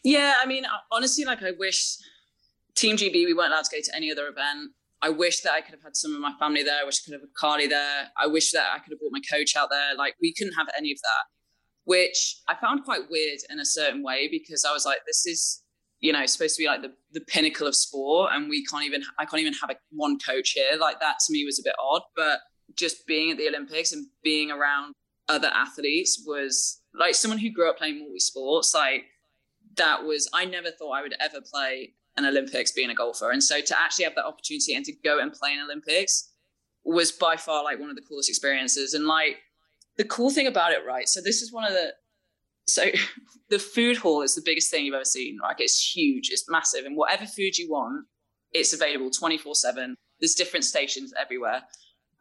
Yeah, 0.04 0.34
I 0.40 0.46
mean, 0.46 0.64
honestly, 0.92 1.24
like 1.24 1.42
I 1.42 1.52
wish 1.52 1.96
Team 2.74 2.96
GB, 2.96 3.12
we 3.26 3.34
weren't 3.34 3.52
allowed 3.52 3.64
to 3.64 3.76
go 3.76 3.82
to 3.82 3.96
any 3.96 4.10
other 4.10 4.28
event. 4.28 4.70
I 5.02 5.08
wish 5.08 5.40
that 5.40 5.52
I 5.52 5.60
could 5.60 5.74
have 5.74 5.82
had 5.82 5.96
some 5.96 6.14
of 6.14 6.20
my 6.20 6.32
family 6.38 6.62
there. 6.62 6.78
I 6.80 6.84
wish 6.84 7.00
I 7.00 7.04
could 7.04 7.14
have 7.14 7.22
had 7.22 7.34
Carly 7.34 7.66
there. 7.66 8.08
I 8.18 8.26
wish 8.26 8.52
that 8.52 8.68
I 8.74 8.78
could 8.78 8.92
have 8.92 9.00
brought 9.00 9.12
my 9.12 9.22
coach 9.30 9.56
out 9.56 9.68
there. 9.70 9.94
Like 9.96 10.14
we 10.20 10.34
couldn't 10.34 10.54
have 10.54 10.68
any 10.76 10.92
of 10.92 10.98
that, 10.98 11.24
which 11.84 12.40
I 12.48 12.54
found 12.54 12.84
quite 12.84 13.10
weird 13.10 13.38
in 13.48 13.60
a 13.60 13.64
certain 13.64 14.02
way 14.02 14.28
because 14.30 14.64
I 14.64 14.72
was 14.72 14.84
like, 14.84 14.98
this 15.06 15.26
is, 15.26 15.62
you 16.00 16.12
know, 16.12 16.24
supposed 16.26 16.56
to 16.56 16.62
be 16.62 16.66
like 16.66 16.82
the, 16.82 16.92
the 17.12 17.22
pinnacle 17.22 17.66
of 17.66 17.74
sport. 17.74 18.32
And 18.34 18.50
we 18.50 18.64
can't 18.66 18.84
even, 18.84 19.02
I 19.18 19.24
can't 19.24 19.40
even 19.40 19.54
have 19.54 19.70
a, 19.70 19.76
one 19.90 20.18
coach 20.18 20.50
here. 20.50 20.78
Like 20.78 21.00
that 21.00 21.16
to 21.26 21.32
me 21.32 21.44
was 21.46 21.58
a 21.58 21.62
bit 21.64 21.74
odd, 21.82 22.02
but 22.14 22.40
just 22.76 23.06
being 23.06 23.30
at 23.30 23.38
the 23.38 23.48
Olympics 23.48 23.92
and 23.92 24.06
being 24.22 24.50
around 24.50 24.92
other 25.28 25.48
athletes 25.48 26.22
was 26.26 26.82
like 26.94 27.14
someone 27.14 27.38
who 27.38 27.50
grew 27.50 27.70
up 27.70 27.78
playing 27.78 28.00
multi 28.00 28.18
sports. 28.18 28.74
Like 28.74 29.04
that 29.76 30.04
was, 30.04 30.28
I 30.34 30.44
never 30.44 30.70
thought 30.70 30.92
I 30.92 31.02
would 31.02 31.14
ever 31.20 31.40
play 31.50 31.94
an 32.16 32.26
Olympics 32.26 32.72
being 32.72 32.90
a 32.90 32.94
golfer. 32.94 33.30
And 33.30 33.42
so 33.42 33.60
to 33.60 33.80
actually 33.80 34.04
have 34.04 34.14
that 34.16 34.24
opportunity 34.24 34.74
and 34.74 34.84
to 34.84 34.92
go 35.04 35.18
and 35.18 35.32
play 35.32 35.52
in 35.52 35.60
Olympics 35.60 36.32
was 36.84 37.12
by 37.12 37.36
far 37.36 37.62
like 37.62 37.78
one 37.78 37.90
of 37.90 37.96
the 37.96 38.02
coolest 38.02 38.28
experiences. 38.28 38.94
And 38.94 39.06
like 39.06 39.38
the 39.96 40.04
cool 40.04 40.30
thing 40.30 40.46
about 40.46 40.72
it, 40.72 40.80
right? 40.86 41.08
So 41.08 41.20
this 41.20 41.42
is 41.42 41.52
one 41.52 41.64
of 41.64 41.72
the 41.72 41.92
so 42.68 42.86
the 43.50 43.58
food 43.58 43.96
hall 43.96 44.22
is 44.22 44.34
the 44.34 44.42
biggest 44.44 44.70
thing 44.70 44.84
you've 44.84 44.94
ever 44.94 45.04
seen. 45.04 45.38
Like 45.42 45.60
it's 45.60 45.94
huge, 45.94 46.30
it's 46.30 46.44
massive, 46.48 46.84
and 46.84 46.96
whatever 46.96 47.26
food 47.26 47.58
you 47.58 47.70
want, 47.70 48.06
it's 48.52 48.72
available 48.72 49.10
24-7. 49.10 49.94
There's 50.20 50.34
different 50.34 50.64
stations 50.64 51.12
everywhere. 51.20 51.62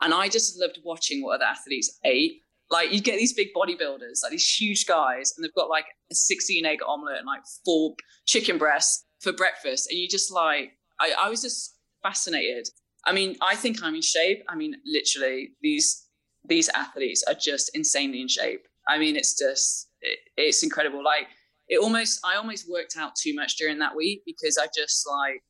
And 0.01 0.13
I 0.13 0.29
just 0.29 0.59
loved 0.59 0.79
watching 0.83 1.21
what 1.21 1.35
other 1.35 1.45
athletes 1.45 1.99
ate. 2.05 2.41
Like 2.71 2.93
you 2.93 3.01
get 3.01 3.17
these 3.17 3.33
big 3.33 3.49
bodybuilders, 3.55 4.23
like 4.23 4.31
these 4.31 4.47
huge 4.47 4.85
guys, 4.85 5.33
and 5.35 5.43
they've 5.43 5.53
got 5.55 5.69
like 5.69 5.85
a 6.11 6.15
16 6.15 6.65
egg 6.65 6.79
omelet 6.87 7.17
and 7.17 7.25
like 7.25 7.41
four 7.65 7.95
chicken 8.25 8.57
breasts 8.57 9.05
for 9.19 9.33
breakfast, 9.33 9.89
and 9.89 9.99
you 9.99 10.07
just 10.07 10.31
like 10.31 10.71
I, 10.99 11.13
I 11.19 11.29
was 11.29 11.41
just 11.41 11.75
fascinated. 12.03 12.67
I 13.05 13.13
mean, 13.13 13.37
I 13.41 13.55
think 13.55 13.81
I'm 13.81 13.95
in 13.95 14.01
shape. 14.01 14.43
I 14.49 14.55
mean, 14.55 14.75
literally, 14.85 15.51
these 15.61 16.05
these 16.47 16.69
athletes 16.69 17.23
are 17.27 17.33
just 17.33 17.71
insanely 17.73 18.21
in 18.21 18.27
shape. 18.27 18.67
I 18.87 18.97
mean, 18.97 19.15
it's 19.15 19.37
just 19.37 19.89
it, 20.01 20.19
it's 20.37 20.63
incredible. 20.63 21.03
Like 21.03 21.27
it 21.67 21.79
almost 21.79 22.19
I 22.23 22.35
almost 22.35 22.69
worked 22.69 22.95
out 22.97 23.15
too 23.15 23.33
much 23.33 23.55
during 23.57 23.79
that 23.79 23.95
week 23.95 24.23
because 24.25 24.57
I 24.57 24.67
just 24.75 25.07
like 25.07 25.43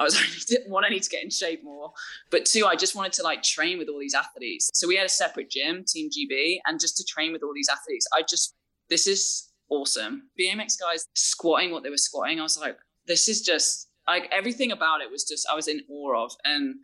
I 0.00 0.04
was 0.04 0.16
only 0.50 0.70
one, 0.70 0.84
I 0.84 0.88
need 0.88 1.02
to 1.02 1.10
get 1.10 1.22
in 1.22 1.30
shape 1.30 1.62
more, 1.62 1.92
but 2.30 2.44
two, 2.44 2.66
I 2.66 2.76
just 2.76 2.94
wanted 2.94 3.12
to 3.14 3.22
like 3.22 3.42
train 3.42 3.78
with 3.78 3.88
all 3.88 4.00
these 4.00 4.14
athletes. 4.14 4.70
So 4.74 4.88
we 4.88 4.96
had 4.96 5.06
a 5.06 5.10
separate 5.10 5.50
gym, 5.50 5.84
Team 5.86 6.08
GB, 6.10 6.58
and 6.66 6.80
just 6.80 6.96
to 6.96 7.04
train 7.04 7.32
with 7.32 7.42
all 7.42 7.52
these 7.54 7.68
athletes, 7.70 8.06
I 8.16 8.22
just 8.28 8.54
this 8.88 9.06
is 9.06 9.48
awesome. 9.72 10.28
BMX 10.38 10.78
guys 10.78 11.06
squatting 11.14 11.70
what 11.70 11.82
they 11.82 11.90
were 11.90 11.96
squatting, 11.96 12.38
I 12.38 12.42
was 12.42 12.58
like, 12.58 12.76
this 13.06 13.28
is 13.28 13.40
just 13.40 13.88
like 14.06 14.28
everything 14.30 14.72
about 14.72 15.00
it 15.00 15.10
was 15.10 15.24
just 15.24 15.46
I 15.50 15.54
was 15.54 15.68
in 15.68 15.80
awe 15.88 16.24
of. 16.24 16.32
And 16.44 16.74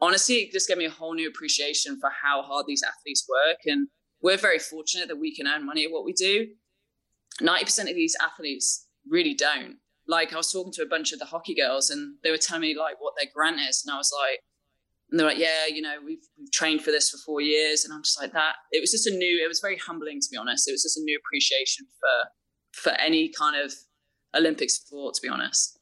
honestly, 0.00 0.36
it 0.36 0.52
just 0.52 0.68
gave 0.68 0.78
me 0.78 0.86
a 0.86 0.90
whole 0.90 1.14
new 1.14 1.28
appreciation 1.28 1.98
for 2.00 2.10
how 2.22 2.42
hard 2.42 2.66
these 2.66 2.82
athletes 2.82 3.26
work. 3.28 3.58
And 3.66 3.88
we're 4.22 4.36
very 4.36 4.58
fortunate 4.58 5.08
that 5.08 5.18
we 5.18 5.34
can 5.34 5.46
earn 5.46 5.66
money 5.66 5.84
at 5.84 5.90
what 5.90 6.04
we 6.04 6.12
do. 6.12 6.48
90% 7.40 7.90
of 7.90 7.96
these 7.96 8.16
athletes 8.22 8.86
really 9.08 9.34
don't. 9.34 9.76
Like 10.06 10.32
I 10.32 10.36
was 10.36 10.50
talking 10.50 10.72
to 10.72 10.82
a 10.82 10.86
bunch 10.86 11.12
of 11.12 11.18
the 11.18 11.26
hockey 11.26 11.54
girls 11.54 11.90
and 11.90 12.16
they 12.22 12.30
were 12.30 12.38
telling 12.38 12.62
me 12.62 12.76
like 12.78 12.96
what 13.00 13.14
their 13.18 13.30
grant 13.34 13.60
is. 13.68 13.84
And 13.86 13.94
I 13.94 13.98
was 13.98 14.12
like, 14.22 14.40
and 15.10 15.18
they're 15.18 15.26
like, 15.26 15.38
yeah, 15.38 15.66
you 15.66 15.80
know, 15.80 15.94
we've, 16.04 16.22
we've 16.38 16.52
trained 16.52 16.82
for 16.82 16.90
this 16.90 17.10
for 17.10 17.16
four 17.24 17.40
years. 17.40 17.84
And 17.84 17.94
I'm 17.94 18.02
just 18.02 18.20
like 18.20 18.32
that. 18.32 18.56
It 18.72 18.80
was 18.80 18.90
just 18.90 19.06
a 19.06 19.10
new, 19.10 19.42
it 19.42 19.48
was 19.48 19.60
very 19.60 19.76
humbling 19.76 20.20
to 20.20 20.28
be 20.30 20.36
honest. 20.36 20.68
It 20.68 20.72
was 20.72 20.82
just 20.82 20.98
a 20.98 21.02
new 21.02 21.18
appreciation 21.18 21.86
for, 21.98 22.90
for 22.90 23.00
any 23.00 23.30
kind 23.38 23.56
of 23.62 23.72
Olympic 24.36 24.70
sport, 24.70 25.14
to 25.14 25.22
be 25.22 25.28
honest. 25.28 25.78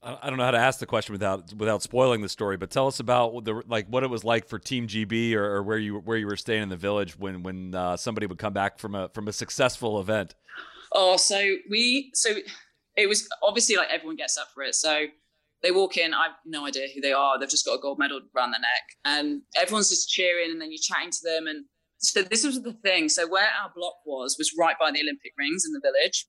I 0.00 0.28
don't 0.28 0.38
know 0.38 0.44
how 0.44 0.52
to 0.52 0.58
ask 0.58 0.78
the 0.78 0.86
question 0.86 1.12
without 1.12 1.52
without 1.54 1.82
spoiling 1.82 2.20
the 2.20 2.28
story, 2.28 2.56
but 2.56 2.70
tell 2.70 2.86
us 2.86 3.00
about 3.00 3.44
the 3.44 3.62
like 3.66 3.88
what 3.88 4.04
it 4.04 4.06
was 4.06 4.22
like 4.22 4.46
for 4.46 4.56
Team 4.56 4.86
GB 4.86 5.34
or, 5.34 5.56
or 5.56 5.62
where 5.64 5.76
you 5.76 5.98
where 5.98 6.16
you 6.16 6.26
were 6.26 6.36
staying 6.36 6.62
in 6.62 6.68
the 6.68 6.76
village 6.76 7.18
when 7.18 7.42
when 7.42 7.74
uh, 7.74 7.96
somebody 7.96 8.26
would 8.26 8.38
come 8.38 8.52
back 8.52 8.78
from 8.78 8.94
a 8.94 9.08
from 9.08 9.26
a 9.26 9.32
successful 9.32 10.00
event. 10.00 10.36
Oh, 10.92 11.16
so 11.16 11.56
we 11.68 12.12
so 12.14 12.30
it 12.96 13.08
was 13.08 13.28
obviously 13.42 13.74
like 13.74 13.88
everyone 13.90 14.14
gets 14.14 14.38
up 14.38 14.46
for 14.54 14.62
it. 14.62 14.76
So 14.76 15.06
they 15.62 15.70
walk 15.70 15.96
in, 15.96 16.14
I 16.14 16.24
have 16.24 16.36
no 16.46 16.66
idea 16.66 16.86
who 16.94 17.00
they 17.00 17.12
are. 17.12 17.38
They've 17.38 17.48
just 17.48 17.66
got 17.66 17.74
a 17.74 17.80
gold 17.80 17.98
medal 17.98 18.20
around 18.36 18.52
their 18.52 18.60
neck, 18.60 18.96
and 19.04 19.42
everyone's 19.60 19.90
just 19.90 20.08
cheering, 20.08 20.50
and 20.50 20.60
then 20.60 20.70
you're 20.70 20.78
chatting 20.82 21.10
to 21.10 21.18
them. 21.24 21.46
And 21.46 21.64
so 21.98 22.22
this 22.22 22.44
was 22.44 22.62
the 22.62 22.72
thing. 22.72 23.08
So 23.08 23.28
where 23.28 23.48
our 23.60 23.70
block 23.74 23.96
was 24.06 24.36
was 24.38 24.52
right 24.58 24.76
by 24.78 24.90
the 24.90 25.00
Olympic 25.00 25.32
rings 25.38 25.64
in 25.66 25.72
the 25.72 25.80
village, 25.80 26.26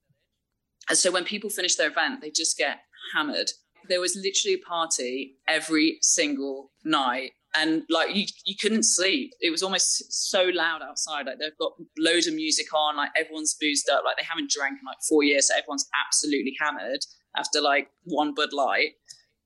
and 0.90 0.98
so 0.98 1.12
when 1.12 1.24
people 1.24 1.50
finish 1.50 1.76
their 1.76 1.90
event, 1.90 2.22
they 2.22 2.32
just 2.32 2.58
get 2.58 2.80
hammered. 3.14 3.52
There 3.88 4.02
was 4.02 4.16
literally 4.16 4.56
a 4.56 4.68
party 4.68 5.38
every 5.48 5.98
single 6.02 6.72
night. 6.84 7.32
And 7.56 7.84
like 7.90 8.16
you, 8.16 8.26
you 8.46 8.56
couldn't 8.60 8.84
sleep. 8.84 9.32
It 9.40 9.50
was 9.50 9.64
almost 9.64 10.30
so 10.32 10.50
loud 10.54 10.82
outside. 10.84 11.26
Like 11.26 11.40
they've 11.40 11.58
got 11.60 11.74
loads 11.98 12.28
of 12.28 12.36
music 12.36 12.68
on. 12.74 12.98
Like 12.98 13.10
everyone's 13.18 13.56
boozed 13.60 13.90
up. 13.90 14.04
Like 14.06 14.18
they 14.18 14.26
haven't 14.28 14.52
drank 14.52 14.74
in 14.80 14.86
like 14.86 14.98
four 15.08 15.24
years, 15.24 15.48
so 15.48 15.56
everyone's 15.58 15.88
absolutely 16.06 16.56
hammered 16.60 17.00
after 17.36 17.62
like 17.62 17.90
one 18.04 18.34
Bud 18.36 18.54
Light. 18.54 18.92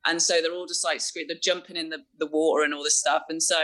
And 0.06 0.22
so 0.22 0.42
they're 0.42 0.54
all 0.54 0.66
just 0.66 0.84
like 0.84 1.02
screwed, 1.02 1.30
they're 1.30 1.38
jumping 1.42 1.76
in 1.76 1.90
the, 1.90 2.00
the 2.18 2.28
water 2.28 2.64
and 2.64 2.74
all 2.74 2.84
this 2.84 3.00
stuff. 3.00 3.24
And 3.30 3.42
so 3.42 3.60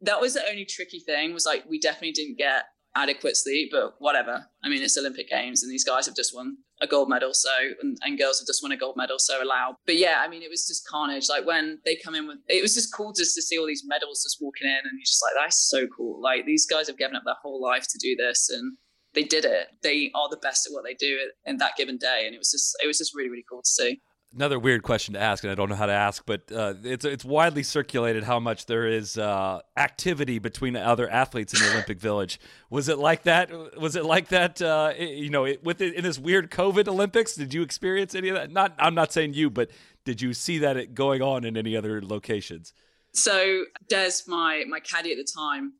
that 0.00 0.20
was 0.20 0.34
the 0.34 0.48
only 0.48 0.64
tricky 0.64 1.00
thing 1.00 1.32
was 1.32 1.46
like 1.46 1.64
we 1.68 1.80
definitely 1.80 2.12
didn't 2.12 2.38
get 2.38 2.64
adequate 2.96 3.36
sleep, 3.36 3.70
but 3.72 3.94
whatever. 3.98 4.46
I 4.62 4.68
mean, 4.68 4.82
it's 4.82 4.96
Olympic 4.96 5.28
Games 5.28 5.62
and 5.62 5.72
these 5.72 5.84
guys 5.84 6.06
have 6.06 6.14
just 6.14 6.34
won 6.34 6.58
a 6.80 6.86
gold 6.86 7.08
medal, 7.08 7.32
so 7.34 7.50
and, 7.82 7.96
and, 8.02 8.18
girls 8.18 8.40
have 8.40 8.46
just 8.46 8.62
won 8.62 8.72
a 8.72 8.76
gold 8.76 8.96
medal, 8.96 9.18
so 9.18 9.42
allowed. 9.42 9.76
But 9.86 9.96
yeah, 9.96 10.22
I 10.24 10.28
mean, 10.28 10.42
it 10.42 10.50
was 10.50 10.66
just 10.66 10.86
carnage. 10.86 11.28
Like 11.28 11.46
when 11.46 11.78
they 11.84 11.96
come 11.96 12.14
in 12.14 12.26
with, 12.26 12.38
it 12.48 12.62
was 12.62 12.74
just 12.74 12.92
cool 12.92 13.12
just 13.12 13.34
to 13.36 13.42
see 13.42 13.58
all 13.58 13.66
these 13.66 13.84
medals 13.86 14.22
just 14.22 14.38
walking 14.40 14.66
in, 14.66 14.76
and 14.76 14.98
you're 14.98 15.04
just 15.04 15.22
like, 15.22 15.34
that's 15.40 15.68
so 15.70 15.86
cool. 15.86 16.20
Like 16.20 16.46
these 16.46 16.66
guys 16.66 16.88
have 16.88 16.98
given 16.98 17.16
up 17.16 17.22
their 17.24 17.36
whole 17.40 17.62
life 17.62 17.86
to 17.90 17.98
do 17.98 18.16
this, 18.16 18.50
and 18.50 18.76
they 19.14 19.22
did 19.22 19.44
it. 19.44 19.68
They 19.82 20.10
are 20.14 20.28
the 20.28 20.36
best 20.36 20.66
at 20.66 20.72
what 20.72 20.84
they 20.84 20.94
do 20.94 21.18
in 21.46 21.58
that 21.58 21.76
given 21.76 21.96
day, 21.96 22.24
and 22.26 22.34
it 22.34 22.38
was 22.38 22.50
just, 22.50 22.76
it 22.82 22.86
was 22.86 22.98
just 22.98 23.14
really, 23.14 23.30
really 23.30 23.44
cool 23.48 23.62
to 23.62 23.68
see 23.68 24.00
another 24.34 24.58
weird 24.58 24.82
question 24.82 25.14
to 25.14 25.20
ask, 25.20 25.44
and 25.44 25.50
I 25.50 25.54
don't 25.54 25.68
know 25.68 25.74
how 25.74 25.86
to 25.86 25.92
ask, 25.92 26.24
but 26.26 26.50
uh, 26.52 26.74
it's 26.82 27.04
it's 27.04 27.24
widely 27.24 27.62
circulated 27.62 28.24
how 28.24 28.40
much 28.40 28.66
there 28.66 28.86
is 28.86 29.16
uh, 29.16 29.60
activity 29.76 30.38
between 30.38 30.76
other 30.76 31.08
athletes 31.08 31.54
in 31.54 31.60
the 31.60 31.70
Olympic 31.72 31.98
Village. 31.98 32.40
Was 32.70 32.88
it 32.88 32.98
like 32.98 33.22
that? 33.24 33.50
Was 33.78 33.96
it 33.96 34.04
like 34.04 34.28
that? 34.28 34.60
Uh, 34.60 34.92
you 34.98 35.30
know, 35.30 35.44
it, 35.44 35.62
with 35.62 35.80
it, 35.80 35.94
in 35.94 36.04
this 36.04 36.18
weird 36.18 36.50
COVID 36.50 36.88
Olympics, 36.88 37.34
did 37.34 37.54
you 37.54 37.62
experience 37.62 38.14
any 38.14 38.28
of 38.28 38.34
that? 38.34 38.50
Not, 38.50 38.74
I'm 38.78 38.94
not 38.94 39.12
saying 39.12 39.34
you, 39.34 39.50
but 39.50 39.70
did 40.04 40.20
you 40.20 40.34
see 40.34 40.58
that 40.58 40.94
going 40.94 41.22
on 41.22 41.44
in 41.44 41.56
any 41.56 41.76
other 41.76 42.02
locations? 42.02 42.72
So 43.12 43.64
Des, 43.88 44.22
my 44.26 44.64
my 44.68 44.80
caddy 44.80 45.12
at 45.12 45.18
the 45.18 45.28
time, 45.36 45.74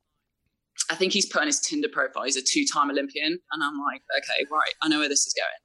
I 0.90 0.94
think 0.94 1.12
he's 1.12 1.26
put 1.26 1.40
on 1.40 1.46
his 1.46 1.60
Tinder 1.60 1.88
profile. 1.88 2.24
He's 2.24 2.36
a 2.36 2.42
two-time 2.42 2.90
Olympian, 2.90 3.32
and 3.32 3.62
I'm 3.62 3.78
like, 3.80 4.02
okay, 4.18 4.44
right, 4.50 4.72
I 4.82 4.88
know 4.88 5.00
where 5.00 5.08
this 5.08 5.26
is 5.26 5.34
going. 5.34 5.60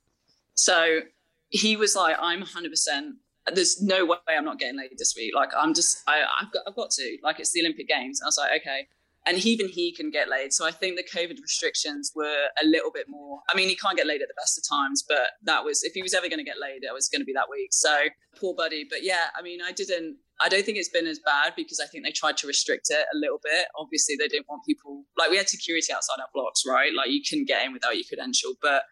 So 0.55 1.01
he 1.49 1.75
was 1.75 1.95
like, 1.95 2.15
I'm 2.19 2.43
100%. 2.43 3.11
There's 3.53 3.81
no 3.81 4.05
way 4.05 4.17
I'm 4.29 4.45
not 4.45 4.59
getting 4.59 4.77
laid 4.77 4.91
this 4.97 5.15
week. 5.17 5.33
Like, 5.35 5.49
I'm 5.57 5.73
just, 5.73 6.03
I, 6.07 6.23
have 6.39 6.51
got, 6.51 6.63
I've 6.67 6.75
got 6.75 6.91
to. 6.91 7.17
Like, 7.23 7.39
it's 7.39 7.51
the 7.51 7.61
Olympic 7.61 7.87
Games. 7.87 8.21
And 8.21 8.27
I 8.27 8.29
was 8.29 8.37
like, 8.37 8.61
okay. 8.61 8.87
And 9.25 9.43
even 9.45 9.67
he 9.67 9.93
can 9.93 10.11
get 10.11 10.29
laid. 10.29 10.53
So 10.53 10.65
I 10.65 10.71
think 10.71 10.95
the 10.95 11.03
COVID 11.03 11.41
restrictions 11.41 12.11
were 12.15 12.47
a 12.61 12.65
little 12.65 12.91
bit 12.91 13.07
more. 13.09 13.39
I 13.51 13.55
mean, 13.55 13.67
he 13.67 13.75
can't 13.75 13.97
get 13.97 14.07
laid 14.07 14.21
at 14.21 14.27
the 14.27 14.33
best 14.37 14.57
of 14.57 14.77
times, 14.77 15.03
but 15.07 15.31
that 15.43 15.65
was, 15.65 15.83
if 15.83 15.93
he 15.93 16.01
was 16.01 16.13
ever 16.13 16.29
going 16.29 16.39
to 16.39 16.43
get 16.43 16.59
laid, 16.59 16.83
it 16.83 16.93
was 16.93 17.09
going 17.09 17.21
to 17.21 17.25
be 17.25 17.33
that 17.33 17.49
week. 17.49 17.69
So 17.71 17.95
poor 18.39 18.53
buddy. 18.55 18.85
But 18.89 19.03
yeah, 19.03 19.27
I 19.37 19.41
mean, 19.41 19.59
I 19.61 19.71
didn't, 19.71 20.17
I 20.39 20.47
don't 20.47 20.63
think 20.63 20.77
it's 20.77 20.89
been 20.89 21.05
as 21.05 21.19
bad 21.19 21.53
because 21.55 21.79
I 21.79 21.85
think 21.85 22.05
they 22.05 22.11
tried 22.11 22.37
to 22.37 22.47
restrict 22.47 22.87
it 22.89 23.05
a 23.13 23.17
little 23.17 23.39
bit. 23.43 23.65
Obviously, 23.77 24.15
they 24.15 24.27
didn't 24.27 24.47
want 24.47 24.63
people, 24.65 25.03
like, 25.17 25.29
we 25.29 25.37
had 25.37 25.49
security 25.49 25.91
outside 25.91 26.21
our 26.21 26.29
blocks, 26.33 26.63
right? 26.65 26.93
Like, 26.95 27.09
you 27.09 27.21
couldn't 27.27 27.47
get 27.47 27.65
in 27.65 27.73
without 27.73 27.95
your 27.95 28.05
credential. 28.07 28.53
But 28.61 28.83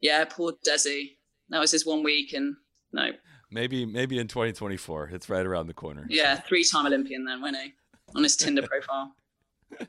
yeah, 0.00 0.24
poor 0.24 0.54
Desi 0.66 1.16
that 1.50 1.58
was 1.58 1.70
his 1.70 1.86
one 1.86 2.02
week, 2.02 2.32
and 2.32 2.56
no. 2.92 3.10
Maybe 3.50 3.84
maybe 3.84 4.18
in 4.18 4.28
2024, 4.28 5.10
it's 5.12 5.28
right 5.28 5.44
around 5.44 5.66
the 5.66 5.74
corner. 5.74 6.06
Yeah, 6.08 6.36
three-time 6.40 6.86
Olympian 6.86 7.24
then, 7.24 7.40
wasn't 7.40 7.62
he? 7.62 7.72
On 8.14 8.22
his 8.22 8.36
Tinder 8.36 8.62
profile. 8.66 9.14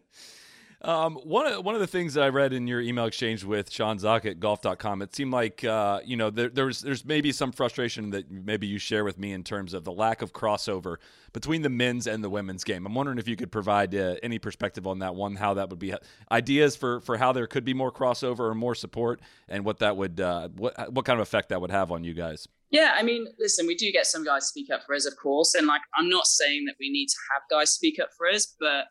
Um, 0.84 1.16
one 1.18 1.46
of 1.46 1.64
one 1.64 1.76
of 1.76 1.82
the 1.82 1.86
things 1.86 2.16
that 2.16 2.24
I 2.24 2.30
read 2.30 2.54
in 2.54 2.66
your 2.66 2.82
email 2.82 3.06
exchange 3.06 3.44
with 3.44 3.72
Sean 3.72 4.00
Zak 4.00 4.26
at 4.26 4.40
golf.com, 4.40 5.04
it 5.04 5.16
seemed 5.16 5.32
like 5.32 5.64
uh, 5.64 6.00
you 6.04 6.18
know 6.18 6.32
there, 6.32 6.50
there's 6.50 6.82
there's 6.82 7.06
maybe 7.06 7.32
some 7.32 7.52
frustration 7.52 8.10
that 8.12 8.32
maybe 8.32 8.66
you 8.66 8.80
share 8.80 9.04
with 9.04 9.20
me 9.20 9.32
in 9.32 9.44
terms 9.44 9.76
of 9.76 9.84
the 9.84 9.92
lack 9.92 10.24
of 10.24 10.34
crossover 10.34 10.96
between 11.34 11.62
the 11.62 11.70
men's 11.70 12.08
and 12.08 12.24
the 12.24 12.32
women's 12.32 12.64
game. 12.64 12.88
I'm 12.88 12.96
wondering 12.96 13.20
if 13.20 13.28
you 13.28 13.36
could 13.36 13.52
provide 13.52 13.94
uh, 13.94 14.16
any 14.24 14.40
perspective 14.40 14.88
on 14.88 15.00
that 15.00 15.14
one, 15.14 15.36
how 15.36 15.54
that 15.54 15.70
would 15.70 15.78
be 15.78 15.94
ideas 16.32 16.76
for 16.76 17.00
for 17.02 17.16
how 17.18 17.32
there 17.32 17.46
could 17.46 17.64
be 17.64 17.76
more 17.76 17.92
crossover 17.92 18.40
or 18.40 18.56
more 18.56 18.74
support, 18.74 19.22
and 19.48 19.64
what 19.64 19.78
that 19.80 19.98
would 19.98 20.20
uh, 20.20 20.50
what 20.58 20.92
what 20.92 21.06
kind 21.06 21.20
of 21.20 21.22
effect 21.22 21.50
that 21.50 21.62
would 21.62 21.72
have 21.72 21.92
on 21.92 22.04
you 22.04 22.16
guys. 22.16 22.48
Yeah, 22.72 22.94
I 22.96 23.04
mean, 23.04 23.28
listen, 23.38 23.68
we 23.68 23.76
do 23.76 23.92
get 23.92 24.08
some 24.08 24.24
guys 24.24 24.48
speak 24.48 24.72
up 24.72 24.82
for 24.88 24.96
us, 24.96 25.06
of 25.06 25.16
course, 25.22 25.54
and 25.54 25.68
like 25.68 25.82
I'm 25.96 26.10
not 26.10 26.26
saying 26.26 26.66
that 26.66 26.76
we 26.80 26.90
need 26.90 27.08
to 27.08 27.18
have 27.34 27.44
guys 27.52 27.72
speak 27.72 28.00
up 28.02 28.10
for 28.18 28.28
us, 28.28 28.56
but 28.60 28.86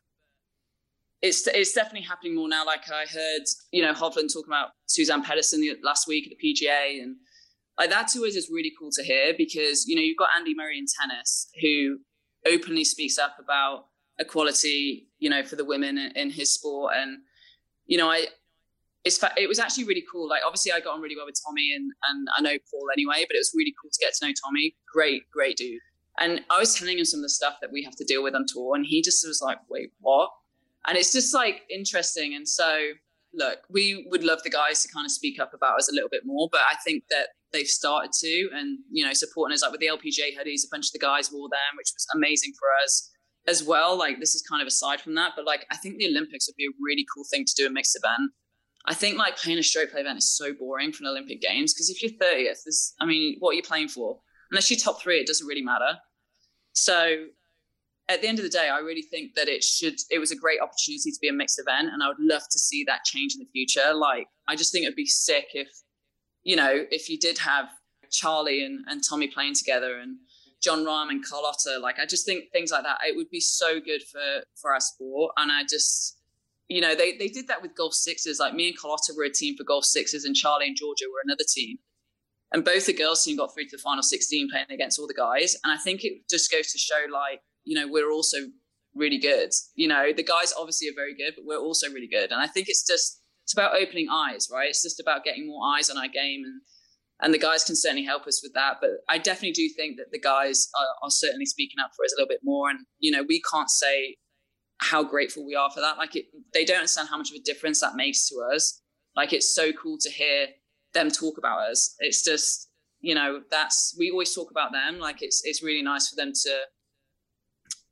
it's 1.23 1.47
it's 1.49 1.73
definitely 1.73 2.07
happening 2.07 2.35
more 2.35 2.49
now. 2.49 2.65
Like 2.65 2.91
I 2.91 3.05
heard, 3.07 3.43
you 3.73 3.83
know, 3.83 3.93
Hovland 3.93 4.33
talking 4.33 4.49
about 4.49 4.71
Suzann 4.89 5.25
Pettersen 5.25 5.63
last 5.83 6.09
week 6.09 6.27
at 6.27 6.39
the 6.39 6.55
PGA, 6.55 7.03
and 7.03 7.17
like 7.79 7.91
that 7.91 8.09
to 8.09 8.21
us 8.21 8.35
is 8.35 8.51
really 8.51 8.73
cool 8.79 8.91
to 8.93 9.03
hear 9.03 9.35
because 9.37 9.87
you 9.87 9.97
know 9.97 10.03
you've 10.03 10.17
got 10.17 10.31
Andy 10.37 10.55
Murray 10.55 10.79
in 10.79 10.87
tennis 11.01 11.49
who 11.61 11.99
openly 12.47 12.85
speaks 12.85 13.19
up 13.19 13.37
about 13.39 13.87
equality, 14.19 15.09
you 15.19 15.29
know, 15.29 15.43
for 15.43 15.57
the 15.57 15.65
women 15.65 15.99
in 15.99 16.31
his 16.31 16.55
sport, 16.55 16.95
and 16.97 17.19
you 17.87 17.99
know, 17.99 18.11
I 18.11 18.27
it's 19.05 19.23
it 19.37 19.49
was 19.49 19.59
actually 19.59 19.85
really 19.85 20.05
cool. 20.11 20.29
Like 20.29 20.43
obviously 20.45 20.73
I 20.73 20.81
got 20.81 20.95
on 20.95 21.03
really 21.03 21.17
well 21.17 21.27
with 21.27 21.41
Tommy, 21.47 21.73
and 21.75 21.91
and 22.09 22.29
I 22.37 22.41
know 22.41 22.57
Paul 22.71 22.87
anyway, 22.93 23.25
but 23.29 23.35
it 23.35 23.41
was 23.41 23.53
really 23.55 23.75
cool 23.81 23.91
to 23.91 23.99
get 24.01 24.15
to 24.15 24.27
know 24.27 24.33
Tommy. 24.45 24.75
Great, 24.93 25.23
great 25.31 25.57
dude. 25.57 25.81
And 26.19 26.43
I 26.51 26.59
was 26.59 26.75
telling 26.75 26.99
him 26.99 27.05
some 27.05 27.21
of 27.21 27.23
the 27.23 27.31
stuff 27.31 27.57
that 27.61 27.73
we 27.73 27.83
have 27.85 27.97
to 27.97 28.05
deal 28.05 28.23
with 28.23 28.35
on 28.35 28.45
tour, 28.47 28.75
and 28.75 28.85
he 28.87 29.03
just 29.03 29.27
was 29.27 29.41
like, 29.43 29.59
"Wait, 29.69 29.91
what?" 30.01 30.31
And 30.87 30.97
it's 30.97 31.13
just 31.13 31.35
like 31.35 31.63
interesting. 31.71 32.35
And 32.35 32.49
so, 32.49 32.93
look, 33.35 33.59
we 33.69 34.07
would 34.11 34.25
love 34.25 34.43
the 34.43 34.51
guys 34.51 34.83
to 34.83 34.89
kind 34.93 35.05
of 35.05 35.11
speak 35.11 35.41
up 35.41 35.53
about 35.55 35.79
us 35.79 35.91
a 35.91 35.95
little 35.95 36.09
bit 36.09 36.23
more, 36.25 36.49
but 36.51 36.63
I 36.71 36.77
think 36.85 37.05
that 37.11 37.29
they've 37.53 37.67
started 37.67 38.13
to, 38.13 38.49
and 38.55 38.79
you 38.91 39.05
know, 39.05 39.13
supporting 39.13 39.55
us 39.55 39.63
like 39.63 39.73
with 39.73 39.81
the 39.81 39.89
LPGA 39.89 40.37
hoodies, 40.39 40.65
a 40.65 40.71
bunch 40.71 40.87
of 40.87 40.93
the 40.93 40.99
guys 40.99 41.31
wore 41.33 41.49
them, 41.49 41.77
which 41.77 41.91
was 41.95 42.07
amazing 42.15 42.53
for 42.59 42.69
us 42.83 43.11
as 43.47 43.63
well. 43.63 43.99
Like 43.99 44.21
this 44.21 44.35
is 44.35 44.43
kind 44.43 44.63
of 44.63 44.69
aside 44.69 45.01
from 45.01 45.15
that, 45.17 45.33
but 45.37 45.45
like 45.45 45.67
I 45.71 45.77
think 45.77 45.99
the 45.99 46.09
Olympics 46.09 46.49
would 46.49 46.57
be 46.57 46.67
a 46.67 46.77
really 46.81 47.07
cool 47.15 47.25
thing 47.31 47.45
to 47.45 47.55
do 47.57 47.67
a 47.67 47.71
mixed 47.71 47.97
event. 47.97 48.33
I 48.87 48.95
think 48.95 49.19
like 49.19 49.37
playing 49.37 49.59
a 49.59 49.63
straight 49.63 49.91
play 49.91 50.01
event 50.01 50.19
is 50.19 50.37
so 50.37 50.55
boring 50.55 50.93
for 50.93 51.05
an 51.05 51.09
Olympic 51.09 51.41
Games 51.43 51.75
because 51.75 51.91
if 51.91 52.03
you're 52.03 52.13
30th, 52.13 52.65
this, 52.65 52.95
I 53.01 53.05
mean, 53.05 53.37
what 53.39 53.51
are 53.51 53.55
you 53.55 53.63
playing 53.63 53.89
for? 53.89 54.19
Unless 54.51 54.71
you're 54.71 54.81
top 54.81 55.03
three, 55.03 55.19
it 55.19 55.27
doesn't 55.27 55.47
really 55.47 55.63
matter. 55.63 55.99
So 56.73 57.27
at 58.11 58.23
the 58.23 58.29
end 58.29 58.39
of 58.39 58.45
the 58.45 58.51
day, 58.51 58.69
I 58.69 58.79
really 58.79 59.03
think 59.03 59.35
that 59.37 59.49
it 59.49 59.63
should. 59.63 59.95
It 60.11 60.19
was 60.19 60.33
a 60.33 60.37
great 60.37 60.61
opportunity 60.61 61.13
to 61.13 61.19
be 61.21 61.29
a 61.29 61.33
mixed 61.33 61.61
event, 61.61 61.89
and 61.93 62.03
I 62.03 62.09
would 62.09 62.19
love 62.19 62.43
to 62.51 62.59
see 62.59 62.83
that 62.85 63.05
change 63.05 63.35
in 63.35 63.39
the 63.39 63.49
future. 63.53 63.95
Like, 63.95 64.27
I 64.49 64.57
just 64.57 64.73
think 64.73 64.85
it'd 64.85 64.97
be 64.97 65.07
sick 65.07 65.47
if, 65.55 65.69
you 66.43 66.57
know, 66.57 66.85
if 66.91 67.09
you 67.09 67.19
did 67.19 67.39
have 67.39 67.69
Charley 68.11 68.65
and, 68.65 68.85
and 68.89 69.01
Tommy 69.09 69.29
playing 69.29 69.55
together 69.55 69.99
and 69.99 70.17
Jon 70.61 70.85
Rahm 70.85 71.09
and 71.11 71.25
Carlota. 71.25 71.79
Like, 71.81 72.01
I 72.01 72.07
just 72.07 72.27
think 72.27 72.51
things 72.53 72.73
like 72.73 72.83
that. 72.83 72.99
It 73.07 73.17
would 73.17 73.31
be 73.31 73.41
so 73.41 73.81
good 73.81 74.03
for 74.03 74.43
for 74.61 74.73
our 74.75 74.81
sport, 74.81 75.33
and 75.37 75.51
I 75.53 75.63
just. 75.63 76.17
You 76.73 76.81
know, 76.81 76.95
they, 76.95 77.17
they 77.17 77.27
did 77.27 77.49
that 77.49 77.63
with 77.63 77.75
golf 77.75 77.95
sixes. 77.95 78.39
Like 78.39 78.55
me 78.55 78.69
and 78.69 78.79
Carlota 78.79 79.13
were 79.17 79.25
a 79.25 79.29
team 79.29 79.57
for 79.57 79.65
golf 79.65 79.85
sixes, 79.85 80.25
and 80.25 80.37
Charley 80.37 80.69
and 80.69 80.77
Georgia 80.77 81.07
were 81.13 81.19
another 81.25 81.43
team 81.53 81.79
and 82.53 82.65
both 82.65 82.87
the 82.87 82.93
girls 82.93 83.25
team 83.25 83.37
got 83.37 83.53
through 83.53 83.65
to 83.65 83.77
the 83.77 83.83
final 83.83 84.03
16 84.03 84.51
playing 84.51 84.67
against 84.71 84.99
all 84.99 85.09
the 85.09 85.15
guys 85.15 85.57
and 85.65 85.73
i 85.73 85.77
think 85.77 86.05
it 86.05 86.29
just 86.29 86.51
goes 86.51 86.71
to 86.71 86.79
show 86.79 87.07
like 87.13 87.41
you 87.65 87.79
know, 87.79 87.91
we're 87.91 88.11
also 88.11 88.39
really 88.95 89.19
good. 89.19 89.51
You 89.75 89.89
know, 89.89 90.13
the 90.15 90.23
guys 90.23 90.53
obviously 90.59 90.89
are 90.89 90.97
very 90.97 91.15
good, 91.15 91.35
but 91.37 91.45
we're 91.45 91.59
also 91.59 91.89
really 91.89 92.09
good. 92.09 92.33
And 92.33 92.41
I 92.41 92.47
think 92.47 92.69
it's 92.69 92.87
just 92.87 93.23
it's 93.45 93.53
about 93.53 93.75
opening 93.75 94.09
eyes, 94.11 94.49
right? 94.53 94.69
It's 94.69 94.83
just 94.83 95.01
about 95.01 95.25
getting 95.25 95.49
more 95.49 95.67
eyes 95.75 95.91
on 95.91 95.99
our 95.99 96.09
game 96.09 96.43
and 96.45 96.61
and 97.23 97.35
the 97.35 97.39
guys 97.39 97.65
can 97.65 97.77
certainly 97.77 98.05
help 98.05 98.27
us 98.27 98.41
with 98.43 98.55
that. 98.55 98.77
But 98.81 98.91
I 99.09 99.19
definitely 99.19 99.53
do 99.53 99.69
think 99.77 99.99
that 99.99 100.11
the 100.11 100.19
guys 100.19 100.69
are, 100.79 101.07
are 101.07 101.11
certainly 101.11 101.45
speaking 101.45 101.77
up 101.83 101.91
for 101.95 102.05
us 102.05 102.13
a 102.13 102.17
little 102.17 102.29
bit 102.29 102.41
more. 102.43 102.71
And 102.71 102.81
you 102.99 103.11
know, 103.11 103.25
we 103.29 103.43
can't 103.53 103.71
say 103.71 104.17
how 104.79 105.05
grateful 105.05 105.45
we 105.45 105.55
are 105.55 105.71
for 105.71 105.81
that. 105.81 105.99
Like, 105.99 106.17
it, 106.17 106.27
they 106.55 106.65
don't 106.65 106.79
understand 106.79 107.09
how 107.11 107.19
much 107.19 107.31
of 107.31 107.37
a 107.37 107.43
difference 107.43 107.81
that 107.81 107.95
makes 107.95 108.29
to 108.29 108.37
us. 108.55 108.81
Like, 109.15 109.33
it's 109.33 109.55
so 109.55 109.73
cool 109.73 109.99
to 110.01 110.11
hear 110.11 110.47
them 110.95 111.11
talk 111.11 111.37
about 111.37 111.69
us. 111.71 111.95
It's 111.99 112.25
just, 112.25 112.71
you 113.01 113.15
know, 113.15 113.43
that's 113.51 113.95
we 113.99 114.11
always 114.11 114.35
talk 114.35 114.51
about 114.51 114.73
them. 114.73 114.99
Like, 114.99 115.23
it's 115.23 115.43
it's 115.45 115.63
really 115.63 115.83
nice 115.83 116.09
for 116.09 116.17
them 116.17 116.33
to 116.45 116.61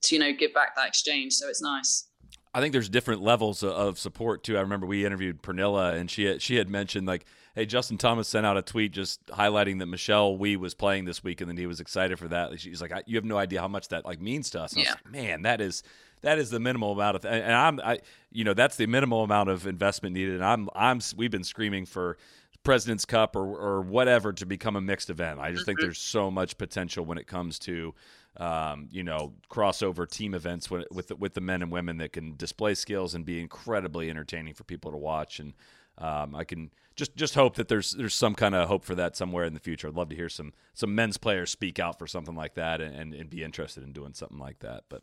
to 0.02 0.14
you 0.14 0.20
know 0.20 0.32
give 0.32 0.54
back 0.54 0.76
that 0.76 0.88
exchange. 0.88 1.34
So 1.34 1.48
it's 1.48 1.62
nice. 1.62 2.04
I 2.54 2.60
think 2.60 2.72
there's 2.72 2.88
different 2.88 3.20
levels 3.22 3.62
of 3.62 3.98
support 3.98 4.42
too. 4.42 4.56
I 4.56 4.60
remember 4.60 4.86
we 4.86 5.04
interviewed 5.04 5.42
Pernilla, 5.42 5.94
and 5.94 6.10
she 6.10 6.24
had, 6.24 6.42
she 6.42 6.56
had 6.56 6.68
mentioned 6.68 7.06
like 7.06 7.26
Hey, 7.58 7.66
Justin 7.66 7.98
Thomas 7.98 8.28
sent 8.28 8.46
out 8.46 8.56
a 8.56 8.62
tweet 8.62 8.92
just 8.92 9.26
highlighting 9.26 9.80
that 9.80 9.86
Michelle 9.86 10.36
Wie 10.36 10.56
was 10.56 10.74
playing 10.74 11.06
this 11.06 11.24
week, 11.24 11.40
and 11.40 11.50
then 11.50 11.56
he 11.56 11.66
was 11.66 11.80
excited 11.80 12.16
for 12.16 12.28
that. 12.28 12.60
She's 12.60 12.80
like, 12.80 12.92
"You 13.06 13.16
have 13.16 13.24
no 13.24 13.36
idea 13.36 13.60
how 13.60 13.66
much 13.66 13.88
that 13.88 14.04
like 14.04 14.20
means 14.20 14.48
to 14.50 14.60
us." 14.62 14.74
And 14.74 14.78
I 14.78 14.82
was 14.82 14.86
Yeah. 14.86 14.92
like, 14.92 15.12
man, 15.12 15.42
that 15.42 15.60
is 15.60 15.82
that 16.20 16.38
is 16.38 16.50
the 16.50 16.60
minimal 16.60 16.92
amount 16.92 17.16
of, 17.16 17.24
and 17.24 17.52
I'm, 17.52 17.80
I, 17.80 17.98
you 18.30 18.44
know, 18.44 18.54
that's 18.54 18.76
the 18.76 18.86
minimal 18.86 19.24
amount 19.24 19.50
of 19.50 19.66
investment 19.66 20.14
needed. 20.14 20.34
And 20.34 20.44
I'm, 20.44 20.68
I'm, 20.74 21.00
we've 21.16 21.32
been 21.32 21.42
screaming 21.42 21.84
for 21.84 22.16
President's 22.62 23.04
Cup 23.04 23.34
or 23.34 23.44
or 23.44 23.80
whatever 23.80 24.32
to 24.34 24.46
become 24.46 24.76
a 24.76 24.80
mixed 24.80 25.10
event. 25.10 25.40
I 25.40 25.50
just 25.50 25.66
think 25.66 25.80
mm-hmm. 25.80 25.86
there's 25.86 25.98
so 25.98 26.30
much 26.30 26.58
potential 26.58 27.04
when 27.04 27.18
it 27.18 27.26
comes 27.26 27.58
to. 27.60 27.92
Um, 28.38 28.88
you 28.92 29.02
know, 29.02 29.34
crossover 29.50 30.08
team 30.08 30.32
events 30.32 30.70
with 30.70 30.86
with 30.92 31.08
the, 31.08 31.16
with 31.16 31.34
the 31.34 31.40
men 31.40 31.60
and 31.60 31.72
women 31.72 31.98
that 31.98 32.12
can 32.12 32.36
display 32.36 32.74
skills 32.74 33.14
and 33.14 33.24
be 33.24 33.40
incredibly 33.40 34.10
entertaining 34.10 34.54
for 34.54 34.62
people 34.62 34.92
to 34.92 34.96
watch. 34.96 35.40
And 35.40 35.54
um, 35.98 36.36
I 36.36 36.44
can 36.44 36.70
just 36.94 37.16
just 37.16 37.34
hope 37.34 37.56
that 37.56 37.66
there's 37.68 37.92
there's 37.92 38.14
some 38.14 38.34
kind 38.36 38.54
of 38.54 38.68
hope 38.68 38.84
for 38.84 38.94
that 38.94 39.16
somewhere 39.16 39.44
in 39.44 39.54
the 39.54 39.60
future. 39.60 39.88
I'd 39.88 39.94
love 39.94 40.10
to 40.10 40.16
hear 40.16 40.28
some 40.28 40.52
some 40.72 40.94
men's 40.94 41.16
players 41.16 41.50
speak 41.50 41.80
out 41.80 41.98
for 41.98 42.06
something 42.06 42.36
like 42.36 42.54
that 42.54 42.80
and, 42.80 42.94
and, 42.94 43.14
and 43.14 43.28
be 43.28 43.42
interested 43.42 43.82
in 43.82 43.92
doing 43.92 44.14
something 44.14 44.38
like 44.38 44.60
that. 44.60 44.84
But 44.88 45.02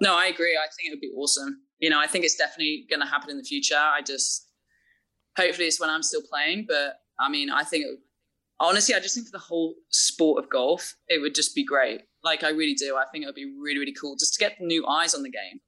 No, 0.00 0.16
I 0.16 0.26
agree. 0.26 0.56
I 0.56 0.68
think 0.76 0.88
it 0.88 0.92
would 0.92 1.00
be 1.00 1.12
awesome. 1.16 1.62
You 1.80 1.90
know, 1.90 2.00
I 2.00 2.06
think 2.06 2.24
it's 2.24 2.36
definitely 2.36 2.86
going 2.88 3.00
to 3.00 3.06
happen 3.06 3.30
in 3.30 3.38
the 3.38 3.44
future. 3.44 3.76
I 3.76 4.02
just 4.02 4.46
hopefully 5.36 5.66
it's 5.66 5.80
when 5.80 5.90
I'm 5.90 6.02
still 6.02 6.22
playing. 6.22 6.66
But 6.68 7.00
I 7.18 7.28
mean, 7.28 7.50
I 7.50 7.64
think 7.64 7.86
it, 7.86 7.98
honestly, 8.62 8.94
I 8.94 9.00
just 9.00 9.14
think 9.14 9.26
for 9.26 9.32
the 9.32 9.38
whole 9.38 9.74
sport 9.90 10.42
of 10.42 10.48
golf, 10.48 10.94
it 11.08 11.20
would 11.20 11.34
just 11.34 11.54
be 11.54 11.62
great. 11.64 12.00
Like 12.24 12.42
I 12.44 12.50
really 12.50 12.74
do. 12.74 12.96
I 12.96 13.04
think 13.12 13.24
it 13.24 13.26
would 13.26 13.34
be 13.34 13.52
really, 13.60 13.78
really 13.80 13.92
cool 14.00 14.16
just 14.16 14.32
to 14.34 14.38
get 14.40 14.60
new 14.60 14.86
eyes 14.86 15.12
on 15.14 15.22
the 15.22 15.30
game. 15.30 15.60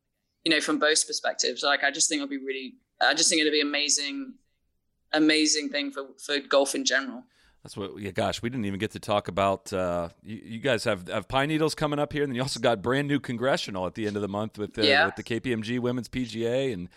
You 0.44 0.52
know, 0.52 0.60
from 0.60 0.78
both 0.78 1.06
perspectives. 1.06 1.62
Like 1.62 1.82
I 1.84 1.90
just 1.90 2.08
think 2.08 2.20
it 2.20 2.22
would 2.22 2.30
be 2.30 2.38
really. 2.38 2.74
I 3.02 3.12
just 3.14 3.28
think 3.28 3.40
it'd 3.40 3.52
be 3.52 3.60
amazing, 3.60 4.34
amazing 5.12 5.68
thing 5.70 5.90
for 5.90 6.04
for 6.24 6.38
golf 6.40 6.74
in 6.74 6.84
general. 6.84 7.24
that's 7.62 7.76
what. 7.76 7.98
Yeah, 7.98 8.10
gosh, 8.10 8.42
we 8.42 8.50
didn't 8.50 8.66
even 8.66 8.78
get 8.78 8.92
to 8.92 9.00
talk 9.00 9.28
about. 9.28 9.72
Uh, 9.72 10.10
you, 10.22 10.40
you 10.44 10.58
guys 10.60 10.84
have 10.84 11.08
have 11.08 11.28
Pine 11.28 11.48
Needles 11.48 11.74
coming 11.74 11.98
up 11.98 12.12
here, 12.12 12.22
and 12.22 12.30
then 12.30 12.36
you 12.36 12.42
also 12.42 12.60
got 12.60 12.82
brand 12.82 13.08
new 13.08 13.20
congressional 13.20 13.86
at 13.86 13.94
the 13.94 14.06
end 14.06 14.16
of 14.16 14.22
the 14.22 14.28
month 14.28 14.58
with 14.58 14.74
the, 14.74 14.86
Yeah. 14.86 15.06
with 15.06 15.16
the 15.16 15.22
KPMG 15.24 15.78
Women's 15.80 16.08
PGA 16.08 16.72
and. 16.72 16.88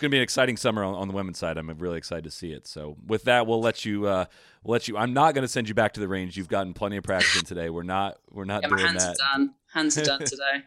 It's 0.00 0.02
going 0.02 0.12
to 0.12 0.14
be 0.14 0.18
an 0.20 0.22
exciting 0.22 0.56
summer 0.56 0.82
on, 0.82 0.94
on 0.94 1.08
the 1.08 1.12
women's 1.12 1.36
side. 1.36 1.58
I'm 1.58 1.68
really 1.76 1.98
excited 1.98 2.24
to 2.24 2.30
see 2.30 2.52
it. 2.52 2.66
So, 2.66 2.96
with 3.06 3.24
that, 3.24 3.46
we'll 3.46 3.60
let 3.60 3.84
you. 3.84 4.06
Uh, 4.06 4.24
we'll 4.64 4.72
let 4.72 4.88
you. 4.88 4.96
I'm 4.96 5.12
not 5.12 5.34
going 5.34 5.42
to 5.42 5.48
send 5.48 5.68
you 5.68 5.74
back 5.74 5.92
to 5.92 6.00
the 6.00 6.08
range. 6.08 6.38
You've 6.38 6.48
gotten 6.48 6.72
plenty 6.72 6.96
of 6.96 7.04
practice 7.04 7.38
in 7.38 7.44
today. 7.44 7.68
We're 7.68 7.82
not. 7.82 8.16
We're 8.30 8.46
not 8.46 8.62
Yeah, 8.62 8.68
my 8.68 8.80
hands 8.80 9.04
that. 9.04 9.10
are 9.10 9.36
done. 9.36 9.54
Hands 9.74 9.98
are 9.98 10.02
done 10.02 10.20
today. 10.24 10.64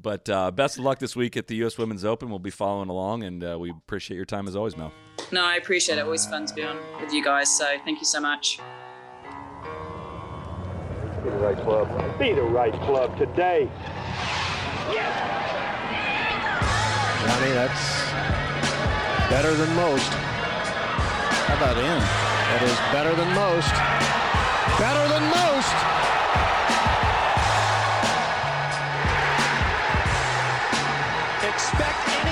But 0.00 0.30
uh, 0.30 0.50
best 0.50 0.78
of 0.78 0.84
luck 0.84 0.98
this 0.98 1.14
week 1.14 1.36
at 1.36 1.46
the 1.46 1.56
U.S. 1.56 1.76
Women's 1.76 2.06
Open. 2.06 2.30
We'll 2.30 2.38
be 2.38 2.48
following 2.48 2.88
along, 2.88 3.22
and 3.22 3.44
uh, 3.44 3.58
we 3.60 3.68
appreciate 3.68 4.16
your 4.16 4.24
time 4.24 4.48
as 4.48 4.56
always, 4.56 4.78
Mel. 4.78 4.94
No, 5.30 5.44
I 5.44 5.56
appreciate 5.56 5.98
it. 5.98 6.00
Always 6.06 6.24
fun 6.24 6.46
to 6.46 6.54
be 6.54 6.62
on 6.62 6.78
with 7.02 7.12
you 7.12 7.22
guys. 7.22 7.54
So 7.54 7.66
thank 7.84 7.98
you 7.98 8.06
so 8.06 8.18
much. 8.18 8.60
Be 11.22 11.28
the 11.28 11.36
right 11.36 11.58
club. 11.58 12.18
Be 12.18 12.32
the 12.32 12.40
right 12.40 12.72
club 12.72 13.18
today. 13.18 13.68
Yes. 14.90 15.34
Johnny, 17.26 17.52
that's 17.52 18.07
better 19.30 19.54
than 19.54 19.74
most. 19.74 20.08
How 20.12 21.56
about 21.56 21.76
in? 21.76 21.84
That 21.84 22.62
is 22.62 22.78
better 22.92 23.14
than 23.14 23.28
most. 23.34 23.72
Better 24.80 25.04
than 25.12 25.24
most. 25.28 25.74
Expect 31.44 32.27